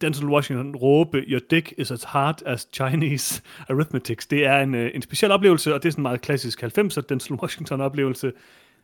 Denzel 0.00 0.26
Washington 0.26 0.76
råbe, 0.76 1.18
your 1.18 1.40
dick 1.50 1.74
is 1.78 1.90
as 1.90 2.02
hard 2.02 2.42
as 2.46 2.68
Chinese 2.72 3.42
arithmetics, 3.68 4.26
det 4.26 4.46
er 4.46 4.60
en, 4.60 4.74
øh, 4.74 4.90
en 4.94 5.02
speciel 5.02 5.32
oplevelse, 5.32 5.74
og 5.74 5.82
det 5.82 5.88
er 5.88 5.92
sådan 5.92 6.00
en 6.00 6.02
meget 6.02 6.20
klassisk 6.20 6.62
90'er 6.62 7.00
Denzel 7.00 7.34
Washington-oplevelse. 7.34 8.32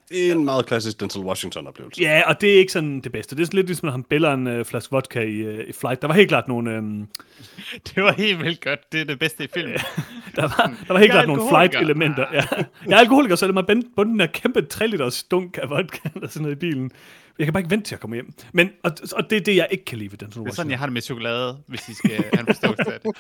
Det 0.09 0.29
er 0.29 0.33
en 0.33 0.45
meget 0.45 0.67
klassisk 0.67 1.01
Denzel 1.01 1.23
Washington-oplevelse. 1.23 2.03
Ja, 2.03 2.23
og 2.27 2.41
det 2.41 2.55
er 2.55 2.59
ikke 2.59 2.73
sådan 2.73 3.01
det 3.01 3.13
bedste. 3.13 3.37
Det 3.37 3.43
er 3.43 3.47
sådan 3.47 3.57
lidt 3.57 3.67
ligesom, 3.67 3.89
at 3.89 3.93
han 3.93 4.03
bæller 4.03 4.35
en 4.35 4.47
øh, 4.47 4.65
flaske 4.65 4.91
vodka 4.93 5.21
i, 5.21 5.35
øh, 5.35 5.69
i 5.69 5.73
Flight. 5.73 6.03
Der 6.03 6.09
var 6.09 6.15
helt 6.15 6.29
klart 6.29 6.49
nogle... 6.49 6.71
Øh, 6.71 6.83
Det 7.95 8.03
var 8.03 8.13
helt 8.13 8.43
vildt 8.43 8.61
godt. 8.65 8.93
Det 8.93 9.01
er 9.01 9.05
det 9.05 9.19
bedste 9.19 9.45
i 9.45 9.49
filmen. 9.55 9.75
der, 10.37 10.43
var, 10.43 10.75
der 10.87 10.93
var 10.93 10.99
helt 10.99 11.11
er 11.11 11.15
klart 11.15 11.27
nogle. 11.29 11.43
Flight-elementer. 11.49 12.27
Ja. 12.33 12.45
Jeg 12.87 12.95
er 12.95 12.97
alkoholiker, 13.01 13.37
så 13.37 13.47
lad 13.47 13.53
mig 13.55 13.67
bunde 13.67 13.87
bunde 13.97 14.13
den 14.13 14.21
her 14.21 14.27
kæmpe 14.27 14.63
3 14.63 14.87
liter 14.87 15.09
stunk 15.11 15.59
af 15.63 15.71
vodka 15.71 16.09
eller 16.15 16.29
sådan 16.29 16.43
noget 16.43 16.57
i 16.57 16.59
bilen. 16.59 16.91
Jeg 17.39 17.47
kan 17.47 17.53
bare 17.53 17.61
ikke 17.61 17.71
vente 17.71 17.89
til 17.89 17.95
at 17.95 18.01
komme 18.01 18.17
hjem. 18.17 18.33
Men, 18.53 18.71
og, 18.83 18.93
og 19.13 19.31
det 19.31 19.37
er 19.37 19.41
det, 19.41 19.57
jeg 19.57 19.69
ikke 19.71 19.85
kan 19.85 19.99
lide 19.99 20.11
ved 20.13 20.19
Denzel 20.19 20.31
Det 20.31 20.37
er 20.37 20.41
Washington. 20.41 20.57
sådan, 20.57 20.71
jeg 20.71 20.79
har 20.79 20.87
det 20.87 20.93
med 20.93 21.03
chokolade, 21.03 21.59
hvis 21.67 21.89
I 21.89 21.95
skal 21.95 22.11
have 22.11 22.41
en 22.41 22.47
forståelse 22.47 22.93
af 22.95 23.01
det. 23.01 23.11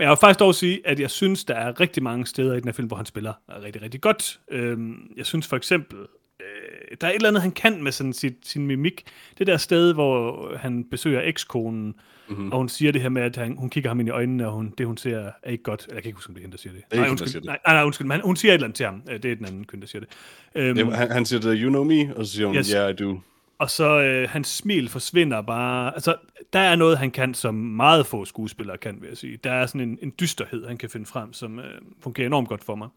Men 0.00 0.04
jeg 0.04 0.10
vil 0.10 0.16
faktisk 0.20 0.40
dog 0.40 0.54
sige, 0.54 0.80
at 0.84 1.00
jeg 1.00 1.10
synes, 1.10 1.44
der 1.44 1.54
er 1.54 1.80
rigtig 1.80 2.02
mange 2.02 2.26
steder 2.26 2.52
i 2.54 2.60
den 2.60 2.64
her 2.68 2.72
film, 2.72 2.88
hvor 2.88 2.96
han 2.96 3.06
spiller 3.06 3.32
rigtig, 3.64 3.82
rigtig 3.82 4.00
godt. 4.00 4.40
Øhm, 4.50 4.96
jeg 5.16 5.26
synes 5.26 5.46
for 5.46 5.56
eksempel, 5.56 5.98
øh, 6.40 6.96
der 7.00 7.06
er 7.06 7.10
et 7.10 7.14
eller 7.14 7.28
andet, 7.28 7.42
han 7.42 7.50
kan 7.52 7.82
med 7.82 7.92
sådan 7.92 8.12
sit, 8.12 8.34
sin 8.42 8.66
mimik. 8.66 9.04
Det 9.38 9.46
der 9.46 9.56
sted, 9.56 9.92
hvor 9.94 10.56
han 10.56 10.84
besøger 10.90 11.20
ekskonen, 11.24 11.94
mm-hmm. 12.28 12.52
og 12.52 12.58
hun 12.58 12.68
siger 12.68 12.92
det 12.92 13.02
her 13.02 13.08
med, 13.08 13.22
at 13.22 13.36
han, 13.36 13.56
hun 13.58 13.70
kigger 13.70 13.90
ham 13.90 14.00
ind 14.00 14.08
i 14.08 14.12
øjnene, 14.12 14.46
og 14.46 14.52
hun, 14.52 14.74
det, 14.78 14.86
hun 14.86 14.96
ser, 14.96 15.30
er 15.42 15.50
ikke 15.50 15.64
godt. 15.64 15.82
Eller 15.82 15.94
jeg 15.96 16.02
kan 16.02 16.08
ikke 16.08 16.16
huske, 16.16 16.30
om 16.30 16.34
det 16.34 16.40
er 16.40 16.44
hende, 16.44 16.56
der 16.56 16.60
siger 16.60 16.72
det. 16.72 16.82
ikke 16.92 16.96
nej, 16.96 17.10
undskyld, 17.10 17.28
siger 17.28 17.40
det. 17.40 17.46
nej, 17.46 17.58
nej, 17.66 17.84
undskyld, 17.84 18.06
men 18.06 18.20
hun 18.20 18.36
siger 18.36 18.52
et 18.52 18.54
eller 18.54 18.66
andet 18.66 18.76
til 18.76 18.86
ham. 18.86 19.02
Øh, 19.10 19.22
Det 19.22 19.32
er 19.32 19.36
den 19.36 19.44
anden 19.46 19.64
kvinde, 19.64 19.80
der 19.82 19.88
siger 19.88 20.00
det. 20.00 20.08
Øhm, 20.54 20.74
Det, 20.76 20.96
han, 20.96 21.10
han 21.10 21.24
siger 21.24 21.40
det, 21.40 21.58
you 21.62 21.68
know 21.68 21.84
me, 21.84 22.16
og 22.16 22.26
så 22.26 22.32
siger 22.32 22.46
hun, 22.46 22.56
Yes. 22.56 22.70
yeah, 22.70 22.90
I 22.90 22.92
do 22.92 23.18
og 23.60 23.70
så 23.70 24.00
øh, 24.00 24.28
hans 24.28 24.48
smil 24.48 24.88
forsvinder 24.88 25.42
bare. 25.42 25.94
Altså, 25.94 26.16
der 26.52 26.58
er 26.58 26.76
noget, 26.76 26.98
han 26.98 27.10
kan, 27.10 27.34
som 27.34 27.54
meget 27.54 28.06
få 28.06 28.24
skuespillere 28.24 28.78
kan, 28.78 28.98
vil 29.00 29.08
jeg 29.08 29.16
sige. 29.16 29.36
Der 29.44 29.52
er 29.52 29.66
sådan 29.66 29.80
en, 29.80 29.98
en 30.02 30.12
dysterhed, 30.20 30.66
han 30.66 30.76
kan 30.76 30.90
finde 30.90 31.06
frem, 31.06 31.32
som 31.32 31.58
øh, 31.58 31.80
fungerer 32.02 32.26
enormt 32.26 32.48
godt 32.48 32.64
for 32.64 32.74
mig. 32.74 32.88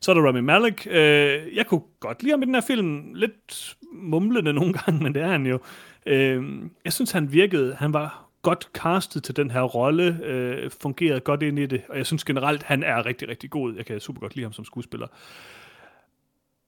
Så 0.00 0.10
er 0.10 0.14
der 0.14 0.22
Rami 0.22 0.40
Malek. 0.40 0.86
Øh, 0.90 1.56
jeg 1.56 1.66
kunne 1.66 1.80
godt 2.00 2.22
lide 2.22 2.32
ham 2.32 2.42
i 2.42 2.46
den 2.46 2.54
her 2.54 2.60
film. 2.60 3.14
Lidt 3.14 3.76
mumlende 3.92 4.52
nogle 4.52 4.72
gange, 4.78 5.02
men 5.02 5.14
det 5.14 5.22
er 5.22 5.28
han 5.28 5.46
jo. 5.46 5.58
Øh, 6.06 6.44
jeg 6.84 6.92
synes, 6.92 7.10
han 7.10 7.32
virkede, 7.32 7.74
han 7.74 7.92
var 7.92 8.30
godt 8.42 8.68
castet 8.74 9.24
til 9.24 9.36
den 9.36 9.50
her 9.50 9.62
rolle, 9.62 10.20
øh, 10.22 10.70
fungerede 10.80 11.20
godt 11.20 11.42
ind 11.42 11.58
i 11.58 11.66
det, 11.66 11.82
og 11.88 11.96
jeg 11.96 12.06
synes 12.06 12.24
generelt, 12.24 12.62
han 12.62 12.82
er 12.82 13.06
rigtig, 13.06 13.28
rigtig 13.28 13.50
god. 13.50 13.74
Jeg 13.74 13.86
kan 13.86 14.00
super 14.00 14.20
godt 14.20 14.36
lide 14.36 14.44
ham 14.44 14.52
som 14.52 14.64
skuespiller. 14.64 15.06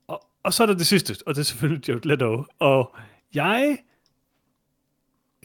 Og, 0.09 0.26
og 0.42 0.53
så 0.53 0.62
er 0.62 0.66
der 0.66 0.74
det 0.74 0.86
sidste, 0.86 1.16
og 1.26 1.34
det 1.34 1.40
er 1.40 1.44
selvfølgelig 1.44 1.88
Jared 1.88 2.07
Leto. 2.07 2.44
Og 2.59 2.97
jeg 3.35 3.79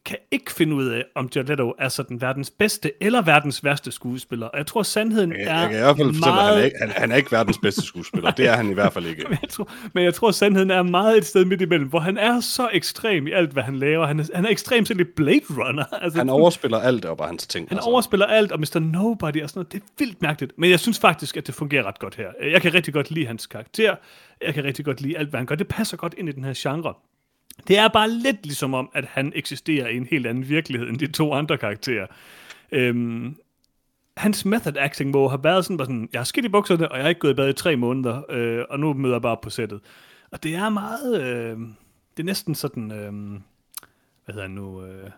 kan 0.05 0.17
ikke 0.31 0.51
finde 0.51 0.75
ud 0.75 0.85
af, 0.87 1.03
om 1.15 1.29
Jared 1.35 1.47
Leto 1.47 1.73
er 1.79 1.89
sådan 1.89 2.21
verdens 2.21 2.49
bedste 2.51 2.91
eller 3.03 3.21
verdens 3.21 3.63
værste 3.63 3.91
skuespiller. 3.91 4.47
Og 4.47 4.57
jeg 4.57 4.67
tror, 4.67 4.83
sandheden 4.83 5.31
Jeg, 5.31 5.41
er 5.41 5.59
jeg 5.59 5.69
kan 5.69 5.77
i 5.77 5.81
hvert 5.81 5.97
fald 5.97 6.07
fortælle, 6.07 6.35
meget... 6.35 6.49
at 6.49 6.53
han 6.53 6.59
er, 6.61 6.65
ikke, 6.65 6.77
han, 6.81 6.89
han 6.89 7.11
er 7.11 7.15
ikke 7.15 7.31
verdens 7.31 7.57
bedste 7.57 7.81
skuespiller. 7.81 8.31
Det 8.31 8.47
er 8.47 8.55
han 8.55 8.71
i 8.71 8.73
hvert 8.73 8.93
fald 8.93 9.05
ikke. 9.05 9.23
Men 9.29 9.37
jeg, 9.41 9.49
tror, 9.49 9.71
men 9.93 10.03
jeg 10.03 10.13
tror, 10.13 10.31
sandheden 10.31 10.71
er 10.71 10.83
meget 10.83 11.17
et 11.17 11.25
sted 11.25 11.45
midt 11.45 11.61
imellem, 11.61 11.89
hvor 11.89 11.99
han 11.99 12.17
er 12.17 12.39
så 12.39 12.69
ekstrem 12.73 13.27
i 13.27 13.31
alt, 13.31 13.51
hvad 13.51 13.63
han 13.63 13.75
laver. 13.75 14.05
Han 14.07 14.19
er, 14.19 14.23
han 14.35 14.45
er 14.45 14.49
ekstrem 14.49 14.85
selv 14.85 14.99
i 14.99 15.03
Blade 15.03 15.41
Runner. 15.49 15.85
Altså, 16.03 16.19
Han 16.19 16.29
overspiller 16.29 16.77
alt, 16.79 17.05
og 17.05 17.17
bare 17.17 17.27
hans 17.27 17.47
ting. 17.47 17.67
han 17.69 17.79
overspiller 17.79 18.25
alt, 18.25 18.51
og 18.51 18.59
Mr. 18.59 18.79
Nobody 18.79 19.43
og 19.43 19.49
sådan 19.49 19.59
noget. 19.59 19.71
Det 19.71 19.79
er 19.81 19.85
vildt 19.97 20.21
mærkeligt. 20.21 20.53
Men 20.57 20.69
jeg 20.69 20.79
synes 20.79 20.99
faktisk, 20.99 21.37
at 21.37 21.47
det 21.47 21.55
fungerer 21.55 21.83
ret 21.83 21.99
godt 21.99 22.15
her. 22.15 22.27
Jeg 22.51 22.61
kan 22.61 22.73
rigtig 22.73 22.93
godt 22.93 23.11
lide 23.11 23.25
hans 23.25 23.47
karakter. 23.47 23.95
Jeg 24.45 24.53
kan 24.53 24.63
rigtig 24.63 24.85
godt 24.85 25.01
lide 25.01 25.17
alt, 25.17 25.29
hvad 25.29 25.39
han 25.39 25.45
gør. 25.47 25.55
Det 25.55 25.67
passer 25.67 25.97
godt 25.97 26.15
ind 26.17 26.29
i 26.29 26.31
den 26.31 26.43
her 26.43 26.53
genre. 26.57 26.93
Det 27.67 27.77
er 27.77 27.87
bare 27.87 28.09
lidt 28.09 28.45
ligesom 28.45 28.73
om, 28.73 28.89
at 28.93 29.05
han 29.05 29.31
eksisterer 29.35 29.87
i 29.87 29.97
en 29.97 30.05
helt 30.05 30.27
anden 30.27 30.49
virkelighed 30.49 30.89
end 30.89 30.99
de 30.99 31.11
to 31.11 31.33
andre 31.33 31.57
karakterer. 31.57 32.07
Øhm, 32.71 33.37
hans 34.17 34.45
method 34.45 34.77
acting 34.77 35.11
må 35.11 35.27
have 35.27 35.43
været 35.43 35.65
sådan, 35.65 35.77
bare 35.77 35.85
sådan, 35.85 36.09
jeg 36.13 36.19
har 36.19 36.25
skidt 36.25 36.45
i 36.45 36.49
bukserne, 36.49 36.91
og 36.91 36.97
jeg 36.97 37.03
har 37.03 37.09
ikke 37.09 37.21
gået 37.21 37.31
i 37.31 37.35
bad 37.35 37.49
i 37.49 37.53
tre 37.53 37.75
måneder, 37.75 38.21
øh, 38.29 38.65
og 38.69 38.79
nu 38.79 38.93
møder 38.93 39.15
jeg 39.15 39.21
bare 39.21 39.37
på 39.41 39.49
sættet. 39.49 39.81
Og 40.31 40.43
det 40.43 40.55
er 40.55 40.69
meget, 40.69 41.21
øh, 41.21 41.59
det 42.17 42.19
er 42.19 42.23
næsten 42.23 42.55
sådan, 42.55 42.91
øh, 42.91 43.11
hvad 44.25 44.33
hedder 44.33 44.41
han 44.41 44.51
nu, 44.51 44.83
øh, 44.83 45.03
nu 45.03 45.09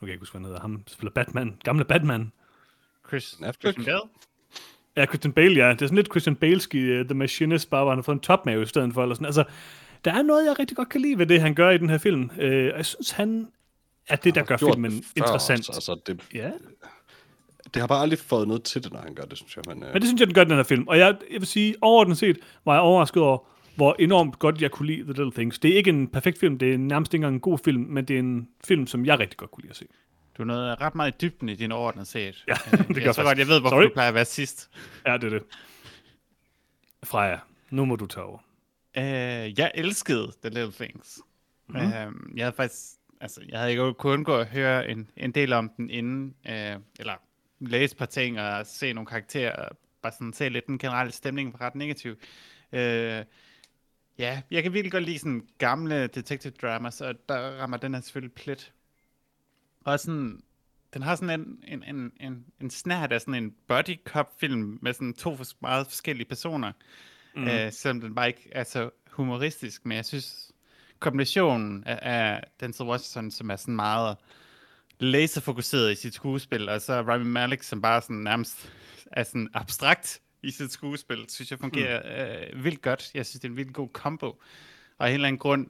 kan 0.00 0.08
jeg 0.08 0.12
ikke 0.12 0.22
huske, 0.22 0.32
hvad 0.32 0.40
han 0.40 0.46
hedder, 0.46 0.60
ham 0.60 0.82
spiller 0.86 1.12
Batman, 1.12 1.56
gamle 1.64 1.84
Batman. 1.84 2.32
Christian 3.08 3.52
Bale? 3.84 4.00
Ja, 4.96 5.06
Christian 5.06 5.32
Bale, 5.32 5.54
ja. 5.54 5.70
Det 5.70 5.82
er 5.82 5.86
sådan 5.86 5.96
lidt 5.96 6.10
Christian 6.10 6.36
Baleski, 6.36 7.00
uh, 7.00 7.06
The 7.06 7.14
Machinist, 7.14 7.70
bare 7.70 7.82
hvor 7.84 7.90
han 7.90 7.98
har 7.98 8.02
fået 8.02 8.16
en 8.16 8.20
topmave 8.20 8.62
i 8.62 8.66
stedet 8.66 8.94
for. 8.94 9.02
Eller 9.02 9.14
sådan. 9.14 9.26
Altså, 9.26 9.44
der 10.04 10.12
er 10.12 10.22
noget, 10.22 10.46
jeg 10.46 10.58
rigtig 10.58 10.76
godt 10.76 10.88
kan 10.88 11.00
lide 11.00 11.18
ved 11.18 11.26
det, 11.26 11.40
han 11.40 11.54
gør 11.54 11.70
i 11.70 11.78
den 11.78 11.90
her 11.90 11.98
film. 11.98 12.30
Uh, 12.38 12.44
jeg 12.44 12.86
synes, 12.86 13.10
han 13.10 13.48
er 14.08 14.16
det, 14.16 14.34
der 14.34 14.42
gør 14.42 14.56
filmen 14.56 14.90
det 14.92 15.04
før 15.04 15.12
interessant. 15.24 15.68
også, 15.68 15.92
Altså, 15.92 16.00
det, 16.06 16.22
Ja, 16.34 16.50
det 17.74 17.80
har 17.80 17.86
bare 17.86 18.02
aldrig 18.02 18.18
fået 18.18 18.48
noget 18.48 18.62
til 18.62 18.84
det, 18.84 18.92
når 18.92 19.00
han 19.00 19.14
gør 19.14 19.22
det, 19.22 19.38
synes 19.38 19.56
jeg. 19.56 19.64
Men, 19.68 19.82
øh, 19.82 19.92
men 19.92 20.02
det 20.02 20.08
synes 20.08 20.20
jeg, 20.20 20.26
den 20.28 20.34
gør, 20.34 20.44
den 20.44 20.56
her 20.56 20.62
film. 20.62 20.88
Og 20.88 20.98
jeg, 20.98 21.16
jeg 21.32 21.40
vil 21.40 21.46
sige, 21.46 21.74
overordnet 21.80 22.18
set 22.18 22.38
var 22.64 22.72
jeg 22.72 22.80
overrasket 22.82 23.22
over, 23.22 23.38
hvor 23.76 23.96
enormt 23.98 24.38
godt 24.38 24.62
jeg 24.62 24.70
kunne 24.70 24.86
lide 24.86 25.02
The 25.02 25.12
Little 25.12 25.32
Things. 25.32 25.58
Det 25.58 25.72
er 25.72 25.76
ikke 25.76 25.90
en 25.90 26.08
perfekt 26.08 26.38
film, 26.40 26.58
det 26.58 26.74
er 26.74 26.78
nærmest 26.78 27.14
ikke 27.14 27.22
engang 27.22 27.34
en 27.34 27.40
god 27.40 27.58
film, 27.64 27.80
men 27.82 28.04
det 28.04 28.14
er 28.16 28.18
en 28.20 28.48
film, 28.64 28.86
som 28.86 29.06
jeg 29.06 29.18
rigtig 29.18 29.36
godt 29.36 29.50
kunne 29.50 29.62
lide 29.62 29.70
at 29.70 29.76
se. 29.76 29.86
Du 30.38 30.42
er 30.42 30.46
noget 30.46 30.80
ret 30.80 30.94
meget 30.94 31.12
i 31.12 31.16
dybden 31.20 31.48
i 31.48 31.54
din 31.54 31.72
ordnet 31.72 32.06
set. 32.06 32.44
Ja, 32.48 32.52
Øh, 32.72 32.78
det 32.78 32.86
gør 32.96 33.02
jeg 33.02 33.04
tror 33.04 33.04
faktisk. 33.04 33.24
godt, 33.24 33.38
jeg 33.38 33.48
ved, 33.48 33.60
hvorfor 33.60 33.76
Sorry. 33.76 33.84
du 33.84 33.90
plejer 33.92 34.08
at 34.08 34.14
være 34.14 34.24
sidst. 34.24 34.70
Ja, 35.06 35.12
det 35.16 35.24
er 35.24 35.30
det. 35.30 35.42
Freja, 37.04 37.38
nu 37.70 37.84
må 37.84 37.96
du 37.96 38.06
tage 38.06 38.24
over. 38.24 38.38
Uh, 38.98 39.58
jeg 39.58 39.72
elskede 39.74 40.32
The 40.42 40.50
Little 40.50 40.72
Things. 40.72 41.20
Mm. 41.68 41.76
Uh, 41.76 41.82
jeg 42.36 42.44
havde 42.44 42.56
faktisk, 42.56 42.82
altså, 43.20 43.40
jeg 43.48 43.58
havde 43.58 43.70
ikke 43.70 43.94
kunnet 43.94 44.14
undgå 44.14 44.36
at 44.36 44.46
høre 44.46 44.88
en, 44.90 45.10
en 45.16 45.32
del 45.32 45.52
om 45.52 45.70
den 45.76 45.90
inden, 45.90 46.34
uh, 46.44 46.82
eller 46.98 47.14
læse 47.58 47.92
et 47.92 47.98
par 47.98 48.06
ting 48.06 48.40
og 48.40 48.66
se 48.66 48.92
nogle 48.92 49.06
karakterer, 49.06 49.56
og 49.56 49.76
bare 50.02 50.12
sådan 50.12 50.32
se 50.32 50.48
lidt 50.48 50.66
den 50.66 50.78
generelle 50.78 51.12
stemning 51.12 51.52
var 51.52 51.66
ret 51.66 51.74
negativ. 51.74 52.10
Uh, 52.72 53.24
ja, 54.18 54.42
jeg 54.50 54.62
kan 54.62 54.72
virkelig 54.72 54.92
godt 54.92 55.04
lide 55.04 55.18
sådan 55.18 55.48
gamle 55.58 56.06
detective 56.06 56.52
dramas, 56.62 57.00
og 57.00 57.14
der 57.28 57.60
rammer 57.60 57.76
den 57.76 57.94
her 57.94 58.00
selvfølgelig 58.00 58.34
plet. 58.34 58.72
Og 59.84 60.00
sådan, 60.00 60.42
den 60.94 61.02
har 61.02 61.16
sådan 61.16 61.40
en, 61.40 61.64
en, 61.66 61.82
en, 61.96 62.12
en, 62.20 62.44
en 62.60 62.70
snært 62.70 63.12
af 63.12 63.20
sådan 63.20 63.44
en 63.44 63.54
body 63.68 63.96
cop 64.04 64.40
film 64.40 64.78
med 64.82 64.92
sådan 64.92 65.14
to 65.14 65.36
meget 65.60 65.86
forskellige 65.86 66.28
personer. 66.28 66.72
Mm. 67.36 67.48
Øh, 67.48 67.72
selvom 67.72 68.00
den 68.00 68.14
bare 68.14 68.28
ikke 68.28 68.48
er 68.52 68.64
så 68.64 68.90
humoristisk, 69.10 69.86
men 69.86 69.96
jeg 69.96 70.04
synes, 70.04 70.52
kombinationen 70.98 71.84
af, 71.84 71.98
af 72.02 72.44
Denzel 72.60 72.86
Washington, 72.86 73.30
som 73.30 73.50
er 73.50 73.56
sådan 73.56 73.76
meget 73.76 74.16
laserfokuseret 74.98 75.92
i 75.92 75.94
sit 75.94 76.14
skuespil, 76.14 76.68
og 76.68 76.80
så 76.80 77.02
Rami 77.02 77.24
Malek, 77.24 77.62
som 77.62 77.82
bare 77.82 78.02
sådan 78.02 78.16
nærmest 78.16 78.72
er 79.06 79.22
sådan 79.22 79.48
abstrakt 79.54 80.20
i 80.42 80.50
sit 80.50 80.72
skuespil, 80.72 81.24
synes 81.28 81.50
jeg 81.50 81.58
fungerer 81.58 82.02
mm. 82.02 82.56
øh, 82.56 82.64
vildt 82.64 82.82
godt. 82.82 83.10
Jeg 83.14 83.26
synes, 83.26 83.40
det 83.40 83.48
er 83.48 83.52
en 83.52 83.56
vildt 83.56 83.74
god 83.74 83.88
combo. 83.92 84.26
Og 84.98 85.06
af 85.06 85.08
en 85.08 85.14
eller 85.14 85.28
anden 85.28 85.38
grund, 85.38 85.66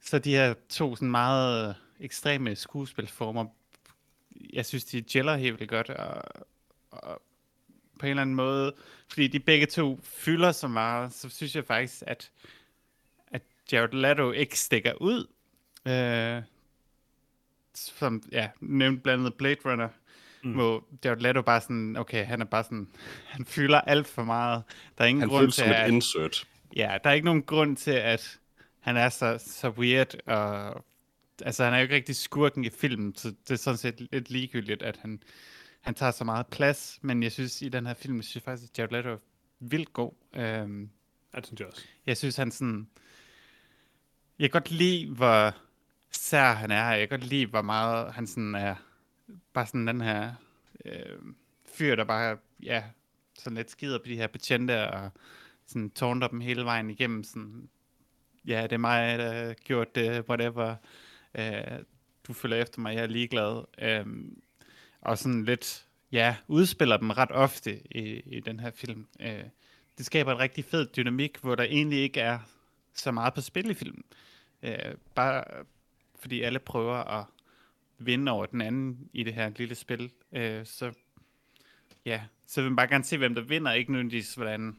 så 0.00 0.18
de 0.18 0.30
her 0.30 0.54
to 0.68 0.96
sådan 0.96 1.10
meget 1.10 1.76
ekstreme 2.00 2.56
skuespilformer, 2.56 3.46
jeg 4.52 4.66
synes, 4.66 4.84
de 4.84 5.02
gælder 5.02 5.36
helt 5.36 5.60
vildt 5.60 5.70
godt, 5.70 5.90
og, 5.90 6.22
og 6.90 7.22
på 7.98 8.06
en 8.06 8.10
eller 8.10 8.22
anden 8.22 8.36
måde, 8.36 8.74
fordi 9.08 9.26
de 9.26 9.40
begge 9.40 9.66
to 9.66 10.00
fylder 10.02 10.52
så 10.52 10.68
meget, 10.68 11.12
så 11.12 11.28
synes 11.28 11.56
jeg 11.56 11.64
faktisk, 11.64 12.02
at, 12.06 12.30
at 13.26 13.42
Jared 13.72 13.92
Leto 13.92 14.32
ikke 14.32 14.58
stikker 14.58 14.92
ud. 15.00 15.26
Øh, 15.88 16.42
som, 17.74 18.22
ja, 18.32 18.48
nævnt 18.60 19.02
blandt 19.02 19.20
andet 19.20 19.34
Blade 19.34 19.56
Runner, 19.64 19.88
mm. 20.42 20.52
hvor 20.52 20.84
Jared 21.04 21.20
Leto 21.20 21.42
bare 21.42 21.60
sådan, 21.60 21.96
okay, 21.96 22.24
han 22.24 22.40
er 22.40 22.44
bare 22.44 22.64
sådan, 22.64 22.88
han 23.34 23.44
fylder 23.44 23.80
alt 23.80 24.06
for 24.06 24.24
meget. 24.24 24.62
Der 24.98 25.04
er 25.04 25.08
ingen 25.08 25.20
han 25.20 25.28
grund 25.28 25.52
til, 25.52 25.52
som 25.52 25.70
et 25.70 25.74
at, 25.74 25.90
insert. 25.90 26.46
ja, 26.76 26.98
der 27.04 27.10
er 27.10 27.14
ikke 27.14 27.24
nogen 27.24 27.42
grund 27.42 27.76
til, 27.76 27.90
at 27.90 28.38
han 28.80 28.96
er 28.96 29.08
så, 29.08 29.44
så 29.46 29.68
weird, 29.68 30.14
og 30.26 30.84
altså, 31.42 31.64
han 31.64 31.72
er 31.74 31.78
jo 31.78 31.82
ikke 31.82 31.94
rigtig 31.94 32.16
skurken 32.16 32.64
i 32.64 32.70
filmen, 32.70 33.14
så 33.16 33.28
det 33.28 33.50
er 33.50 33.56
sådan 33.56 33.78
set 33.78 34.08
lidt 34.12 34.30
ligegyldigt, 34.30 34.82
at 34.82 34.96
han, 34.96 35.22
han 35.84 35.94
tager 35.94 36.12
så 36.12 36.24
meget 36.24 36.46
plads, 36.46 36.98
men 37.02 37.22
jeg 37.22 37.32
synes, 37.32 37.62
i 37.62 37.68
den 37.68 37.86
her 37.86 37.94
film, 37.94 38.16
jeg 38.16 38.24
synes 38.24 38.44
faktisk, 38.44 38.72
at 38.72 38.78
Jared 38.78 38.90
Leto 38.92 39.08
er 39.08 39.18
vildt 39.60 39.92
god. 39.92 40.12
Øhm, 40.34 40.90
Ja, 41.34 41.38
det 41.38 41.46
synes 41.46 41.60
jeg 41.60 41.68
også. 41.68 41.84
jeg 42.06 42.16
synes, 42.16 42.36
han 42.36 42.50
sådan... 42.50 42.88
Jeg 44.38 44.50
kan 44.50 44.60
godt 44.60 44.70
lide, 44.70 45.14
hvor 45.14 45.56
sær 46.10 46.52
han 46.52 46.70
er. 46.70 46.90
Jeg 46.90 47.08
kan 47.08 47.18
godt 47.18 47.30
lide, 47.30 47.46
hvor 47.46 47.62
meget 47.62 48.12
han 48.12 48.26
sådan 48.26 48.54
er... 48.54 48.74
Bare 49.52 49.66
sådan 49.66 49.86
den 49.86 50.00
her 50.00 50.34
øh, 50.84 51.18
fyr, 51.66 51.94
der 51.94 52.04
bare, 52.04 52.38
ja, 52.62 52.84
sådan 53.38 53.56
lidt 53.56 53.70
skider 53.70 53.98
på 53.98 54.06
de 54.06 54.16
her 54.16 54.26
betjente, 54.26 54.90
og 54.90 55.10
sådan 55.66 55.90
tårner 55.90 56.28
dem 56.28 56.40
hele 56.40 56.64
vejen 56.64 56.90
igennem. 56.90 57.24
Sådan, 57.24 57.68
ja, 58.46 58.62
det 58.62 58.72
er 58.72 58.78
mig, 58.78 59.18
der 59.18 59.32
har 59.32 59.54
gjort 59.54 59.94
det, 59.94 60.24
whatever. 60.28 60.76
Øh, 61.34 61.78
du 62.28 62.32
følger 62.32 62.62
efter 62.62 62.80
mig, 62.80 62.94
jeg 62.94 63.02
er 63.02 63.06
ligeglad. 63.06 63.64
Øh, 63.78 64.06
og 65.04 65.18
sådan 65.18 65.44
lidt, 65.44 65.86
ja, 66.12 66.36
udspiller 66.48 66.96
dem 66.96 67.10
ret 67.10 67.30
ofte 67.30 67.96
i, 67.96 68.20
i 68.26 68.40
den 68.40 68.60
her 68.60 68.70
film. 68.70 69.06
Øh, 69.20 69.44
det 69.98 70.06
skaber 70.06 70.32
en 70.32 70.38
rigtig 70.38 70.64
fed 70.64 70.86
dynamik, 70.96 71.38
hvor 71.38 71.54
der 71.54 71.64
egentlig 71.64 71.98
ikke 71.98 72.20
er 72.20 72.38
så 72.94 73.10
meget 73.10 73.34
på 73.34 73.40
spil 73.40 73.70
i 73.70 73.74
filmen. 73.74 74.04
Øh, 74.62 74.94
bare 75.14 75.44
fordi 76.18 76.42
alle 76.42 76.58
prøver 76.58 76.94
at 76.94 77.24
vinde 77.98 78.32
over 78.32 78.46
den 78.46 78.60
anden 78.60 79.10
i 79.12 79.22
det 79.22 79.34
her 79.34 79.50
lille 79.56 79.74
spil. 79.74 80.10
Øh, 80.32 80.66
så 80.66 80.92
ja, 82.04 82.22
så 82.46 82.60
vil 82.60 82.70
man 82.70 82.76
bare 82.76 82.88
gerne 82.88 83.04
se, 83.04 83.18
hvem 83.18 83.34
der 83.34 83.42
vinder, 83.42 83.72
ikke 83.72 83.92
nødvendigvis, 83.92 84.34
hvordan 84.34 84.76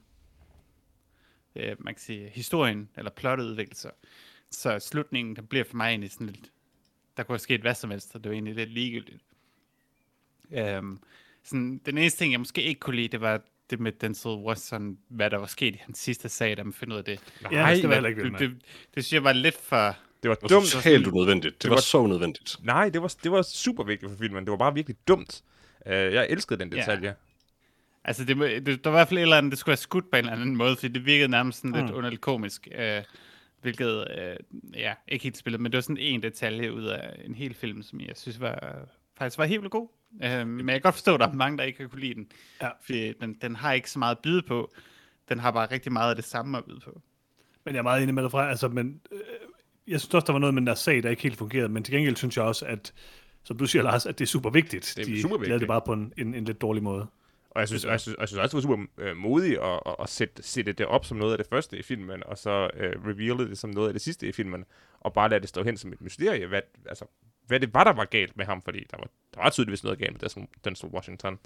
øh, 1.55 1.76
man 1.80 1.93
kan 1.93 2.01
sige, 2.01 2.30
historien 2.30 2.89
eller 2.97 3.11
plottet 3.11 3.45
udvikler 3.45 3.76
sig. 3.76 3.91
Så 4.51 4.80
slutningen, 4.80 5.36
der 5.36 5.41
bliver 5.41 5.65
for 5.65 5.78
mig 5.78 5.89
egentlig 5.89 6.11
sådan 6.11 6.28
lidt, 6.28 6.51
der 7.17 7.23
kunne 7.23 7.34
have 7.34 7.39
sket 7.39 7.61
hvad 7.61 7.76
som 7.76 7.91
helst, 7.91 8.15
og 8.15 8.23
det 8.23 8.30
var 8.30 8.34
egentlig 8.34 8.55
lidt 8.55 8.69
ligegyldigt. 8.69 9.23
Øhm, 10.51 10.99
sådan, 11.43 11.81
den 11.85 11.97
eneste 11.97 12.19
ting, 12.19 12.31
jeg 12.31 12.39
måske 12.39 12.61
ikke 12.61 12.79
kunne 12.79 12.95
lide, 12.95 13.07
det 13.07 13.21
var 13.21 13.41
det 13.69 13.79
med 13.79 13.91
Denzel 13.91 14.31
Washington, 14.31 14.97
hvad 15.09 15.29
der 15.29 15.37
var 15.37 15.45
sket 15.45 15.75
i 15.75 15.81
hans 15.85 15.97
sidste 15.99 16.29
sag, 16.29 16.57
da 16.57 16.63
man 16.63 16.73
finder 16.73 16.93
ud 16.93 16.97
af 16.99 17.05
det. 17.05 17.19
Ja, 17.43 17.47
det 17.49 17.55
jeg 17.83 17.93
heller 17.93 18.09
ikke 18.09 18.23
det, 18.23 18.39
det, 18.39 18.51
det, 18.95 19.03
synes 19.05 19.13
jeg 19.13 19.23
var 19.23 19.33
lidt 19.33 19.57
for... 19.61 19.95
Det 20.23 20.29
var 20.29 20.35
Det 20.35 20.41
var 20.43 20.47
dumt. 20.47 20.67
totalt 20.67 21.07
unødvendigt. 21.07 21.53
Det, 21.53 21.63
det 21.63 21.69
var, 21.69 21.75
var- 21.75 21.81
så 21.81 21.97
unødvendigt. 21.97 22.57
Nej, 22.63 22.89
det 22.89 23.01
var, 23.01 23.15
det 23.23 23.31
var 23.31 23.41
super 23.41 23.83
vigtigt 23.83 24.11
for 24.11 24.17
filmen. 24.17 24.43
Det 24.45 24.51
var 24.51 24.57
bare 24.57 24.73
virkelig 24.73 24.97
dumt. 25.07 25.41
Uh, 25.85 25.91
jeg 25.91 26.27
elskede 26.29 26.59
den 26.59 26.73
Ja. 26.73 26.79
detalje. 26.79 27.15
Altså, 28.03 28.25
det, 28.25 28.65
det, 28.65 28.83
der 28.83 28.89
var 28.89 28.97
i 28.97 28.99
hvert 28.99 29.07
fald 29.07 29.17
et 29.17 29.21
eller 29.21 29.37
andet, 29.37 29.51
det 29.51 29.59
skulle 29.59 29.71
være 29.71 29.77
skudt 29.77 30.11
på 30.11 30.17
en 30.17 30.25
eller 30.25 30.31
anden 30.31 30.55
måde, 30.55 30.75
fordi 30.75 30.87
det 30.87 31.05
virkede 31.05 31.27
nærmest 31.27 31.57
sådan 31.61 31.71
lidt 31.71 31.85
Mm. 31.91 31.95
underligt 31.97 32.21
komisk. 32.21 32.67
Øh, 32.75 33.01
hvilket, 33.61 34.07
øh, 34.17 34.35
ja, 34.73 34.93
ikke 35.07 35.23
helt 35.23 35.37
spillet, 35.37 35.61
men 35.61 35.71
det 35.71 35.77
var 35.77 35.81
sådan 35.81 35.97
en 35.97 36.23
detalje 36.23 36.73
ud 36.73 36.83
af 36.85 37.15
en 37.25 37.35
hel 37.35 37.53
film, 37.53 37.83
som 37.83 37.99
jeg 38.01 38.11
synes 38.15 38.39
var, 38.39 38.75
faktisk 39.17 39.37
var 39.37 39.45
helt 39.45 39.61
vildt 39.61 39.71
god. 39.71 39.87
Øh, 40.24 40.47
men 40.47 40.70
jeg 40.70 40.74
kan 40.74 40.82
godt 40.82 40.95
forstå, 40.95 41.13
at 41.13 41.20
der 41.20 41.28
er 41.28 41.34
mange, 41.34 41.57
der 41.57 41.63
ikke 41.63 41.78
kan 41.78 41.89
kunne 41.89 42.01
lide 42.01 42.13
den. 42.13 42.28
Ja. 42.61 42.70
Fordi 42.86 43.13
den, 43.13 43.34
den 43.41 43.55
har 43.55 43.74
ikke 43.74 43.91
så 43.91 43.99
meget 43.99 44.16
at 44.16 44.22
byde 44.24 44.41
på. 44.41 44.74
Den 45.30 45.39
har 45.39 45.51
bare 45.51 45.72
rigtig 45.72 45.91
meget 45.91 46.09
af 46.09 46.16
det 46.16 46.26
samme 46.26 46.57
at 46.57 46.66
byde 46.66 46.80
på. 46.80 47.01
Men 47.66 47.74
jeg 47.74 47.80
er 47.80 47.84
meget 47.84 48.03
enig 48.03 48.16
med 48.16 48.24
dig 48.24 48.32
fra, 48.32 48.49
altså, 48.49 48.68
men 48.68 49.01
øh, 49.11 49.20
jeg 49.88 49.99
synes 49.99 50.13
også, 50.13 50.26
der 50.26 50.34
var 50.34 50.39
noget 50.39 50.53
med 50.53 50.61
den 50.61 50.68
der 50.68 50.76
sag, 50.76 51.03
der 51.03 51.09
ikke 51.09 51.24
helt 51.24 51.38
fungerede, 51.38 51.70
men 51.70 51.84
til 51.84 51.93
gengæld 51.93 52.16
synes 52.16 52.38
jeg 52.38 52.45
også, 52.45 52.66
at, 52.66 52.93
som 53.43 53.57
du 53.57 53.66
siger, 53.66 53.84
Lars, 53.84 54.05
at 54.05 54.20
det 54.20 54.26
er 54.26 54.30
super 54.30 54.49
vigtigt. 54.49 54.93
Det 54.97 55.01
er 55.01 55.05
De 55.05 55.22
super 55.22 55.36
lavede 55.36 55.41
vigtigt. 55.49 55.59
det 55.59 55.68
bare 55.68 55.82
på 55.86 55.93
en, 55.93 56.13
en, 56.18 56.34
en 56.34 56.45
lidt 56.45 56.61
dårlig 56.61 56.84
måde. 56.84 57.07
Og 57.49 57.59
jeg 57.59 57.68
synes, 57.68 57.86
og 57.86 57.91
jeg 57.91 58.01
synes, 58.01 58.16
og 58.16 58.22
jeg 58.22 58.28
synes 58.28 58.39
også, 58.39 58.57
det 58.57 58.68
var 58.68 58.76
super 58.76 58.86
øh, 58.97 59.18
modigt 59.18 59.59
at, 59.59 59.80
at, 59.86 59.95
at 59.99 60.09
sætte, 60.09 60.43
sætte 60.43 60.74
det 60.74 60.86
op 60.86 61.05
som 61.05 61.18
noget 61.18 61.32
af 61.32 61.38
det 61.38 61.47
første 61.47 61.78
i 61.80 61.82
filmen, 61.84 62.24
og 62.26 62.38
så 62.38 62.70
øh, 62.74 62.93
reveale 63.05 63.49
det 63.49 63.57
som 63.57 63.70
noget 63.70 63.88
af 63.88 63.93
det 63.93 64.01
sidste 64.01 64.28
i 64.28 64.32
filmen, 64.32 64.66
og 64.99 65.13
bare 65.13 65.30
lade 65.30 65.41
det 65.41 65.49
stå 65.49 65.63
hen 65.63 65.78
som 65.78 65.93
et 65.93 66.01
mysterie, 66.01 66.47
hvad, 66.47 66.61
altså, 66.86 67.05
hvad 67.47 67.59
det 67.59 67.73
var, 67.73 67.83
der 67.83 67.93
var 67.93 68.05
galt 68.05 68.37
med 68.37 68.45
ham, 68.45 68.61
fordi 68.61 68.87
der 68.91 68.97
var, 68.97 69.09
der 69.33 69.41
var 69.41 69.49
tydeligvis 69.49 69.83
noget 69.83 69.99
galt 69.99 70.21
med 70.21 70.29
Denzel- 70.29 70.61
Denzel 70.65 70.89
Washington. 70.89 71.39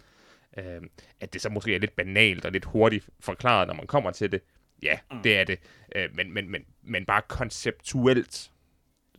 Øh, 0.58 0.82
at 1.20 1.34
det 1.34 1.42
så 1.42 1.50
måske 1.50 1.76
er 1.76 1.80
lidt 1.80 1.96
banalt 1.96 2.46
og 2.46 2.52
lidt 2.52 2.66
hurtigt 2.66 3.10
forklaret, 3.20 3.68
når 3.68 3.74
man 3.74 3.88
kommer 3.88 4.12
til 4.12 4.32
det. 4.32 4.42
Ja, 4.84 5.00
mm. 5.12 5.22
det 5.24 5.38
er 5.38 5.44
det. 5.44 5.60
Øh, 5.96 6.16
men, 6.16 6.34
men, 6.34 6.52
men, 6.52 6.66
men 6.84 7.06
bare 7.06 7.22
konceptuelt, 7.28 8.52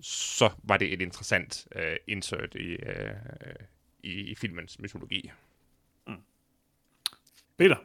så 0.01 0.51
var 0.63 0.77
det 0.77 0.93
et 0.93 1.03
interessant 1.03 1.67
øh, 1.75 1.97
insert 2.07 2.55
i, 2.55 2.69
øh, 2.69 3.15
i, 4.03 4.13
i 4.13 4.35
filmens 4.35 4.79
mytologi. 4.79 5.31
Peter? 7.61 7.77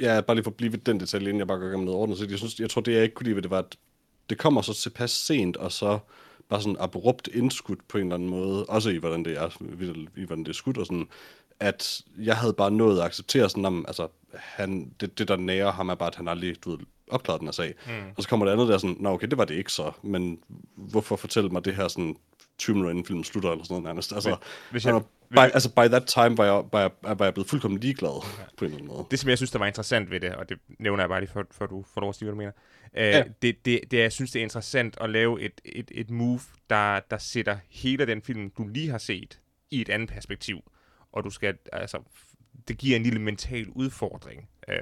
Ja, 0.00 0.20
bare 0.20 0.36
lige 0.36 0.44
for 0.44 0.50
at 0.50 0.56
blive 0.56 0.72
ved 0.72 0.78
den 0.78 1.00
detalje, 1.00 1.28
inden 1.28 1.38
jeg 1.38 1.46
bare 1.46 1.58
går 1.58 1.66
i 1.66 1.68
gang 1.68 1.80
med 1.80 1.86
noget 1.86 2.00
ordentligt. 2.00 2.18
Så 2.18 2.26
jeg, 2.30 2.38
synes, 2.38 2.60
jeg 2.60 2.70
tror, 2.70 2.82
det 2.82 2.94
jeg 2.94 3.02
ikke 3.02 3.14
kunne 3.14 3.24
lide 3.24 3.34
ved 3.34 3.42
det, 3.42 3.50
var, 3.50 3.58
at 3.58 3.76
det 4.30 4.38
kommer 4.38 4.62
så 4.62 4.74
tilpas 4.74 5.10
sent, 5.10 5.56
og 5.56 5.72
så 5.72 5.98
bare 6.48 6.62
sådan 6.62 6.76
abrupt 6.80 7.28
indskudt 7.34 7.88
på 7.88 7.98
en 7.98 8.04
eller 8.04 8.14
anden 8.14 8.28
måde, 8.28 8.66
også 8.66 8.90
i 8.90 8.96
hvordan 8.96 9.24
det 9.24 9.38
er, 9.38 9.62
i 10.16 10.24
hvordan 10.24 10.44
det 10.44 10.48
er 10.48 10.54
skudt 10.54 10.78
og 10.78 10.86
sådan, 10.86 11.08
at 11.60 12.02
jeg 12.18 12.36
havde 12.36 12.52
bare 12.52 12.70
nået 12.70 12.98
at 12.98 13.04
acceptere 13.04 13.50
sådan, 13.50 13.64
om, 13.64 13.84
altså, 13.88 14.08
han, 14.34 14.92
det, 15.00 15.18
det 15.18 15.28
der 15.28 15.36
nærer 15.36 15.72
ham 15.72 15.88
er 15.88 15.94
bare, 15.94 16.08
at 16.08 16.14
han 16.14 16.28
aldrig, 16.28 16.64
du 16.64 16.70
ved, 16.70 16.78
opklaret 17.10 17.40
den 17.40 17.48
her 17.48 17.52
sag. 17.52 17.74
Mm. 17.86 17.92
Og 18.16 18.22
så 18.22 18.28
kommer 18.28 18.46
det 18.46 18.52
andet 18.52 18.68
der 18.68 18.78
sådan, 18.78 18.96
nå 19.00 19.10
okay, 19.10 19.26
det 19.26 19.38
var 19.38 19.44
det 19.44 19.54
ikke 19.54 19.72
så, 19.72 19.92
men 20.02 20.38
hvorfor 20.74 21.16
fortælle 21.16 21.50
mig 21.50 21.64
det 21.64 21.76
her 21.76 21.88
sådan 21.88 22.16
20 22.58 22.74
minutter 22.74 22.90
inden 22.90 23.04
filmen 23.04 23.24
slutter, 23.24 23.50
eller 23.50 23.64
sådan 23.64 23.72
noget 23.74 23.84
nærmest. 23.84 24.12
Altså, 24.12 24.36
hvis 24.70 24.86
jeg, 24.86 24.94
jeg- 24.94 25.02
by, 25.30 25.38
altså, 25.54 25.70
by 25.74 25.80
that 25.80 26.06
time 26.06 26.38
var 26.38 26.44
jeg, 26.44 26.64
var 26.72 26.80
jeg, 26.80 27.18
var 27.18 27.24
jeg 27.24 27.34
blevet 27.34 27.48
fuldkommen 27.50 27.80
ligeglad, 27.80 28.22
på 28.56 28.64
en 28.64 28.64
eller 28.64 28.76
anden 28.76 28.88
måde. 28.96 29.06
Det, 29.10 29.18
som 29.18 29.30
jeg 29.30 29.38
synes, 29.38 29.50
der 29.50 29.58
var 29.58 29.66
interessant 29.66 30.10
ved 30.10 30.20
det, 30.20 30.34
og 30.34 30.48
det 30.48 30.58
nævner 30.78 31.02
jeg 31.02 31.08
bare 31.08 31.20
lige, 31.20 31.30
før, 31.30 31.42
før 31.50 31.66
du 31.66 31.84
får 31.94 32.00
lov 32.00 32.08
at 32.08 32.14
sige, 32.16 32.26
hvad 32.26 32.32
du 32.32 32.36
mener. 32.38 32.52
Øh, 32.96 33.02
Ja. 33.04 33.22
det, 33.42 33.64
det, 33.64 33.80
det, 33.90 33.98
jeg 33.98 34.12
synes, 34.12 34.30
det 34.30 34.38
er 34.38 34.42
interessant 34.42 34.96
at 35.00 35.10
lave 35.10 35.40
et, 35.42 35.60
et, 35.64 35.90
et 35.94 36.10
move, 36.10 36.40
der, 36.70 37.00
der 37.10 37.18
sætter 37.18 37.56
hele 37.70 38.06
den 38.06 38.22
film, 38.22 38.50
du 38.50 38.66
lige 38.68 38.90
har 38.90 38.98
set, 38.98 39.40
i 39.70 39.80
et 39.80 39.88
andet 39.88 40.08
perspektiv. 40.08 40.58
Og 41.12 41.24
du 41.24 41.30
skal, 41.30 41.54
altså, 41.72 41.98
det 42.68 42.78
giver 42.78 42.96
en 42.96 43.02
lille 43.02 43.20
mental 43.20 43.66
udfordring, 43.68 44.48
øh, 44.68 44.76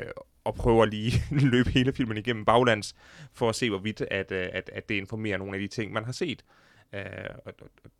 og 0.44 0.54
prøver 0.54 0.84
lige 0.84 1.12
løbe 1.52 1.70
hele 1.70 1.92
filmen 1.92 2.16
igennem 2.16 2.44
baglands, 2.44 2.94
for 3.32 3.48
at 3.48 3.54
se, 3.54 3.68
hvorvidt 3.70 4.00
at, 4.00 4.32
øh, 4.32 4.48
at, 4.52 4.70
at 4.72 4.88
det 4.88 4.94
informerer 4.94 5.38
nogle 5.38 5.54
af 5.54 5.60
de 5.60 5.68
ting, 5.68 5.92
man 5.92 6.04
har 6.04 6.12
set. 6.12 6.44
Øh, 6.92 7.02
og, 7.44 7.54
og, 7.60 7.70
og, 7.84 7.90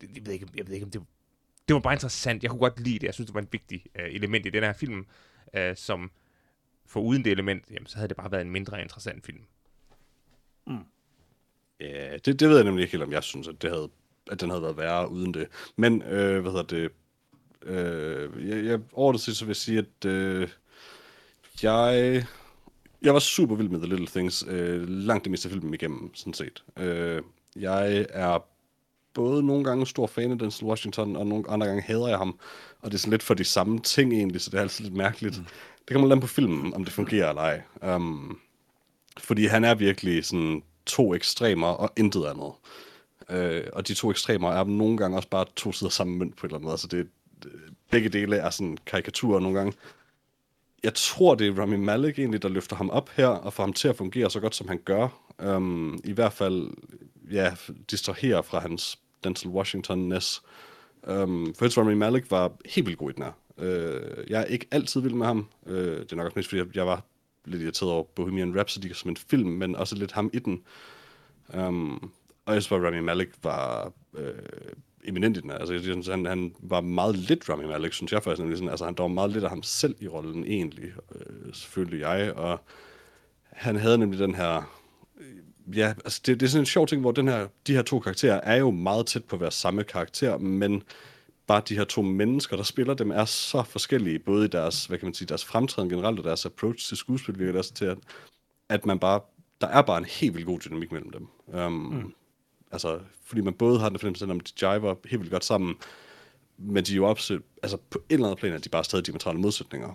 det, 0.00 0.10
jeg, 0.16 0.26
ved 0.26 0.32
ikke, 0.32 0.46
jeg 0.56 0.66
ved 0.66 0.74
ikke, 0.74 0.84
om 0.84 0.90
det 0.90 1.02
det 1.68 1.74
var 1.74 1.80
bare 1.80 1.94
interessant. 1.94 2.42
Jeg 2.42 2.50
kunne 2.50 2.60
godt 2.60 2.80
lide 2.80 2.98
det. 2.98 3.02
Jeg 3.02 3.14
synes, 3.14 3.26
det 3.26 3.34
var 3.34 3.40
en 3.40 3.48
vigtig 3.52 3.84
øh, 3.94 4.14
element 4.14 4.46
i 4.46 4.50
den 4.50 4.62
her 4.62 4.72
film, 4.72 5.06
øh, 5.54 5.76
som 5.76 6.10
for 6.86 7.00
uden 7.00 7.24
det 7.24 7.32
element, 7.32 7.64
jamen, 7.70 7.86
så 7.86 7.96
havde 7.96 8.08
det 8.08 8.16
bare 8.16 8.32
været 8.32 8.42
en 8.42 8.50
mindre 8.50 8.82
interessant 8.82 9.26
film. 9.26 9.40
Mm. 10.66 10.78
Ja, 11.80 12.16
det, 12.16 12.40
det 12.40 12.48
ved 12.48 12.56
jeg 12.56 12.64
nemlig 12.64 12.82
ikke 12.82 12.92
helt, 12.92 13.02
om 13.02 13.12
jeg 13.12 13.22
synes, 13.22 13.48
at, 13.48 13.62
det 13.62 13.70
havde, 13.70 13.90
at 14.30 14.40
den 14.40 14.50
havde 14.50 14.62
været 14.62 14.76
værre 14.76 15.10
uden 15.10 15.34
det. 15.34 15.48
Men, 15.76 16.02
øh, 16.02 16.40
hvad 16.40 16.52
hedder 16.52 16.66
det, 16.66 16.90
øh, 17.62 18.48
jeg, 18.48 18.64
jeg 18.64 18.80
overordnet 18.92 19.20
set, 19.20 19.36
så 19.36 19.44
vil 19.44 19.50
jeg 19.50 19.56
sige, 19.56 19.78
at 19.78 20.04
øh, 20.06 20.48
jeg, 21.62 22.26
jeg 23.02 23.14
var 23.14 23.20
super 23.20 23.54
vild 23.54 23.68
med 23.68 23.78
The 23.78 23.88
Little 23.88 24.06
Things, 24.06 24.44
øh, 24.48 24.88
langt 24.88 25.24
det 25.24 25.30
meste 25.30 25.48
af 25.48 25.52
filmen 25.52 25.74
igennem, 25.74 26.14
sådan 26.14 26.34
set. 26.34 26.64
Øh, 26.76 27.22
jeg 27.56 28.06
er 28.10 28.38
både 29.14 29.42
nogle 29.42 29.64
gange 29.64 29.86
stor 29.86 30.06
fan 30.06 30.32
af 30.32 30.38
Denzel 30.38 30.66
Washington, 30.66 31.16
og 31.16 31.26
nogle 31.26 31.44
andre 31.48 31.66
gange 31.66 31.82
hader 31.82 32.08
jeg 32.08 32.18
ham. 32.18 32.38
Og 32.80 32.90
det 32.90 32.94
er 32.94 32.98
sådan 32.98 33.10
lidt 33.10 33.22
for 33.22 33.34
de 33.34 33.44
samme 33.44 33.78
ting 33.78 34.12
egentlig, 34.12 34.40
så 34.40 34.50
det 34.50 34.58
er 34.58 34.62
altid 34.62 34.84
lidt 34.84 34.96
mærkeligt. 34.96 35.38
Mm. 35.38 35.44
Det 35.78 35.90
kan 35.90 36.00
man 36.00 36.08
lade 36.08 36.20
på 36.20 36.26
filmen, 36.26 36.74
om 36.74 36.84
det 36.84 36.92
fungerer 36.92 37.28
eller 37.28 37.42
ej. 37.42 37.62
Um, 37.96 38.38
fordi 39.18 39.46
han 39.46 39.64
er 39.64 39.74
virkelig 39.74 40.24
sådan 40.24 40.62
to 40.86 41.14
ekstremer 41.14 41.66
og 41.66 41.92
intet 41.96 42.24
andet. 42.26 42.52
Øh, 43.30 43.64
og 43.72 43.88
de 43.88 43.94
to 43.94 44.10
ekstremer 44.10 44.52
er 44.52 44.64
nogle 44.64 44.96
gange 44.96 45.16
også 45.16 45.28
bare 45.28 45.44
to 45.56 45.72
sider 45.72 45.90
samme 45.90 46.16
mønt 46.16 46.36
på 46.36 46.46
et 46.46 46.50
eller 46.50 46.58
andet. 46.58 46.70
Altså 46.70 46.86
det, 46.86 47.08
det, 47.42 47.52
begge 47.90 48.08
dele 48.08 48.36
er 48.36 48.50
sådan 48.50 48.78
karikaturer 48.86 49.40
nogle 49.40 49.58
gange. 49.58 49.72
Jeg 50.84 50.94
tror, 50.94 51.34
det 51.34 51.46
er 51.46 51.62
Rami 51.62 51.76
Malek 51.76 52.18
egentlig, 52.18 52.42
der 52.42 52.48
løfter 52.48 52.76
ham 52.76 52.90
op 52.90 53.10
her, 53.10 53.26
og 53.26 53.52
får 53.52 53.62
ham 53.62 53.72
til 53.72 53.88
at 53.88 53.96
fungere 53.96 54.30
så 54.30 54.40
godt, 54.40 54.54
som 54.54 54.68
han 54.68 54.78
gør. 54.84 55.08
Um, 55.44 56.00
I 56.04 56.12
hvert 56.12 56.32
fald, 56.32 56.70
ja, 57.30 57.54
distraherer 57.90 58.42
fra 58.42 58.58
hans 58.58 58.98
Denzel 59.24 59.50
Washington-ness. 59.50 60.42
Um, 61.02 61.54
for 61.58 61.80
Rami 61.80 61.94
Malek 61.94 62.30
var 62.30 62.52
helt 62.66 62.86
vildt 62.86 62.98
god 62.98 63.10
i 63.10 63.14
den 63.14 63.22
her. 63.22 63.32
Uh, 63.56 64.30
jeg 64.30 64.40
er 64.40 64.44
ikke 64.44 64.66
altid 64.70 65.00
vild 65.00 65.14
med 65.14 65.26
ham. 65.26 65.48
Uh, 65.62 65.74
det 65.74 66.12
er 66.12 66.16
nok 66.16 66.26
også 66.26 66.38
mest, 66.38 66.48
fordi 66.48 66.58
jeg, 66.60 66.76
jeg 66.76 66.86
var 66.86 67.02
lidt 67.44 67.62
irriteret 67.62 67.92
over 67.92 68.02
Bohemian 68.02 68.56
Rhapsody 68.56 68.92
som 68.92 69.10
en 69.10 69.16
film, 69.16 69.50
men 69.50 69.76
også 69.76 69.96
lidt 69.96 70.12
ham 70.12 70.30
i 70.32 70.38
den. 70.38 70.62
Um, 71.54 72.10
og 72.46 72.54
jeg 72.54 72.62
synes 72.62 72.80
bare, 72.80 72.86
Rami 72.86 73.00
Malek 73.00 73.28
var 73.42 73.92
øh, 74.16 74.32
eminent 75.04 75.36
i 75.36 75.40
den 75.40 75.50
her. 75.50 75.58
Altså, 75.58 75.74
jeg 75.74 75.82
synes, 75.82 76.06
han, 76.06 76.26
han 76.26 76.54
var 76.60 76.80
meget 76.80 77.16
lidt 77.16 77.48
Rami 77.48 77.66
Malek, 77.66 77.92
synes 77.92 78.12
jeg 78.12 78.22
faktisk. 78.22 78.40
Nemlig 78.40 78.58
sådan, 78.58 78.70
altså, 78.70 78.84
han 78.84 78.94
der 78.94 79.02
var 79.02 79.08
meget 79.08 79.30
lidt 79.30 79.44
af 79.44 79.50
ham 79.50 79.62
selv 79.62 79.94
i 80.00 80.08
rollen 80.08 80.44
egentlig, 80.44 80.92
øh, 81.14 81.54
selvfølgelig 81.54 82.00
jeg. 82.00 82.32
Og 82.32 82.60
han 83.52 83.76
havde 83.76 83.98
nemlig 83.98 84.20
den 84.20 84.34
her... 84.34 84.72
øh, 85.20 85.26
Ja, 85.76 85.94
altså 86.04 86.20
det, 86.26 86.40
det 86.40 86.46
er 86.46 86.50
sådan 86.50 86.62
en 86.62 86.66
sjov 86.66 86.86
ting, 86.86 87.00
hvor 87.00 87.12
den 87.12 87.28
her, 87.28 87.46
de 87.66 87.74
her 87.74 87.82
to 87.82 87.98
karakterer 87.98 88.40
er 88.40 88.56
jo 88.56 88.70
meget 88.70 89.06
tæt 89.06 89.24
på 89.24 89.36
at 89.36 89.40
være 89.40 89.50
samme 89.50 89.84
karakter, 89.84 90.38
men 90.38 90.82
bare 91.46 91.62
de 91.68 91.76
her 91.76 91.84
to 91.84 92.02
mennesker, 92.02 92.56
der 92.56 92.62
spiller 92.62 92.94
dem, 92.94 93.10
er 93.10 93.24
så 93.24 93.62
forskellige, 93.62 94.18
både 94.18 94.44
i 94.44 94.48
deres, 94.48 94.86
hvad 94.86 94.98
kan 94.98 95.06
man 95.06 95.14
sige, 95.14 95.28
deres 95.28 95.44
fremtræden 95.44 95.90
generelt, 95.90 96.18
og 96.18 96.24
deres 96.24 96.46
approach 96.46 96.88
til 96.88 96.96
skuespil, 96.96 97.38
virker 97.38 97.52
det 97.52 97.58
også 97.58 97.74
til, 97.74 97.84
at, 97.84 97.98
at 98.68 98.86
man 98.86 98.98
bare, 98.98 99.20
der 99.60 99.66
er 99.66 99.82
bare 99.82 99.98
en 99.98 100.04
helt 100.04 100.34
vildt 100.34 100.46
god 100.46 100.60
dynamik 100.60 100.92
mellem 100.92 101.10
dem. 101.10 101.28
Um, 101.60 101.72
mm. 101.72 102.14
Altså, 102.74 103.00
fordi 103.24 103.40
man 103.40 103.54
både 103.54 103.78
har 103.78 103.88
den 103.88 103.98
fornemmelse, 103.98 104.24
at 104.24 104.60
de 104.60 104.74
jiver 104.74 104.94
helt 105.04 105.20
vildt 105.20 105.32
godt 105.32 105.44
sammen, 105.44 105.74
men 106.58 106.84
de 106.84 106.92
er 106.92 106.96
jo 106.96 107.08
også, 107.08 107.40
altså 107.62 107.76
på 107.90 107.98
et 108.08 108.14
eller 108.14 108.26
andet 108.26 108.38
plan, 108.38 108.52
at 108.52 108.64
de 108.64 108.68
bare 108.68 108.84
stadig 108.84 109.06
diametrale 109.06 109.38
modsætninger. 109.38 109.94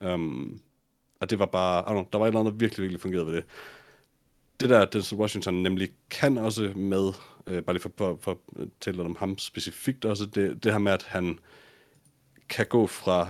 Um, 0.00 0.60
og 1.20 1.30
det 1.30 1.38
var 1.38 1.46
bare, 1.46 1.80
I 1.80 1.84
don't 1.84 1.90
know, 1.90 2.08
der 2.12 2.18
var 2.18 2.26
et 2.26 2.28
eller 2.28 2.40
andet, 2.40 2.52
der 2.52 2.58
virkelig, 2.58 2.82
virkelig 2.82 3.00
fungerede 3.00 3.26
ved 3.26 3.34
det. 3.34 3.44
Det 4.60 4.70
der, 4.70 4.84
Denzel 4.84 5.18
Washington 5.18 5.54
nemlig 5.54 5.88
kan 6.10 6.38
også 6.38 6.72
med, 6.76 7.12
øh, 7.46 7.62
bare 7.62 7.74
lige 7.74 7.82
for, 7.82 7.92
for, 7.96 8.18
for 8.20 8.40
at 8.60 8.68
tale 8.80 8.96
lidt 8.96 9.06
om 9.06 9.16
ham 9.16 9.38
specifikt 9.38 10.04
også, 10.04 10.26
det, 10.26 10.64
det 10.64 10.72
her 10.72 10.78
med, 10.78 10.92
at 10.92 11.02
han 11.02 11.38
kan 12.48 12.66
gå 12.66 12.86
fra 12.86 13.28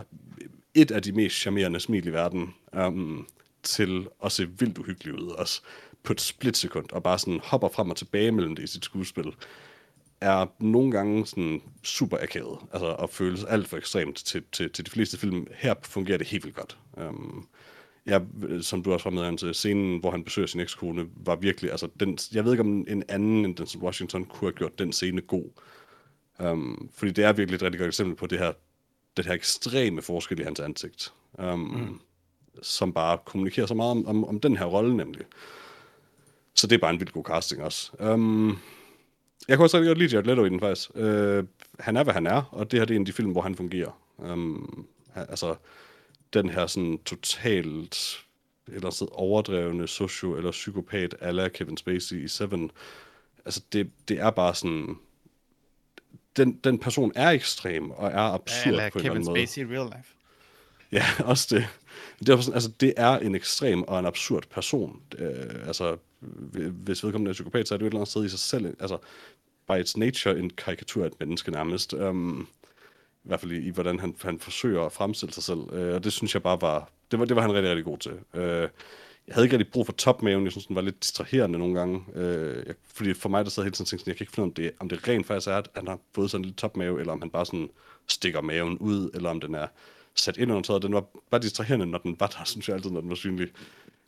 et 0.74 0.90
af 0.90 1.03
de 1.03 1.12
mest 1.12 1.36
charmerende 1.36 1.80
smil 1.80 2.07
i 2.07 2.12
verden, 2.12 2.55
um, 2.86 3.28
til 3.62 4.09
at 4.24 4.32
se 4.32 4.49
vildt 4.59 4.78
uhyggelig 4.78 5.14
ud 5.14 5.28
også, 5.28 5.62
på 6.05 6.12
et 6.12 6.20
splitsekund, 6.20 6.92
og 6.92 7.02
bare 7.02 7.18
sådan 7.18 7.40
hopper 7.44 7.68
frem 7.68 7.90
og 7.90 7.96
tilbage 7.96 8.32
mellem 8.32 8.57
det 8.57 8.62
i 8.62 8.66
sit 8.66 8.84
skuespil, 8.84 9.34
er 10.20 10.46
nogle 10.59 10.90
gange 10.90 11.26
sådan 11.26 11.62
super 11.82 12.18
akavet, 12.20 12.59
altså 12.72 12.86
og 12.86 13.11
føles 13.11 13.44
alt 13.44 13.68
for 13.68 13.76
ekstremt 13.76 14.16
til, 14.16 14.42
til, 14.52 14.70
til 14.70 14.86
de 14.86 14.90
fleste 14.90 15.18
film. 15.18 15.46
Her 15.55 15.74
fungerer 15.82 16.18
det 16.18 16.26
helt 16.26 16.44
vildt 16.44 16.57
godt. 16.57 16.78
Um, 16.92 17.48
jeg, 18.07 18.22
som 18.61 18.82
du 18.82 18.92
også 18.92 19.11
var 19.11 19.30
med 19.30 19.38
til 19.38 19.55
scenen, 19.55 20.00
hvor 20.00 20.11
han 20.11 20.24
besøger 20.24 20.46
sin 20.46 20.61
ekskone, 20.61 21.07
var 21.16 21.36
virkelig, 21.36 21.70
altså 21.70 21.88
den, 22.00 22.18
jeg 22.32 22.44
ved 22.44 22.52
ikke 22.52 22.62
om 22.62 22.84
en 22.88 23.02
anden 23.09 23.44
end 23.44 23.57
Denzel 23.57 23.80
Washington 23.80 24.24
kunne 24.24 24.50
have 24.50 24.57
gjort 24.57 24.78
den 24.78 24.92
scene 24.92 25.20
god. 25.20 25.50
Um, 26.38 26.90
fordi 26.94 27.12
det 27.12 27.24
er 27.24 27.32
virkelig 27.32 27.57
et 27.57 27.62
rigtig 27.62 27.78
godt 27.78 27.88
eksempel 27.88 28.16
på 28.16 28.26
det 28.26 28.38
her, 28.38 28.52
det 29.16 29.26
her 29.26 29.32
ekstreme 29.32 30.02
forskel 30.02 30.40
i 30.40 30.42
hans 30.42 30.61
ansigt. 30.61 31.12
Um, 31.32 31.59
mm. 31.59 32.00
Som 32.62 32.92
bare 32.92 33.18
kommunikerer 33.24 33.66
så 33.66 33.74
meget 33.74 33.90
om, 33.90 34.07
om, 34.07 34.24
om 34.24 34.40
den 34.40 34.57
her 34.57 34.64
rolle 34.64 34.96
nemlig. 34.96 35.24
Så 36.55 36.66
det 36.66 36.74
er 36.74 36.80
bare 36.80 36.90
en 36.90 37.00
vildt 37.00 37.12
god 37.12 37.24
casting 37.24 37.62
også. 37.62 37.92
Um, 37.98 38.59
jeg 39.48 39.57
kunne 39.57 39.66
også 39.66 39.76
rigtig 39.76 39.88
godt 39.88 39.98
lide 39.98 40.11
Jared 40.12 40.26
Leto 40.26 40.44
i 40.44 40.48
den 40.48 40.61
faktisk. 40.61 40.90
Uh, 40.94 41.44
han 41.80 41.96
er, 41.96 42.02
hvad 42.02 42.14
han 42.14 42.26
er, 42.26 42.42
og 42.52 42.70
det 42.70 42.78
her 42.78 42.86
det 42.86 42.94
er 42.94 42.96
en 42.96 43.02
af 43.02 43.07
de 43.07 43.12
film, 43.12 43.32
hvor 43.32 43.42
han 43.42 43.55
fungerer. 43.55 44.00
Um, 44.16 44.86
altså, 45.14 45.55
den 46.32 46.48
her 46.48 46.66
sådan 46.66 46.98
totalt 47.05 48.24
eller 48.66 48.90
sted 48.90 49.09
overdrevne 49.12 49.88
socio- 49.88 50.36
eller 50.36 50.50
psykopat 50.50 51.14
ala 51.20 51.48
Kevin 51.48 51.76
Spacey 51.76 52.24
i 52.24 52.28
Seven. 52.28 52.70
Altså, 53.44 53.61
det, 53.72 53.90
det 54.09 54.20
er 54.20 54.30
bare 54.30 54.55
sådan... 54.55 54.96
Den, 56.36 56.52
den 56.52 56.78
person 56.78 57.12
er 57.14 57.30
ekstrem 57.30 57.90
og 57.90 58.09
er 58.09 58.18
absurd 58.18 58.72
Eller 58.72 58.90
på 58.90 58.98
en 58.98 59.05
eller 59.05 59.11
Kevin 59.11 59.11
anden 59.11 59.24
måde. 59.24 59.46
Spacey 59.46 59.62
i 59.62 59.76
real 59.76 59.92
life. 59.96 60.14
Ja, 60.92 61.05
også 61.30 61.57
det. 61.57 61.68
Det 62.18 62.28
er, 62.28 62.40
sådan, 62.40 62.55
altså, 62.55 62.68
det 62.80 62.94
er 62.96 63.18
en 63.18 63.34
ekstrem 63.34 63.82
og 63.82 63.98
en 63.98 64.07
absurd 64.07 64.42
person. 64.50 65.02
Øh, 65.18 65.66
altså, 65.66 65.96
Øh, 66.54 66.74
hvis 66.74 67.04
vedkommende 67.04 67.28
er 67.28 67.32
psykopat, 67.32 67.68
så 67.68 67.74
er 67.74 67.78
det 67.78 67.82
jo 67.82 67.86
et 67.86 67.90
eller 67.90 68.00
andet 68.00 68.10
sted 68.10 68.24
i 68.24 68.28
sig 68.28 68.38
selv. 68.38 68.76
Altså, 68.80 68.98
by 69.68 69.80
its 69.80 69.96
nature 69.96 70.38
en 70.38 70.50
karikatur 70.50 71.02
af 71.02 71.06
et 71.06 71.20
menneske 71.20 71.51
nærmest. 71.51 71.92
Um, 71.92 72.48
I 73.24 73.28
hvert 73.28 73.40
fald 73.40 73.52
i, 73.52 73.66
i 73.66 73.70
hvordan 73.70 74.01
han, 74.01 74.14
han 74.22 74.38
forsøger 74.38 74.82
at 74.82 74.92
fremstille 74.92 75.32
sig 75.34 75.42
selv. 75.42 75.59
Uh, 75.59 75.94
og 75.94 76.05
det 76.05 76.12
synes 76.12 76.34
jeg 76.34 76.42
bare 76.42 76.60
var... 76.60 76.90
Det 77.10 77.18
var, 77.18 77.24
det 77.24 77.36
var 77.36 77.42
han 77.42 77.52
rigtig, 77.52 77.70
rigtig 77.70 77.84
god 77.84 77.98
til. 77.98 78.12
Uh, 78.12 78.68
jeg 79.26 79.34
havde 79.34 79.46
ikke 79.46 79.59
rigtig 79.59 79.72
brug 79.72 79.86
for 79.86 79.92
topmaven. 79.92 80.44
Jeg 80.44 80.52
synes, 80.52 80.66
den 80.66 80.76
var 80.76 80.82
lidt 80.82 81.02
distraherende 81.02 81.59
nogle 81.59 81.78
gange. 81.78 82.05
Uh, 82.14 82.66
jeg, 82.66 82.74
fordi 82.94 83.14
for 83.14 83.28
mig, 83.28 83.44
der 83.44 83.51
sad 83.51 83.62
hele 83.62 83.74
tiden 83.74 83.86
tænkte, 83.86 84.09
jeg 84.09 84.16
kan 84.16 84.24
ikke 84.24 84.32
finde 84.32 84.46
ud 84.46 84.51
af, 84.51 84.51
om 84.51 84.55
det, 84.55 84.72
om 84.78 84.88
det 84.88 85.09
rent 85.09 85.26
faktisk 85.26 85.48
er, 85.48 85.56
at 85.56 85.70
han 85.74 85.88
har 85.88 85.98
fået 86.14 86.30
sådan 86.30 86.40
en 86.40 86.44
lille 86.44 86.56
topmave, 86.56 87.01
eller 87.01 87.12
om 87.12 87.20
han 87.20 87.30
bare 87.30 87.46
sådan 87.46 87.68
stikker 88.06 88.40
maven 88.40 88.78
ud, 88.78 89.10
eller 89.14 89.30
om 89.30 89.40
den 89.40 89.55
er 89.55 89.66
sat 90.14 90.36
ind 90.36 90.51
under 90.51 90.62
tøjet. 90.62 90.82
Den 90.82 90.94
var 90.94 91.05
bare 91.30 91.40
distraherende, 91.40 91.86
når 91.86 91.98
den 91.98 92.16
var 92.20 92.26
der, 92.26 92.44
synes 92.52 92.68
jeg 92.68 92.76
altid, 92.76 92.90
når 92.90 93.01
den 93.01 93.09
var 93.09 93.16
synlig. 93.16 93.48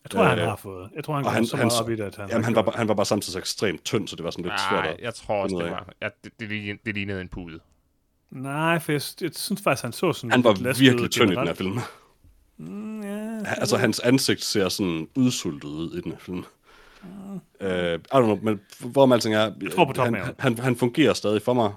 Jeg 0.06 0.18
tror, 0.20 0.24
han 0.24 0.38
Øh, 0.38 0.44
har 0.44 0.56
fået. 0.56 0.90
Jeg 0.96 1.04
tror, 1.04 1.14
han 1.14 1.24
han- 1.24 1.46
så 1.46 1.56
han- 1.56 1.66
meget 1.66 1.80
op 1.80 1.90
i 1.90 1.96
det, 1.96 2.02
at 2.02 2.16
han, 2.16 2.28
Jamen, 2.30 2.44
han 2.44 2.54
var, 2.54 2.62
bare- 2.62 2.74
han 2.76 2.88
var 2.88 2.94
bare 2.94 3.06
samtidig 3.06 3.32
så 3.32 3.38
ekstremt 3.38 3.84
tynd, 3.84 4.08
så 4.08 4.16
det 4.16 4.24
var 4.24 4.30
sådan 4.30 4.44
lidt 4.44 4.54
svært 4.70 4.84
Nej, 4.84 4.92
at 4.98 5.00
jeg 5.04 5.14
tror 5.14 5.42
også, 5.42 5.56
det 5.56 5.70
var... 5.70 5.88
Ja, 6.02 6.08
det, 6.24 6.32
det, 6.40 6.48
lignede- 6.48 6.78
det 6.86 6.94
lignede 6.94 7.20
en 7.20 7.28
pude. 7.28 7.60
Nej, 8.30 8.78
for 8.78 8.92
jeg, 8.92 9.00
jeg 9.20 9.30
synes 9.34 9.62
faktisk, 9.62 9.82
han 9.82 9.92
så 9.92 10.12
sådan 10.12 10.30
Han 10.30 10.44
var 10.44 10.52
virkelig 10.78 11.10
tynd 11.10 11.30
i 11.30 11.34
den 11.34 11.46
her 11.46 11.54
generelt. 11.54 11.58
film. 11.58 11.78
Mm, 12.58 13.02
ja, 13.02 13.40
Altså, 13.44 13.76
hans 13.76 14.00
ansigt 14.00 14.44
ser 14.44 14.68
sådan 14.68 15.08
udsultet 15.16 15.68
ud 15.68 15.96
i 15.98 16.00
den 16.00 16.12
her 16.12 16.18
film. 16.18 16.44
Uh, 17.60 17.66
I 17.66 17.96
don't 18.14 18.22
know, 18.22 18.38
men 18.42 18.60
hvorom 18.80 19.12
alting 19.12 19.34
er... 19.34 19.52
Jeg 19.62 19.72
tror 19.72 19.84
på 19.84 20.02
han, 20.02 20.12
topmaven. 20.12 20.34
han, 20.38 20.58
han 20.58 20.76
fungerer 20.76 21.12
stadig 21.12 21.42
for 21.42 21.52
mig, 21.54 21.72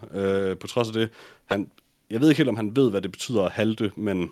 uh, 0.51 0.57
på 0.57 0.67
trods 0.67 0.87
af 0.87 0.93
det. 0.93 1.09
Han, 1.45 1.71
jeg 2.09 2.21
ved 2.21 2.29
ikke 2.29 2.37
helt, 2.37 2.49
om 2.49 2.55
han 2.55 2.75
ved, 2.75 2.89
hvad 2.89 3.01
det 3.01 3.11
betyder 3.11 3.43
at 3.43 3.51
halte, 3.51 3.91
men 3.95 4.29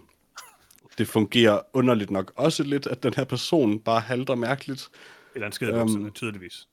det 0.98 1.08
fungerer 1.08 1.60
underligt 1.74 2.12
nok 2.12 2.32
også 2.36 2.64
lidt, 2.64 2.88
at 2.88 3.04
den 3.04 3.14
her 3.14 3.24
person 3.24 3.80
bare 3.80 4.00
halter 4.00 4.36
mærkeligt. 4.36 4.90
Eller 5.36 5.48
en 5.48 5.52
skide 5.54 5.72
Øhm, 5.72 6.12
tydeligvis. 6.12 6.68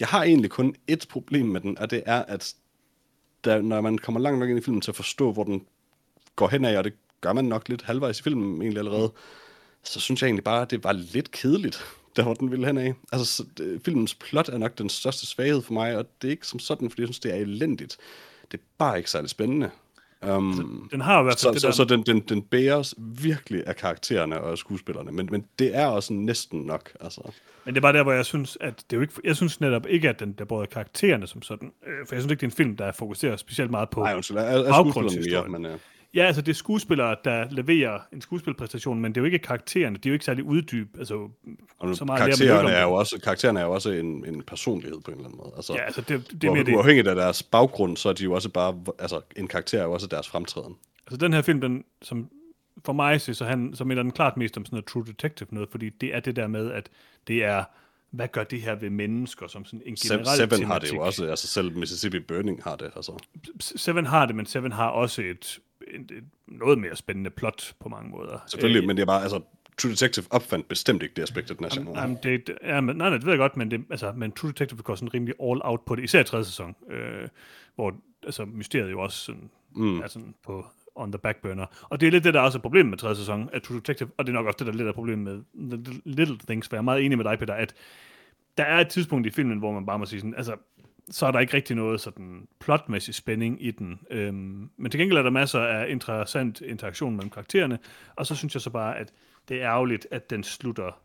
Jeg 0.00 0.08
har 0.08 0.24
egentlig 0.24 0.50
kun 0.50 0.74
et 0.86 1.06
problem 1.10 1.46
med 1.46 1.60
den, 1.60 1.78
og 1.78 1.90
det 1.90 2.02
er, 2.06 2.22
at 2.22 2.54
der, 3.44 3.62
når 3.62 3.80
man 3.80 3.98
kommer 3.98 4.20
langt 4.20 4.40
nok 4.40 4.48
ind 4.48 4.58
i 4.58 4.62
filmen 4.62 4.80
til 4.80 4.90
at 4.90 4.96
forstå, 4.96 5.32
hvor 5.32 5.44
den 5.44 5.66
går 6.36 6.48
hen 6.48 6.64
af, 6.64 6.78
og 6.78 6.84
det 6.84 6.92
gør 7.20 7.32
man 7.32 7.44
nok 7.44 7.68
lidt 7.68 7.82
halvvejs 7.82 8.20
i 8.20 8.22
filmen 8.22 8.62
egentlig 8.62 8.78
allerede, 8.78 9.12
så 9.82 10.00
synes 10.00 10.22
jeg 10.22 10.28
egentlig 10.28 10.44
bare, 10.44 10.62
at 10.62 10.70
det 10.70 10.84
var 10.84 10.92
lidt 10.92 11.30
kedeligt 11.30 11.84
der 12.16 12.22
hvor 12.22 12.34
den 12.34 12.50
ville 12.50 12.66
hen 12.66 12.78
af. 12.78 12.94
Altså, 13.12 13.26
så, 13.26 13.44
det, 13.58 13.80
filmens 13.84 14.14
plot 14.14 14.48
er 14.48 14.58
nok 14.58 14.78
den 14.78 14.88
største 14.88 15.26
svaghed 15.26 15.62
for 15.62 15.72
mig, 15.72 15.96
og 15.96 16.06
det 16.22 16.28
er 16.28 16.32
ikke 16.32 16.46
som 16.46 16.58
sådan, 16.58 16.90
fordi 16.90 17.02
jeg 17.02 17.06
synes, 17.06 17.20
det 17.20 17.32
er 17.32 17.36
elendigt. 17.36 17.98
Det 18.52 18.60
er 18.60 18.62
bare 18.78 18.98
ikke 18.98 19.10
særlig 19.10 19.30
spændende. 19.30 19.70
Um, 20.28 20.88
Den 20.92 21.00
har 21.00 21.20
i 21.20 21.22
hvert 21.22 21.32
fald 21.32 21.38
så, 21.38 21.50
det 21.52 21.62
der... 21.62 21.70
så 21.70 21.84
den, 21.84 22.02
den, 22.02 22.20
den 22.20 22.42
bæres 22.42 22.94
virkelig 22.98 23.62
af 23.66 23.76
karaktererne 23.76 24.40
og 24.40 24.58
skuespillerne, 24.58 25.12
men, 25.12 25.28
men 25.32 25.44
det 25.58 25.76
er 25.76 25.86
også 25.86 26.12
næsten 26.12 26.60
nok. 26.60 26.92
Altså. 27.00 27.20
Men 27.64 27.74
det 27.74 27.80
er 27.80 27.82
bare 27.82 27.92
der, 27.92 28.02
hvor 28.02 28.12
jeg 28.12 28.24
synes, 28.24 28.58
at 28.60 28.76
det 28.76 28.92
er 28.92 28.96
jo 28.96 29.00
ikke, 29.00 29.14
jeg 29.24 29.36
synes 29.36 29.60
netop 29.60 29.86
ikke, 29.88 30.08
at 30.08 30.20
den 30.20 30.32
der 30.32 30.44
både 30.44 30.66
karaktererne 30.66 31.26
som 31.26 31.42
sådan, 31.42 31.72
øh, 31.86 32.06
for 32.08 32.14
jeg 32.14 32.22
synes 32.22 32.30
ikke, 32.30 32.40
det 32.40 32.46
er 32.46 32.50
en 32.50 32.56
film, 32.56 32.76
der 32.76 32.92
fokuserer 32.92 33.36
specielt 33.36 33.70
meget 33.70 33.90
på... 33.90 34.00
Nej, 34.00 34.14
undskyld, 34.16 34.36
er, 34.36 34.42
er 34.42 34.72
skuespillerne 34.72 35.30
mere, 35.30 35.48
men 35.58 35.72
uh, 35.72 35.78
Ja, 36.14 36.24
altså 36.24 36.42
det 36.42 36.48
er 36.52 36.54
skuespillere, 36.54 37.16
der 37.24 37.46
leverer 37.50 37.98
en 38.12 38.20
skuespilpræstation, 38.20 39.00
men 39.00 39.12
det 39.12 39.16
er 39.16 39.20
jo 39.20 39.24
ikke 39.24 39.38
karaktererne, 39.38 39.96
de 39.96 40.08
er 40.08 40.10
jo 40.10 40.12
ikke 40.12 40.24
særlig 40.24 40.44
uddyb, 40.44 40.96
altså 40.98 41.14
og 41.78 41.88
nu, 41.88 41.94
så 41.94 42.04
meget 42.04 42.18
karaktererne, 42.18 42.70
er 42.70 42.76
det. 42.76 42.82
jo 42.82 42.92
også, 42.92 43.20
karaktererne 43.24 43.60
er 43.60 43.64
jo 43.64 43.72
også 43.72 43.90
en, 43.90 44.26
en 44.26 44.42
personlighed 44.42 45.00
på 45.00 45.10
en 45.10 45.16
eller 45.16 45.28
anden 45.28 45.40
måde. 45.44 45.52
Altså, 45.56 45.72
Ja, 45.74 45.82
altså 45.84 46.00
det, 46.00 46.30
det 46.42 46.44
er 46.44 46.52
mere 46.52 46.64
det. 46.64 46.74
uafhængigt 46.74 47.08
af 47.08 47.14
deres 47.14 47.42
baggrund, 47.42 47.96
så 47.96 48.08
er 48.08 48.12
de 48.12 48.24
jo 48.24 48.32
også 48.32 48.48
bare, 48.48 48.80
altså 48.98 49.20
en 49.36 49.48
karakter 49.48 49.78
er 49.80 49.84
jo 49.84 49.92
også 49.92 50.06
deres 50.06 50.28
fremtræden. 50.28 50.76
Altså 51.06 51.16
den 51.16 51.32
her 51.32 51.42
film, 51.42 51.60
den, 51.60 51.84
som 52.02 52.30
for 52.84 52.92
mig 52.92 53.20
så, 53.20 53.44
han, 53.44 53.70
så 53.74 53.84
minder 53.84 54.02
den 54.02 54.12
klart 54.12 54.36
mest 54.36 54.56
om 54.56 54.64
sådan 54.64 54.76
noget 54.76 54.86
True 54.86 55.04
Detective 55.06 55.48
noget, 55.52 55.68
fordi 55.70 55.88
det 55.88 56.14
er 56.14 56.20
det 56.20 56.36
der 56.36 56.46
med, 56.46 56.72
at 56.72 56.88
det 57.26 57.44
er, 57.44 57.64
hvad 58.10 58.28
gør 58.28 58.44
det 58.44 58.62
her 58.62 58.74
ved 58.74 58.90
mennesker, 58.90 59.46
som 59.48 59.64
sådan 59.64 59.82
en 59.86 59.94
generel 59.94 60.26
Seven 60.26 60.64
har 60.66 60.78
det 60.78 60.86
jo 60.86 60.90
tematik. 60.92 61.00
også, 61.00 61.26
altså 61.26 61.46
selv 61.48 61.76
Mississippi 61.76 62.20
Burning 62.20 62.62
har 62.62 62.76
det, 62.76 62.90
altså. 62.96 63.12
Seven 63.60 64.06
har 64.06 64.26
det, 64.26 64.36
men 64.36 64.46
Seven 64.46 64.72
har 64.72 64.88
også 64.88 65.22
et, 65.22 65.58
et, 65.88 66.10
et 66.10 66.24
noget 66.46 66.78
mere 66.78 66.96
spændende 66.96 67.30
plot 67.30 67.74
på 67.80 67.88
mange 67.88 68.10
måder. 68.10 68.38
Selvfølgelig, 68.46 68.82
Øh, 68.82 68.86
men 68.86 68.96
det 68.96 69.02
er 69.02 69.06
bare, 69.06 69.22
altså 69.22 69.40
True 69.78 69.90
Detective 69.90 70.24
opfandt 70.30 70.68
bestemt 70.68 71.02
ikke 71.02 71.14
det 71.14 71.22
aspekt 71.22 71.50
af 71.50 71.56
den 71.56 71.64
her 71.64 71.70
genre. 71.74 72.00
Jamen, 72.00 72.18
det, 72.22 72.50
ja, 72.62 72.80
men, 72.80 72.96
nej, 72.96 73.08
nej, 73.08 73.18
det 73.18 73.26
ved 73.26 73.32
jeg 73.32 73.38
godt, 73.38 73.56
men, 73.56 73.70
det, 73.70 73.84
altså, 73.90 74.12
men 74.16 74.32
True 74.32 74.50
Detective 74.50 74.82
går 74.82 74.94
sådan 74.94 75.14
rimelig 75.14 75.34
all 75.42 75.60
out 75.64 75.80
på 75.86 75.94
det, 75.94 76.02
især 76.02 76.20
i 76.20 76.24
tredje 76.24 76.44
sæson, 76.44 76.74
øh, 76.90 77.28
hvor 77.74 77.94
altså, 78.22 78.44
mysteriet 78.44 78.90
jo 78.90 79.00
også 79.00 79.18
sådan, 79.18 79.50
mm. 79.76 80.00
er 80.00 80.08
sådan 80.08 80.34
på 80.44 80.66
on 80.94 81.12
the 81.12 81.18
back 81.18 81.42
burner. 81.42 81.66
Og 81.82 82.00
det 82.00 82.06
er 82.06 82.10
lidt 82.10 82.24
det, 82.24 82.34
der 82.34 82.40
også 82.40 82.58
er 82.58 82.62
problemet 82.62 82.90
med 82.90 82.98
tredje 82.98 83.16
sæson 83.16 83.50
af 83.52 83.62
True 83.62 83.78
Detective, 83.78 84.10
og 84.16 84.26
det 84.26 84.32
er 84.32 84.34
nok 84.34 84.46
også 84.46 84.56
det, 84.58 84.66
der 84.66 84.72
er 84.72 84.76
lidt 84.76 84.88
af 84.88 84.94
problemet 84.94 85.44
med 85.52 85.84
The 85.84 86.00
Little 86.04 86.38
Things, 86.38 86.68
for 86.68 86.76
jeg 86.76 86.78
er 86.78 86.82
meget 86.82 87.04
enig 87.04 87.18
med 87.18 87.24
dig, 87.24 87.38
Peter, 87.38 87.54
at 87.54 87.74
der 88.58 88.64
er 88.64 88.80
et 88.80 88.88
tidspunkt 88.88 89.26
i 89.26 89.30
filmen, 89.30 89.58
hvor 89.58 89.72
man 89.72 89.86
bare 89.86 89.98
må 89.98 90.06
sige 90.06 90.20
sådan, 90.20 90.34
altså, 90.36 90.56
så 91.10 91.26
er 91.26 91.30
der 91.30 91.38
ikke 91.40 91.54
rigtig 91.54 91.76
noget 91.76 92.00
sådan 92.00 92.48
plotmæssig 92.58 93.14
spænding 93.14 93.64
i 93.64 93.70
den. 93.70 94.00
Øhm, 94.10 94.70
men 94.76 94.90
til 94.90 95.00
gengæld 95.00 95.18
er 95.18 95.22
der 95.22 95.30
masser 95.30 95.60
af 95.60 95.90
interessant 95.90 96.60
interaktion 96.60 97.16
mellem 97.16 97.30
karaktererne, 97.30 97.78
og 98.16 98.26
så 98.26 98.34
synes 98.34 98.54
jeg 98.54 98.62
så 98.62 98.70
bare, 98.70 98.98
at 98.98 99.12
det 99.48 99.62
er 99.62 99.68
ærgerligt, 99.68 100.06
at 100.10 100.30
den 100.30 100.44
slutter 100.44 101.00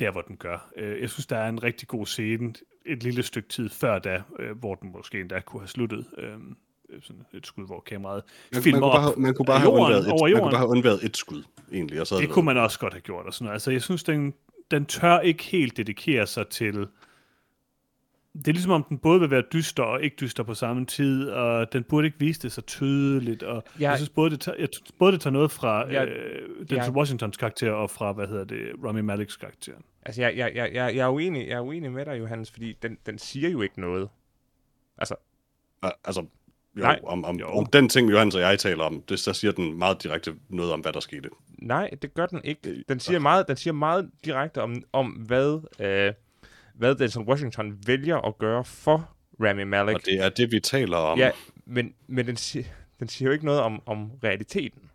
der, 0.00 0.10
hvor 0.10 0.20
den 0.20 0.36
gør. 0.36 0.70
Øh, 0.76 1.00
jeg 1.00 1.10
synes, 1.10 1.26
der 1.26 1.36
er 1.36 1.48
en 1.48 1.62
rigtig 1.62 1.88
god 1.88 2.06
scene 2.06 2.52
et 2.86 3.02
lille 3.02 3.22
stykke 3.22 3.48
tid 3.48 3.68
før 3.70 3.98
da, 3.98 4.22
øh, 4.38 4.58
hvor 4.58 4.74
den 4.74 4.92
måske 4.92 5.20
endda 5.20 5.40
kunne 5.40 5.60
have 5.60 5.68
sluttet. 5.68 6.06
Øh, 6.18 6.32
sådan 7.02 7.22
et 7.32 7.46
skud, 7.46 7.66
hvor 7.66 7.80
kameraet 7.86 8.22
Man, 8.24 8.56
man, 8.56 8.62
filmer 8.62 8.80
kunne 8.80 8.90
bare, 8.90 8.98
op 8.98 9.04
have- 9.04 9.20
man 9.22 9.34
kunne 9.34 9.46
bare 9.46 9.58
have 9.58 9.70
undværet 9.72 10.00
et, 10.00 10.06
man 10.06 10.42
kunne 10.42 10.50
bare 10.50 10.56
have 10.58 10.68
undværet 10.68 11.04
et 11.04 11.16
skud, 11.16 11.42
egentlig. 11.72 12.00
Og 12.00 12.06
så 12.06 12.14
havde 12.14 12.26
Det 12.26 12.34
kunne 12.34 12.44
man 12.44 12.56
også 12.56 12.78
godt 12.78 12.92
have 12.92 13.00
gjort. 13.00 13.26
Og 13.26 13.34
sådan 13.34 13.44
noget. 13.44 13.54
Altså, 13.54 13.70
jeg 13.70 13.82
synes, 13.82 14.04
den, 14.04 14.34
den 14.70 14.86
tør 14.86 15.20
ikke 15.20 15.44
helt 15.44 15.76
dedikere 15.76 16.26
sig 16.26 16.48
til... 16.48 16.86
Det 18.34 18.48
er 18.48 18.52
ligesom 18.52 18.72
om, 18.72 18.82
den 18.82 18.98
både 18.98 19.20
vil 19.20 19.30
være 19.30 19.42
dyster 19.52 19.82
og 19.82 20.02
ikke 20.02 20.16
dyster 20.20 20.42
på 20.42 20.54
samme 20.54 20.86
tid, 20.86 21.28
og 21.30 21.72
den 21.72 21.84
burde 21.84 22.06
ikke 22.06 22.18
vise 22.18 22.40
det 22.42 22.52
så 22.52 22.60
tydeligt. 22.60 23.42
Og 23.42 23.62
Ja. 23.80 23.90
jeg 23.90 23.98
synes, 23.98 24.08
både 24.10 24.30
det, 24.30 24.40
tager, 24.40 24.56
jeg, 24.58 24.68
synes, 24.72 24.92
både 24.98 25.12
det 25.12 25.20
tager 25.20 25.32
noget 25.32 25.50
fra 25.50 25.90
Ja. 25.90 26.04
øh, 26.04 26.48
Denzel 26.58 26.76
Ja. 26.76 26.90
Washingtons 26.90 27.36
karakter 27.36 27.72
og 27.72 27.90
fra, 27.90 28.12
hvad 28.12 28.26
hedder 28.26 28.44
det, 28.44 28.58
Rami 28.84 29.00
Maleks 29.00 29.36
karakter. 29.36 29.72
Altså, 30.06 30.20
jeg, 30.22 30.36
jeg, 30.36 30.52
jeg, 30.54 30.70
jeg, 30.74 30.96
jeg, 30.96 31.04
er 31.04 31.08
uenig, 31.08 31.48
jeg 31.48 31.56
er 31.56 31.60
uenig 31.60 31.92
med 31.92 32.04
dig, 32.06 32.18
Johannes, 32.18 32.50
fordi 32.50 32.72
den, 32.82 32.98
den 33.06 33.18
siger 33.18 33.48
jo 33.48 33.62
ikke 33.62 33.80
noget. 33.80 34.08
Altså, 34.98 35.14
Altså, 36.04 36.20
jo, 36.76 36.82
Nej. 36.82 37.00
om, 37.06 37.24
om, 37.24 37.36
Jo. 37.36 37.46
om 37.46 37.66
den 37.66 37.88
ting, 37.88 38.10
Johannes 38.10 38.34
og 38.34 38.40
jeg 38.40 38.58
taler 38.58 38.84
om, 38.84 39.02
det, 39.08 39.22
der 39.26 39.32
siger 39.32 39.52
den 39.52 39.78
meget 39.78 40.02
direkte 40.02 40.34
noget 40.48 40.72
om, 40.72 40.80
hvad 40.80 40.92
der 40.92 41.00
skete. 41.00 41.28
nej, 41.58 41.90
det 42.02 42.14
gør 42.14 42.26
den 42.26 42.40
ikke. 42.44 42.84
Den 42.88 43.00
siger 43.00 43.18
meget, 43.18 43.48
den 43.48 43.56
siger 43.56 43.74
meget 43.74 44.10
direkte 44.24 44.62
om, 44.62 44.82
om 44.92 45.06
hvad, 45.10 45.60
øh, 45.80 46.12
hvad 46.74 46.94
Denzel 46.94 47.22
Washington 47.22 47.78
vælger 47.86 48.16
at 48.16 48.38
gøre 48.38 48.64
for 48.64 49.16
Rami 49.40 49.64
Malek. 49.64 49.94
Og 49.94 50.00
det 50.04 50.20
er 50.20 50.28
det, 50.28 50.52
vi 50.52 50.60
taler 50.60 50.96
om. 50.96 51.18
Ja, 51.18 51.30
men, 51.64 51.94
men 52.06 52.26
den, 52.26 52.36
siger, 52.36 52.64
den 53.00 53.08
siger 53.08 53.28
jo 53.28 53.32
ikke 53.32 53.44
noget 53.44 53.60
om, 53.60 53.82
om 53.86 54.10
realiteten. 54.24 54.90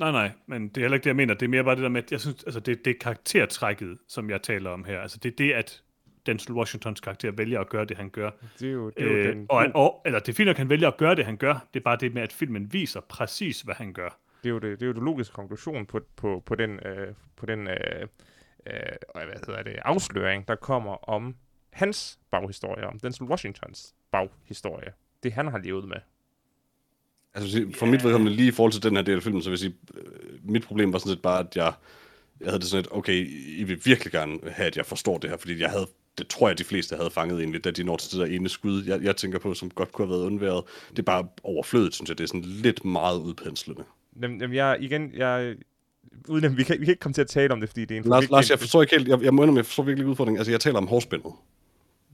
Nej, 0.00 0.10
nej, 0.10 0.30
men 0.46 0.68
det 0.68 0.76
er 0.76 0.80
heller 0.80 0.94
ikke 0.94 1.04
det, 1.04 1.10
jeg 1.10 1.16
mener. 1.16 1.34
Det 1.34 1.46
er 1.46 1.50
mere 1.50 1.64
bare 1.64 1.74
det 1.74 1.82
der 1.82 1.88
med, 1.88 2.02
at 2.02 2.12
jeg 2.12 2.20
synes, 2.20 2.44
altså 2.44 2.60
det, 2.60 2.84
det 2.84 2.90
er 2.90 2.98
karaktertrækket, 3.00 3.98
som 4.08 4.30
jeg 4.30 4.42
taler 4.42 4.70
om 4.70 4.84
her. 4.84 5.00
Altså 5.00 5.18
det 5.22 5.32
er 5.32 5.36
det, 5.36 5.52
at 5.52 5.82
Denzel 6.26 6.52
Washingtons 6.52 7.00
karakter 7.00 7.30
vælger 7.30 7.60
at 7.60 7.68
gøre 7.68 7.84
det, 7.84 7.96
han 7.96 8.10
gør. 8.10 8.30
Det 8.60 8.68
er 8.68 8.72
jo, 8.72 8.90
det 8.90 9.06
er 9.06 9.10
jo 9.10 9.16
Øh, 9.16 9.28
den, 9.28 9.46
og, 9.48 9.66
og, 9.74 10.02
eller 10.06 10.18
det 10.18 10.28
er 10.28 10.32
fint, 10.36 10.48
at 10.48 10.58
han 10.58 10.68
vælger 10.68 10.88
at 10.88 10.96
gøre 10.96 11.14
det, 11.14 11.24
han 11.24 11.36
gør. 11.36 11.66
Det 11.74 11.80
er 11.80 11.84
bare 11.84 11.96
det 12.00 12.14
med, 12.14 12.22
at 12.22 12.32
filmen 12.32 12.72
viser 12.72 13.00
præcis, 13.00 13.60
hvad 13.60 13.74
han 13.74 13.92
gør. 13.92 14.18
det 14.42 14.48
er 14.48 14.52
jo 14.52 14.58
det, 14.58 14.80
det 14.80 14.82
er 14.82 14.86
jo 14.86 14.92
det 14.92 15.02
logiske 15.02 15.34
konklusion 15.34 15.86
på, 15.86 16.00
på, 16.16 16.42
på 16.46 16.54
den, 16.54 16.80
øh, 16.86 17.14
på 17.36 17.46
den 17.46 17.68
øh, 17.68 18.06
øh, 18.66 18.72
hvad 19.14 19.46
hedder 19.46 19.62
det, 19.62 19.76
afsløring, 19.84 20.48
der 20.48 20.54
kommer 20.54 21.08
om 21.08 21.36
hans 21.70 22.18
baghistorie, 22.30 22.86
om 22.86 22.98
Denzel 22.98 23.26
Washingtons 23.26 23.94
baghistorie. 24.12 24.92
Det 25.22 25.32
han 25.32 25.46
har 25.48 25.58
levet 25.58 25.88
med. 25.88 25.96
Altså, 27.34 27.66
for 27.74 27.86
mit 27.86 28.04
vedkommende, 28.04 28.36
lige 28.36 28.48
i 28.48 28.52
forhold 28.52 28.72
til 28.72 28.82
den 28.82 28.96
her 28.96 29.02
del 29.02 29.16
af 29.16 29.22
filmen, 29.22 29.42
så 29.42 29.50
vil 29.50 29.52
jeg 29.52 29.58
sige, 29.58 29.74
øh, 29.94 30.50
mit 30.50 30.66
problem 30.66 30.92
var 30.92 30.98
sådan 30.98 31.10
set 31.10 31.22
bare, 31.22 31.40
at 31.40 31.56
jeg, 31.56 31.72
jeg 32.40 32.48
havde 32.48 32.60
det 32.60 32.68
sådan 32.68 32.84
et, 32.84 32.88
okay, 32.90 33.26
I 33.58 33.64
vil 33.64 33.80
virkelig 33.84 34.12
gerne 34.12 34.38
have, 34.50 34.66
at 34.66 34.76
jeg 34.76 34.86
forstår 34.86 35.18
det 35.18 35.30
her, 35.30 35.36
fordi 35.36 35.60
jeg 35.60 35.70
havde, 35.70 35.86
det 36.18 36.28
tror 36.28 36.48
jeg, 36.48 36.58
de 36.58 36.64
fleste 36.64 36.96
havde 36.96 37.10
fanget 37.10 37.38
egentlig, 37.38 37.64
da 37.64 37.70
de 37.70 37.84
når 37.84 37.96
til 37.96 38.18
det 38.18 38.28
der 38.28 38.36
ene 38.36 38.48
skud, 38.48 38.84
jeg, 38.84 39.02
jeg 39.02 39.16
tænker 39.16 39.38
på, 39.38 39.54
som 39.54 39.70
godt 39.70 39.92
kunne 39.92 40.06
have 40.06 40.18
været 40.18 40.26
undværet. 40.26 40.64
Det 40.90 40.98
er 40.98 41.02
bare 41.02 41.28
overflødet, 41.42 41.94
synes 41.94 42.08
jeg. 42.08 42.18
Det 42.18 42.24
er 42.24 42.28
sådan 42.28 42.42
lidt 42.42 42.84
meget 42.84 43.18
udpenslende. 43.18 43.84
Jamen 44.22 44.54
jeg, 44.54 44.76
igen, 44.80 45.12
jeg, 45.14 45.56
uden 46.28 46.44
at 46.44 46.56
vi 46.56 46.64
kan, 46.64 46.80
vi 46.80 46.84
kan 46.84 46.92
ikke 46.92 47.00
komme 47.00 47.14
til 47.14 47.20
at 47.20 47.28
tale 47.28 47.52
om 47.52 47.60
det, 47.60 47.68
fordi 47.68 47.84
det 47.84 47.94
er 47.94 47.98
en 47.98 48.04
for 48.04 48.10
Lars, 48.10 48.30
Lars, 48.30 48.50
jeg 48.50 48.58
forstår 48.58 48.82
ikke 48.82 48.96
helt, 48.96 49.08
jeg, 49.08 49.22
jeg 49.22 49.34
må 49.34 49.42
indrømme, 49.42 49.58
jeg 49.58 49.66
forstår 49.66 49.82
virkelig 49.82 50.08
udfordringen. 50.08 50.38
Altså, 50.38 50.50
jeg 50.50 50.60
taler 50.60 50.78
om 50.78 50.86
hårspændet. 50.86 51.32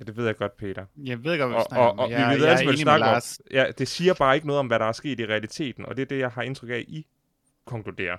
Ja, 0.00 0.04
det 0.04 0.16
ved 0.16 0.26
jeg 0.26 0.36
godt, 0.36 0.56
Peter. 0.56 0.84
Jeg 1.04 1.24
ved 1.24 1.38
godt, 1.38 1.48
hvad 1.48 1.48
vi 1.48 1.54
Og, 1.54 1.66
snakker 1.68 1.86
og, 1.86 1.92
om. 1.92 1.98
og 1.98 2.08
vi 2.08 2.14
Jeg, 2.14 2.28
ved 2.30 2.44
jeg 2.44 2.52
altid, 2.52 2.64
hvad 2.66 2.74
vi 2.74 2.80
snakker 2.80 3.06
om. 3.06 3.22
Ja, 3.50 3.64
det 3.78 3.88
siger 3.88 4.14
bare 4.14 4.34
ikke 4.34 4.46
noget 4.46 4.60
om, 4.60 4.66
hvad 4.66 4.78
der 4.78 4.84
er 4.84 4.92
sket 4.92 5.20
i 5.20 5.26
realiteten, 5.26 5.86
og 5.86 5.96
det 5.96 6.02
er 6.02 6.06
det, 6.06 6.18
jeg 6.18 6.30
har 6.30 6.42
indtryk 6.42 6.70
af, 6.70 6.84
I 6.88 7.06
konkluderer. 7.66 8.16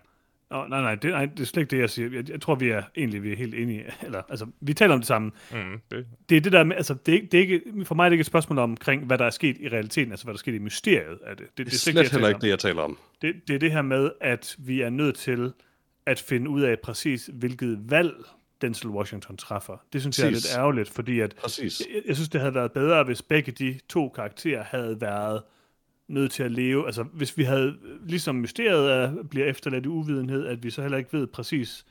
Nå, 0.52 0.68
nej, 0.68 0.82
nej, 0.82 0.96
det, 0.96 1.12
nej, 1.12 1.26
det 1.26 1.40
er 1.40 1.46
slet 1.46 1.62
ikke 1.62 1.72
det, 1.76 1.82
jeg 1.82 1.90
siger. 1.90 2.10
Jeg, 2.14 2.30
jeg 2.30 2.42
tror, 2.42 2.56
vi 2.56 2.70
er 2.70 2.84
egentlig 2.98 3.24
vi 3.24 3.32
er 3.32 3.36
helt 3.36 3.56
enige. 3.56 3.86
Eller, 4.06 4.22
altså, 4.30 4.46
vi 4.62 4.74
taler 4.74 4.94
om 4.94 5.00
det 5.00 5.08
samme. 5.08 5.32
Mm, 5.52 5.80
det, 5.92 6.06
Det 6.30 6.38
er 6.38 6.42
det 6.42 6.52
der 6.52 6.64
med, 6.64 6.76
altså, 6.76 6.94
det 7.06 7.12
er, 7.12 7.16
ikke- 7.16 7.28
det 7.32 7.38
er 7.38 7.42
ikke, 7.42 7.62
for 7.86 7.96
mig 7.96 8.06
er 8.06 8.10
det 8.10 8.14
ikke 8.14 8.22
et 8.22 8.26
spørgsmål 8.28 8.60
omkring, 8.60 9.06
hvad 9.06 9.18
der 9.18 9.26
er 9.26 9.30
sket 9.30 9.58
i 9.60 9.68
realiteten, 9.68 10.12
altså 10.12 10.26
hvad 10.26 10.34
der 10.34 10.38
er 10.38 10.40
sket 10.40 10.54
i 10.56 10.60
mysteriet 10.60 11.18
af 11.26 11.38
det. 11.38 11.46
Det, 11.46 11.58
Det 11.58 11.66
er 11.66 11.70
slet 11.70 11.80
slet 11.82 12.04
jeg 12.04 12.12
heller 12.12 12.28
ikke 12.28 12.36
om. 12.36 12.42
det, 12.42 12.50
jeg 12.50 12.60
taler 12.60 12.82
om. 12.82 12.98
Det, 13.22 13.36
det 13.48 13.56
er 13.56 13.60
det 13.60 13.72
her 13.72 13.82
med, 13.82 14.12
at 14.22 14.56
vi 14.60 14.82
er 14.82 14.90
nødt 14.90 15.16
til 15.16 15.54
at 16.06 16.20
finde 16.20 16.50
ud 16.50 16.62
af 16.62 16.80
præcis, 16.80 17.30
hvilket 17.34 17.80
valg 17.92 18.14
Denzel 18.62 18.90
Washington 18.90 19.38
træffer. 19.38 19.78
Det 19.94 20.02
synes 20.02 20.20
jeg 20.20 20.26
er 20.28 20.32
Præcis. 20.32 20.46
lidt 20.52 20.58
ærgerligt, 20.58 20.90
fordi 20.90 21.20
at 21.20 21.36
Præcis. 21.36 21.80
jeg, 21.80 22.02
jeg 22.08 22.16
synes, 22.16 22.30
det 22.30 22.42
havde 22.42 22.54
været 22.56 22.72
bedre, 22.72 23.04
hvis 23.04 23.22
begge 23.22 23.52
de 23.52 23.80
to 23.90 24.10
karakterer 24.10 24.64
havde 24.64 25.02
været 25.02 25.42
nødt 26.10 26.32
til 26.32 26.44
at 26.44 26.52
leve. 26.52 26.86
Altså, 26.86 27.04
hvis 27.04 27.38
vi 27.38 27.44
havde, 27.44 27.76
ligesom 28.06 28.36
mysteriet 28.36 28.92
er, 28.92 29.24
bliver 29.24 29.46
efterladt 29.48 29.86
i 29.86 29.88
uvidenhed, 29.88 30.46
at 30.48 30.64
vi 30.64 30.70
så 30.70 30.82
heller 30.82 30.98
ikke 30.98 31.14
ved 31.14 31.28
præcis, 31.28 31.86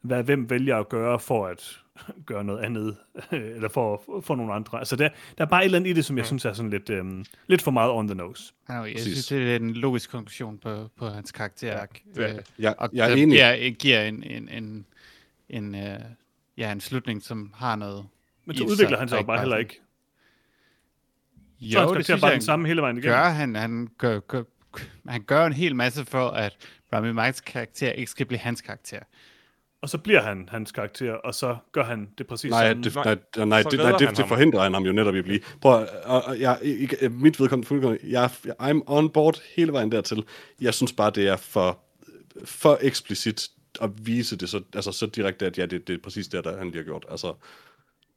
hvad 0.00 0.22
hvem 0.22 0.50
vælger 0.50 0.76
at 0.76 0.88
gøre 0.88 1.20
for 1.20 1.46
at 1.46 1.78
gøre 2.26 2.44
noget 2.44 2.58
andet, 2.64 2.96
eller 3.30 3.68
for 3.68 4.02
at 4.18 4.24
få 4.24 4.34
nogle 4.34 4.52
andre. 4.52 4.78
Altså, 4.78 4.96
der, 4.96 5.08
der 5.38 5.44
er 5.44 5.48
bare 5.48 5.60
et 5.60 5.64
eller 5.64 5.78
andet 5.78 5.90
i 5.90 5.92
det, 5.92 6.04
som 6.04 6.18
jeg 6.18 6.26
synes 6.26 6.44
er 6.44 6.52
sådan 6.52 6.70
lidt, 6.70 6.90
øhm, 6.90 7.24
lidt 7.46 7.62
for 7.62 7.70
meget 7.70 7.90
on 7.90 8.06
the 8.08 8.14
nose. 8.14 8.52
Ja, 8.68 8.74
jeg 8.74 8.92
Præcis. 8.96 9.02
synes, 9.12 9.26
det 9.26 9.52
er 9.52 9.56
en 9.56 9.70
logisk 9.74 10.10
konklusion 10.10 10.58
på, 10.58 10.88
på 10.96 11.08
hans 11.08 11.32
karakter. 11.32 11.86
det 12.14 12.24
er 12.24 12.28
Øh, 12.28 12.34
det. 12.34 12.52
Jeg, 12.58 12.74
og 12.78 12.90
jeg 12.92 13.10
er 13.10 13.14
enig. 13.14 13.36
Giver, 13.36 13.70
giver 13.70 14.02
en, 14.02 14.22
en, 14.22 14.48
en, 14.48 14.86
en, 15.48 15.74
øh, 15.74 15.98
ja, 16.56 16.72
en 16.72 16.80
slutning, 16.80 17.22
som 17.22 17.52
har 17.54 17.76
noget 17.76 18.06
Men 18.44 18.56
så 18.56 18.64
udvikler 18.64 18.88
sig, 18.88 18.98
han 18.98 19.08
sig 19.08 19.16
jo 19.16 19.18
ikke 19.18 19.26
bare 19.26 19.38
heller 19.40 19.56
sådan- 19.56 19.66
ikke. 21.62 21.72
Så 21.72 21.80
Jo, 21.82 21.94
det 21.94 22.04
synes 22.04 22.20
bare 22.20 22.28
jeg, 22.28 22.34
den 22.34 22.42
samme 22.44 22.68
hele 22.68 22.82
vejen 22.82 22.98
igennem. 22.98 23.14
gør 23.16 23.28
han. 23.28 23.54
Han 23.54 23.88
gør, 23.98 24.20
gør, 24.20 24.42
han 25.08 25.22
gør 25.22 25.46
en 25.46 25.52
hel 25.52 25.76
masse 25.76 26.04
for, 26.04 26.28
at 26.28 26.56
Rami 26.92 27.12
Maleks 27.12 27.40
karakter 27.40 27.92
ikke 27.92 28.10
skal 28.10 28.26
blive 28.26 28.38
hans 28.38 28.60
karakter. 28.60 28.98
Og 29.82 29.88
så 29.88 29.98
bliver 29.98 30.22
han 30.22 30.48
hans 30.52 30.72
karakter, 30.72 31.12
og 31.12 31.34
så 31.34 31.56
gør 31.72 31.84
han 31.84 32.08
det 32.18 32.26
præcis 32.26 32.50
Nej, 32.50 32.68
samme. 32.68 32.82
det, 32.82 32.94
Nej, 32.94 33.04
nej, 33.04 33.14
nej, 33.46 33.62
det, 33.62 33.78
nej 33.78 33.90
det, 33.90 34.00
han 34.00 34.08
det 34.08 34.18
ham. 34.18 34.28
forhindrer 34.28 34.62
han 34.62 34.74
ham 34.74 34.82
jo 34.84 34.92
netop 34.92 35.14
i 35.14 35.18
at 35.18 35.24
blive. 35.24 35.40
Prøv, 35.60 35.86
og, 36.04 36.22
og, 36.24 36.40
jeg, 36.40 36.58
ikke, 36.62 37.08
mit 37.08 37.40
vedkommende, 37.40 37.66
fuldkommen, 37.68 37.98
jeg, 38.04 38.30
I'm 38.62 38.80
on 38.86 39.10
board 39.10 39.38
hele 39.56 39.72
vejen 39.72 39.92
dertil. 39.92 40.24
Jeg 40.60 40.74
synes 40.74 40.92
bare, 40.92 41.10
det 41.10 41.28
er 41.28 41.36
for, 41.36 41.78
for 42.44 42.78
eksplicit 42.80 43.48
at 43.80 43.90
vise 44.06 44.36
det 44.36 44.48
så, 44.48 44.62
altså, 44.74 44.92
så 44.92 45.06
direkte, 45.06 45.46
at 45.46 45.58
ja, 45.58 45.66
det, 45.66 45.88
det 45.88 45.94
er 45.94 45.98
præcis 46.04 46.28
det, 46.28 46.44
der 46.44 46.58
han 46.58 46.66
lige 46.66 46.76
har 46.76 46.84
gjort. 46.84 47.04
Altså, 47.10 47.34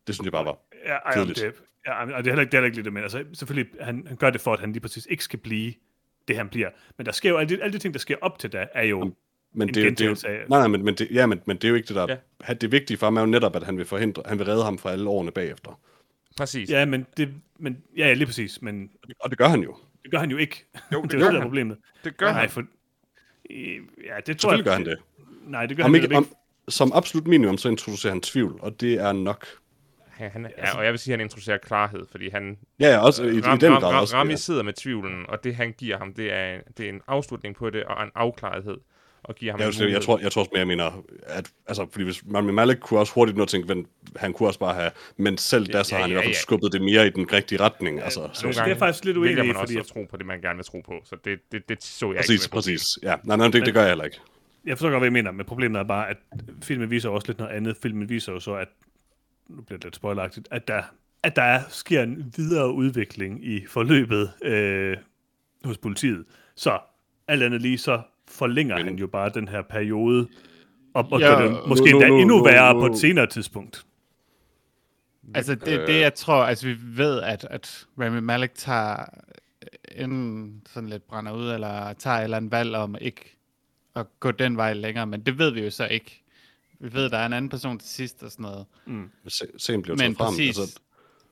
det 0.08 0.16
synes 0.16 0.26
jeg 0.26 0.32
bare 0.32 0.46
var. 0.46 0.58
Ja, 0.86 0.94
ej, 0.96 1.14
Kedeligt. 1.14 1.40
det, 1.40 1.54
ja, 1.86 1.92
ej, 1.92 2.06
det 2.06 2.14
er 2.14 2.16
heller 2.16 2.42
ikke, 2.42 2.52
det 2.52 2.58
er 2.58 2.58
heller 2.58 2.66
ikke 2.66 2.78
lidt 2.78 2.86
det, 2.86 2.94
men 2.94 3.04
altså, 3.04 3.24
selvfølgelig, 3.34 3.72
han, 3.82 4.04
han 4.08 4.18
gør 4.18 4.30
det 4.30 4.42
for, 4.42 4.54
at 4.54 4.60
han 4.60 4.72
lige 4.72 4.82
præcis 4.82 5.08
ikke 5.10 5.24
skal 5.24 5.40
blive 5.40 5.74
det, 6.28 6.38
han 6.38 6.50
bliver. 6.50 6.70
Men 6.98 7.06
der 7.06 7.12
sker 7.12 7.30
jo, 7.30 7.38
alle 7.38 7.56
de, 7.58 7.64
alle 7.64 7.74
de 7.74 7.80
ting, 7.80 7.94
der 7.94 8.00
sker 8.00 8.16
op 8.22 8.40
til 8.40 8.54
da, 8.54 8.68
er 8.74 8.84
jo 8.84 9.14
Men 9.54 9.70
En 9.70 9.74
det, 9.74 9.82
er 9.82 9.86
jo- 9.86 9.90
det 9.90 10.02
er 10.02 10.06
jo, 10.06 10.10
gentagelse 10.10 10.28
af- 10.28 10.50
nej, 10.50 10.60
nej, 10.60 10.68
men, 10.68 10.86
men, 10.86 10.96
det, 10.96 11.08
ja, 11.12 11.26
men, 11.26 11.42
men 11.46 11.58
det 11.58 11.64
er 11.64 11.70
jo 11.70 11.76
ikke 11.76 11.88
det, 11.88 11.96
der... 11.96 12.16
Ja. 12.48 12.54
Det 12.54 12.72
vigtige 12.72 12.98
for 12.98 13.06
ham 13.06 13.18
er 13.18 13.22
jo 13.22 13.28
netop, 13.28 13.56
at 13.56 13.64
han 13.64 13.78
vil, 13.78 13.86
forhindre, 13.86 14.24
han 14.26 14.40
vil 14.40 14.46
redde 14.48 14.64
ham 14.64 14.78
fra 14.78 14.92
alle 14.92 15.10
årene 15.10 15.32
bagefter. 15.32 15.80
Præcis. 16.38 16.70
Ja, 16.70 16.86
men 16.86 17.06
det, 17.18 17.30
men, 17.60 17.78
ja, 17.98 18.08
ja, 18.08 18.14
lige 18.14 18.26
præcis, 18.26 18.62
men 18.62 18.90
Og 19.20 19.30
det 19.30 19.38
gør 19.38 19.48
han 19.48 19.62
jo. 19.62 19.76
det 20.04 20.12
gør 20.12 20.20
han 20.20 20.32
jo 20.32 20.38
ikke. 20.38 20.66
Jo, 20.94 21.02
det 21.02 21.12
det 21.12 21.18
er 21.18 21.20
gør 21.20 21.26
jo 21.26 21.28
det, 21.28 21.34
der 21.34 21.38
er 21.38 21.42
han. 21.42 21.42
problemet. 21.42 21.78
Det 22.04 22.18
gør 22.18 22.32
Nej, 22.32 22.40
han. 22.42 22.50
for... 22.50 22.64
Ja, 24.06 24.20
det 24.28 24.38
tror 24.40 24.54
jeg... 24.54 24.64
gør 24.64 24.72
han 24.72 24.86
det. 24.86 24.98
Nej, 25.48 25.66
det 25.66 25.78
gør 25.78 25.84
Om 25.84 25.90
han 25.94 25.96
ikke, 26.04 26.06
ikke. 26.06 26.16
om, 26.18 26.28
som 26.70 26.92
absolut 26.96 27.28
minimum, 27.28 27.58
så 27.58 27.70
introducerer 27.70 28.14
han 28.14 28.22
tvivl, 28.22 28.60
og 28.62 28.82
det 28.82 28.94
er 28.94 29.12
nok. 29.12 29.46
Han, 30.16 30.32
han, 30.32 30.48
ja, 30.58 30.78
og 30.78 30.84
jeg 30.84 30.92
vil 30.92 31.00
sige, 31.00 31.14
at 31.14 31.20
han 31.20 31.26
introducerer 31.26 31.58
klarhed, 31.58 32.06
fordi 32.12 32.30
han, 32.30 32.58
Ja, 32.80 32.88
ja, 32.90 33.00
også 33.00 33.24
i, 33.24 33.38
i 33.38 33.42
Ram, 33.42 33.60
den 33.60 33.72
Ram, 33.74 33.82
grad 33.82 33.92
Ram, 33.94 34.02
også. 34.02 34.16
Rami 34.18 34.30
ja. 34.30 34.36
sidder 34.36 34.64
med 34.64 34.74
tvivlen, 34.74 35.26
og 35.28 35.44
det 35.44 35.56
han 35.56 35.74
giver 35.78 35.98
ham, 35.98 36.14
det 36.14 36.34
er, 36.34 36.58
det 36.78 36.86
er 36.86 36.90
en 36.90 37.02
afslutning 37.08 37.56
på 37.56 37.70
det, 37.70 37.84
og 37.84 38.04
en 38.04 38.10
afklarethed, 38.16 38.78
og 39.24 39.36
giver 39.36 39.52
ham 39.54 39.60
Jeg, 39.60 39.68
en 39.88 39.92
jeg, 39.92 40.02
tror, 40.02 40.20
jeg 40.20 40.32
tror 40.32 40.42
også 40.42 40.50
mere, 40.54 40.60
jeg 40.60 40.68
mener, 40.68 41.04
at, 41.28 41.50
altså, 41.68 41.88
fordi 41.92 42.04
hvis 42.04 42.24
Rami 42.36 42.52
Malek 42.52 42.78
kunne 42.80 43.00
også 43.00 43.14
hurtigt 43.14 43.38
nå 43.38 43.44
at 43.44 43.50
tænke, 43.50 43.68
men 43.76 43.88
han 44.16 44.34
kunne 44.34 44.50
også 44.50 44.60
bare 44.60 44.74
have, 44.76 44.92
men 45.18 45.38
selv 45.38 45.66
da, 45.66 45.84
så 45.84 45.96
Ja, 45.96 45.98
har 45.98 46.02
han 46.04 46.10
i 46.10 46.14
ja, 46.14 46.16
hvert 46.16 46.24
fald 46.26 46.34
ja. 46.36 46.40
skubbet 46.40 46.72
det 46.74 46.82
mere 46.82 47.08
i 47.08 47.10
den 47.10 47.34
rigtige 47.34 47.60
retning. 47.60 48.02
Altså, 48.02 48.30
så, 48.34 48.46
Nogle 48.48 48.56
det 48.66 48.72
er 48.72 48.78
faktisk 48.78 49.06
lidt 49.06 49.18
uenig 49.18 49.44
i, 49.44 49.48
man 49.48 49.56
også 49.56 49.62
fordi- 49.62 49.80
at 49.80 49.86
tro 49.86 50.06
på 50.12 50.18
det, 50.18 50.26
man 50.26 50.42
gerne 50.42 50.56
vil 50.56 50.66
tro 50.66 50.82
på, 50.86 50.94
så 51.06 51.16
det, 51.26 51.40
det, 51.52 51.70
det 51.70 51.84
så 51.84 52.08
jeg 52.12 52.18
præcis, 52.18 52.46
ikke. 52.46 52.54
præcis. 52.54 52.84
Ja, 53.04 53.16
nej, 53.24 53.38
nej, 53.38 53.48
det, 53.48 53.66
det 53.66 53.74
gør 53.74 53.82
jeg 53.82 53.90
heller 53.90 54.06
ikke. 54.06 54.18
Jeg 54.66 54.78
forstår 54.78 54.90
godt, 54.90 55.00
hvad 55.00 55.08
jeg 55.08 55.14
mener, 55.14 55.32
men 55.32 55.46
problemet 55.46 55.80
er 55.80 55.84
bare, 55.84 56.10
at 56.10 56.18
filmen 56.64 56.90
viser 56.90 57.10
også 57.10 57.28
lidt 57.28 57.38
noget 57.40 57.52
andet. 57.52 57.78
Filmen 57.82 58.10
viser 58.10 58.32
jo 58.34 58.40
så, 58.40 58.54
at, 58.54 58.68
nu 59.50 59.62
bliver 59.62 59.78
det 59.78 59.84
lidt 59.84 59.96
spoileragtigt, 59.96 60.48
at 60.52 60.68
der, 60.68 60.84
at 61.24 61.36
der 61.36 61.42
er, 61.42 61.62
sker 61.70 62.04
en 62.04 62.34
videre 62.38 62.74
udvikling 62.74 63.46
i 63.46 63.66
forløbet 63.68 64.32
øh, 64.44 64.98
hos 65.64 65.78
politiet. 65.78 66.26
Så 66.56 66.80
alt 67.28 67.44
andet 67.44 67.62
lige, 67.62 67.78
så 67.78 68.02
forlænger 68.28 68.76
Men- 68.78 68.86
han 68.86 68.96
jo 68.96 69.08
bare 69.08 69.30
den 69.30 69.48
her 69.48 69.62
periode, 69.62 70.28
og, 70.94 71.08
og 71.12 71.20
Ja, 71.20 71.28
gør 71.28 71.48
det 71.48 71.68
måske 71.68 71.90
endda 71.90 72.08
nu- 72.08 72.20
endnu 72.20 72.38
nu- 72.38 72.44
værre 72.44 72.74
nu- 72.74 72.80
på 72.80 72.86
et 72.86 72.98
senere 72.98 73.28
tidspunkt. 73.28 73.86
Altså, 75.36 75.56
det, 75.56 75.88
det 75.88 76.00
jeg 76.00 76.14
tror, 76.14 76.44
altså 76.44 76.68
vi 76.68 76.76
ved, 76.82 77.22
at, 77.22 77.48
at 77.50 77.86
Rami 78.00 78.20
Malek 78.22 78.52
tager 78.56 79.06
enten 79.96 80.62
sådan 80.74 80.90
lidt 80.90 81.08
brænder 81.08 81.32
ud, 81.32 81.50
eller 81.52 81.94
tager 81.94 82.18
et 82.18 82.24
eller 82.24 82.38
andet 82.38 82.52
valg 82.52 82.76
om 82.76 82.96
ikke 83.02 83.38
at 83.96 84.06
gå 84.20 84.32
den 84.32 84.58
vej 84.58 84.74
længere, 84.74 85.08
men 85.08 85.22
det 85.22 85.38
ved 85.40 85.52
vi 85.52 85.64
jo 85.64 85.70
så 85.70 85.88
ikke. 85.88 86.24
Vi 86.80 86.94
ved, 86.94 87.10
der 87.10 87.18
er 87.18 87.26
en 87.26 87.34
anden 87.34 87.50
person 87.50 87.80
til 87.80 87.90
sidst 87.90 88.24
og 88.24 88.32
sådan 88.32 88.44
noget. 88.44 88.66
Se- 89.28 89.46
Scenen 89.58 89.82
bliver 89.82 89.98
Men 89.98 90.16
frem. 90.16 90.28
præcis, 90.34 90.60
Altså, 90.60 90.80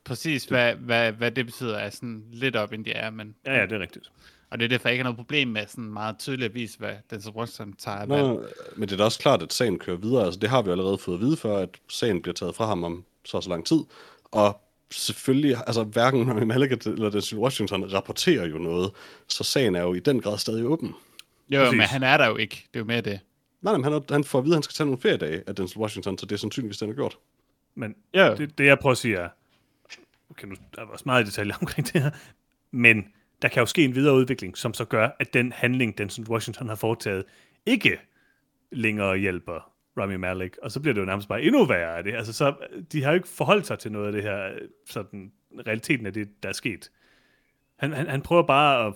præcis 0.03 0.45
hvad, 0.45 0.75
hvad, 0.75 1.11
hvad 1.11 1.31
det 1.31 1.45
betyder, 1.45 1.77
er 1.77 1.89
sådan 1.89 2.23
lidt 2.31 2.55
op 2.55 2.73
in 2.73 2.83
the 2.83 2.97
air, 2.97 3.09
men, 3.09 3.35
Ja, 3.45 3.53
ja, 3.59 3.61
det 3.65 3.71
er 3.71 3.79
rigtigt. 3.79 4.11
og 4.49 4.59
det 4.59 4.65
er 4.65 4.69
derfor, 4.69 4.87
jeg 4.89 4.93
ikke 4.93 5.03
har 5.03 5.09
noget 5.11 5.17
problem 5.17 5.47
med 5.47 5.67
sådan 5.67 5.83
meget 5.83 6.17
tydeligt 6.19 6.45
at 6.49 6.53
vise, 6.55 6.77
hvad 6.79 6.93
den 7.09 7.21
Washington 7.35 7.73
tager. 7.73 8.05
Nå, 8.05 8.43
men 8.75 8.89
det 8.89 8.93
er 8.93 8.97
da 8.97 9.03
også 9.03 9.19
klart, 9.19 9.41
at 9.41 9.53
sagen 9.53 9.79
kører 9.79 9.97
videre. 9.97 10.25
Altså, 10.25 10.39
det 10.39 10.49
har 10.49 10.61
vi 10.61 10.71
allerede 10.71 10.97
fået 10.97 11.15
at 11.15 11.21
vide 11.21 11.37
før, 11.37 11.57
at 11.57 11.69
sagen 11.89 12.21
bliver 12.21 12.33
taget 12.35 12.55
fra 12.55 12.65
ham 12.65 12.83
om 12.83 13.05
så 13.25 13.41
så 13.41 13.49
lang 13.49 13.65
tid. 13.65 13.79
Og 14.31 14.61
selvfølgelig, 14.91 15.57
altså 15.67 15.83
hverken 15.83 16.29
Rami 16.29 16.45
Malek 16.45 16.71
eller 16.87 17.09
Denzel 17.09 17.37
Washington 17.37 17.93
rapporterer 17.93 18.47
jo 18.47 18.57
noget, 18.57 18.91
så 19.27 19.43
sagen 19.43 19.75
er 19.75 19.81
jo 19.81 19.93
i 19.93 19.99
den 19.99 20.21
grad 20.21 20.37
stadig 20.37 20.65
åben. 20.65 20.87
Jo, 21.49 21.59
jo, 21.59 21.65
præcis. 21.65 21.77
men 21.77 21.87
han 21.87 22.03
er 22.03 22.17
der 22.17 22.27
jo 22.27 22.35
ikke. 22.37 22.55
Det 22.73 22.75
er 22.75 22.79
jo 22.79 22.85
mere 22.85 23.01
det. 23.01 23.19
Nej, 23.63 23.73
men 23.73 23.83
han, 23.83 23.93
er- 23.93 24.13
han 24.13 24.23
får 24.23 24.39
at 24.39 24.45
vide, 24.45 24.53
at 24.53 24.57
han 24.57 24.63
skal 24.63 24.73
tage 24.73 24.85
nogle 24.85 25.01
feriedage 25.01 25.43
af 25.47 25.55
Denzel 25.55 25.79
Washington, 25.81 26.17
så 26.17 26.25
det 26.25 26.31
er 26.31 26.37
sandsynligvis, 26.39 26.77
det 26.77 26.85
han 26.87 26.89
har 26.89 26.95
gjort. 26.95 27.17
Men 27.75 27.95
Ja. 28.13 28.35
det, 28.35 28.57
det, 28.57 28.65
jeg 28.65 28.79
prøver 28.79 28.91
at 28.91 28.97
sige 28.97 29.15
er, 29.15 29.29
okay, 30.29 30.47
nu 30.47 30.55
der 30.75 30.81
er 30.81 30.85
også 30.85 31.03
meget 31.05 31.25
detaljer 31.25 31.55
omkring 31.61 31.93
det 31.93 32.01
her, 32.01 32.11
men 32.71 33.05
der 33.41 33.47
kan 33.47 33.59
jo 33.61 33.65
ske 33.65 33.83
en 33.83 33.95
videre 33.95 34.15
udvikling, 34.15 34.57
som 34.57 34.73
så 34.73 34.85
gør, 34.85 35.09
at 35.19 35.33
den 35.33 35.51
handling, 35.51 35.97
den 35.97 36.09
som 36.09 36.25
Washington 36.29 36.67
har 36.69 36.75
foretaget, 36.75 37.23
ikke 37.65 37.99
længere 38.71 39.17
hjælper 39.17 39.71
Rami 39.97 40.17
Malek, 40.17 40.57
og 40.61 40.71
så 40.71 40.79
bliver 40.79 40.93
det 40.93 41.01
jo 41.01 41.05
nærmest 41.05 41.27
bare 41.27 41.41
endnu 41.43 41.65
værre 41.65 41.97
af 41.97 42.03
det. 42.03 42.13
Altså, 42.15 42.33
så, 42.33 42.53
de 42.91 43.03
har 43.03 43.11
jo 43.11 43.15
ikke 43.15 43.27
forholdt 43.27 43.67
sig 43.67 43.79
til 43.79 43.91
noget 43.91 44.05
af 44.07 44.11
det 44.11 44.23
her, 44.23 44.53
sådan, 44.89 45.31
realiteten 45.67 46.05
af 46.05 46.13
det, 46.13 46.43
der 46.43 46.49
er 46.49 46.53
sket. 46.53 46.91
Han, 47.79 47.91
han, 47.93 48.07
han 48.07 48.21
prøver 48.21 48.43
bare 48.43 48.87
at 48.87 48.93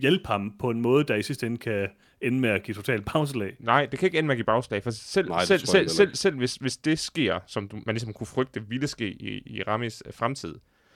hjælpe 0.00 0.26
ham 0.26 0.54
på 0.58 0.70
en 0.70 0.80
måde, 0.80 1.04
der 1.04 1.14
i 1.14 1.22
sidste 1.22 1.46
ende 1.46 1.58
kan 1.58 1.88
ende 2.20 2.40
med 2.40 2.50
at 2.50 2.62
give 2.62 2.74
total 2.74 3.02
pauselag. 3.02 3.56
Nej, 3.58 3.86
det 3.86 3.98
kan 3.98 4.06
ikke 4.06 4.18
ende 4.18 4.26
med 4.26 4.34
at 4.34 4.36
give 4.38 4.44
bagslag, 4.44 4.82
for 4.82 4.90
selv, 4.90 5.28
Nej, 5.28 5.44
selv, 5.44 5.66
selv, 5.66 5.88
selv, 5.88 6.14
selv 6.14 6.36
hvis, 6.36 6.54
hvis 6.54 6.76
det 6.76 6.98
sker, 6.98 7.40
som 7.46 7.68
du, 7.68 7.80
man 7.86 7.94
ligesom 7.94 8.12
kunne 8.12 8.26
frygte 8.26 8.68
ville 8.68 8.86
ske 8.86 9.10
i, 9.10 9.42
i 9.46 9.62
Ramis 9.62 10.02
øh, 10.06 10.12
fremtid, 10.14 10.54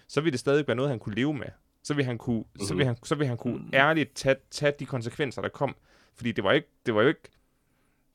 så 0.08 0.20
vil 0.20 0.32
det 0.32 0.40
stadig 0.40 0.66
være 0.66 0.76
noget, 0.76 0.90
han 0.90 0.98
kunne 0.98 1.14
leve 1.14 1.34
med. 1.34 1.46
Så 1.82 1.94
vil 1.94 2.04
han 2.04 2.18
kunne, 2.18 2.38
mm-hmm. 2.38 2.66
så 2.66 2.74
vil 2.74 2.86
han, 2.86 2.96
så 3.04 3.14
vil 3.14 3.26
han 3.26 3.36
kunne 3.36 3.64
ærligt 3.74 4.14
tage, 4.14 4.36
tage 4.50 4.72
de 4.80 4.86
konsekvenser, 4.86 5.42
der 5.42 5.48
kom. 5.48 5.76
Fordi 6.14 6.32
det 6.32 6.44
var 6.44 6.52
ikke, 6.52 6.68
det 6.86 6.94
var 6.94 7.02
jo 7.02 7.08
ikke, 7.08 7.20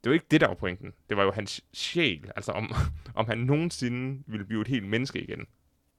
det 0.03 0.09
var 0.09 0.13
ikke 0.13 0.25
det, 0.31 0.41
der 0.41 0.47
var 0.47 0.55
pointen. 0.55 0.93
Det 1.09 1.17
var 1.17 1.23
jo 1.23 1.31
hans 1.31 1.61
sjæl, 1.73 2.31
altså 2.35 2.51
om, 2.51 2.71
om 3.15 3.25
han 3.25 3.37
nogensinde 3.37 4.23
ville 4.27 4.45
blive 4.45 4.61
et 4.61 4.67
helt 4.67 4.85
menneske 4.85 5.21
igen. 5.21 5.47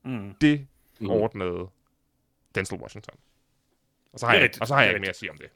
Mm. 0.04 0.34
Det 0.40 0.66
Mhm. 1.00 1.10
ordnede 1.10 1.68
Denzel 2.54 2.78
Washington. 2.78 3.14
Og 4.12 4.18
så 4.20 4.26
har 4.26 4.34
jeg, 4.34 4.50
og 4.60 4.66
så 4.66 4.74
har 4.74 4.82
jeg 4.82 4.90
ikke 4.90 5.00
mere 5.00 5.08
at 5.10 5.16
sige 5.16 5.30
om 5.30 5.36
det. 5.38 5.46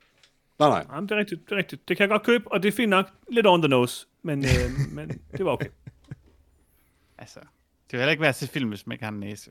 Nej, 0.59 0.69
nej. 0.69 0.87
Jamen, 0.95 1.09
det 1.09 1.15
er 1.15 1.19
rigtigt, 1.19 1.45
det 1.45 1.53
er 1.53 1.57
rigtigt. 1.57 1.89
Det 1.89 1.97
kan 1.97 2.03
jeg 2.05 2.09
godt 2.11 2.23
købe, 2.23 2.53
og 2.53 2.63
det 2.63 2.69
er 2.69 2.73
fint 2.73 2.91
nok. 2.91 3.07
Lidt 3.33 3.47
on 3.47 3.63
the 3.63 3.69
nose, 3.69 4.07
men, 4.23 4.45
øh, 4.45 4.71
men 4.97 5.09
det 5.37 5.45
var 5.45 5.51
okay. 5.51 5.69
Altså, 7.19 7.41
det 7.41 7.93
vil 7.93 8.01
heller 8.01 8.11
ikke 8.11 8.21
være 8.21 8.29
at 8.29 8.35
se 8.35 8.49
film, 8.49 8.69
hvis 8.69 8.87
man 8.87 8.95
ikke 8.95 9.05
har 9.05 9.13
en 9.13 9.21
næse. 9.21 9.51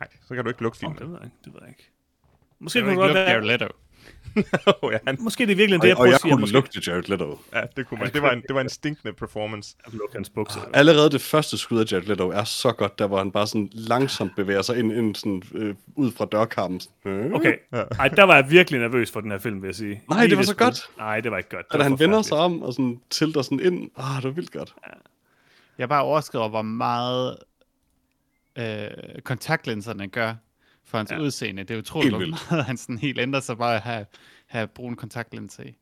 Nej, 0.00 0.08
så 0.22 0.34
kan 0.34 0.44
du 0.44 0.50
ikke 0.50 0.62
lukke 0.62 0.76
Oh, 0.76 0.80
filmen. 0.80 0.98
det 0.98 1.08
ved 1.08 1.14
jeg 1.16 1.24
ikke. 1.24 1.36
Det 1.44 1.54
ved 1.54 1.60
jeg 1.60 1.68
ikke. 1.68 1.90
Måske 2.58 2.78
det 2.80 2.86
ikke 2.86 2.94
godt 2.94 3.08
lukke 3.08 3.20
være, 3.20 3.30
Jared 3.30 3.44
Leto. 3.46 3.68
Oh, 4.82 4.92
ja, 4.92 4.98
han, 5.06 5.16
måske 5.20 5.46
det 5.46 5.52
er 5.52 5.56
virkelig 5.56 5.82
det, 5.82 5.82
Og, 5.82 5.86
jeg 5.88 5.94
og 5.94 5.96
prøver 5.96 6.08
jeg 6.08 6.14
at 6.14 6.20
sige. 6.20 6.30
kunne 6.30 6.40
Måske 6.40 6.54
lugte 6.54 6.80
Jared 6.90 7.02
Leto. 7.08 7.38
ja, 7.54 7.62
det 7.76 7.86
kunne 7.86 8.00
man. 8.00 8.12
Det 8.12 8.22
var 8.22 8.30
en, 8.30 8.42
det 8.42 8.54
var 8.54 8.60
en 8.60 8.68
stinkende 8.68 9.12
performance. 9.12 9.76
lukke 9.92 10.14
hans 10.14 10.30
bukser. 10.30 10.60
Allerede 10.72 11.10
det 11.10 11.20
første 11.20 11.58
skud 11.58 11.78
af 11.80 11.92
Jared 11.92 12.04
Leto 12.04 12.30
er 12.30 12.44
så 12.44 12.72
godt, 12.72 12.98
der 12.98 13.06
hvor 13.06 13.18
han 13.18 13.32
bare 13.32 13.46
sådan 13.46 13.68
langsomt 13.72 14.36
bevæger 14.36 14.62
sig 14.62 14.78
ind, 14.78 14.92
ind 14.92 15.14
sådan, 15.14 15.42
øh, 15.54 15.74
ud 15.96 16.12
fra 16.12 16.24
dørkarmen. 16.24 16.80
Øh. 17.04 17.32
Okay, 17.32 17.54
ej, 17.98 18.08
der 18.08 18.22
var 18.22 18.34
jeg 18.34 18.50
virkelig 18.50 18.80
nervøs 18.80 19.10
for 19.10 19.20
den 19.20 19.30
her 19.30 19.38
film, 19.38 19.62
vil 19.62 19.68
jeg 19.68 19.74
sige. 19.74 20.02
Nej, 20.10 20.26
det 20.26 20.36
var 20.36 20.42
så 20.42 20.56
godt. 20.56 20.80
Nej, 20.98 21.20
det 21.20 21.30
var 21.30 21.38
ikke 21.38 21.50
godt. 21.50 21.66
Det 21.66 21.72
Og 21.72 21.78
da 21.78 21.84
var 21.84 21.90
han 21.90 21.98
vender 21.98 22.22
sig 22.22 22.36
om 22.38 22.62
og 22.62 22.72
sådan 22.72 23.00
tilter 23.10 23.42
sådan 23.42 23.60
ind. 23.60 23.90
Ah, 23.96 24.16
det 24.16 24.24
var 24.24 24.30
vildt 24.30 24.52
godt. 24.52 24.74
Jeg 25.78 25.84
er 25.84 25.88
bare 25.88 26.02
overrasket 26.02 26.40
over, 26.40 26.48
hvor 26.48 26.62
meget 26.62 27.36
øh, 28.58 28.86
kontaktlinserne 29.24 30.08
gør 30.08 30.34
for 30.92 30.98
hans 30.98 31.10
Ja. 31.10 31.20
udseende. 31.20 31.64
Det 31.64 31.74
er 31.74 31.78
utroligt, 31.78 32.18
meget 32.50 32.64
han 32.64 32.76
sådan 32.76 32.98
helt 32.98 33.18
ændrer 33.18 33.40
sig 33.40 33.58
bare 33.58 33.74
at 33.76 33.82
have, 33.82 34.06
have 34.46 34.66
brune 34.66 34.96
kontaktlinser 34.96 35.62
i. 35.62 35.74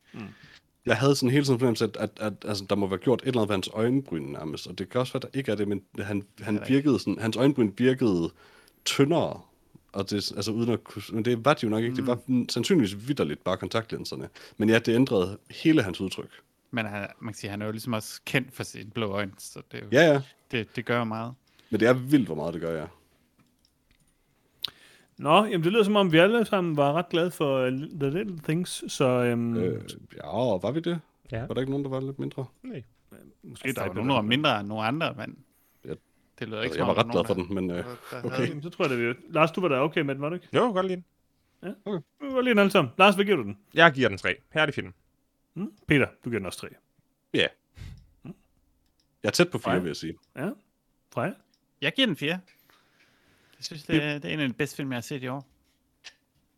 Jeg 0.86 0.96
havde 0.96 1.16
sådan 1.16 1.30
hele 1.30 1.44
tiden 1.44 1.58
fornemmelse, 1.58 1.84
at, 1.84 1.96
at, 1.96 2.10
at 2.20 2.32
altså, 2.44 2.64
der 2.70 2.76
må 2.76 2.86
være 2.86 2.98
gjort 2.98 3.22
et 3.22 3.26
eller 3.26 3.40
andet 3.40 3.48
ved 3.48 3.54
hans 3.54 3.68
øjenbryn 3.74 4.22
nærmest. 4.22 4.66
Og 4.66 4.78
det 4.78 4.88
kan 4.88 5.00
også 5.00 5.12
være, 5.12 5.20
der 5.20 5.38
ikke 5.38 5.52
er 5.52 5.56
det, 5.56 5.68
men 5.68 5.82
han, 5.98 6.22
han 6.40 6.60
virkede 6.68 6.98
sådan, 6.98 7.18
hans 7.20 7.36
øjenbryn 7.36 7.70
virkede 7.78 8.30
tyndere. 8.84 9.40
Og 9.92 10.10
det, 10.10 10.32
altså 10.36 10.50
uden 10.52 10.70
at 10.70 10.84
kunne, 10.84 11.02
men 11.12 11.24
det 11.24 11.44
var 11.44 11.54
det 11.54 11.62
jo 11.62 11.68
nok 11.68 11.82
ikke. 11.84 11.96
Det 11.96 12.06
var 12.06 12.18
sandsynligvis 12.48 13.08
vidderligt 13.08 13.44
bare 13.44 13.56
kontaktlinserne. 13.56 14.28
Men 14.56 14.68
ja, 14.68 14.78
det 14.78 14.94
ændrede 14.94 15.38
hele 15.50 15.82
hans 15.82 16.00
udtryk. 16.00 16.30
Men 16.70 16.86
han, 16.86 17.06
man 17.20 17.34
kan 17.34 17.38
sige, 17.40 17.50
han 17.50 17.62
er 17.62 17.66
jo 17.66 17.72
ligesom 17.72 17.92
også 17.92 18.20
kendt 18.24 18.52
for 18.54 18.62
sine 18.62 18.90
blå 18.90 19.10
øjne, 19.12 19.32
så 19.38 19.62
det, 19.72 19.78
er 19.78 19.84
jo, 19.84 19.88
Ja, 19.92 20.12
ja. 20.12 20.20
det, 20.50 20.76
det 20.76 20.84
gør 20.84 21.04
meget. 21.04 21.34
Men 21.70 21.80
det 21.80 21.88
er 21.88 21.92
vildt, 21.92 22.26
hvor 22.26 22.34
meget 22.34 22.54
det 22.54 22.62
gør, 22.62 22.80
ja. 22.80 22.86
Nå, 25.20 25.44
jamen 25.44 25.64
det 25.64 25.72
lyder 25.72 25.84
som 25.84 25.96
om, 25.96 26.12
vi 26.12 26.18
alle 26.18 26.44
sammen 26.44 26.76
var 26.76 26.92
ret 26.92 27.08
glade 27.08 27.30
for 27.30 27.66
uh, 27.66 27.72
The 27.72 28.10
Little 28.10 28.38
Things, 28.38 28.92
så 28.92 29.04
øhm, 29.08 29.56
Øh, 29.56 29.82
ja, 30.16 30.26
og 30.28 30.62
var 30.62 30.70
vi 30.70 30.80
det? 30.80 31.00
Ja. 31.32 31.40
Var 31.46 31.54
der 31.54 31.60
ikke 31.60 31.70
nogen, 31.70 31.84
der 31.84 31.90
var 31.90 32.00
lidt 32.00 32.18
mindre? 32.18 32.46
Nej. 32.62 32.82
måske 33.42 33.68
Altså, 33.68 33.80
der 33.82 33.86
dig, 33.86 33.88
var 33.88 33.94
nogen, 33.94 34.08
der 34.10 34.14
var 34.14 34.22
mindre 34.22 34.60
end 34.60 34.68
nogle 34.68 34.84
andre, 34.84 35.14
men 35.14 35.38
Ja. 35.84 35.94
det 36.38 36.48
lyder 36.48 36.62
ikke 36.62 36.76
Jeg 36.78 36.86
var 36.86 36.98
ret 36.98 37.06
der 37.06 37.12
glad 37.12 37.24
for 37.24 37.34
nogen, 37.34 37.48
den, 37.48 37.54
men 37.54 37.68
der- 37.70 37.78
øh, 37.78 37.84
der- 38.10 38.20
der 38.20 38.26
okay. 38.26 38.48
Jamen, 38.48 38.62
så 38.62 38.70
tror 38.70 38.84
jeg, 38.88 38.90
det 38.98 39.08
vi... 39.08 39.14
Lars, 39.28 39.50
du 39.52 39.60
var 39.60 39.68
da 39.68 39.74
okay 39.80 40.00
med 40.00 40.14
den, 40.14 40.22
var 40.22 40.28
du 40.28 40.34
ikke? 40.34 40.48
Jo, 40.54 40.60
godt 40.60 40.86
lide 40.86 41.02
den. 41.62 41.74
Vi 42.20 42.34
var 42.34 42.40
lige 42.40 42.50
den 42.50 42.58
alle 42.58 42.70
sammen. 42.70 42.92
Lars, 42.98 43.14
hvad 43.14 43.24
giver 43.24 43.36
du 43.36 43.42
den? 43.42 43.58
Jeg 43.74 43.92
giver 43.92 44.08
den 44.08 44.18
3. 44.18 44.34
Herlig 44.52 44.74
film. 44.74 44.92
Hmm? 45.54 45.72
Peter, 45.88 46.06
du 46.24 46.30
giver 46.30 46.38
den 46.38 46.46
også 46.46 46.58
tre. 46.58 46.68
Ja. 47.34 47.46
Jeg 49.22 49.28
er 49.28 49.30
tæt 49.30 49.50
på 49.50 49.58
fire, 49.58 49.72
Nej. 49.72 49.78
vil 49.78 49.86
jeg 49.88 49.96
sige. 49.96 50.14
Ja? 50.36 50.50
Freja? 51.14 51.32
Jeg 51.80 51.92
giver 51.92 52.06
den 52.06 52.16
fire. 52.16 52.38
Jeg 53.60 53.64
synes, 53.64 53.82
det 53.82 54.04
er, 54.04 54.18
det 54.18 54.24
er 54.24 54.34
en 54.34 54.40
af 54.40 54.48
de 54.48 54.54
bedste 54.54 54.76
film, 54.76 54.92
jeg 54.92 54.96
har 54.96 55.02
set 55.02 55.22
i 55.22 55.28
år. 55.28 55.46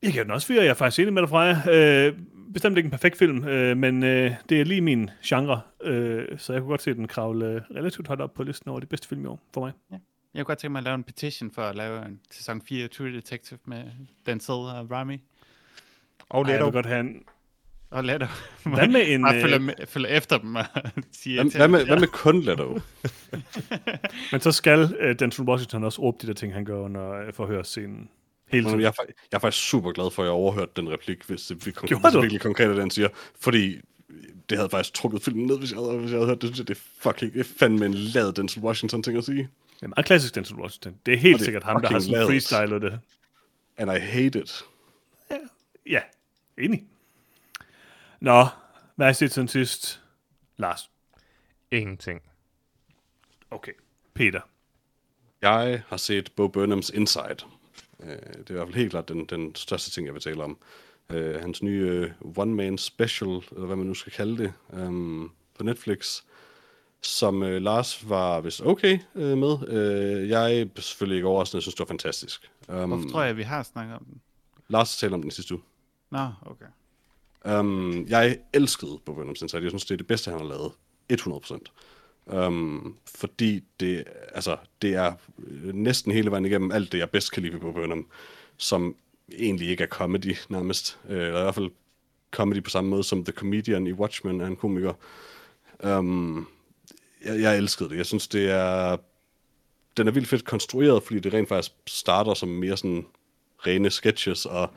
Jeg 0.03 0.12
giver 0.12 0.24
den 0.24 0.33
også 0.33 0.47
fire. 0.47 0.62
Jeg 0.62 0.70
er 0.70 0.74
faktisk 0.74 0.99
enig 0.99 1.12
med 1.12 1.23
dig, 1.23 1.29
Freja. 1.29 1.70
Øh, 2.09 2.19
bestemt 2.53 2.77
ikke 2.77 2.87
en 2.87 2.91
perfekt 2.91 3.19
film, 3.19 3.45
øh, 3.45 3.77
men 3.77 4.03
øh, 4.03 4.35
det 4.49 4.61
er 4.61 4.65
lige 4.65 4.81
min 4.81 5.11
genre, 5.24 5.61
øh, 5.83 6.39
så 6.39 6.53
jeg 6.53 6.62
kunne 6.62 6.70
godt 6.70 6.83
se 6.83 6.95
den 6.95 7.09
kravle 7.09 7.47
øh, 7.47 7.61
relativt 7.77 8.07
højt 8.07 8.20
op 8.20 8.35
på 8.35 8.43
listen 8.43 8.70
over 8.70 8.81
de 8.81 8.87
bedste 8.87 9.09
film 9.09 9.24
i 9.24 9.27
år 9.27 9.41
for 9.55 9.61
mig. 9.61 9.73
Jeg 9.91 9.99
kunne 10.35 10.45
godt 10.45 10.59
tænke 10.59 10.73
mig 10.73 10.79
at 10.79 10.85
lave 10.85 10.95
en 10.95 11.05
petition 11.05 11.51
for 11.51 11.62
at 11.62 11.77
lave 11.77 12.07
en 12.07 12.20
sæson 12.31 12.62
4 12.62 12.85
af 12.85 12.91
True 12.91 13.12
Detective 13.12 13.59
med 13.65 13.85
Denzel 14.27 14.53
og 14.53 14.91
Rami. 14.91 15.20
Og 16.29 16.43
Ej, 16.43 16.51
jeg 16.53 16.65
vil 16.65 16.73
godt 16.73 16.87
have 16.87 17.01
en... 17.01 17.23
Og 17.93 18.05
lad 18.05 18.19
Hvad 18.64 18.89
med 18.89 19.09
en... 19.09 19.23
Bare 19.23 19.36
Øh, 19.36 19.43
følge, 19.43 19.59
med, 19.59 19.74
følge 19.86 20.09
efter 20.09 20.39
dem 20.39 20.55
og 20.55 20.64
sige... 21.23 21.43
Hvad, 21.43 21.52
hvad, 21.52 21.69
med, 21.69 21.85
hvad 21.86 22.01
med 22.01 22.09
kun 22.09 22.40
Leto? 22.40 22.81
men 24.32 24.40
så 24.40 24.52
skal 24.52 24.97
øh, 25.01 25.19
Denzel 25.19 25.44
Washington 25.44 25.85
også 25.85 26.02
råbe 26.02 26.19
de 26.23 26.27
der 26.27 26.32
ting, 26.32 26.55
han 26.55 26.64
gør 26.64 26.78
under 26.78 27.12
øh, 27.12 27.32
forhørsscenen. 27.32 28.09
Hele 28.48 28.64
tiden. 28.64 28.81
Jeg 28.81 28.86
er, 28.86 29.05
jeg 29.32 29.36
er 29.36 29.40
faktisk 29.40 29.69
super 29.69 29.93
glad 29.93 30.10
for, 30.10 30.23
at 30.23 30.27
jeg 30.27 30.32
overhørte 30.32 30.73
den 30.77 30.90
replik, 30.90 31.23
hvis 31.27 31.43
det 31.47 31.66
vi 31.66 31.73
hvis 31.81 31.90
det 31.90 32.23
virkelig 32.23 32.40
konkret, 32.40 32.64
er 32.66 32.70
det, 32.70 32.81
han 32.81 32.90
siger. 32.90 33.09
Fordi 33.40 33.81
det 34.51 34.59
havde 34.59 34.70
faktisk 34.70 34.94
trukket 34.94 35.23
filmen 35.23 35.47
ned, 35.47 35.59
hvis 35.59 35.73
jeg 35.73 35.81
havde, 35.81 35.98
hvis 35.98 36.10
jeg 36.10 36.19
havde 36.19 36.28
hørt 36.28 36.43
det. 36.43 36.48
Synes 36.48 36.59
jeg, 36.59 36.69
det 36.69 36.77
er 36.77 36.81
fucking 37.10 37.32
det 37.32 37.40
er 37.40 37.44
fandme 37.59 37.86
en 37.86 37.94
lad 37.94 38.32
Denzel 38.32 38.62
Washington 38.62 39.02
ting 39.02 39.19
at 39.19 39.24
sige. 39.24 39.48
Det 39.74 39.82
er 39.82 39.89
meget 39.89 40.06
klassisk 40.06 40.35
Denzel 40.35 40.56
Washington. 40.56 40.94
Det 41.06 41.14
er 41.14 41.19
helt 41.19 41.35
det 41.35 41.40
er 41.40 41.44
sikkert 41.44 41.62
ham, 41.62 41.81
der 41.81 41.89
har 41.89 41.98
sådan 41.98 42.27
freestylet 42.27 42.82
det. 42.82 43.01
And 43.77 43.90
I 43.90 43.98
hate 43.98 44.40
it. 44.40 44.64
Ja, 45.86 46.01
enig. 46.59 46.85
Nå, 48.23 48.47
hvad 48.97 49.07
har 49.07 49.11
I 49.11 49.15
set 49.15 49.32
siden 49.32 49.49
sidst? 49.49 50.03
Lars. 50.57 50.90
Ingenting. 51.70 52.23
Okay. 53.51 53.73
Peter. 54.15 54.40
Jeg 55.40 55.82
har 55.89 55.97
set 55.97 56.32
Bo 56.36 56.49
Burnhams 56.49 56.90
Inside. 56.90 57.36
Øh, 58.01 58.09
det 58.09 58.51
er 58.51 58.51
i 58.51 58.53
hvert 58.53 58.66
fald 58.66 58.74
helt 58.74 58.90
klart 58.90 59.09
den, 59.09 59.27
den 59.27 59.55
største 59.55 59.90
ting, 59.90 60.07
jeg 60.07 60.15
vil 60.15 60.23
tale 60.23 60.44
om. 60.44 60.59
Øh, 61.11 61.40
hans 61.40 61.62
nye 61.62 62.12
uh, 62.20 62.39
one-man 62.39 62.78
special, 62.78 63.28
eller 63.28 63.66
hvad 63.66 63.77
man 63.77 63.86
nu 63.86 63.94
skal 63.94 64.12
kalde 64.12 64.43
det, 64.43 64.53
um, 64.69 65.32
på 65.59 65.65
Netflix, 65.65 66.23
som 67.01 67.43
øh, 67.43 67.62
Lars 67.62 68.09
var 68.09 68.40
vist 68.40 68.62
okay 68.62 68.99
øh, 69.15 69.39
med. 69.39 69.69
Øh, 69.69 70.28
jeg 70.28 70.61
er 70.61 70.66
selvfølgelig 70.77 71.16
ikke 71.16 71.28
overraskende, 71.28 71.57
jeg 71.57 71.62
synes, 71.62 71.74
det 71.74 71.81
var 71.81 71.86
fantastisk. 71.86 72.51
Um, 72.69 72.89
Hvorfor 72.89 73.09
tror 73.09 73.20
jeg, 73.20 73.31
at 73.31 73.36
vi 73.36 73.43
har 73.43 73.62
snakket 73.62 73.97
om 73.97 74.05
den? 74.05 74.20
Lars 74.69 74.97
talte 74.97 75.15
om 75.15 75.23
den 75.23 75.31
sidste 75.31 75.55
uge. 75.55 75.62
Nå, 76.11 76.28
okay. 76.47 76.66
Um, 77.44 78.06
jeg 78.09 78.39
elskede 78.52 78.98
Bo 79.05 79.14
Burnhams 79.14 79.43
Inside. 79.43 79.62
Jeg 79.62 79.70
synes, 79.70 79.85
det 79.85 79.94
er 79.94 79.97
det 79.97 80.06
bedste, 80.06 80.31
han 80.31 80.40
har 80.40 80.47
lavet. 80.47 80.73
100%. 81.12 81.59
Um, 82.27 82.36
øhm, 82.36 82.94
fordi 83.14 83.64
det, 83.81 84.05
altså, 84.35 84.56
det 84.82 84.94
er 84.94 85.12
øh, 85.39 85.74
næsten 85.74 86.12
hele 86.12 86.31
vejen 86.31 86.47
igennem 86.47 86.73
alt 86.73 86.93
det, 86.93 86.98
jeg 86.98 87.10
bedst 87.10 87.32
kan 87.32 87.43
lide 87.43 87.52
ved 87.52 87.60
Bo 87.60 87.73
Burnham, 87.73 88.06
som 88.56 88.97
egentlig 89.39 89.69
ikke 89.69 89.82
er 89.82 89.89
comedy 89.89 90.36
nærmest. 90.48 90.98
Uh, 91.05 91.10
eller 91.10 91.39
i 91.39 91.43
hvert 91.43 91.55
fald 91.55 91.70
comedy 92.31 92.62
på 92.62 92.70
samme 92.70 92.90
måde 92.90 93.05
som 93.05 93.24
The 93.24 93.32
Comedian 93.32 93.86
i 93.86 93.93
Watchmen 93.93 94.40
er 94.40 94.47
en 94.47 94.56
komiker. 94.56 94.93
Um, 95.85 96.48
jeg, 97.24 97.40
jeg 97.40 97.56
elskede 97.56 97.89
det. 97.89 97.97
Jeg 97.97 98.06
synes, 98.06 98.28
det 98.28 98.51
er... 98.51 98.97
Den 99.97 100.09
er 100.09 100.12
vildt 100.12 100.28
fedt 100.28 100.44
konstrueret, 100.44 101.02
fordi 101.02 101.20
det 101.20 101.35
rent 101.35 101.48
faktisk 101.48 101.73
starter 101.86 102.35
som 102.35 102.48
mere 102.48 102.77
sådan 102.77 103.06
rene 103.66 103.90
sketches, 103.90 104.47
og 104.47 104.70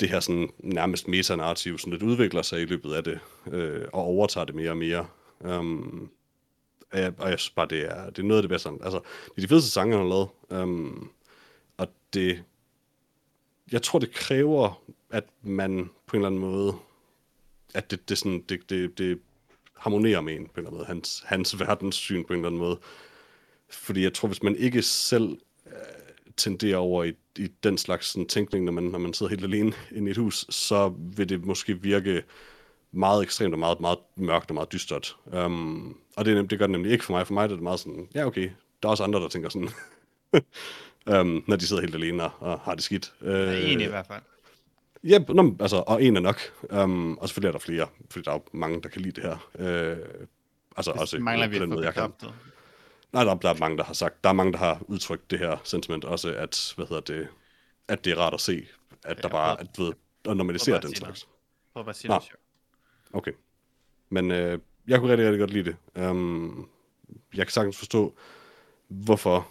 det 0.00 0.08
her 0.08 0.20
sådan 0.20 0.50
nærmest 0.58 1.08
metanarrativ 1.08 1.78
sådan 1.78 1.92
lidt 1.92 2.02
udvikler 2.02 2.42
sig 2.42 2.62
i 2.62 2.64
løbet 2.64 2.94
af 2.94 3.04
det, 3.04 3.20
øh, 3.52 3.84
og 3.92 4.02
overtager 4.02 4.44
det 4.44 4.54
mere 4.54 4.70
og 4.70 4.76
mere. 4.76 5.06
Um, 5.40 6.10
og, 6.92 6.98
jeg, 6.98 7.12
og 7.18 7.30
jeg 7.30 7.38
synes 7.38 7.50
bare, 7.50 7.66
det 7.68 7.84
er, 7.84 8.10
det 8.10 8.18
er 8.18 8.22
noget 8.26 8.38
af 8.38 8.42
det 8.42 8.50
bedste. 8.50 8.68
Altså, 8.68 9.00
det 9.24 9.36
er 9.36 9.40
de 9.40 9.48
fedeste 9.48 9.70
sange, 9.70 9.96
han 9.96 10.06
har 10.06 10.10
lavet. 10.10 10.62
Um, 10.62 11.10
og 11.76 11.88
det... 12.14 12.44
Jeg 13.72 13.82
tror, 13.82 13.98
det 13.98 14.12
kræver, 14.12 14.82
at 15.10 15.24
man 15.42 15.90
på 16.06 16.16
en 16.16 16.20
eller 16.22 16.26
anden 16.26 16.40
måde... 16.40 16.74
At 17.74 17.90
det, 17.90 18.08
det, 18.08 18.18
sådan, 18.18 18.44
det, 18.48 18.70
det, 18.70 18.98
det 18.98 19.20
harmonerer 19.76 20.20
med 20.20 20.34
en 20.34 20.46
på 20.46 20.52
en 20.52 20.58
eller 20.58 20.68
anden 20.68 20.78
måde. 20.78 20.86
Hans, 20.86 21.22
hans 21.26 21.60
verdenssyn 21.60 22.24
på 22.24 22.32
en 22.32 22.38
eller 22.38 22.48
anden 22.48 22.60
måde. 22.60 22.78
Fordi 23.68 24.02
jeg 24.02 24.14
tror, 24.14 24.28
hvis 24.28 24.42
man 24.42 24.56
ikke 24.56 24.82
selv 24.82 25.38
øh, 25.66 25.72
tenderer 26.36 26.76
over 26.76 27.04
i, 27.04 27.12
i 27.38 27.48
den 27.62 27.78
slags 27.78 28.06
sådan, 28.06 28.26
tænkning, 28.26 28.64
når 28.64 28.72
man, 28.72 28.84
når 28.84 28.98
man 28.98 29.14
sidder 29.14 29.30
helt 29.30 29.44
alene 29.44 29.72
inde 29.92 30.08
i 30.08 30.10
et 30.10 30.16
hus, 30.16 30.46
så 30.50 30.92
vil 30.98 31.28
det 31.28 31.44
måske 31.44 31.82
virke 31.82 32.22
meget 32.92 33.22
ekstremt 33.22 33.54
og 33.54 33.58
meget, 33.58 33.80
meget 33.80 33.98
mørkt 34.16 34.50
og 34.50 34.54
meget 34.54 34.72
dystert. 34.72 35.16
Um, 35.24 35.96
og 36.16 36.24
det, 36.24 36.36
er 36.38 36.42
nem- 36.42 36.46
det 36.46 36.58
gør 36.58 36.66
det 36.66 36.72
nemlig 36.72 36.92
ikke 36.92 37.04
for 37.04 37.12
mig. 37.12 37.26
For 37.26 37.34
mig 37.34 37.42
er 37.42 37.46
det 37.48 37.60
meget 37.62 37.80
sådan, 37.80 38.08
ja 38.14 38.26
okay, 38.26 38.50
der 38.82 38.88
er 38.88 38.90
også 38.90 39.04
andre, 39.04 39.20
der 39.20 39.28
tænker 39.28 39.48
sådan, 39.48 39.68
um, 41.20 41.44
når 41.48 41.56
de 41.56 41.66
sidder 41.66 41.82
helt 41.82 41.94
alene 41.94 42.24
og, 42.24 42.30
og 42.40 42.60
har 42.60 42.74
det 42.74 42.84
skidt. 42.84 43.12
Uh, 43.20 43.28
er 43.28 43.52
enig 43.52 43.86
i 43.86 43.88
hvert 43.88 44.06
fald. 44.06 44.22
Ja, 45.04 45.18
men, 45.28 45.56
altså, 45.60 45.84
og 45.86 46.02
en 46.02 46.16
er 46.16 46.20
nok. 46.20 46.40
Um, 46.82 47.18
og 47.18 47.28
selvfølgelig 47.28 47.48
er 47.48 47.52
der 47.52 47.58
flere, 47.58 47.86
fordi 48.10 48.24
der 48.24 48.30
er 48.30 48.34
jo 48.34 48.42
mange, 48.52 48.82
der 48.82 48.88
kan 48.88 49.02
lide 49.02 49.20
det 49.20 49.24
her. 49.24 49.36
Uh, 49.94 49.98
altså 50.76 50.90
også 50.90 51.16
Det 51.16 51.24
mangler 51.24 51.46
på 51.46 51.50
vi 51.50 51.56
at 51.56 51.60
den 51.62 51.70
få 51.70 51.74
måde, 51.74 51.86
jeg 51.86 51.94
kan. 51.94 52.02
bekræftet. 52.12 52.34
Nej, 53.12 53.24
der, 53.24 53.34
der 53.34 53.48
er 53.48 53.58
mange, 53.58 53.76
der 53.76 53.84
har 53.84 53.94
sagt, 53.94 54.24
der 54.24 54.30
er 54.30 54.34
mange, 54.34 54.52
der 54.52 54.58
har 54.58 54.82
udtrykt 54.88 55.30
det 55.30 55.38
her 55.38 55.56
sentiment 55.64 56.04
også, 56.04 56.34
at, 56.34 56.72
hvad 56.76 56.86
hedder 56.86 57.02
det, 57.02 57.28
at 57.88 58.04
det 58.04 58.12
er 58.12 58.16
rart 58.16 58.34
at 58.34 58.40
se, 58.40 58.66
at 59.04 59.22
der 59.22 59.28
bare, 59.28 59.60
at, 59.60 59.66
ved, 59.78 59.92
at 60.24 60.36
normalisere 60.36 60.80
den 60.80 60.94
slags. 60.94 61.28
Nå. 61.74 61.82
noget 61.82 61.96
sjovt. 61.96 62.40
Okay. 63.12 63.32
Men 64.10 64.30
øh, 64.30 64.58
jeg 64.88 64.98
kunne 64.98 65.10
rigtig, 65.10 65.26
rigtig 65.26 65.40
godt 65.40 65.50
lide 65.50 65.76
det. 65.94 66.08
Um, 66.10 66.68
jeg 67.34 67.46
kan 67.46 67.52
sagtens 67.52 67.76
forstå, 67.76 68.14
hvorfor, 68.88 69.48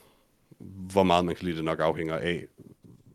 hvor 0.59 1.03
meget 1.03 1.25
man 1.25 1.35
kan 1.35 1.45
lide 1.45 1.57
det 1.57 1.65
nok 1.65 1.79
afhænger 1.79 2.17
af, 2.17 2.45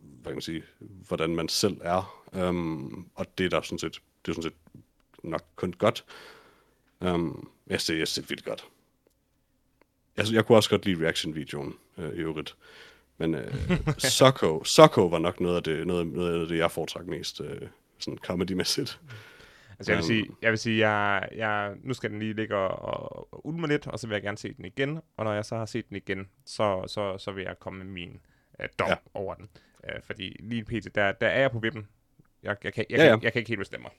hvad 0.01 0.31
kan 0.31 0.35
man 0.35 0.43
sige, 0.43 0.63
hvordan 0.79 1.37
man 1.37 1.49
selv 1.49 1.77
er. 1.81 2.23
Um, 2.33 3.11
og 3.15 3.39
det 3.39 3.47
er 3.47 3.51
der 3.51 3.61
sådan 3.63 3.79
set, 3.79 4.03
det 4.27 4.31
er 4.31 4.35
sådan 4.35 4.43
set 4.43 4.83
nok 5.23 5.45
kun 5.57 5.73
godt. 5.73 6.05
Um, 7.01 7.51
jeg 7.67 7.81
ser, 7.81 7.97
jeg 7.97 8.09
ser 8.09 8.23
vildt 8.29 8.45
godt. 8.45 8.69
Altså, 10.17 10.35
jeg 10.35 10.47
kunne 10.47 10.59
også 10.59 10.71
godt 10.71 10.85
lide 10.87 11.05
reaction-videoen 11.05 11.75
øh, 11.99 12.09
i 12.13 12.17
øvrigt. 12.19 12.57
Men 13.19 13.35
øh, 13.35 13.55
Socko, 13.99 14.65
Socko 14.65 15.07
var 15.07 15.19
nok 15.19 15.41
noget 15.41 15.57
af 15.57 15.63
det, 15.63 15.87
noget, 15.87 16.07
noget 16.07 16.43
af 16.43 16.49
det 16.49 16.59
jeg 16.59 16.71
foretrak 16.71 17.07
mest, 17.07 17.41
øh, 17.41 17.61
sådan 17.99 18.19
comedy-mæssigt. 18.27 19.01
Altså, 19.79 19.93
jeg 19.93 19.99
vil 19.99 20.05
Øhm. 20.05 20.07
sige, 20.27 20.27
jeg 20.43 20.51
vil 20.51 20.59
sige 20.59 20.89
jeg, 20.89 21.29
jeg, 21.35 21.75
nu 21.83 21.95
skal 21.95 22.11
den 22.11 22.19
lige 22.19 22.33
ligge 22.35 22.57
og, 22.57 23.29
og, 23.33 23.47
ulme 23.47 23.67
lidt, 23.67 23.87
og 23.87 23.99
så 23.99 24.07
vil 24.07 24.15
jeg 24.15 24.23
gerne 24.23 24.39
se 24.39 24.53
den 24.55 24.65
igen. 24.65 25.01
Og 25.17 25.25
når 25.25 25.33
jeg 25.33 25.45
så 25.45 25.57
har 25.57 25.67
set 25.67 25.89
den 25.89 25.97
igen, 25.97 26.29
så, 26.47 26.85
så, 26.87 27.19
så 27.19 27.31
vil 27.33 27.45
jeg 27.45 27.59
komme 27.61 27.85
med 27.85 27.93
min 27.93 28.21
øh, 28.61 28.69
dom 28.79 28.89
Ja. 28.89 28.95
over 29.15 29.35
den. 29.35 29.49
Øh, 29.85 30.01
fordi 30.05 30.37
lige 30.41 30.65
pt, 30.65 30.95
der, 30.95 31.13
der 31.13 31.27
er 31.27 31.41
jeg 31.41 31.51
på 31.51 31.59
vippen. 31.59 31.89
Jeg, 32.43 32.57
jeg, 32.65 32.73
kan, 32.73 32.85
jeg, 32.91 32.99
Ja, 32.99 33.05
ja, 33.05 33.11
ja. 33.11 33.17
Kan, 33.17 33.23
jeg 33.25 33.33
kan 33.33 33.41
ikke 33.41 33.49
helt 33.49 33.59
bestemme 33.59 33.83
mig. 33.83 33.93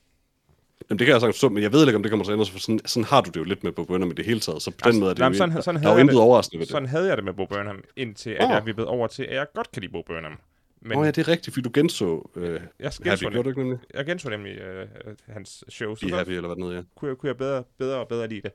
Jamen, 0.90 1.00
det 1.00 1.06
kan 1.06 1.14
jeg 1.14 1.22
sagtens 1.22 1.36
forstå, 1.36 1.50
men 1.50 1.64
jeg 1.64 1.72
ved 1.74 1.88
ikke, 1.88 1.96
om 1.96 2.04
det 2.04 2.10
kommer 2.10 2.26
til 2.26 2.32
at 2.32 2.34
ændre 2.34 2.46
sig, 2.46 2.54
for 2.54 2.60
sådan, 2.60 2.80
sådan 2.86 3.04
har 3.06 3.22
du 3.22 3.30
det 3.30 3.38
jo 3.40 3.44
lidt 3.44 3.64
med 3.64 3.72
Bob 3.72 3.88
Burnham 3.88 4.12
i 4.12 4.14
det 4.14 4.26
hele 4.26 4.40
taget, 4.40 4.62
så 4.62 4.72
på 4.72 4.78
den 4.78 4.88
Altså, 4.88 5.00
måde 5.00 5.10
er 5.10 5.14
det 5.14 5.22
jamen, 5.22 5.34
jo, 5.34 5.38
sådan- 5.38 5.62
sådan 5.64 5.82
der 5.82 5.88
er 5.88 5.92
havde 5.92 6.00
jo 6.00 6.02
intet 6.02 6.14
det. 6.16 6.22
overraskende 6.24 6.60
ved 6.60 6.66
det. 6.66 6.72
Sådan 6.72 6.88
havde 6.90 7.08
jeg 7.08 7.18
det 7.18 7.26
med 7.26 7.34
Bo 7.34 7.46
Burnham, 7.46 7.84
indtil 7.96 8.30
at 8.30 8.44
Åh. 8.44 8.50
jeg 8.52 8.66
vippede 8.66 8.88
over 8.88 9.08
til, 9.08 9.24
at 9.24 9.36
jeg 9.36 9.46
godt 9.56 9.72
kan 9.72 9.82
lide 9.82 9.92
Bo 9.92 10.02
Burnham. 10.02 10.40
Men 10.82 10.92
Åh 10.92 11.00
oh, 11.02 11.06
ja, 11.06 11.12
det 11.12 11.18
er 11.22 11.28
rigtigt, 11.28 11.54
fordi 11.54 11.64
du 11.64 11.72
genså 11.74 12.30
øh, 12.36 12.44
jeg, 12.54 12.60
Happy, 12.60 13.08
genså 13.10 13.30
gjorde 13.30 13.44
du 13.44 13.50
ikke 13.50 13.62
nemlig? 13.62 13.80
jeg 13.94 14.06
genså 14.06 14.30
nemlig 14.30 14.52
øh, 14.58 14.88
øh, 15.06 15.16
hans 15.30 15.64
show, 15.70 15.96
så 15.96 16.16
Happy, 16.16 16.30
eller 16.32 16.48
hvad 16.48 16.56
den 16.56 16.64
hedder, 16.64 16.78
ja. 16.78 16.84
kunne 16.96 17.10
jeg, 17.10 17.18
kunne 17.18 17.28
jeg 17.28 17.38
bedre, 17.38 17.64
bedre 17.78 17.98
og 18.00 18.08
bedre 18.08 18.28
lide 18.28 18.42
det. 18.42 18.52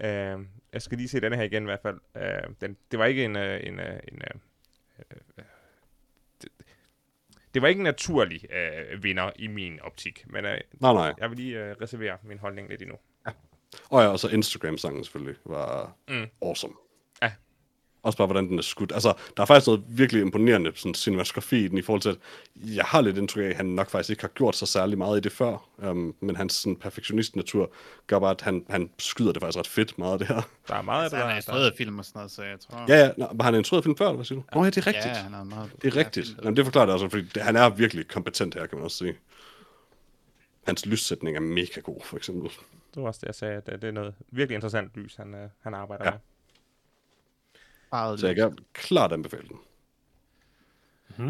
Uh, 0.00 0.44
jeg 0.72 0.82
skal 0.82 0.98
lige 0.98 1.08
se 1.08 1.20
denne 1.20 1.36
her 1.36 1.42
igen 1.42 1.62
i 1.62 1.64
hvert 1.64 1.80
fald. 1.82 1.96
Uh, 2.14 2.54
den, 2.60 2.76
det 2.90 2.98
var 2.98 3.06
ikke 3.06 3.24
en... 3.24 3.36
Uh, 3.36 3.42
en, 3.42 3.74
uh, 3.74 3.84
en 4.12 4.22
uh, 4.34 4.40
det, 5.36 5.44
det 7.54 7.62
var 7.62 7.68
ikke 7.68 7.78
en 7.78 7.84
naturlig 7.84 8.40
uh, 8.50 9.02
vinder 9.02 9.30
i 9.36 9.46
min 9.46 9.80
optik, 9.80 10.24
men 10.26 10.44
uh, 10.44 10.50
Nej, 10.50 10.92
nej. 10.92 11.14
jeg 11.18 11.30
vil 11.30 11.38
lige 11.38 11.70
uh, 11.70 11.82
reservere 11.82 12.16
min 12.22 12.38
holdning 12.38 12.68
lidt 12.68 12.82
endnu. 12.82 12.96
Og 13.90 14.02
ja, 14.02 14.08
og 14.08 14.18
så 14.18 14.28
Instagram-sangen 14.28 15.04
selvfølgelig 15.04 15.36
var 15.44 15.96
mm. 16.08 16.26
awesome. 16.42 16.74
Ja. 18.04 18.08
Også 18.08 18.16
bare, 18.18 18.26
hvordan 18.26 18.48
den 18.48 18.58
er 18.58 18.62
skudt. 18.62 18.92
Altså, 18.92 19.12
der 19.36 19.42
er 19.42 19.46
faktisk 19.46 19.66
noget 19.66 19.82
virkelig 19.88 20.22
imponerende 20.22 20.72
sådan, 20.74 20.94
cinematografi 20.94 21.64
i 21.64 21.68
den, 21.68 21.78
i 21.78 21.82
forhold 21.82 22.02
til, 22.02 22.08
at 22.08 22.16
jeg 22.56 22.84
har 22.84 23.00
lidt 23.00 23.18
indtryk 23.18 23.44
af, 23.44 23.48
at 23.48 23.56
han 23.56 23.66
nok 23.66 23.90
faktisk 23.90 24.10
ikke 24.10 24.22
har 24.22 24.28
gjort 24.28 24.56
så 24.56 24.66
særlig 24.66 24.98
meget 24.98 25.16
i 25.18 25.20
det 25.20 25.32
før. 25.32 25.68
Um, 25.78 26.14
men 26.20 26.36
hans 26.36 26.52
sådan, 26.52 26.76
perfektionist-natur 26.76 27.72
gør 28.06 28.18
bare, 28.18 28.30
at 28.30 28.40
han, 28.40 28.64
han 28.70 28.90
skyder 28.98 29.32
det 29.32 29.42
faktisk 29.42 29.58
ret 29.58 29.66
fedt 29.66 29.98
meget 29.98 30.12
af 30.12 30.18
det 30.18 30.28
her. 30.28 30.42
Der 30.68 30.74
er 30.74 30.82
meget 30.82 31.04
af 31.04 31.10
Så 31.10 31.16
det, 31.16 31.22
han 31.24 31.26
der, 31.26 31.26
har 31.26 31.30
der, 31.32 31.36
instrueret 31.36 31.74
film 31.76 31.98
og 31.98 32.04
sådan 32.04 32.18
noget, 32.18 32.30
så 32.30 32.42
jeg 32.42 32.60
tror... 32.60 32.84
Ja, 32.88 32.96
ja. 33.04 33.10
Nå, 33.18 33.28
var 33.34 33.44
han 33.44 33.54
instrueret 33.54 33.84
film 33.84 33.96
før, 33.96 34.04
eller 34.06 34.16
hvad 34.16 34.24
siger 34.24 34.38
du? 34.40 34.44
Åh, 34.52 34.60
oh, 34.60 34.64
ja, 34.66 34.70
det 34.70 34.76
er 34.76 34.86
rigtigt. 34.86 35.06
Ja, 35.06 35.12
han 35.14 35.32
har 35.32 35.44
meget... 35.44 35.72
Det 35.82 35.88
er 35.94 35.96
rigtigt. 35.96 36.36
Jamen, 36.42 36.56
det 36.56 36.64
forklarer 36.64 36.86
det 36.86 36.92
også, 36.94 37.08
fordi 37.08 37.24
det, 37.34 37.42
han 37.42 37.56
er 37.56 37.68
virkelig 37.68 38.08
kompetent 38.08 38.54
her, 38.54 38.66
kan 38.66 38.78
man 38.78 38.84
også 38.84 38.96
sige. 38.96 39.14
Hans 40.66 40.86
lyssætning 40.86 41.36
er 41.36 41.40
mega 41.40 41.80
god, 41.80 42.00
for 42.04 42.16
eksempel. 42.16 42.50
det 42.94 43.02
var 43.02 43.08
også 43.08 43.18
det, 43.20 43.26
jeg 43.26 43.34
sagde, 43.34 43.54
at 43.54 43.66
det, 43.66 43.84
er 43.84 43.90
noget 43.92 44.14
virkelig 44.30 44.54
interessant 44.54 44.90
lys, 44.94 45.16
han, 45.16 45.34
uh, 45.34 45.40
han 45.62 45.74
arbejder 45.74 46.04
Ja. 46.04 46.10
med. 46.10 46.18
Meget 47.92 48.20
Så 48.20 48.26
jeg 48.26 48.36
kan 48.36 48.58
klart 48.72 49.12
anbefale 49.12 49.48
den. 49.48 49.58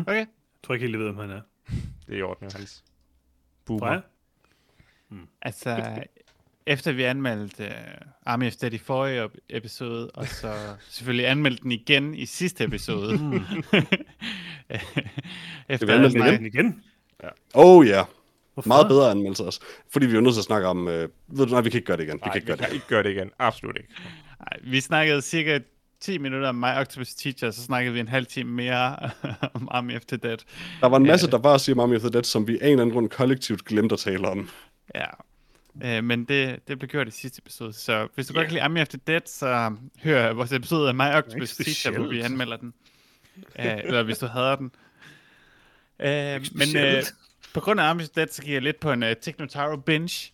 Okay. 0.00 0.14
Jeg 0.14 0.26
tror 0.62 0.74
ikke 0.74 0.84
helt, 0.84 0.92
jeg 0.92 1.00
ved, 1.00 1.08
om 1.08 1.16
han 1.16 1.30
er. 1.30 1.40
Det 2.06 2.14
er 2.14 2.18
i 2.18 2.22
orden, 2.22 2.44
jo, 2.44 2.58
hans 2.58 2.84
Freja? 3.66 3.78
boomer. 3.78 4.00
Altså, 5.42 6.02
efter 6.66 6.92
vi 6.92 7.02
anmeldte 7.02 7.64
uh, 7.64 7.72
Army 8.26 8.46
of 8.46 8.52
Dead 8.52 8.72
i 8.72 8.78
forrige 8.78 9.28
episode, 9.48 10.10
og 10.10 10.26
så 10.26 10.54
selvfølgelig 10.88 11.26
anmeldte 11.26 11.62
den 11.62 11.72
igen 11.72 12.14
i 12.14 12.26
sidste 12.26 12.64
episode. 12.64 13.12
efter 15.68 15.86
vi 15.86 15.92
anmeldte 15.92 16.18
den 16.18 16.26
igen? 16.26 16.46
Igen? 16.46 16.66
igen? 16.66 16.82
Oh 17.54 17.86
ja, 17.86 17.92
yeah. 17.92 18.06
Hvorfor? 18.54 18.68
meget 18.68 18.88
bedre 18.88 19.10
anmeldelse 19.10 19.44
også. 19.44 19.60
Fordi 19.88 20.06
vi 20.06 20.12
er 20.12 20.14
jo 20.14 20.20
nødt 20.20 20.34
til 20.34 20.40
at 20.40 20.44
snakke 20.44 20.68
om... 20.68 20.88
Øh, 20.88 21.08
ved 21.28 21.46
du, 21.46 21.52
nej, 21.52 21.60
vi 21.60 21.70
kan 21.70 21.78
ikke 21.78 21.86
gøre 21.86 21.96
det 21.96 22.02
igen. 22.02 22.14
Vi 22.14 22.20
Nej, 22.20 22.32
kan 22.32 22.36
ikke 22.36 22.46
vi 22.46 22.50
gøre 22.50 22.56
det 22.56 22.66
kan 22.66 22.74
ikke 22.74 22.86
gøre 22.86 23.02
det 23.02 23.10
igen. 23.10 23.30
Absolut 23.38 23.76
ikke. 23.76 23.88
Ej, 24.40 24.58
vi 24.62 24.80
snakkede 24.80 25.22
cirka 25.22 25.58
10 26.00 26.18
minutter 26.18 26.48
om 26.48 26.54
My 26.54 26.80
Octopus 26.80 27.14
Teacher, 27.14 27.50
så 27.50 27.62
snakkede 27.62 27.94
vi 27.94 28.00
en 28.00 28.08
halv 28.08 28.26
time 28.26 28.50
mere 28.52 29.10
om 29.54 29.68
Army 29.70 29.96
of 29.96 30.04
the 30.04 30.16
Dead. 30.16 30.38
Der 30.80 30.86
var 30.86 30.96
en 30.96 31.06
masse, 31.06 31.30
der 31.30 31.38
var 31.38 31.58
siger 31.58 31.76
Mommy 31.76 31.96
of 31.96 32.00
the 32.00 32.10
Dead, 32.10 32.24
som 32.24 32.46
vi 32.48 32.58
af 32.58 32.66
en 32.66 32.70
eller 32.70 32.82
anden 32.82 32.94
grund 32.94 33.08
kollektivt 33.08 33.64
glemte 33.64 33.92
at 33.92 33.98
tale 33.98 34.28
om. 34.28 34.50
Ja. 34.94 35.06
Øh, 35.84 36.04
men 36.04 36.24
det, 36.24 36.68
det 36.68 36.78
blev 36.78 36.88
gjort 36.88 37.08
i 37.08 37.10
sidste 37.10 37.40
episode, 37.44 37.72
så 37.72 38.08
hvis 38.14 38.26
du 38.26 38.34
godt 38.34 38.46
kan 38.46 38.52
lide 38.52 38.62
Army 38.62 38.80
of 38.80 38.88
the 38.88 39.00
Dead, 39.06 39.20
så 39.26 39.76
hør 40.02 40.32
vores 40.32 40.52
episode 40.52 40.88
af 40.88 40.94
My 40.94 41.14
Octopus 41.14 41.56
Teacher, 41.56 41.90
hvor 41.90 42.06
vi 42.08 42.20
anmelder 42.20 42.56
den. 42.56 42.74
Øh, 43.58 43.78
eller 43.84 44.02
hvis 44.02 44.18
du 44.18 44.26
hader 44.26 44.56
den. 44.56 44.70
Øh, 46.00 46.46
men 46.52 46.76
øh, 46.76 47.02
på 47.54 47.60
grund 47.60 47.80
af 47.80 47.84
Army 47.84 48.00
of 48.02 48.08
the 48.08 48.20
Dead, 48.20 48.28
så 48.28 48.42
giver 48.42 48.54
jeg 48.54 48.62
lidt 48.62 48.80
på 48.80 48.92
en 48.92 49.02
uh, 49.02 49.08
Technotaro 49.22 49.76
binge. 49.76 50.32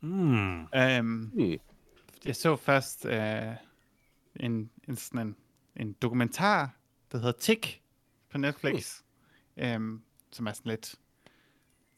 Mm. 0.00 0.60
Um, 0.60 1.30
Hmm. 1.34 1.58
jeg 2.26 2.36
så 2.36 2.56
først 2.56 3.04
uh, 3.04 3.54
en, 4.40 4.70
en, 4.88 4.96
sådan 4.96 5.26
en, 5.26 5.36
en 5.76 5.92
dokumentar, 5.92 6.76
der 7.12 7.18
hedder 7.18 7.32
Tick 7.40 7.80
på 8.30 8.38
Netflix, 8.38 9.00
um, 9.76 10.02
som 10.32 10.46
er 10.46 10.52
sådan 10.52 10.70
lidt 10.70 10.94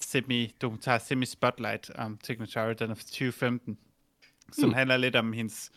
semi-dokumentar, 0.01 0.99
semi-spotlight 0.99 1.91
om 1.95 2.19
Tick 2.19 2.39
Notaro, 2.41 2.73
den 2.73 2.91
er 2.91 2.95
fra 2.95 3.03
2015, 3.03 3.79
som 4.53 4.65
Hmm. 4.65 4.75
handler 4.75 4.97
lidt 4.97 5.17
om 5.17 5.33
hendes, 5.33 5.73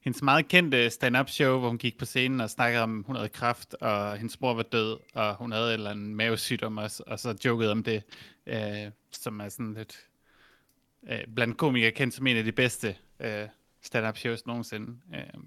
hendes 0.00 0.22
meget 0.22 0.48
kendte 0.48 0.90
stand-up 0.90 1.28
show, 1.28 1.58
hvor 1.58 1.68
hun 1.68 1.78
gik 1.78 1.98
på 1.98 2.04
scenen 2.04 2.40
og 2.40 2.50
snakkede 2.50 2.82
om, 2.82 3.04
hun 3.06 3.16
havde 3.16 3.28
kræft, 3.28 3.74
og 3.74 4.16
hendes 4.16 4.40
mor 4.40 4.54
var 4.54 4.62
død, 4.62 4.98
og 5.14 5.34
hun 5.36 5.52
havde 5.52 5.68
en 5.68 5.72
eller 5.72 5.90
anden 5.90 6.14
mavesygdom 6.14 6.78
også, 6.78 7.02
og 7.06 7.18
så 7.20 7.38
jokede 7.44 7.72
om 7.72 7.82
det, 7.82 8.02
øh, 8.46 8.90
som 9.10 9.40
er 9.40 9.48
sådan 9.48 9.74
lidt 9.74 10.06
øh, 11.08 11.20
blandt 11.34 11.56
komikere 11.56 11.90
kendt 11.90 12.14
som 12.14 12.26
en 12.26 12.36
af 12.36 12.44
de 12.44 12.52
bedste 12.52 12.96
øh, 13.20 13.48
stand-up 13.82 14.16
shows 14.16 14.46
nogensinde, 14.46 14.98
øh, 15.14 15.40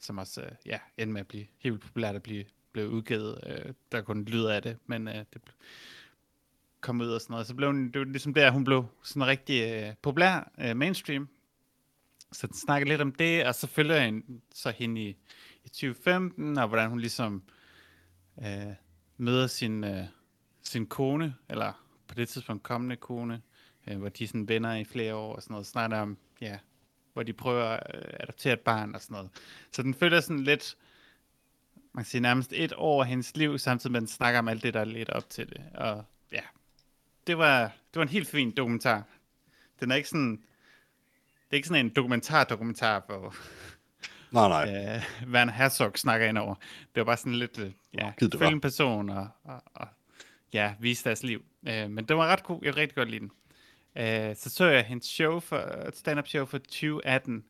som 0.00 0.18
også 0.18 0.42
øh, 0.42 0.50
ja, 0.66 0.78
endte 0.98 1.12
med 1.12 1.20
at 1.20 1.28
blive 1.28 1.46
helt 1.58 1.80
populært 1.80 2.14
at 2.14 2.22
blive, 2.22 2.44
blev 2.72 2.88
udgivet. 2.88 3.40
Øh, 3.46 3.74
der 3.92 4.02
kun 4.02 4.24
lyder 4.24 4.52
af 4.52 4.62
det, 4.62 4.78
men 4.86 5.08
øh, 5.08 5.14
det 5.14 5.42
kom 6.80 7.00
ud 7.00 7.08
og 7.08 7.20
sådan 7.20 7.32
noget. 7.32 7.46
Så 7.46 7.54
blev 7.54 7.68
hun, 7.68 7.90
det 7.90 7.98
var 7.98 8.04
ligesom 8.04 8.34
der, 8.34 8.50
hun 8.50 8.64
blev 8.64 8.86
sådan 9.02 9.26
rigtig 9.26 9.62
øh, 9.62 9.94
populær 10.02 10.50
øh, 10.58 10.76
mainstream. 10.76 11.28
Så 12.32 12.46
den 12.46 12.56
snakker 12.56 12.88
lidt 12.88 13.00
om 13.00 13.12
det, 13.12 13.46
og 13.46 13.54
så 13.54 13.66
følger 13.66 13.94
jeg 13.94 14.08
en, 14.08 14.42
så 14.54 14.70
hende 14.70 15.02
i, 15.02 15.16
i 15.64 15.68
2015, 15.68 16.58
og 16.58 16.68
hvordan 16.68 16.90
hun 16.90 17.00
ligesom 17.00 17.42
øh, 18.42 18.74
møder 19.16 19.46
sin, 19.46 19.84
øh, 19.84 20.04
sin 20.62 20.86
kone, 20.86 21.34
eller 21.48 21.86
på 22.08 22.14
det 22.14 22.28
tidspunkt 22.28 22.62
kommende 22.62 22.96
kone, 22.96 23.42
øh, 23.86 23.98
hvor 23.98 24.08
de 24.08 24.26
sådan 24.26 24.48
venner 24.48 24.74
i 24.74 24.84
flere 24.84 25.14
år 25.14 25.36
og 25.36 25.42
sådan 25.42 25.54
noget, 25.54 25.66
snakker 25.66 25.98
om, 25.98 26.18
ja, 26.40 26.58
hvor 27.16 27.22
de 27.22 27.32
prøver 27.32 27.64
at 27.64 27.94
øh, 27.94 28.02
adoptere 28.20 28.52
et 28.52 28.60
barn 28.60 28.94
og 28.94 29.00
sådan 29.00 29.14
noget. 29.14 29.30
Så 29.72 29.82
den 29.82 29.94
følger 29.94 30.20
sådan 30.20 30.44
lidt, 30.44 30.76
man 31.92 32.04
kan 32.04 32.10
sige 32.10 32.20
nærmest 32.20 32.52
et 32.52 32.72
år 32.76 33.02
af 33.02 33.08
hendes 33.08 33.36
liv, 33.36 33.58
samtidig 33.58 33.92
med 33.92 33.98
at 33.98 34.00
den 34.00 34.08
snakker 34.08 34.38
om 34.38 34.48
alt 34.48 34.62
det, 34.62 34.74
der 34.74 34.80
er 34.80 34.84
lidt 34.84 35.10
op 35.10 35.30
til 35.30 35.48
det. 35.48 35.60
Og 35.74 36.04
ja, 36.32 36.40
det 37.26 37.38
var, 37.38 37.62
det 37.62 37.96
var 37.96 38.02
en 38.02 38.08
helt 38.08 38.28
fin 38.28 38.50
dokumentar. 38.50 39.02
Den 39.80 39.90
er 39.90 39.94
ikke 39.94 40.08
sådan, 40.08 40.30
det 40.30 41.50
er 41.50 41.56
ikke 41.56 41.68
sådan 41.68 41.86
en 41.86 41.92
dokumentar-dokumentar, 41.96 43.02
hvor 43.06 43.34
Nej, 44.30 44.48
nej. 44.48 44.64
øh, 44.74 45.32
Werner 45.32 45.52
Herzog 45.52 45.92
snakker 45.96 46.26
ind 46.28 46.38
over. 46.38 46.54
Det 46.94 47.00
var 47.00 47.04
bare 47.04 47.16
sådan 47.16 47.34
lidt, 47.34 47.58
øh, 47.58 47.72
ja, 47.94 48.12
følge 48.20 48.52
en 48.52 48.60
person 48.60 49.10
og, 49.10 49.28
og, 49.44 49.62
og, 49.74 49.88
ja, 50.52 50.74
vise 50.80 51.04
deres 51.04 51.22
liv. 51.22 51.44
Øh, 51.68 51.90
men 51.90 52.04
det 52.04 52.16
var 52.16 52.26
ret 52.26 52.40
cool. 52.40 52.60
Jeg 52.64 52.76
rigtig 52.76 52.94
godt 52.94 53.10
lide 53.10 53.20
den. 53.20 53.30
Øh, 53.98 54.36
så 54.36 54.50
så 54.50 54.64
jeg 54.64 54.84
hendes 54.84 55.06
show 55.06 55.40
for, 55.40 55.56
et 55.88 55.96
stand-up 55.96 56.26
show 56.26 56.44
for 56.44 56.58
2018, 56.58 57.44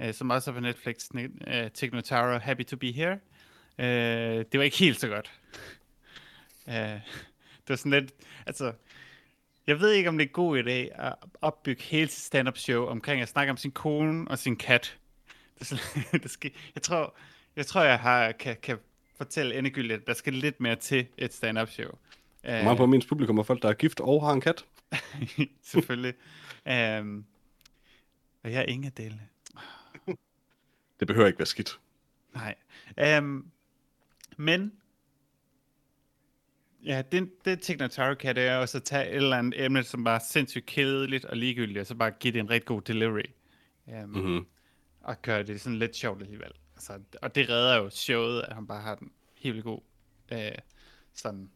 øh, 0.00 0.14
som 0.14 0.30
også 0.30 0.50
er 0.50 0.54
på 0.54 0.60
Netflix, 0.60 1.08
øh, 1.46 1.70
Tignotaro, 1.70 2.38
Happy 2.38 2.64
to 2.64 2.76
be 2.76 2.92
here. 2.92 3.18
Øh, 3.78 4.44
det 4.52 4.58
var 4.58 4.62
ikke 4.62 4.76
helt 4.76 5.00
så 5.00 5.08
godt. 5.08 5.32
Øh, 6.68 6.74
det 6.74 7.68
var 7.68 7.76
sådan 7.76 7.92
lidt, 7.92 8.12
altså, 8.46 8.72
jeg 9.66 9.80
ved 9.80 9.90
ikke, 9.90 10.08
om 10.08 10.18
det 10.18 10.24
er 10.24 10.28
en 10.28 10.32
god 10.32 10.58
idé 10.58 11.02
at 11.06 11.14
opbygge 11.40 11.82
hele 11.82 12.08
sit 12.08 12.24
stand-up 12.24 12.58
show 12.58 12.86
omkring 12.86 13.22
at 13.22 13.28
snakke 13.28 13.50
om 13.50 13.56
sin 13.56 13.70
kone 13.70 14.30
og 14.30 14.38
sin 14.38 14.56
kat. 14.56 14.96
Det 15.58 15.66
sådan, 15.66 16.04
det 16.22 16.30
skal, 16.30 16.50
jeg 16.74 16.82
tror, 16.82 17.14
jeg 17.56 17.66
tror, 17.66 17.82
jeg 17.82 17.98
har, 17.98 18.32
kan, 18.32 18.56
kan 18.62 18.78
fortælle 19.16 19.58
endegyldigt, 19.58 20.00
at 20.00 20.06
der 20.06 20.14
skal 20.14 20.32
lidt 20.32 20.60
mere 20.60 20.76
til 20.76 21.06
et 21.18 21.34
stand-up 21.34 21.70
show. 21.70 21.90
Meget 22.44 22.76
på 22.76 22.86
min 22.86 23.02
publikum 23.08 23.38
er 23.38 23.42
folk, 23.42 23.62
der 23.62 23.68
er 23.68 23.74
gift 23.74 24.00
og 24.00 24.26
har 24.26 24.32
en 24.32 24.40
kat. 24.40 24.64
Selvfølgelig. 25.62 26.14
um, 27.00 27.24
og 28.44 28.52
jeg 28.52 28.60
er 28.60 28.66
ingen 28.66 28.84
af 28.84 28.92
delene. 28.92 29.28
Det 31.00 31.06
behøver 31.06 31.26
ikke 31.26 31.38
være 31.38 31.46
skidt. 31.46 31.80
Nej. 32.34 32.54
Um, 33.18 33.50
men, 34.36 34.72
ja, 36.84 37.02
det, 37.12 37.30
det 37.44 37.60
Tignataro 37.60 38.14
kan, 38.14 38.36
det 38.36 38.42
er 38.46 38.56
også 38.56 38.78
at 38.78 38.84
tage 38.84 39.08
et 39.10 39.16
eller 39.16 39.36
andet 39.38 39.64
emne, 39.64 39.82
som 39.82 40.04
bare 40.04 40.14
er 40.14 40.24
sindssygt 40.30 40.66
kedeligt 40.66 41.24
og 41.24 41.36
ligegyldigt, 41.36 41.78
og 41.78 41.86
så 41.86 41.94
bare 41.94 42.10
give 42.10 42.32
det 42.32 42.40
en 42.40 42.50
rigtig 42.50 42.66
god 42.66 42.82
delivery. 42.82 43.30
Um, 43.86 44.08
Mm-hmm. 44.08 44.46
og 45.00 45.22
gøre 45.22 45.42
det 45.42 45.60
sådan 45.60 45.78
lidt 45.78 45.96
sjovt 45.96 46.22
alligevel. 46.22 46.52
Altså, 46.74 47.00
og 47.22 47.34
det 47.34 47.48
redder 47.48 47.76
jo 47.76 47.90
showet, 47.90 48.42
at 48.42 48.54
han 48.54 48.66
bare 48.66 48.82
har 48.82 48.94
den 48.94 49.12
helt 49.34 49.64
god 49.64 49.80
øh, 50.32 50.52
sådan 51.12 51.50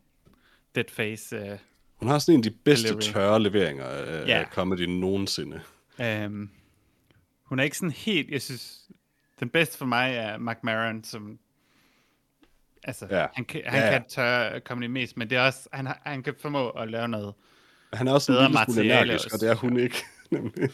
dead 0.74 0.89
face. 0.89 1.36
Øh, 1.36 1.59
Hun 1.98 2.08
har 2.08 2.18
sådan 2.18 2.34
en 2.34 2.38
af 2.38 2.42
de 2.42 2.50
bedste 2.50 2.88
Delivery. 2.88 3.12
tørre 3.12 3.42
leveringer 3.42 3.84
af 3.84 4.26
Ja. 4.26 4.44
comedy 4.52 4.80
nogensinde. 4.80 5.60
øh, 6.00 6.30
hun 7.44 7.58
er 7.58 7.62
ikke 7.62 7.76
sådan 7.76 7.90
helt, 7.90 8.30
jeg 8.30 8.42
synes, 8.42 8.80
den 9.40 9.48
bedste 9.48 9.78
for 9.78 9.86
mig 9.86 10.14
er 10.14 10.38
Mark 10.38 10.64
Maron, 10.64 11.04
som 11.04 11.38
altså, 12.84 13.06
Ja. 13.10 13.26
han, 13.34 13.44
kan, 13.44 13.62
han 13.66 13.80
Ja, 13.80 13.86
ja. 13.86 13.92
kan 13.98 14.08
tørre 14.08 14.60
comedy 14.60 14.86
mest, 14.88 15.16
men 15.16 15.30
det 15.30 15.38
er 15.38 15.42
også, 15.42 15.68
han, 15.72 15.88
han 16.04 16.22
kan 16.22 16.34
formå 16.40 16.68
at 16.70 16.90
lave 16.90 17.08
noget. 17.08 17.34
Han 17.92 18.08
er 18.08 18.12
også 18.12 18.32
en 18.32 18.38
lille 18.38 18.58
smule 18.64 18.84
energisk, 19.02 19.24
også. 19.24 19.36
og 19.36 19.40
det 19.40 19.48
er 19.50 19.54
hun 19.54 19.78
ikke. 19.78 19.96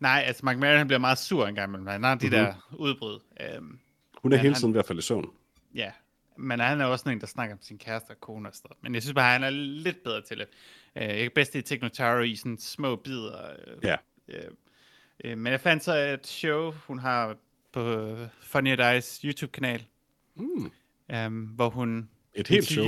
Nej, 0.00 0.22
altså 0.26 0.44
Mark 0.44 0.58
Maron 0.58 0.78
han 0.78 0.86
bliver 0.86 0.98
meget 1.00 1.18
sur 1.18 1.46
en 1.46 1.54
gang, 1.54 1.72
men 1.72 1.86
han 1.86 2.04
har 2.04 2.14
de 2.14 2.26
Mhm. 2.26 2.34
der 2.36 2.54
udbrud. 2.78 3.20
Øh, 3.40 3.46
Hun 4.22 4.32
er 4.32 4.36
hele 4.36 4.48
han- 4.48 4.54
tiden 4.60 4.74
ved 4.74 4.80
at 4.80 4.86
falde 4.86 4.98
i 4.98 5.02
søvn. 5.02 5.30
Ja, 5.74 5.90
men 6.36 6.60
han 6.60 6.80
er 6.80 6.84
også 6.84 7.10
en, 7.10 7.20
der 7.20 7.26
snakker 7.26 7.54
om 7.54 7.62
sin 7.62 7.78
kæreste 7.78 8.10
og 8.10 8.20
kone 8.20 8.48
og 8.48 8.54
sådan. 8.54 8.76
Men 8.80 8.94
jeg 8.94 9.02
synes 9.02 9.14
bare, 9.14 9.32
han 9.32 9.44
er 9.44 9.50
lidt 9.50 10.02
bedre 10.04 10.22
til 10.22 10.38
det. 10.38 10.48
Øh, 10.96 11.02
Jeg 11.02 11.18
kan 11.18 11.30
bedst 11.34 11.54
lide 11.54 11.66
Tignotaro 11.66 12.20
i 12.20 12.36
sådan 12.36 12.58
små 12.58 12.96
bidder. 12.96 13.50
øh, 13.66 13.76
Ja. 13.84 13.96
øh, 14.28 14.44
øh, 15.24 15.38
Men 15.38 15.50
jeg 15.52 15.60
fandt 15.60 15.84
så 15.84 15.94
et 15.96 16.26
show, 16.26 16.70
hun 16.86 16.98
har 16.98 17.36
på 17.72 18.16
Funny 18.40 18.80
I's 18.80 19.20
YouTube-kanal, 19.24 19.84
Mm. 20.34 20.70
um, 21.26 21.32
hvor 21.44 21.70
hun... 21.70 22.08
Et 22.34 22.48
helt 22.48 22.64
show. 22.66 22.86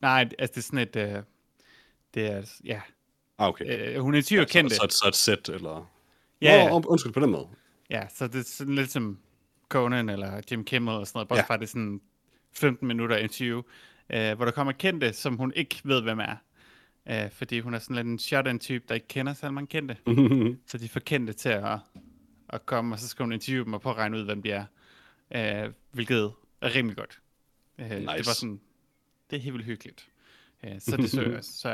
Nej, 0.00 0.28
altså 0.38 0.52
det 0.54 0.56
er 0.56 0.62
sådan 0.62 0.78
et... 0.78 1.16
Uh, 1.16 1.22
det 2.14 2.26
er, 2.26 2.60
ja, 2.64 2.80
Ah, 3.38 3.48
okay. 3.48 3.96
uh, 3.96 4.02
hun 4.02 4.14
interviewer 4.14 4.46
kendte. 4.46 4.74
Så, 4.76 4.86
så, 4.90 4.98
så 5.02 5.08
et 5.08 5.14
sæt, 5.16 5.48
eller... 5.48 5.90
Ja, 6.40 6.68
Nå, 6.68 6.78
und- 6.80 6.86
undskyld 6.86 7.12
på 7.12 7.20
den 7.20 7.30
måde. 7.30 7.48
Ja, 7.90 8.06
så 8.08 8.26
det 8.26 8.40
er 8.40 8.42
sådan 8.44 8.74
lidt 8.74 8.90
som 8.90 9.18
Conan 9.68 10.08
eller 10.08 10.40
Jim 10.50 10.64
Kimmel 10.64 10.94
og 10.94 11.06
sådan 11.06 11.16
noget, 11.18 11.28
bortset 11.28 11.46
Ja. 11.50 11.62
er 11.62 11.66
sådan 11.66 12.00
15 12.56 12.88
minutter 12.88 13.16
interview, 13.16 13.62
øh, 14.10 14.34
hvor 14.36 14.44
der 14.44 14.52
kommer 14.52 14.72
kendte, 14.72 15.12
som 15.12 15.36
hun 15.36 15.52
ikke 15.56 15.80
ved, 15.84 16.02
hvem 16.02 16.18
er. 16.20 16.36
Øh, 17.08 17.30
fordi 17.30 17.60
hun 17.60 17.74
er 17.74 17.78
sådan 17.78 17.96
lidt 17.96 18.06
en 18.06 18.18
shot-in-type, 18.18 18.84
der 18.88 18.94
ikke 18.94 19.08
kender 19.08 19.34
særlig 19.34 19.54
mange 19.54 19.66
kendte. 19.68 19.96
Så 20.70 20.78
de 20.78 20.88
får 20.88 21.00
kendte 21.00 21.32
til 21.32 21.48
at, 21.48 21.78
at 22.48 22.66
komme, 22.66 22.94
og 22.94 22.98
så 22.98 23.08
skal 23.08 23.22
hun 23.22 23.32
interviewe 23.32 23.64
dem 23.64 23.72
og 23.74 23.80
prøve 23.80 23.92
at 23.94 23.98
regne 23.98 24.16
ud, 24.16 24.24
hvem 24.24 24.42
de 24.42 24.50
er. 24.50 24.64
Øh, 25.66 25.72
hvilket 25.92 26.32
er 26.60 26.74
rimelig 26.74 26.96
godt. 26.96 27.20
Øh, 27.78 27.90
Det 27.90 28.06
var 28.06 28.16
Nice. 28.16 28.34
sådan, 28.34 28.60
det 29.30 29.36
er 29.36 29.40
helt 29.40 29.52
vildt 29.52 29.66
hyggeligt. 29.66 30.08
Øh, 30.64 30.80
så 30.80 30.96
det 30.96 31.10
så 31.10 31.22
jeg. 31.22 31.44
Så 31.62 31.68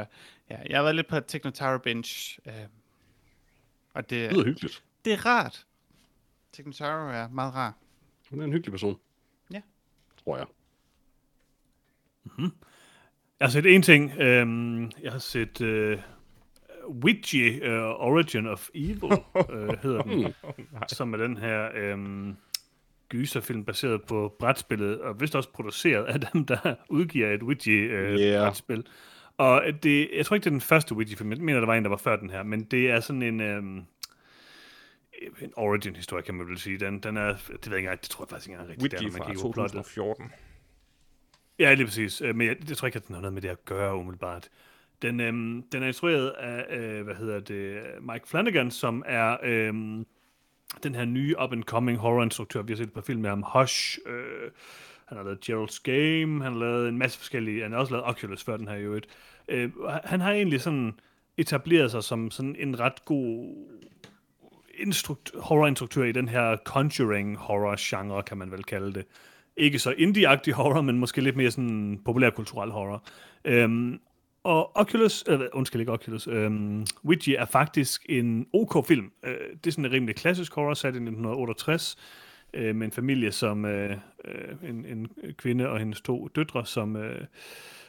ja, 0.50 0.56
jeg 0.68 0.78
har 0.78 0.82
været 0.82 0.96
lidt 0.96 1.06
på 1.08 1.20
Technotaro 1.20 1.78
Bench, 1.78 2.38
øh, 2.46 2.52
og 3.94 4.10
det, 4.10 4.30
Det 4.30 4.32
lyder 4.32 4.44
hyggeligt. 4.44 4.82
det 5.04 5.12
er 5.12 5.26
rart. 5.26 5.66
Technotaro 6.52 7.08
er 7.08 7.28
meget 7.28 7.54
rar. 7.54 7.74
Hun 8.30 8.40
er 8.40 8.44
en 8.44 8.52
hyggelig 8.52 8.72
person. 8.72 8.98
Ja. 9.52 9.60
Tror 10.24 10.36
jeg. 10.36 10.46
Jeg 13.40 13.46
har 13.46 13.48
set 13.48 13.66
en 13.66 13.82
ting. 13.82 14.12
Øhm, 14.18 14.90
jeg 15.02 15.12
har 15.12 15.18
set 15.18 15.60
øh, 15.60 15.98
Ouija 16.84 17.90
uh, 17.90 18.06
Origin 18.06 18.46
of 18.46 18.68
Evil, 18.74 19.12
øh, 19.52 19.78
hedder 19.82 20.02
den. 20.02 20.34
som 20.88 21.14
er 21.14 21.18
den 21.18 21.36
her 21.36 21.68
øhm, 21.74 22.36
gyserfilm 23.08 23.64
baseret 23.64 24.02
på 24.02 24.36
brætspillet, 24.38 25.00
og 25.00 25.20
vist 25.20 25.34
også 25.34 25.52
produceret 25.52 26.04
af 26.04 26.20
dem, 26.20 26.46
der 26.46 26.74
udgiver 26.88 27.30
et 27.32 27.40
Yeah. 27.66 28.12
Ouija-brætspil. 28.12 28.86
Og 29.36 29.62
det, 29.82 30.08
jeg 30.16 30.26
tror 30.26 30.34
ikke, 30.34 30.44
det 30.44 30.50
er 30.50 30.54
den 30.54 30.60
første 30.60 30.92
Ouija-film. 30.92 31.32
Jeg 31.32 31.40
mener, 31.40 31.60
der 31.60 31.66
var 31.66 31.74
en, 31.74 31.82
der 31.82 31.90
var 31.90 31.96
før 31.96 32.16
den 32.16 32.30
her. 32.30 32.42
Men 32.42 32.64
det 32.64 32.90
er 32.90 33.00
sådan 33.00 33.22
en... 33.22 33.40
Øhm, 33.40 33.82
en 35.40 35.52
origin-historie, 35.56 36.22
kan 36.22 36.34
man 36.34 36.46
vel 36.48 36.58
sige. 36.58 36.78
Den, 36.78 36.98
den 36.98 37.16
er, 37.16 37.28
det 37.28 37.48
ved 37.48 37.52
jeg 37.52 37.66
ikke 37.66 37.78
engang, 37.78 38.00
det 38.00 38.10
tror 38.10 38.24
jeg 38.24 38.28
faktisk 38.28 38.48
ikke 38.48 38.60
engang 38.60 38.82
rigtigt, 38.82 39.02
man 39.02 39.12
fra 39.12 39.26
kigger 39.26 39.42
på 39.42 39.52
plottet. 39.52 39.84
2014. 39.84 40.32
Ja, 41.60 41.74
lige 41.74 41.86
præcis. 41.86 42.20
Øh, 42.20 42.36
men 42.36 42.46
jeg, 42.46 42.56
jeg 42.68 42.76
tror 42.76 42.86
ikke, 42.86 42.96
at 42.96 43.06
den 43.06 43.14
har 43.14 43.22
noget 43.22 43.34
med 43.34 43.42
det 43.42 43.48
at 43.48 43.64
gøre 43.64 43.96
umiddelbart. 43.96 44.48
Den, 45.02 45.20
øhm, 45.20 45.64
den 45.72 45.82
er 45.82 45.86
instrueret 45.86 46.28
af, 46.28 46.76
øh, 46.76 47.04
hvad 47.04 47.14
hedder 47.14 47.40
det, 47.40 47.82
Mike 48.00 48.28
Flanagan, 48.28 48.70
som 48.70 49.02
er 49.06 49.36
øhm, 49.42 50.06
den 50.82 50.94
her 50.94 51.04
nye 51.04 51.34
up-and-coming 51.42 51.96
horror-instruktør. 51.96 52.62
Vi 52.62 52.72
har 52.72 52.76
set 52.76 52.92
på 52.92 53.00
film 53.00 53.20
med 53.20 53.30
ham, 53.30 53.44
Hush. 53.54 53.98
Øh, 54.06 54.50
han 55.06 55.18
har 55.18 55.24
lavet 55.24 55.50
Gerald's 55.50 55.80
Game, 55.82 56.42
han 56.42 56.52
har 56.52 56.60
lavet 56.60 56.88
en 56.88 56.98
masse 56.98 57.18
forskellige, 57.18 57.62
han 57.62 57.72
har 57.72 57.78
også 57.78 57.92
lavet 57.92 58.06
Oculus 58.06 58.44
før 58.44 58.56
den 58.56 58.68
her 58.68 58.74
i 58.74 58.82
øvrigt. 58.82 59.06
Øh, 59.48 59.70
han 60.04 60.20
har 60.20 60.32
egentlig 60.32 60.60
sådan 60.60 60.92
etableret 61.36 61.90
sig 61.90 62.04
som 62.04 62.30
sådan 62.30 62.56
en 62.58 62.80
ret 62.80 63.04
god 63.04 63.54
instrukt- 64.74 65.40
horror-instruktør 65.40 66.04
i 66.04 66.12
den 66.12 66.28
her 66.28 66.56
conjuring 66.56 67.36
horror-genre, 67.36 68.22
kan 68.22 68.38
man 68.38 68.50
vel 68.50 68.64
kalde 68.64 68.94
det. 68.94 69.04
Ikke 69.60 69.78
så 69.78 69.94
indie 69.98 70.52
horror, 70.52 70.80
men 70.80 70.98
måske 70.98 71.20
lidt 71.20 71.36
mere 71.36 71.50
sådan 71.50 72.00
populærkulturel 72.04 72.70
horror. 72.70 73.04
Øhm, 73.44 74.00
og 74.42 74.76
Oculus, 74.76 75.24
øh, 75.28 75.40
undskyld 75.52 75.80
ikke 75.80 75.92
Oculus, 75.92 76.26
øh, 76.26 76.50
Ouija 77.04 77.40
er 77.40 77.44
faktisk 77.44 78.06
en 78.08 78.46
OK-film. 78.52 79.12
Øh, 79.24 79.34
det 79.64 79.66
er 79.66 79.70
sådan 79.70 79.84
en 79.84 79.92
rimelig 79.92 80.16
klassisk 80.16 80.54
horror, 80.54 80.74
sat 80.74 80.94
i 80.94 80.96
1968, 80.96 81.96
øh, 82.54 82.76
med 82.76 82.86
en 82.86 82.92
familie 82.92 83.32
som 83.32 83.64
øh, 83.64 83.96
øh, 84.24 84.70
en, 84.70 84.84
en 84.84 85.08
kvinde 85.38 85.68
og 85.68 85.78
hendes 85.78 86.00
to 86.00 86.28
døtre, 86.28 86.66
som 86.66 86.96
øh, 86.96 87.24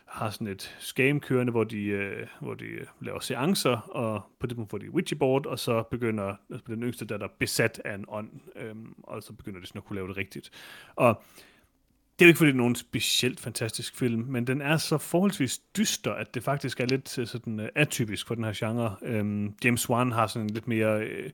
har 0.05 0.29
sådan 0.29 0.47
et 0.47 0.75
scam 0.79 1.19
kørende, 1.19 1.51
hvor 1.51 1.63
de, 1.63 1.83
øh, 1.83 2.27
hvor 2.41 2.53
de 2.53 2.65
øh, 2.65 2.85
laver 3.01 3.19
seancer, 3.19 3.77
og 3.77 4.21
på 4.39 4.47
det 4.47 4.55
punkt 4.55 4.71
får 4.71 4.77
de 4.77 4.87
Ouija-board, 4.87 5.45
og 5.45 5.59
så 5.59 5.83
begynder 5.91 6.35
altså 6.49 6.65
den 6.67 6.83
yngste 6.83 7.05
datter 7.05 7.27
besat 7.39 7.81
af 7.85 7.95
en 7.95 8.05
ånd, 8.07 8.29
øh, 8.55 8.75
og 9.03 9.23
så 9.23 9.33
begynder 9.33 9.59
de 9.59 9.67
sådan 9.67 9.79
at 9.79 9.85
kunne 9.85 9.95
lave 9.95 10.07
det 10.07 10.17
rigtigt. 10.17 10.51
Og 10.95 11.23
det 12.21 12.25
er 12.25 12.27
jo 12.27 12.29
ikke, 12.29 12.37
fordi 12.37 12.47
det 12.47 12.55
er 12.55 12.57
nogen 12.57 12.75
specielt 12.75 13.39
fantastisk 13.39 13.97
film, 13.97 14.25
men 14.27 14.47
den 14.47 14.61
er 14.61 14.77
så 14.77 14.97
forholdsvis 14.97 15.57
dyster, 15.57 16.13
at 16.13 16.33
det 16.33 16.43
faktisk 16.43 16.79
er 16.79 16.85
lidt 16.85 17.19
øh, 17.19 17.27
sådan 17.27 17.59
øh, 17.59 17.69
atypisk 17.75 18.27
for 18.27 18.35
den 18.35 18.43
her 18.43 18.53
genre. 18.55 18.95
Øhm, 19.01 19.53
James 19.63 19.89
Wan 19.89 20.11
har 20.11 20.27
sådan 20.27 20.47
en 20.47 20.53
lidt 20.53 20.67
mere 20.67 21.01
øh, 21.01 21.29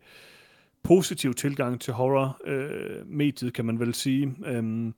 positiv 0.83 1.33
tilgang 1.33 1.81
til 1.81 1.93
horror-mediet, 1.93 3.47
øh, 3.47 3.53
kan 3.53 3.65
man 3.65 3.79
vel 3.79 3.93
sige. 3.93 4.35
Øhm, 4.45 4.93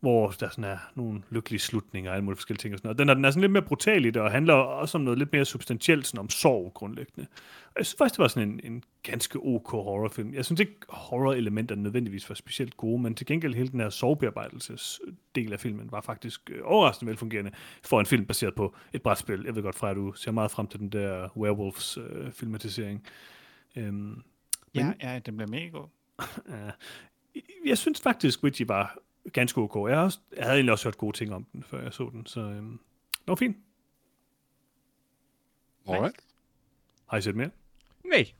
hvor 0.00 0.30
der 0.30 0.48
sådan 0.48 0.64
er 0.64 0.78
nogle 0.94 1.22
lykkelige 1.30 1.60
slutninger 1.60 2.10
og 2.10 2.16
alle 2.16 2.24
mulige 2.24 2.36
forskellige 2.36 2.60
ting. 2.60 2.74
Og, 2.74 2.78
sådan 2.78 2.88
noget. 2.88 2.98
Den, 2.98 3.08
er, 3.08 3.14
den 3.14 3.24
er 3.24 3.30
sådan 3.30 3.40
lidt 3.40 3.52
mere 3.52 3.62
brutal 3.62 4.04
i 4.04 4.10
det, 4.10 4.22
og 4.22 4.30
handler 4.30 4.54
også 4.54 4.98
om 4.98 5.04
noget 5.04 5.18
lidt 5.18 5.32
mere 5.32 5.44
substantielt, 5.44 6.06
sådan 6.06 6.20
om 6.20 6.30
sorg 6.30 6.72
grundlæggende. 6.74 7.26
Og 7.66 7.74
jeg 7.78 7.86
synes 7.86 7.98
faktisk, 7.98 8.16
det 8.16 8.22
var 8.22 8.28
sådan 8.28 8.48
en, 8.48 8.60
en 8.72 8.82
ganske 9.02 9.38
ok 9.38 9.70
horrorfilm. 9.70 10.34
Jeg 10.34 10.44
synes 10.44 10.60
ikke, 10.60 10.74
horror-elementerne 10.88 11.82
nødvendigvis 11.82 12.28
var 12.28 12.34
specielt 12.34 12.76
gode, 12.76 13.02
men 13.02 13.14
til 13.14 13.26
gengæld 13.26 13.54
hele 13.54 13.68
den 13.68 13.80
her 13.80 13.90
sorgbearbejdelsesdel 13.90 15.52
af 15.52 15.60
filmen 15.60 15.92
var 15.92 16.00
faktisk 16.00 16.50
øh, 16.50 16.60
overraskende 16.64 17.10
velfungerende 17.10 17.50
for 17.84 18.00
en 18.00 18.06
film 18.06 18.26
baseret 18.26 18.54
på 18.54 18.74
et 18.92 19.02
brætspil. 19.02 19.42
Jeg 19.44 19.54
ved 19.54 19.62
godt 19.62 19.76
fra, 19.76 19.90
at 19.90 19.96
du 19.96 20.12
ser 20.12 20.30
meget 20.30 20.50
frem 20.50 20.66
til 20.66 20.80
den 20.80 20.88
der 20.88 21.28
Werewolves-filmatisering. 21.36 23.02
Øh, 23.76 23.86
øhm, 23.86 24.22
Ja, 24.74 24.92
ja, 25.02 25.18
den 25.18 25.36
bliver 25.36 25.50
mega 25.50 25.68
god. 25.68 25.88
Jeg 27.66 27.78
synes 27.78 28.00
faktisk, 28.00 28.42
Ouija 28.44 28.64
var 28.66 28.98
ganske 29.32 29.58
ok. 29.60 29.90
Jeg, 29.90 29.98
også, 29.98 30.18
jeg 30.36 30.44
havde 30.44 30.56
egentlig 30.56 30.72
også 30.72 30.84
hørt 30.84 30.98
gode 30.98 31.16
ting 31.16 31.34
om 31.34 31.44
den, 31.44 31.62
før 31.62 31.82
jeg 31.82 31.92
så 31.92 32.10
den, 32.12 32.26
så 32.26 32.40
øhm, 32.40 32.80
det 33.12 33.26
var 33.26 33.34
fint. 33.34 33.56
Alright. 35.88 36.16
Har 37.06 37.16
I 37.18 37.22
set 37.22 37.36
mere? 37.36 37.50
Nej. 38.04 38.32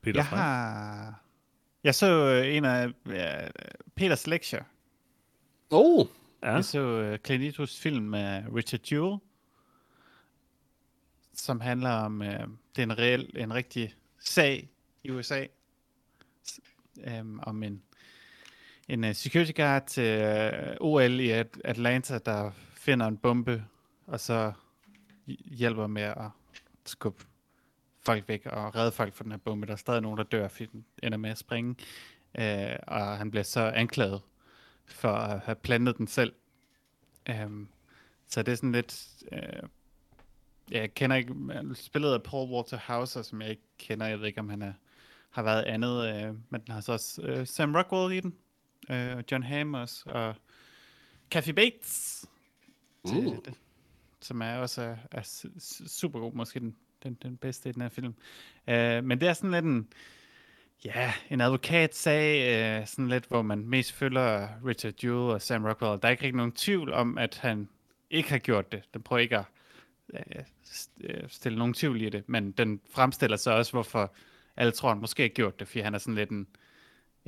Peter 0.00 0.18
Jeg 0.20 0.26
Frank? 0.26 0.40
har... 0.42 1.22
Jeg 1.84 1.94
så 1.94 2.06
øh, 2.06 2.56
en 2.56 2.64
af 2.64 2.92
ja, 3.06 3.48
Peters 3.94 4.26
lektier. 4.26 4.64
Oh, 5.70 6.06
Ja, 6.42 6.50
Jeg 6.52 6.64
så 6.64 7.12
uh, 7.12 7.18
Clint 7.24 7.44
Eastwoods 7.44 7.80
film 7.80 8.04
med 8.04 8.44
Richard 8.54 8.80
Jewell, 8.92 9.18
som 11.34 11.60
handler 11.60 11.90
om, 11.90 12.20
uh, 12.20 12.26
det 12.26 12.78
er 12.78 12.82
en 12.82 12.98
reel, 12.98 13.30
en 13.36 13.54
rigtig 13.54 13.94
sag 14.20 14.68
i 15.04 15.10
USA, 15.10 15.46
um, 17.20 17.40
om 17.42 17.62
en, 17.62 17.82
en 18.88 19.04
uh, 19.04 19.12
security 19.12 19.52
guard 19.56 19.86
til 19.86 20.04
øh, 20.04 20.76
uh, 20.80 20.92
OL 20.92 21.20
i 21.20 21.30
At- 21.30 21.60
Atlanta, 21.64 22.18
der 22.18 22.50
finder 22.74 23.06
en 23.06 23.16
bombe, 23.16 23.64
og 24.06 24.20
så 24.20 24.52
hjælper 25.44 25.86
med 25.86 26.02
at 26.02 26.30
skubbe 26.86 27.24
folk 28.00 28.28
væk 28.28 28.46
og 28.46 28.76
redde 28.76 28.92
folk 28.92 29.14
fra 29.14 29.24
den 29.24 29.32
her 29.32 29.38
bombe. 29.38 29.66
Der 29.66 29.72
er 29.72 29.76
stadig 29.76 30.00
nogen, 30.00 30.18
der 30.18 30.24
dør, 30.24 30.48
fordi 30.48 30.66
den 30.66 30.84
ender 31.02 31.18
med 31.18 31.30
at 31.30 31.38
springe. 31.38 31.76
Uh, 32.38 32.76
og 32.86 33.18
han 33.18 33.30
bliver 33.30 33.44
så 33.44 33.60
anklaget 33.60 34.20
for 34.86 35.12
at 35.12 35.40
have 35.40 35.54
plantet 35.54 35.98
den 35.98 36.06
selv. 36.06 36.32
Um, 37.44 37.68
så 38.28 38.42
det 38.42 38.52
er 38.52 38.56
sådan 38.56 38.72
lidt... 38.72 39.06
Uh, 39.32 39.68
jeg 40.70 40.94
kender 40.94 41.16
ikke... 41.16 41.34
Spillet 41.74 42.12
af 42.12 42.22
Paul 42.22 42.50
Walter 42.50 43.04
som 43.04 43.42
jeg 43.42 43.50
ikke 43.50 43.62
kender. 43.78 44.06
Jeg 44.06 44.20
ved 44.20 44.26
ikke, 44.26 44.40
om 44.40 44.48
han 44.48 44.62
er, 44.62 44.72
har 45.30 45.42
været 45.42 45.62
andet. 45.62 46.28
Uh, 46.28 46.36
men 46.48 46.60
den 46.60 46.74
har 46.74 46.80
så 46.80 46.92
også 46.92 47.22
uh, 47.22 47.46
Sam 47.46 47.74
Rockwell 47.74 48.12
i 48.12 48.20
den. 48.20 48.34
Uh, 48.90 49.16
og 49.16 49.24
John 49.32 49.42
Hamm 49.42 49.74
også. 49.74 50.02
Og 50.06 50.34
Kathy 51.30 51.50
Bates. 51.50 52.26
Til, 53.06 53.26
Uh. 53.26 53.36
det, 53.44 53.54
som 54.20 54.42
er 54.42 54.56
også 54.56 54.82
er, 54.82 54.96
er 55.10 55.22
su- 55.22 55.58
su- 55.58 55.88
super 55.88 56.20
god. 56.20 56.32
Måske 56.32 56.60
den, 56.60 56.76
den, 57.02 57.18
den 57.22 57.36
bedste 57.36 57.68
i 57.68 57.72
den 57.72 57.82
her 57.82 57.88
film. 57.88 58.14
Uh, 58.68 59.04
men 59.04 59.20
det 59.20 59.28
er 59.28 59.32
sådan 59.32 59.50
lidt 59.50 59.64
en... 59.64 59.88
Ja, 60.84 61.12
en 61.30 61.40
advokatsag, 61.40 62.54
øh, 62.80 62.86
sådan 62.86 63.08
lidt, 63.08 63.26
hvor 63.28 63.42
man 63.42 63.58
mest 63.66 63.92
følger 63.92 64.48
Richard 64.66 65.04
Jewell 65.04 65.32
og 65.34 65.42
Sam 65.42 65.64
Rockwell. 65.64 66.02
Der 66.02 66.08
er 66.08 66.10
ikke 66.10 66.22
rigtig 66.22 66.36
nogen 66.36 66.52
tvivl 66.52 66.92
om, 66.92 67.18
at 67.18 67.38
han 67.38 67.68
ikke 68.10 68.30
har 68.30 68.38
gjort 68.38 68.72
det. 68.72 68.82
Den 68.94 69.02
prøver 69.02 69.20
ikke 69.20 69.38
at 69.38 69.44
øh, 70.14 70.44
øh, 71.00 71.28
stille 71.28 71.58
nogen 71.58 71.74
tvivl 71.74 72.02
i 72.02 72.08
det, 72.08 72.28
men 72.28 72.50
den 72.50 72.80
fremstiller 72.90 73.36
så 73.36 73.50
også, 73.50 73.72
hvorfor 73.72 74.14
alle 74.56 74.72
tror, 74.72 74.88
han 74.88 74.98
måske 74.98 75.22
har 75.22 75.28
gjort 75.28 75.60
det, 75.60 75.68
fordi 75.68 75.80
han 75.80 75.94
er 75.94 75.98
sådan 75.98 76.14
lidt 76.14 76.30
en, 76.30 76.46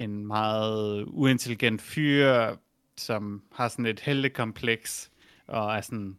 en 0.00 0.26
meget 0.26 1.04
uintelligent 1.06 1.82
fyr, 1.82 2.56
som 2.96 3.42
har 3.52 3.68
sådan 3.68 3.86
et 3.86 4.00
heltekompleks, 4.00 5.10
og 5.46 5.76
er 5.76 5.80
sådan 5.80 6.18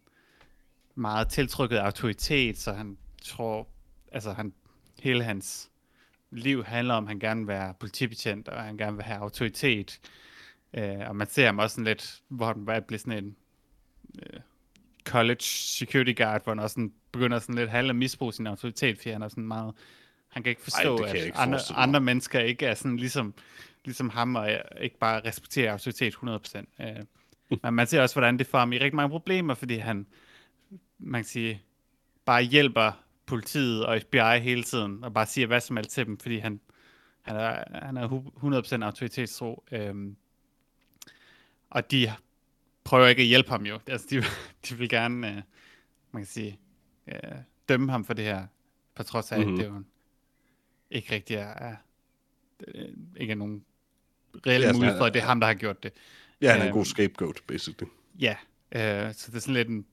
meget 0.94 1.28
tiltrykket 1.28 1.76
af 1.76 1.84
autoritet, 1.84 2.58
så 2.58 2.72
han 2.72 2.98
tror, 3.22 3.68
altså 4.12 4.32
han, 4.32 4.52
hele 5.00 5.24
hans 5.24 5.70
liv 6.30 6.64
handler 6.64 6.94
om, 6.94 7.04
at 7.04 7.08
han 7.08 7.18
gerne 7.18 7.40
vil 7.40 7.48
være 7.48 7.74
politibetjent, 7.80 8.48
og 8.48 8.62
han 8.62 8.76
gerne 8.76 8.96
vil 8.96 9.04
have 9.04 9.18
autoritet. 9.18 10.00
Øh, 10.74 11.08
og 11.08 11.16
man 11.16 11.28
ser 11.30 11.46
ham 11.46 11.58
også 11.58 11.74
sådan 11.74 11.84
lidt, 11.84 12.22
hvor 12.28 12.46
han 12.46 12.84
bliver 12.86 12.98
sådan 12.98 13.24
en 13.24 13.36
øh, 14.18 14.40
college 15.04 15.42
security 15.42 16.14
guard, 16.16 16.44
hvor 16.44 16.52
han 16.52 16.58
også 16.58 16.74
sådan, 16.74 16.92
begynder 17.12 17.38
sådan 17.38 17.54
lidt 17.54 17.70
halv 17.70 17.90
at 17.90 17.96
misbruge 17.96 18.32
sin 18.32 18.46
autoritet, 18.46 18.96
fordi 18.96 19.10
han 19.10 19.22
er 19.22 19.28
sådan 19.28 19.46
meget, 19.46 19.74
han 20.28 20.42
kan 20.42 20.50
ikke 20.50 20.62
forstå, 20.62 20.98
det 20.98 21.06
kan 21.06 21.16
at 21.16 21.24
ikke 21.24 21.36
andre, 21.36 21.58
andre 21.74 22.00
mennesker 22.00 22.40
ikke 22.40 22.66
er 22.66 22.74
sådan 22.74 22.96
ligesom, 22.96 23.34
ligesom 23.84 24.08
ham, 24.08 24.34
og 24.34 24.50
ikke 24.80 24.98
bare 24.98 25.20
respekterer 25.24 25.72
autoritet 25.72 26.14
100%. 26.14 26.84
Øh, 26.84 27.04
men 27.62 27.74
man 27.74 27.86
ser 27.86 28.02
også, 28.02 28.14
hvordan 28.14 28.38
det 28.38 28.46
får 28.46 28.58
ham 28.58 28.72
i 28.72 28.78
rigtig 28.78 28.96
mange 28.96 29.10
problemer, 29.10 29.54
fordi 29.54 29.76
han, 29.76 30.06
man 30.98 31.20
kan 31.22 31.28
sige, 31.28 31.62
bare 32.24 32.42
hjælper 32.42 33.04
politiet 33.26 33.86
og 33.86 34.00
FBI 34.02 34.38
hele 34.40 34.62
tiden, 34.62 35.04
og 35.04 35.14
bare 35.14 35.26
siger 35.26 35.46
hvad 35.46 35.60
som 35.60 35.76
helst 35.76 35.90
til 35.90 36.06
dem, 36.06 36.18
fordi 36.18 36.38
han, 36.38 36.60
han 37.22 37.36
er, 37.36 37.64
han 37.86 37.96
er 37.96 38.06
hu- 38.06 38.32
100% 38.80 38.84
autoritetstro. 38.84 39.64
Øhm, 39.72 40.16
og 41.70 41.90
de 41.90 42.12
prøver 42.84 43.06
ikke 43.06 43.22
at 43.22 43.28
hjælpe 43.28 43.50
ham 43.50 43.66
jo. 43.66 43.78
Altså, 43.86 44.06
de, 44.10 44.22
de 44.68 44.78
vil 44.78 44.88
gerne, 44.88 45.28
øh, 45.28 45.42
man 46.12 46.22
kan 46.22 46.26
sige, 46.26 46.58
øh, 47.06 47.14
dømme 47.68 47.92
ham 47.92 48.04
for 48.04 48.14
det 48.14 48.24
her, 48.24 48.46
på 48.94 49.02
trods 49.02 49.32
af, 49.32 49.38
mm-hmm. 49.38 49.52
Mhm. 49.52 49.60
at 49.60 49.66
det 49.66 49.74
jo 49.74 49.84
ikke 50.90 51.14
rigtig 51.14 51.36
er, 51.36 51.48
er 51.48 51.76
øh, 52.68 52.88
ikke 53.16 53.30
er 53.30 53.36
nogen 53.36 53.64
reelle 54.46 54.66
Ja, 54.66 54.72
mulighed 54.72 54.96
for, 54.98 55.04
at 55.06 55.14
det 55.14 55.22
er 55.22 55.26
ham, 55.26 55.40
der 55.40 55.46
har 55.46 55.54
gjort 55.54 55.82
det. 55.82 55.92
ja, 56.40 56.52
han 56.52 56.60
er 56.60 56.64
en 56.64 56.68
Øhm, 56.68 56.72
god 56.72 56.84
scapegoat, 56.84 57.42
basically. 57.46 57.90
Ja, 58.20 58.36
øh, 58.72 59.14
så 59.14 59.30
det 59.30 59.36
er 59.36 59.40
sådan 59.40 59.54
lidt 59.54 59.68
en 59.68 59.86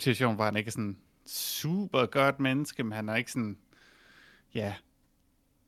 situation, 0.00 0.34
hvor 0.34 0.44
han 0.44 0.56
ikke 0.56 0.68
er 0.68 0.72
sådan 0.72 0.98
super 1.26 2.06
godt 2.06 2.40
menneske, 2.40 2.82
men 2.84 2.92
han 2.92 3.08
er 3.08 3.14
ikke 3.16 3.32
sådan, 3.32 3.58
ja, 4.54 4.74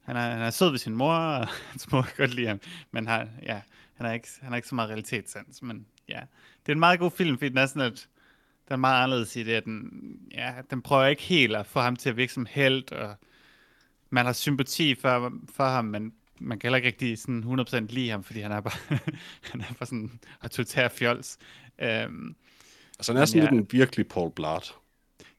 han 0.04 0.16
er, 0.16 0.20
han 0.20 0.40
er 0.40 0.50
sød 0.50 0.70
ved 0.70 0.78
sin 0.78 0.94
mor, 0.96 1.14
og 1.14 1.48
hans 1.70 1.92
mor 1.92 2.02
kan 2.02 2.12
godt 2.16 2.34
lide 2.34 2.46
ham, 2.46 2.60
men 2.90 3.06
han, 3.06 3.30
ja, 3.42 3.60
han 3.94 4.06
er 4.06 4.12
ikke, 4.12 4.28
han 4.40 4.52
er 4.52 4.56
ikke 4.56 4.68
så 4.68 4.74
meget 4.74 4.90
realitetssans, 4.90 5.62
men 5.62 5.86
ja, 6.08 6.20
det 6.66 6.72
er 6.72 6.76
en 6.76 6.80
meget 6.80 6.98
god 7.00 7.10
film, 7.10 7.38
fordi 7.38 7.48
den 7.48 7.58
er 7.58 7.66
sådan 7.66 7.90
lidt, 7.90 8.08
den 8.68 8.72
er 8.72 8.76
meget 8.78 9.02
anderledes 9.04 9.36
i 9.36 9.42
det, 9.44 9.52
at 9.52 9.64
den, 9.64 9.90
ja, 10.34 10.54
den 10.70 10.82
prøver 10.82 11.06
ikke 11.06 11.22
helt 11.22 11.56
at 11.56 11.66
få 11.66 11.80
ham 11.80 11.96
til 11.96 12.08
at 12.08 12.16
virke 12.16 12.32
som 12.32 12.46
held, 12.50 12.92
og 12.92 13.14
man 14.10 14.26
har 14.26 14.32
sympati 14.32 14.94
for, 14.94 15.32
for 15.54 15.64
ham, 15.64 15.84
men 15.84 16.12
man 16.40 16.58
kan 16.58 16.68
heller 16.68 16.76
ikke 16.76 16.86
rigtig 16.86 17.18
sådan 17.18 17.44
100% 17.44 17.76
lide 17.88 18.10
ham, 18.10 18.24
fordi 18.24 18.40
han 18.40 18.52
er 18.52 18.60
bare, 18.60 18.98
han 19.50 19.60
er 19.60 19.64
bare 19.78 19.86
sådan 19.86 20.20
autoritær 20.42 20.88
fjols. 20.88 21.38
Øhm, 21.78 22.36
Altså, 22.98 23.12
han 23.12 23.22
er 23.22 23.26
sådan 23.26 23.42
ja. 23.42 23.50
lidt 23.50 23.60
en 23.60 23.78
virkelig 23.78 24.08
Paul 24.08 24.32
Blart. 24.32 24.74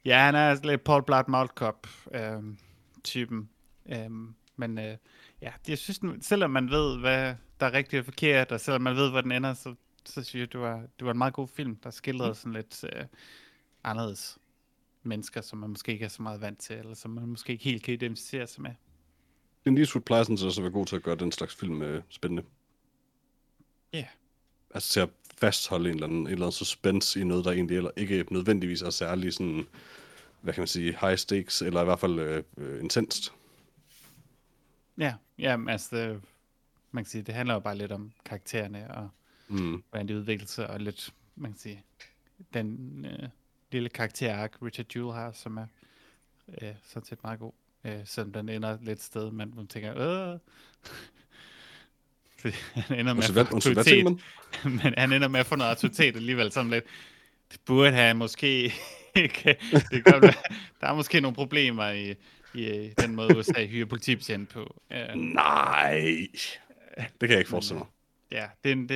ja, 0.06 0.20
han 0.20 0.36
er 0.36 0.60
lidt 0.64 0.84
Paul 0.84 1.04
Blart 1.04 1.28
Mouthcop 1.28 1.88
øhm, 2.14 2.58
typen. 3.04 3.50
Øhm, 3.86 4.36
men 4.56 4.78
øh, 4.78 4.98
ja, 5.42 5.52
jeg 5.68 5.78
synes, 5.78 6.00
selvom 6.22 6.52
man 6.52 6.70
ved, 6.70 6.98
hvad 7.00 7.36
der 7.60 7.66
er 7.66 7.74
rigtigt 7.74 8.00
og 8.00 8.06
forkert, 8.06 8.52
og 8.52 8.60
selvom 8.60 8.82
man 8.82 8.96
ved, 8.96 9.10
hvor 9.10 9.22
den 9.22 9.32
ender, 9.32 9.54
så, 9.54 9.76
så 10.06 10.24
synes 10.24 10.42
jeg, 10.42 10.54
det 10.54 10.60
var, 10.60 10.76
det 11.00 11.06
var 11.06 11.12
en 11.12 11.18
meget 11.18 11.34
god 11.34 11.48
film, 11.48 11.76
der 11.76 11.90
skildrede 11.90 12.36
sådan 12.36 12.54
lidt 12.54 12.84
øh, 12.84 13.06
anderledes 13.84 14.38
mennesker, 15.04 15.42
som 15.42 15.60
man 15.60 15.70
måske 15.70 15.92
ikke 15.92 16.06
er 16.06 16.10
så 16.10 16.22
meget 16.22 16.42
vant 16.42 16.60
til, 16.60 16.76
eller 16.76 16.94
som 16.94 17.12
man 17.12 17.26
måske 17.26 17.54
ikke 17.54 17.64
helt 17.64 17.84
kan 17.84 17.94
identificere 17.94 18.48
sig 18.48 18.62
med. 18.62 18.72
Clint 19.70 19.80
Eastwood 19.80 20.04
plejer 20.04 20.24
sådan 20.24 20.38
set 20.38 20.48
også 20.48 20.62
at 20.62 20.64
være 20.64 20.72
god 20.72 20.86
til 20.86 20.96
at 20.96 21.04
gøre 21.04 21.16
den 21.16 21.32
slags 21.32 21.56
film 21.56 21.82
øh, 21.82 22.02
spændende. 22.10 22.44
Ja. 23.94 24.06
Altså 24.74 24.94
til 24.94 25.00
at 25.00 25.10
fastholde 25.38 25.90
en 25.90 25.96
eller, 25.96 26.08
anden, 26.08 26.20
en 26.20 26.28
eller 26.28 26.46
anden 26.46 26.52
suspense 26.52 27.20
i 27.22 27.24
noget, 27.24 27.46
der 27.46 27.52
egentlig 27.52 27.78
eller 27.78 27.92
ikke 27.96 28.26
nødvendigvis 28.32 28.82
er 28.82 28.90
særlig 28.90 29.34
sådan, 29.34 29.68
hvad 30.42 30.54
kan 30.54 30.62
man 30.62 30.68
sige, 30.68 30.98
high 31.02 31.18
stakes, 31.18 31.62
eller 31.62 31.82
i 31.82 31.84
hvert 31.86 32.00
fald 32.00 32.20
øh, 32.20 32.44
øh, 32.58 32.84
intenst. 32.84 33.34
Ja, 34.98 35.16
ja 35.38 35.58
altså, 35.68 35.96
det, 35.98 36.22
man 36.92 37.04
kan 37.04 37.12
sige, 37.12 37.22
det 37.22 37.34
handler 37.36 37.54
jo 37.54 37.60
bare 37.60 37.78
lidt 37.78 37.92
om 37.92 38.12
karaktererne, 38.26 38.92
og 38.96 39.10
Mm. 39.48 39.84
hvordan 39.90 40.08
de 40.08 40.18
udvikler 40.18 40.48
sig, 40.48 40.70
og 40.70 40.80
lidt, 40.80 41.14
man 41.36 41.52
kan 41.52 41.60
sige, 41.60 41.84
den 42.54 43.06
øh, 43.06 43.30
lille 43.72 43.90
karakterark, 43.90 44.58
Richard 44.62 44.96
Jewell 44.96 45.14
har, 45.14 45.32
som 45.32 45.58
er 45.58 45.66
øh, 46.62 46.76
sådan 46.84 47.06
set 47.06 47.24
meget 47.24 47.40
god. 47.40 47.52
Øh, 47.86 48.00
selvom 48.06 48.34
den 48.34 48.50
ender 48.50 48.78
lidt 48.82 49.04
sted, 49.04 49.32
men 49.32 49.54
man 49.56 49.68
tænker, 49.68 49.98
øh. 49.98 50.40
Han 52.76 53.00
ender 53.00 53.14
med 53.14 53.24
at 53.24 53.48
få 53.48 53.56
autoritet, 53.56 54.06
men 54.84 54.94
han 54.98 55.14
ender 55.14 55.28
med 55.28 55.40
at 55.40 55.46
få 55.46 55.56
noget 55.56 55.70
autoritet 55.70 56.16
alligevel 56.16 56.52
sådan 56.52 56.72
lidt. 56.72 56.86
Det 57.52 57.60
burde 57.66 57.92
han 57.92 58.18
måske 58.18 58.64
ikke. 59.16 59.58
Det 59.92 60.06
kan 60.06 60.22
være, 60.22 60.34
der 60.82 60.88
er 60.88 60.94
måske 60.94 61.22
nogle 61.22 61.36
problemer 61.36 61.90
i, 61.90 62.16
i 62.54 62.66
øh, 62.66 62.92
den 63.00 63.16
måde, 63.16 63.38
USA 63.38 63.66
hyrer 63.66 63.86
politibetjent 63.86 64.50
på. 64.50 64.82
Øh, 64.92 65.16
Nej. 65.16 66.28
Det 66.98 67.20
kan 67.20 67.30
jeg 67.30 67.38
ikke 67.38 67.50
forestille 67.50 67.78
mig. 67.80 67.88
ja, 68.32 68.48
det 68.64 68.70
er 68.70 68.74
en, 68.74 68.90
det, 68.90 68.96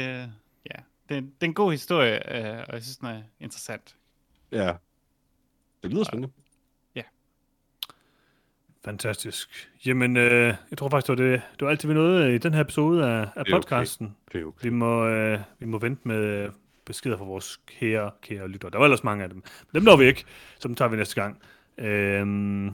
ja, 0.71 0.79
det, 1.09 1.15
er, 1.15 1.17
en- 1.17 1.25
det 1.25 1.41
er 1.41 1.45
en 1.45 1.53
god 1.53 1.71
historie, 1.71 2.35
øh, 2.37 2.63
og 2.67 2.73
jeg 2.73 2.83
synes, 2.83 2.97
den 2.97 3.07
er 3.07 3.21
interessant. 3.39 3.95
Ja. 4.51 4.73
Det 5.83 5.91
lyder 5.91 6.03
spændende. 6.03 6.33
Fantastisk. 8.85 9.69
Jamen, 9.85 10.17
øh, 10.17 10.53
jeg 10.69 10.77
tror 10.77 10.89
faktisk, 10.89 11.07
det 11.17 11.23
var, 11.25 11.31
det, 11.31 11.41
det 11.59 11.65
var 11.65 11.69
alt 11.71 11.81
det, 11.81 11.89
vi 11.89 11.93
nåede 11.93 12.35
i 12.35 12.37
den 12.37 12.53
her 12.53 12.61
episode 12.61 13.05
af, 13.05 13.19
af 13.19 13.25
Det 13.25 13.35
er 13.35 13.41
okay. 13.41 13.51
podcasten. 13.51 14.15
Det 14.31 14.41
er 14.41 14.45
okay. 14.45 14.63
Vi 14.63 14.69
må, 14.69 15.05
øh, 15.07 15.39
vi 15.59 15.65
må 15.65 15.77
vente 15.79 16.07
med 16.07 16.17
øh, 16.17 16.49
beskeder 16.85 17.17
fra 17.17 17.25
vores 17.25 17.59
kære, 17.67 18.11
kære 18.21 18.47
lyttere. 18.47 18.71
Der 18.71 18.77
var 18.77 18.85
ellers 18.85 19.03
mange 19.03 19.23
af 19.23 19.29
dem. 19.29 19.37
Men 19.37 19.75
dem 19.75 19.83
når 19.83 19.95
vi 19.97 20.05
ikke, 20.05 20.25
så 20.59 20.67
dem 20.67 20.75
tager 20.75 20.89
vi 20.89 20.97
næste 20.97 21.15
gang. 21.21 21.41
Øhm, 21.77 22.65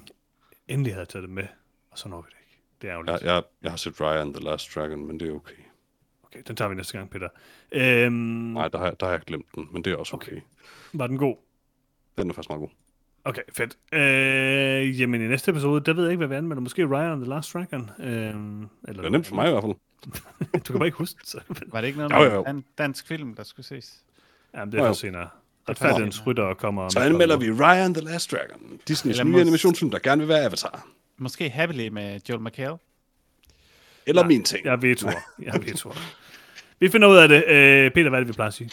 endelig 0.68 0.94
havde 0.94 1.00
jeg 1.00 1.10
taget 1.10 1.24
dem 1.28 1.34
med, 1.36 1.48
og 1.92 1.98
så 1.98 2.10
når 2.10 2.22
vi 2.22 2.28
det 2.30 2.36
ikke. 2.46 2.62
Det 2.82 2.90
er 2.90 2.94
jo 2.94 3.04
Jeg, 3.06 3.14
lidt. 3.14 3.24
jeg, 3.24 3.44
jeg 3.64 3.72
har 3.72 3.78
set 3.78 4.02
Raya 4.02 4.22
and 4.22 4.34
the 4.34 4.44
Last 4.44 4.76
Dragon, 4.76 5.08
men 5.08 5.20
det 5.20 5.28
er 5.30 5.34
okay. 5.34 5.54
Okay, 6.24 6.40
den 6.48 6.56
tager 6.56 6.70
vi 6.70 6.76
næste 6.76 6.98
gang, 6.98 7.10
Peter. 7.10 7.30
Øhm, 7.72 8.14
Nej, 8.14 8.68
der 8.68 8.78
har, 8.78 8.86
jeg- 8.86 9.00
der 9.00 9.06
har 9.06 9.14
jeg 9.14 9.22
glemt 9.22 9.46
den, 9.56 9.68
men 9.72 9.84
det 9.84 9.94
er 9.94 9.98
også 9.98 10.16
okay. 10.16 10.32
Okay. 10.32 10.42
Var 10.94 11.08
den 11.08 11.18
god? 11.18 11.36
Den 12.18 12.30
er 12.30 12.34
faktisk 12.34 12.50
meget 12.50 12.60
god. 12.60 12.70
Okay, 13.26 13.42
fedt. 13.54 13.78
Øh, 13.94 15.00
jamen 15.02 15.22
i 15.22 15.28
næste 15.28 15.52
episode, 15.52 15.82
der 15.86 15.94
ved 15.94 16.04
jeg 16.04 16.12
ikke, 16.12 16.18
hvad 16.18 16.28
vi 16.28 16.36
anmelder. 16.36 16.62
Måske 16.62 16.86
Ryan 16.86 17.12
and 17.12 17.22
the 17.22 17.30
Last 17.30 17.54
Dragon. 17.54 17.90
Øh, 18.00 18.06
eller 18.08 18.32
Det 18.88 19.06
er 19.06 19.10
nemt 19.10 19.28
for 19.28 19.36
mig 19.36 19.48
i 19.48 19.52
hvert 19.52 19.64
fald. 19.64 19.74
du 20.68 20.72
kan 20.74 20.78
bare 20.80 20.86
ikke 20.88 20.98
huske 20.98 21.18
det. 21.22 21.30
Så. 21.30 21.40
Var 21.68 21.82
det 21.82 21.88
ikke 21.88 22.00
noget 22.00 22.12
Jo, 22.14 22.18
med 22.20 22.26
jo, 22.28 22.34
jo. 22.34 22.44
en 22.44 22.66
dansk 22.78 23.08
film, 23.08 23.36
der 23.36 23.44
skulle 23.44 23.66
ses? 23.66 23.96
Jamen, 24.56 24.72
det 24.72 24.78
er 24.78 24.82
Jo, 24.82 24.84
for 24.84 24.88
jo. 24.88 24.94
senere. 24.94 25.28
Retfærdighedens 25.70 26.28
rytter 26.28 26.54
kommer... 26.54 26.82
om 26.84 26.90
Så 26.90 27.00
anmelder 27.00 27.38
vi 27.38 27.52
Raya 27.52 27.86
and 27.86 27.96
the 27.96 28.04
Last 28.06 28.32
Dragon. 28.32 28.80
Disneys 28.88 29.20
Eller 29.20 29.24
nye 29.32 29.38
mås- 29.38 29.42
animationsfilm, 29.42 29.92
der 29.92 30.00
gerne 30.00 30.20
vil 30.22 30.30
være 30.30 30.44
Avatar. 30.46 30.88
Måske 31.18 31.50
Happily 31.50 31.88
med 31.88 32.20
Joel 32.30 32.42
McHale? 32.42 32.78
Eller 34.06 34.26
min 34.26 34.44
ting. 34.44 34.66
Jeg 34.66 34.82
ved, 34.82 34.96
tror. 34.96 35.14
Jeg 35.44 35.54
ved, 35.66 35.74
tror. 35.74 35.96
Vi 36.80 36.90
finder 36.90 37.08
ud 37.08 37.18
af 37.18 37.28
det. 37.28 37.44
Øh, 37.48 37.92
Peter, 37.92 38.10
hvad 38.10 38.20
er 38.20 38.24
det, 38.24 38.28
vi 38.28 38.34
plejer 38.34 38.48
at 38.48 38.54
sige? 38.54 38.70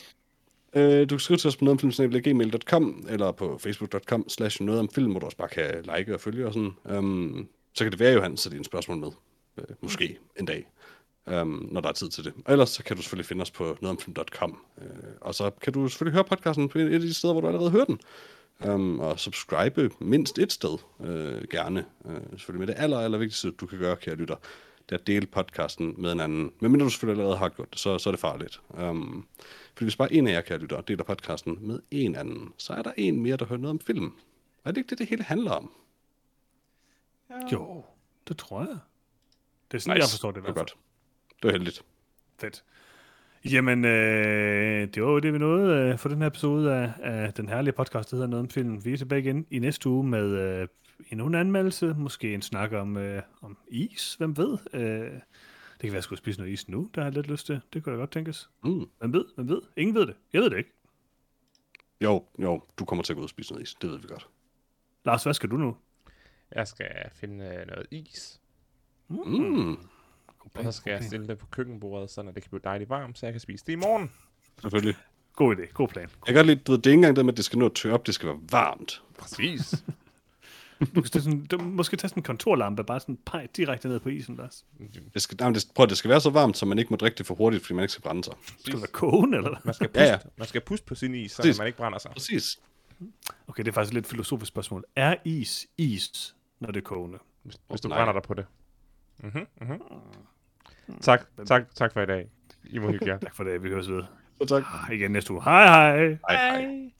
Øh, 0.76 1.00
du 1.00 1.14
kan 1.14 1.18
skrive 1.18 1.38
til 1.38 1.48
os 1.48 1.56
på 1.56 1.64
nogetomfilm.gmail.com 1.64 3.06
eller 3.08 3.32
på 3.32 3.58
facebook.com 3.58 4.28
slash 4.28 4.62
noget 4.62 4.80
om 4.80 4.88
film, 4.88 5.10
hvor 5.10 5.20
du 5.20 5.26
også 5.26 5.36
bare 5.36 5.48
kan 5.48 5.84
like 5.96 6.14
og 6.14 6.20
følge 6.20 6.46
og 6.46 6.52
sådan. 6.52 6.72
Um, 6.98 7.48
så 7.74 7.84
kan 7.84 7.92
det 7.92 8.00
være, 8.00 8.14
Johan, 8.14 8.36
så 8.36 8.50
dine 8.50 8.64
spørgsmål 8.64 8.96
med. 8.96 9.10
Øh, 9.58 9.64
måske 9.80 10.18
en 10.40 10.46
dag, 10.46 10.66
um, 11.26 11.68
når 11.72 11.80
der 11.80 11.88
er 11.88 11.92
tid 11.92 12.08
til 12.08 12.24
det. 12.24 12.32
Og 12.44 12.52
ellers 12.52 12.70
så 12.70 12.84
kan 12.84 12.96
du 12.96 13.02
selvfølgelig 13.02 13.26
finde 13.26 13.42
os 13.42 13.50
på 13.50 13.76
nogetomfilm.com. 13.80 14.58
Øh, 14.82 14.86
og 15.20 15.34
så 15.34 15.50
kan 15.50 15.72
du 15.72 15.88
selvfølgelig 15.88 16.14
høre 16.14 16.24
podcasten 16.24 16.68
på 16.68 16.78
et 16.78 16.94
af 16.94 17.00
de 17.00 17.14
steder, 17.14 17.34
hvor 17.34 17.40
du 17.40 17.46
allerede 17.46 17.70
hører 17.70 17.84
den. 17.84 18.00
Um, 18.64 19.00
og 19.00 19.20
subscribe 19.20 19.90
mindst 20.00 20.38
et 20.38 20.52
sted, 20.52 20.78
øh, 21.04 21.48
gerne. 21.50 21.84
Øh, 22.06 22.20
selvfølgelig 22.30 22.66
med 22.66 22.74
det 22.74 22.82
aller, 22.82 22.98
aller 22.98 23.18
vigtigste, 23.18 23.50
du 23.50 23.66
kan 23.66 23.78
gøre, 23.78 23.96
kære 23.96 24.14
lytter, 24.14 24.36
det 24.88 24.94
er 24.94 24.98
at 24.98 25.06
dele 25.06 25.26
podcasten 25.26 25.94
med 25.98 26.12
en 26.12 26.20
anden. 26.20 26.52
Men 26.60 26.70
mindre 26.70 26.84
du 26.84 26.90
selvfølgelig 26.90 27.22
allerede 27.22 27.38
har 27.38 27.48
gjort 27.48 27.70
det, 27.70 27.78
så, 27.78 27.98
så 27.98 28.08
er 28.08 28.12
det 28.12 28.20
farligt. 28.20 28.60
Um, 28.68 29.26
fordi 29.74 29.84
hvis 29.84 29.96
bare 29.96 30.12
en 30.12 30.26
af 30.26 30.32
jer, 30.32 30.40
kære 30.40 30.58
lytter, 30.58 30.80
deler 30.80 31.04
podcasten 31.04 31.58
med 31.60 31.80
en 31.90 32.16
anden, 32.16 32.52
så 32.58 32.72
er 32.72 32.82
der 32.82 32.92
en 32.96 33.22
mere, 33.22 33.36
der 33.36 33.44
hører 33.44 33.60
noget 33.60 33.70
om 33.70 33.80
film. 33.80 34.12
Er 34.64 34.70
det 34.70 34.76
ikke 34.76 34.90
det, 34.90 34.98
det 34.98 35.06
hele 35.06 35.22
handler 35.22 35.50
om? 35.50 35.70
Jo, 37.52 37.84
det 38.28 38.38
tror 38.38 38.60
jeg. 38.60 38.78
Det 39.70 39.76
er 39.76 39.80
sådan, 39.80 39.96
nice. 39.96 40.04
jeg 40.04 40.10
forstår 40.10 40.30
det. 40.30 40.42
Det 40.42 40.48
var 40.48 40.54
godt. 40.54 40.76
Det 41.42 41.44
var 41.44 41.50
heldigt. 41.50 41.84
Fedt. 42.40 42.64
Jamen, 43.44 43.84
øh, 43.84 44.88
det 44.94 45.02
var 45.02 45.10
jo 45.10 45.18
det, 45.18 45.32
vi 45.32 45.38
nåede 45.38 45.74
øh, 45.74 45.98
for 45.98 46.08
den 46.08 46.18
her 46.18 46.26
episode 46.26 46.74
af, 46.74 46.92
af 47.02 47.32
den 47.32 47.48
herlige 47.48 47.72
podcast, 47.72 48.10
der 48.10 48.16
hedder 48.16 48.28
Noget 48.28 48.42
om 48.42 48.50
film. 48.50 48.84
Vi 48.84 48.92
er 48.92 48.96
tilbage 48.96 49.20
igen 49.20 49.46
i 49.50 49.58
næste 49.58 49.88
uge 49.88 50.04
med 50.04 50.28
øh, 50.28 50.68
endnu 51.10 51.26
en 51.26 51.34
anmeldelse, 51.34 51.94
måske 51.98 52.34
en 52.34 52.42
snak 52.42 52.72
om, 52.72 52.96
øh, 52.96 53.22
om 53.42 53.58
is, 53.68 54.14
hvem 54.14 54.36
ved? 54.36 54.58
Øh, 54.72 54.80
det 54.80 54.90
kan 55.10 55.12
være, 55.82 55.90
at 55.90 55.94
jeg 55.94 56.02
skulle 56.02 56.18
spise 56.18 56.38
noget 56.40 56.52
is 56.52 56.68
nu, 56.68 56.90
der 56.94 57.00
har 57.00 57.06
jeg 57.06 57.14
lidt 57.14 57.26
lyst 57.30 57.46
til. 57.46 57.60
Det 57.72 57.84
kunne 57.84 57.92
da 57.94 57.98
godt 57.98 58.10
tænkes. 58.10 58.50
Mm. 58.64 58.86
Hvem 58.98 59.12
ved? 59.12 59.24
Hvem 59.34 59.48
ved? 59.48 59.60
Ingen 59.76 59.94
ved 59.94 60.06
det. 60.06 60.16
Jeg 60.32 60.42
ved 60.42 60.50
det 60.50 60.58
ikke. 60.58 60.72
Jo, 62.00 62.24
jo, 62.38 62.62
du 62.78 62.84
kommer 62.84 63.02
til 63.02 63.12
at 63.12 63.14
gå 63.14 63.20
ud 63.20 63.24
og 63.24 63.30
spise 63.30 63.52
noget 63.52 63.62
is. 63.66 63.74
Det 63.74 63.90
ved 63.90 63.98
vi 63.98 64.06
godt. 64.08 64.28
Lars, 65.04 65.22
hvad 65.22 65.34
skal 65.34 65.50
du 65.50 65.56
nu? 65.56 65.76
Jeg 66.54 66.68
skal 66.68 66.88
finde 67.14 67.44
øh, 67.44 67.66
noget 67.66 67.86
is, 67.90 68.40
Mm. 69.08 69.70
og 70.54 70.62
så 70.62 70.72
skal 70.72 70.90
jeg 70.90 71.04
stille 71.04 71.28
det 71.28 71.38
på 71.38 71.46
køkkenbordet, 71.46 72.10
så 72.10 72.22
det 72.22 72.34
kan 72.42 72.50
blive 72.50 72.60
dejligt 72.64 72.90
varmt, 72.90 73.18
så 73.18 73.26
jeg 73.26 73.32
kan 73.32 73.40
spise 73.40 73.64
det 73.66 73.72
i 73.72 73.76
morgen. 73.76 74.10
Selvfølgelig. 74.60 74.94
God 75.32 75.56
idé. 75.56 75.72
God 75.72 75.88
plan. 75.88 76.02
Jeg 76.26 76.26
kan 76.26 76.34
godt 76.34 76.46
lide, 76.46 76.60
du 76.60 76.72
ved, 76.72 76.78
det 76.78 76.86
er 76.86 76.90
ikke 76.90 76.98
engang 76.98 77.16
det 77.16 77.24
med, 77.24 77.32
at 77.32 77.36
det 77.36 77.44
skal 77.44 77.58
nå 77.58 77.66
at 77.66 77.72
tørre 77.74 77.94
op, 77.94 78.06
det 78.06 78.14
skal 78.14 78.28
være 78.28 78.38
varmt. 78.50 79.02
Præcis. 79.18 79.74
Du 80.94 81.02
kan 81.02 81.04
sådan, 81.22 81.46
du, 81.46 81.58
måske 81.58 81.96
tage 81.96 82.08
sådan 82.08 82.20
en 82.20 82.24
kontorlampe, 82.24 82.84
bare 82.84 83.00
sådan 83.00 83.18
pege 83.26 83.48
direkte 83.56 83.88
ned 83.88 84.00
på 84.00 84.08
isen, 84.08 84.36
Lars. 84.36 84.64
Det 85.14 85.22
skal, 85.22 85.36
nej, 85.40 85.48
men 85.48 85.54
det, 85.54 85.64
prøv, 85.74 85.86
det 85.86 85.96
skal 85.96 86.08
være 86.08 86.20
så 86.20 86.30
varmt, 86.30 86.56
så 86.56 86.66
man 86.66 86.78
ikke 86.78 86.90
må 86.90 86.96
drikke 86.96 87.18
det 87.18 87.26
for 87.26 87.34
hurtigt, 87.34 87.62
fordi 87.62 87.74
man 87.74 87.82
ikke 87.82 87.92
skal 87.92 88.02
brænde 88.02 88.24
sig. 88.24 88.34
Skal 88.58 88.72
det 88.72 88.80
være 88.80 88.86
kogende, 88.92 89.36
eller 89.36 89.50
hvad? 89.50 89.58
Man 89.64 89.74
skal 89.74 89.90
Ja, 89.94 90.00
puste, 90.00 90.10
ja. 90.12 90.18
man 90.36 90.48
skal 90.48 90.60
puste 90.60 90.86
på 90.86 90.94
sin 90.94 91.14
is, 91.14 91.32
så 91.32 91.54
man 91.58 91.66
ikke 91.66 91.76
brænder 91.76 91.98
sig. 91.98 92.10
Præcis. 92.10 92.58
Okay, 93.48 93.62
det 93.64 93.68
er 93.68 93.72
faktisk 93.72 93.90
et 93.90 93.94
lidt 93.94 94.06
filosofisk 94.06 94.48
spørgsmål. 94.48 94.84
Er 94.96 95.14
is 95.24 95.66
is, 95.78 96.34
når 96.60 96.70
det 96.70 96.76
er 96.80 96.84
kogende? 96.84 97.18
Hvis, 97.42 97.56
hvis 97.68 97.80
du 97.80 97.88
nej. 97.88 97.98
brænder 97.98 98.12
dig 98.12 98.22
på 98.22 98.34
det. 98.34 98.46
Mm-hmm, 99.22 99.46
mm-hmm. 99.60 99.80
Tak, 101.00 101.26
tak, 101.46 101.74
tak 101.74 101.92
for 101.92 102.00
i 102.02 102.06
dag. 102.06 102.28
I 102.64 102.78
må 102.78 102.90
hygge 102.90 103.06
jer. 103.06 103.18
Tak 103.26 103.34
for 103.34 103.44
det. 103.44 103.62
Vi 103.62 103.68
høres 103.68 103.88
ved 103.90 104.02
Så 104.42 104.46
tak. 104.48 104.92
igen 104.92 105.10
næste 105.10 105.32
uge. 105.32 105.42
Hej 105.42 105.66
hej! 105.66 106.18
Hej, 106.28 106.60
hej. 106.60 106.90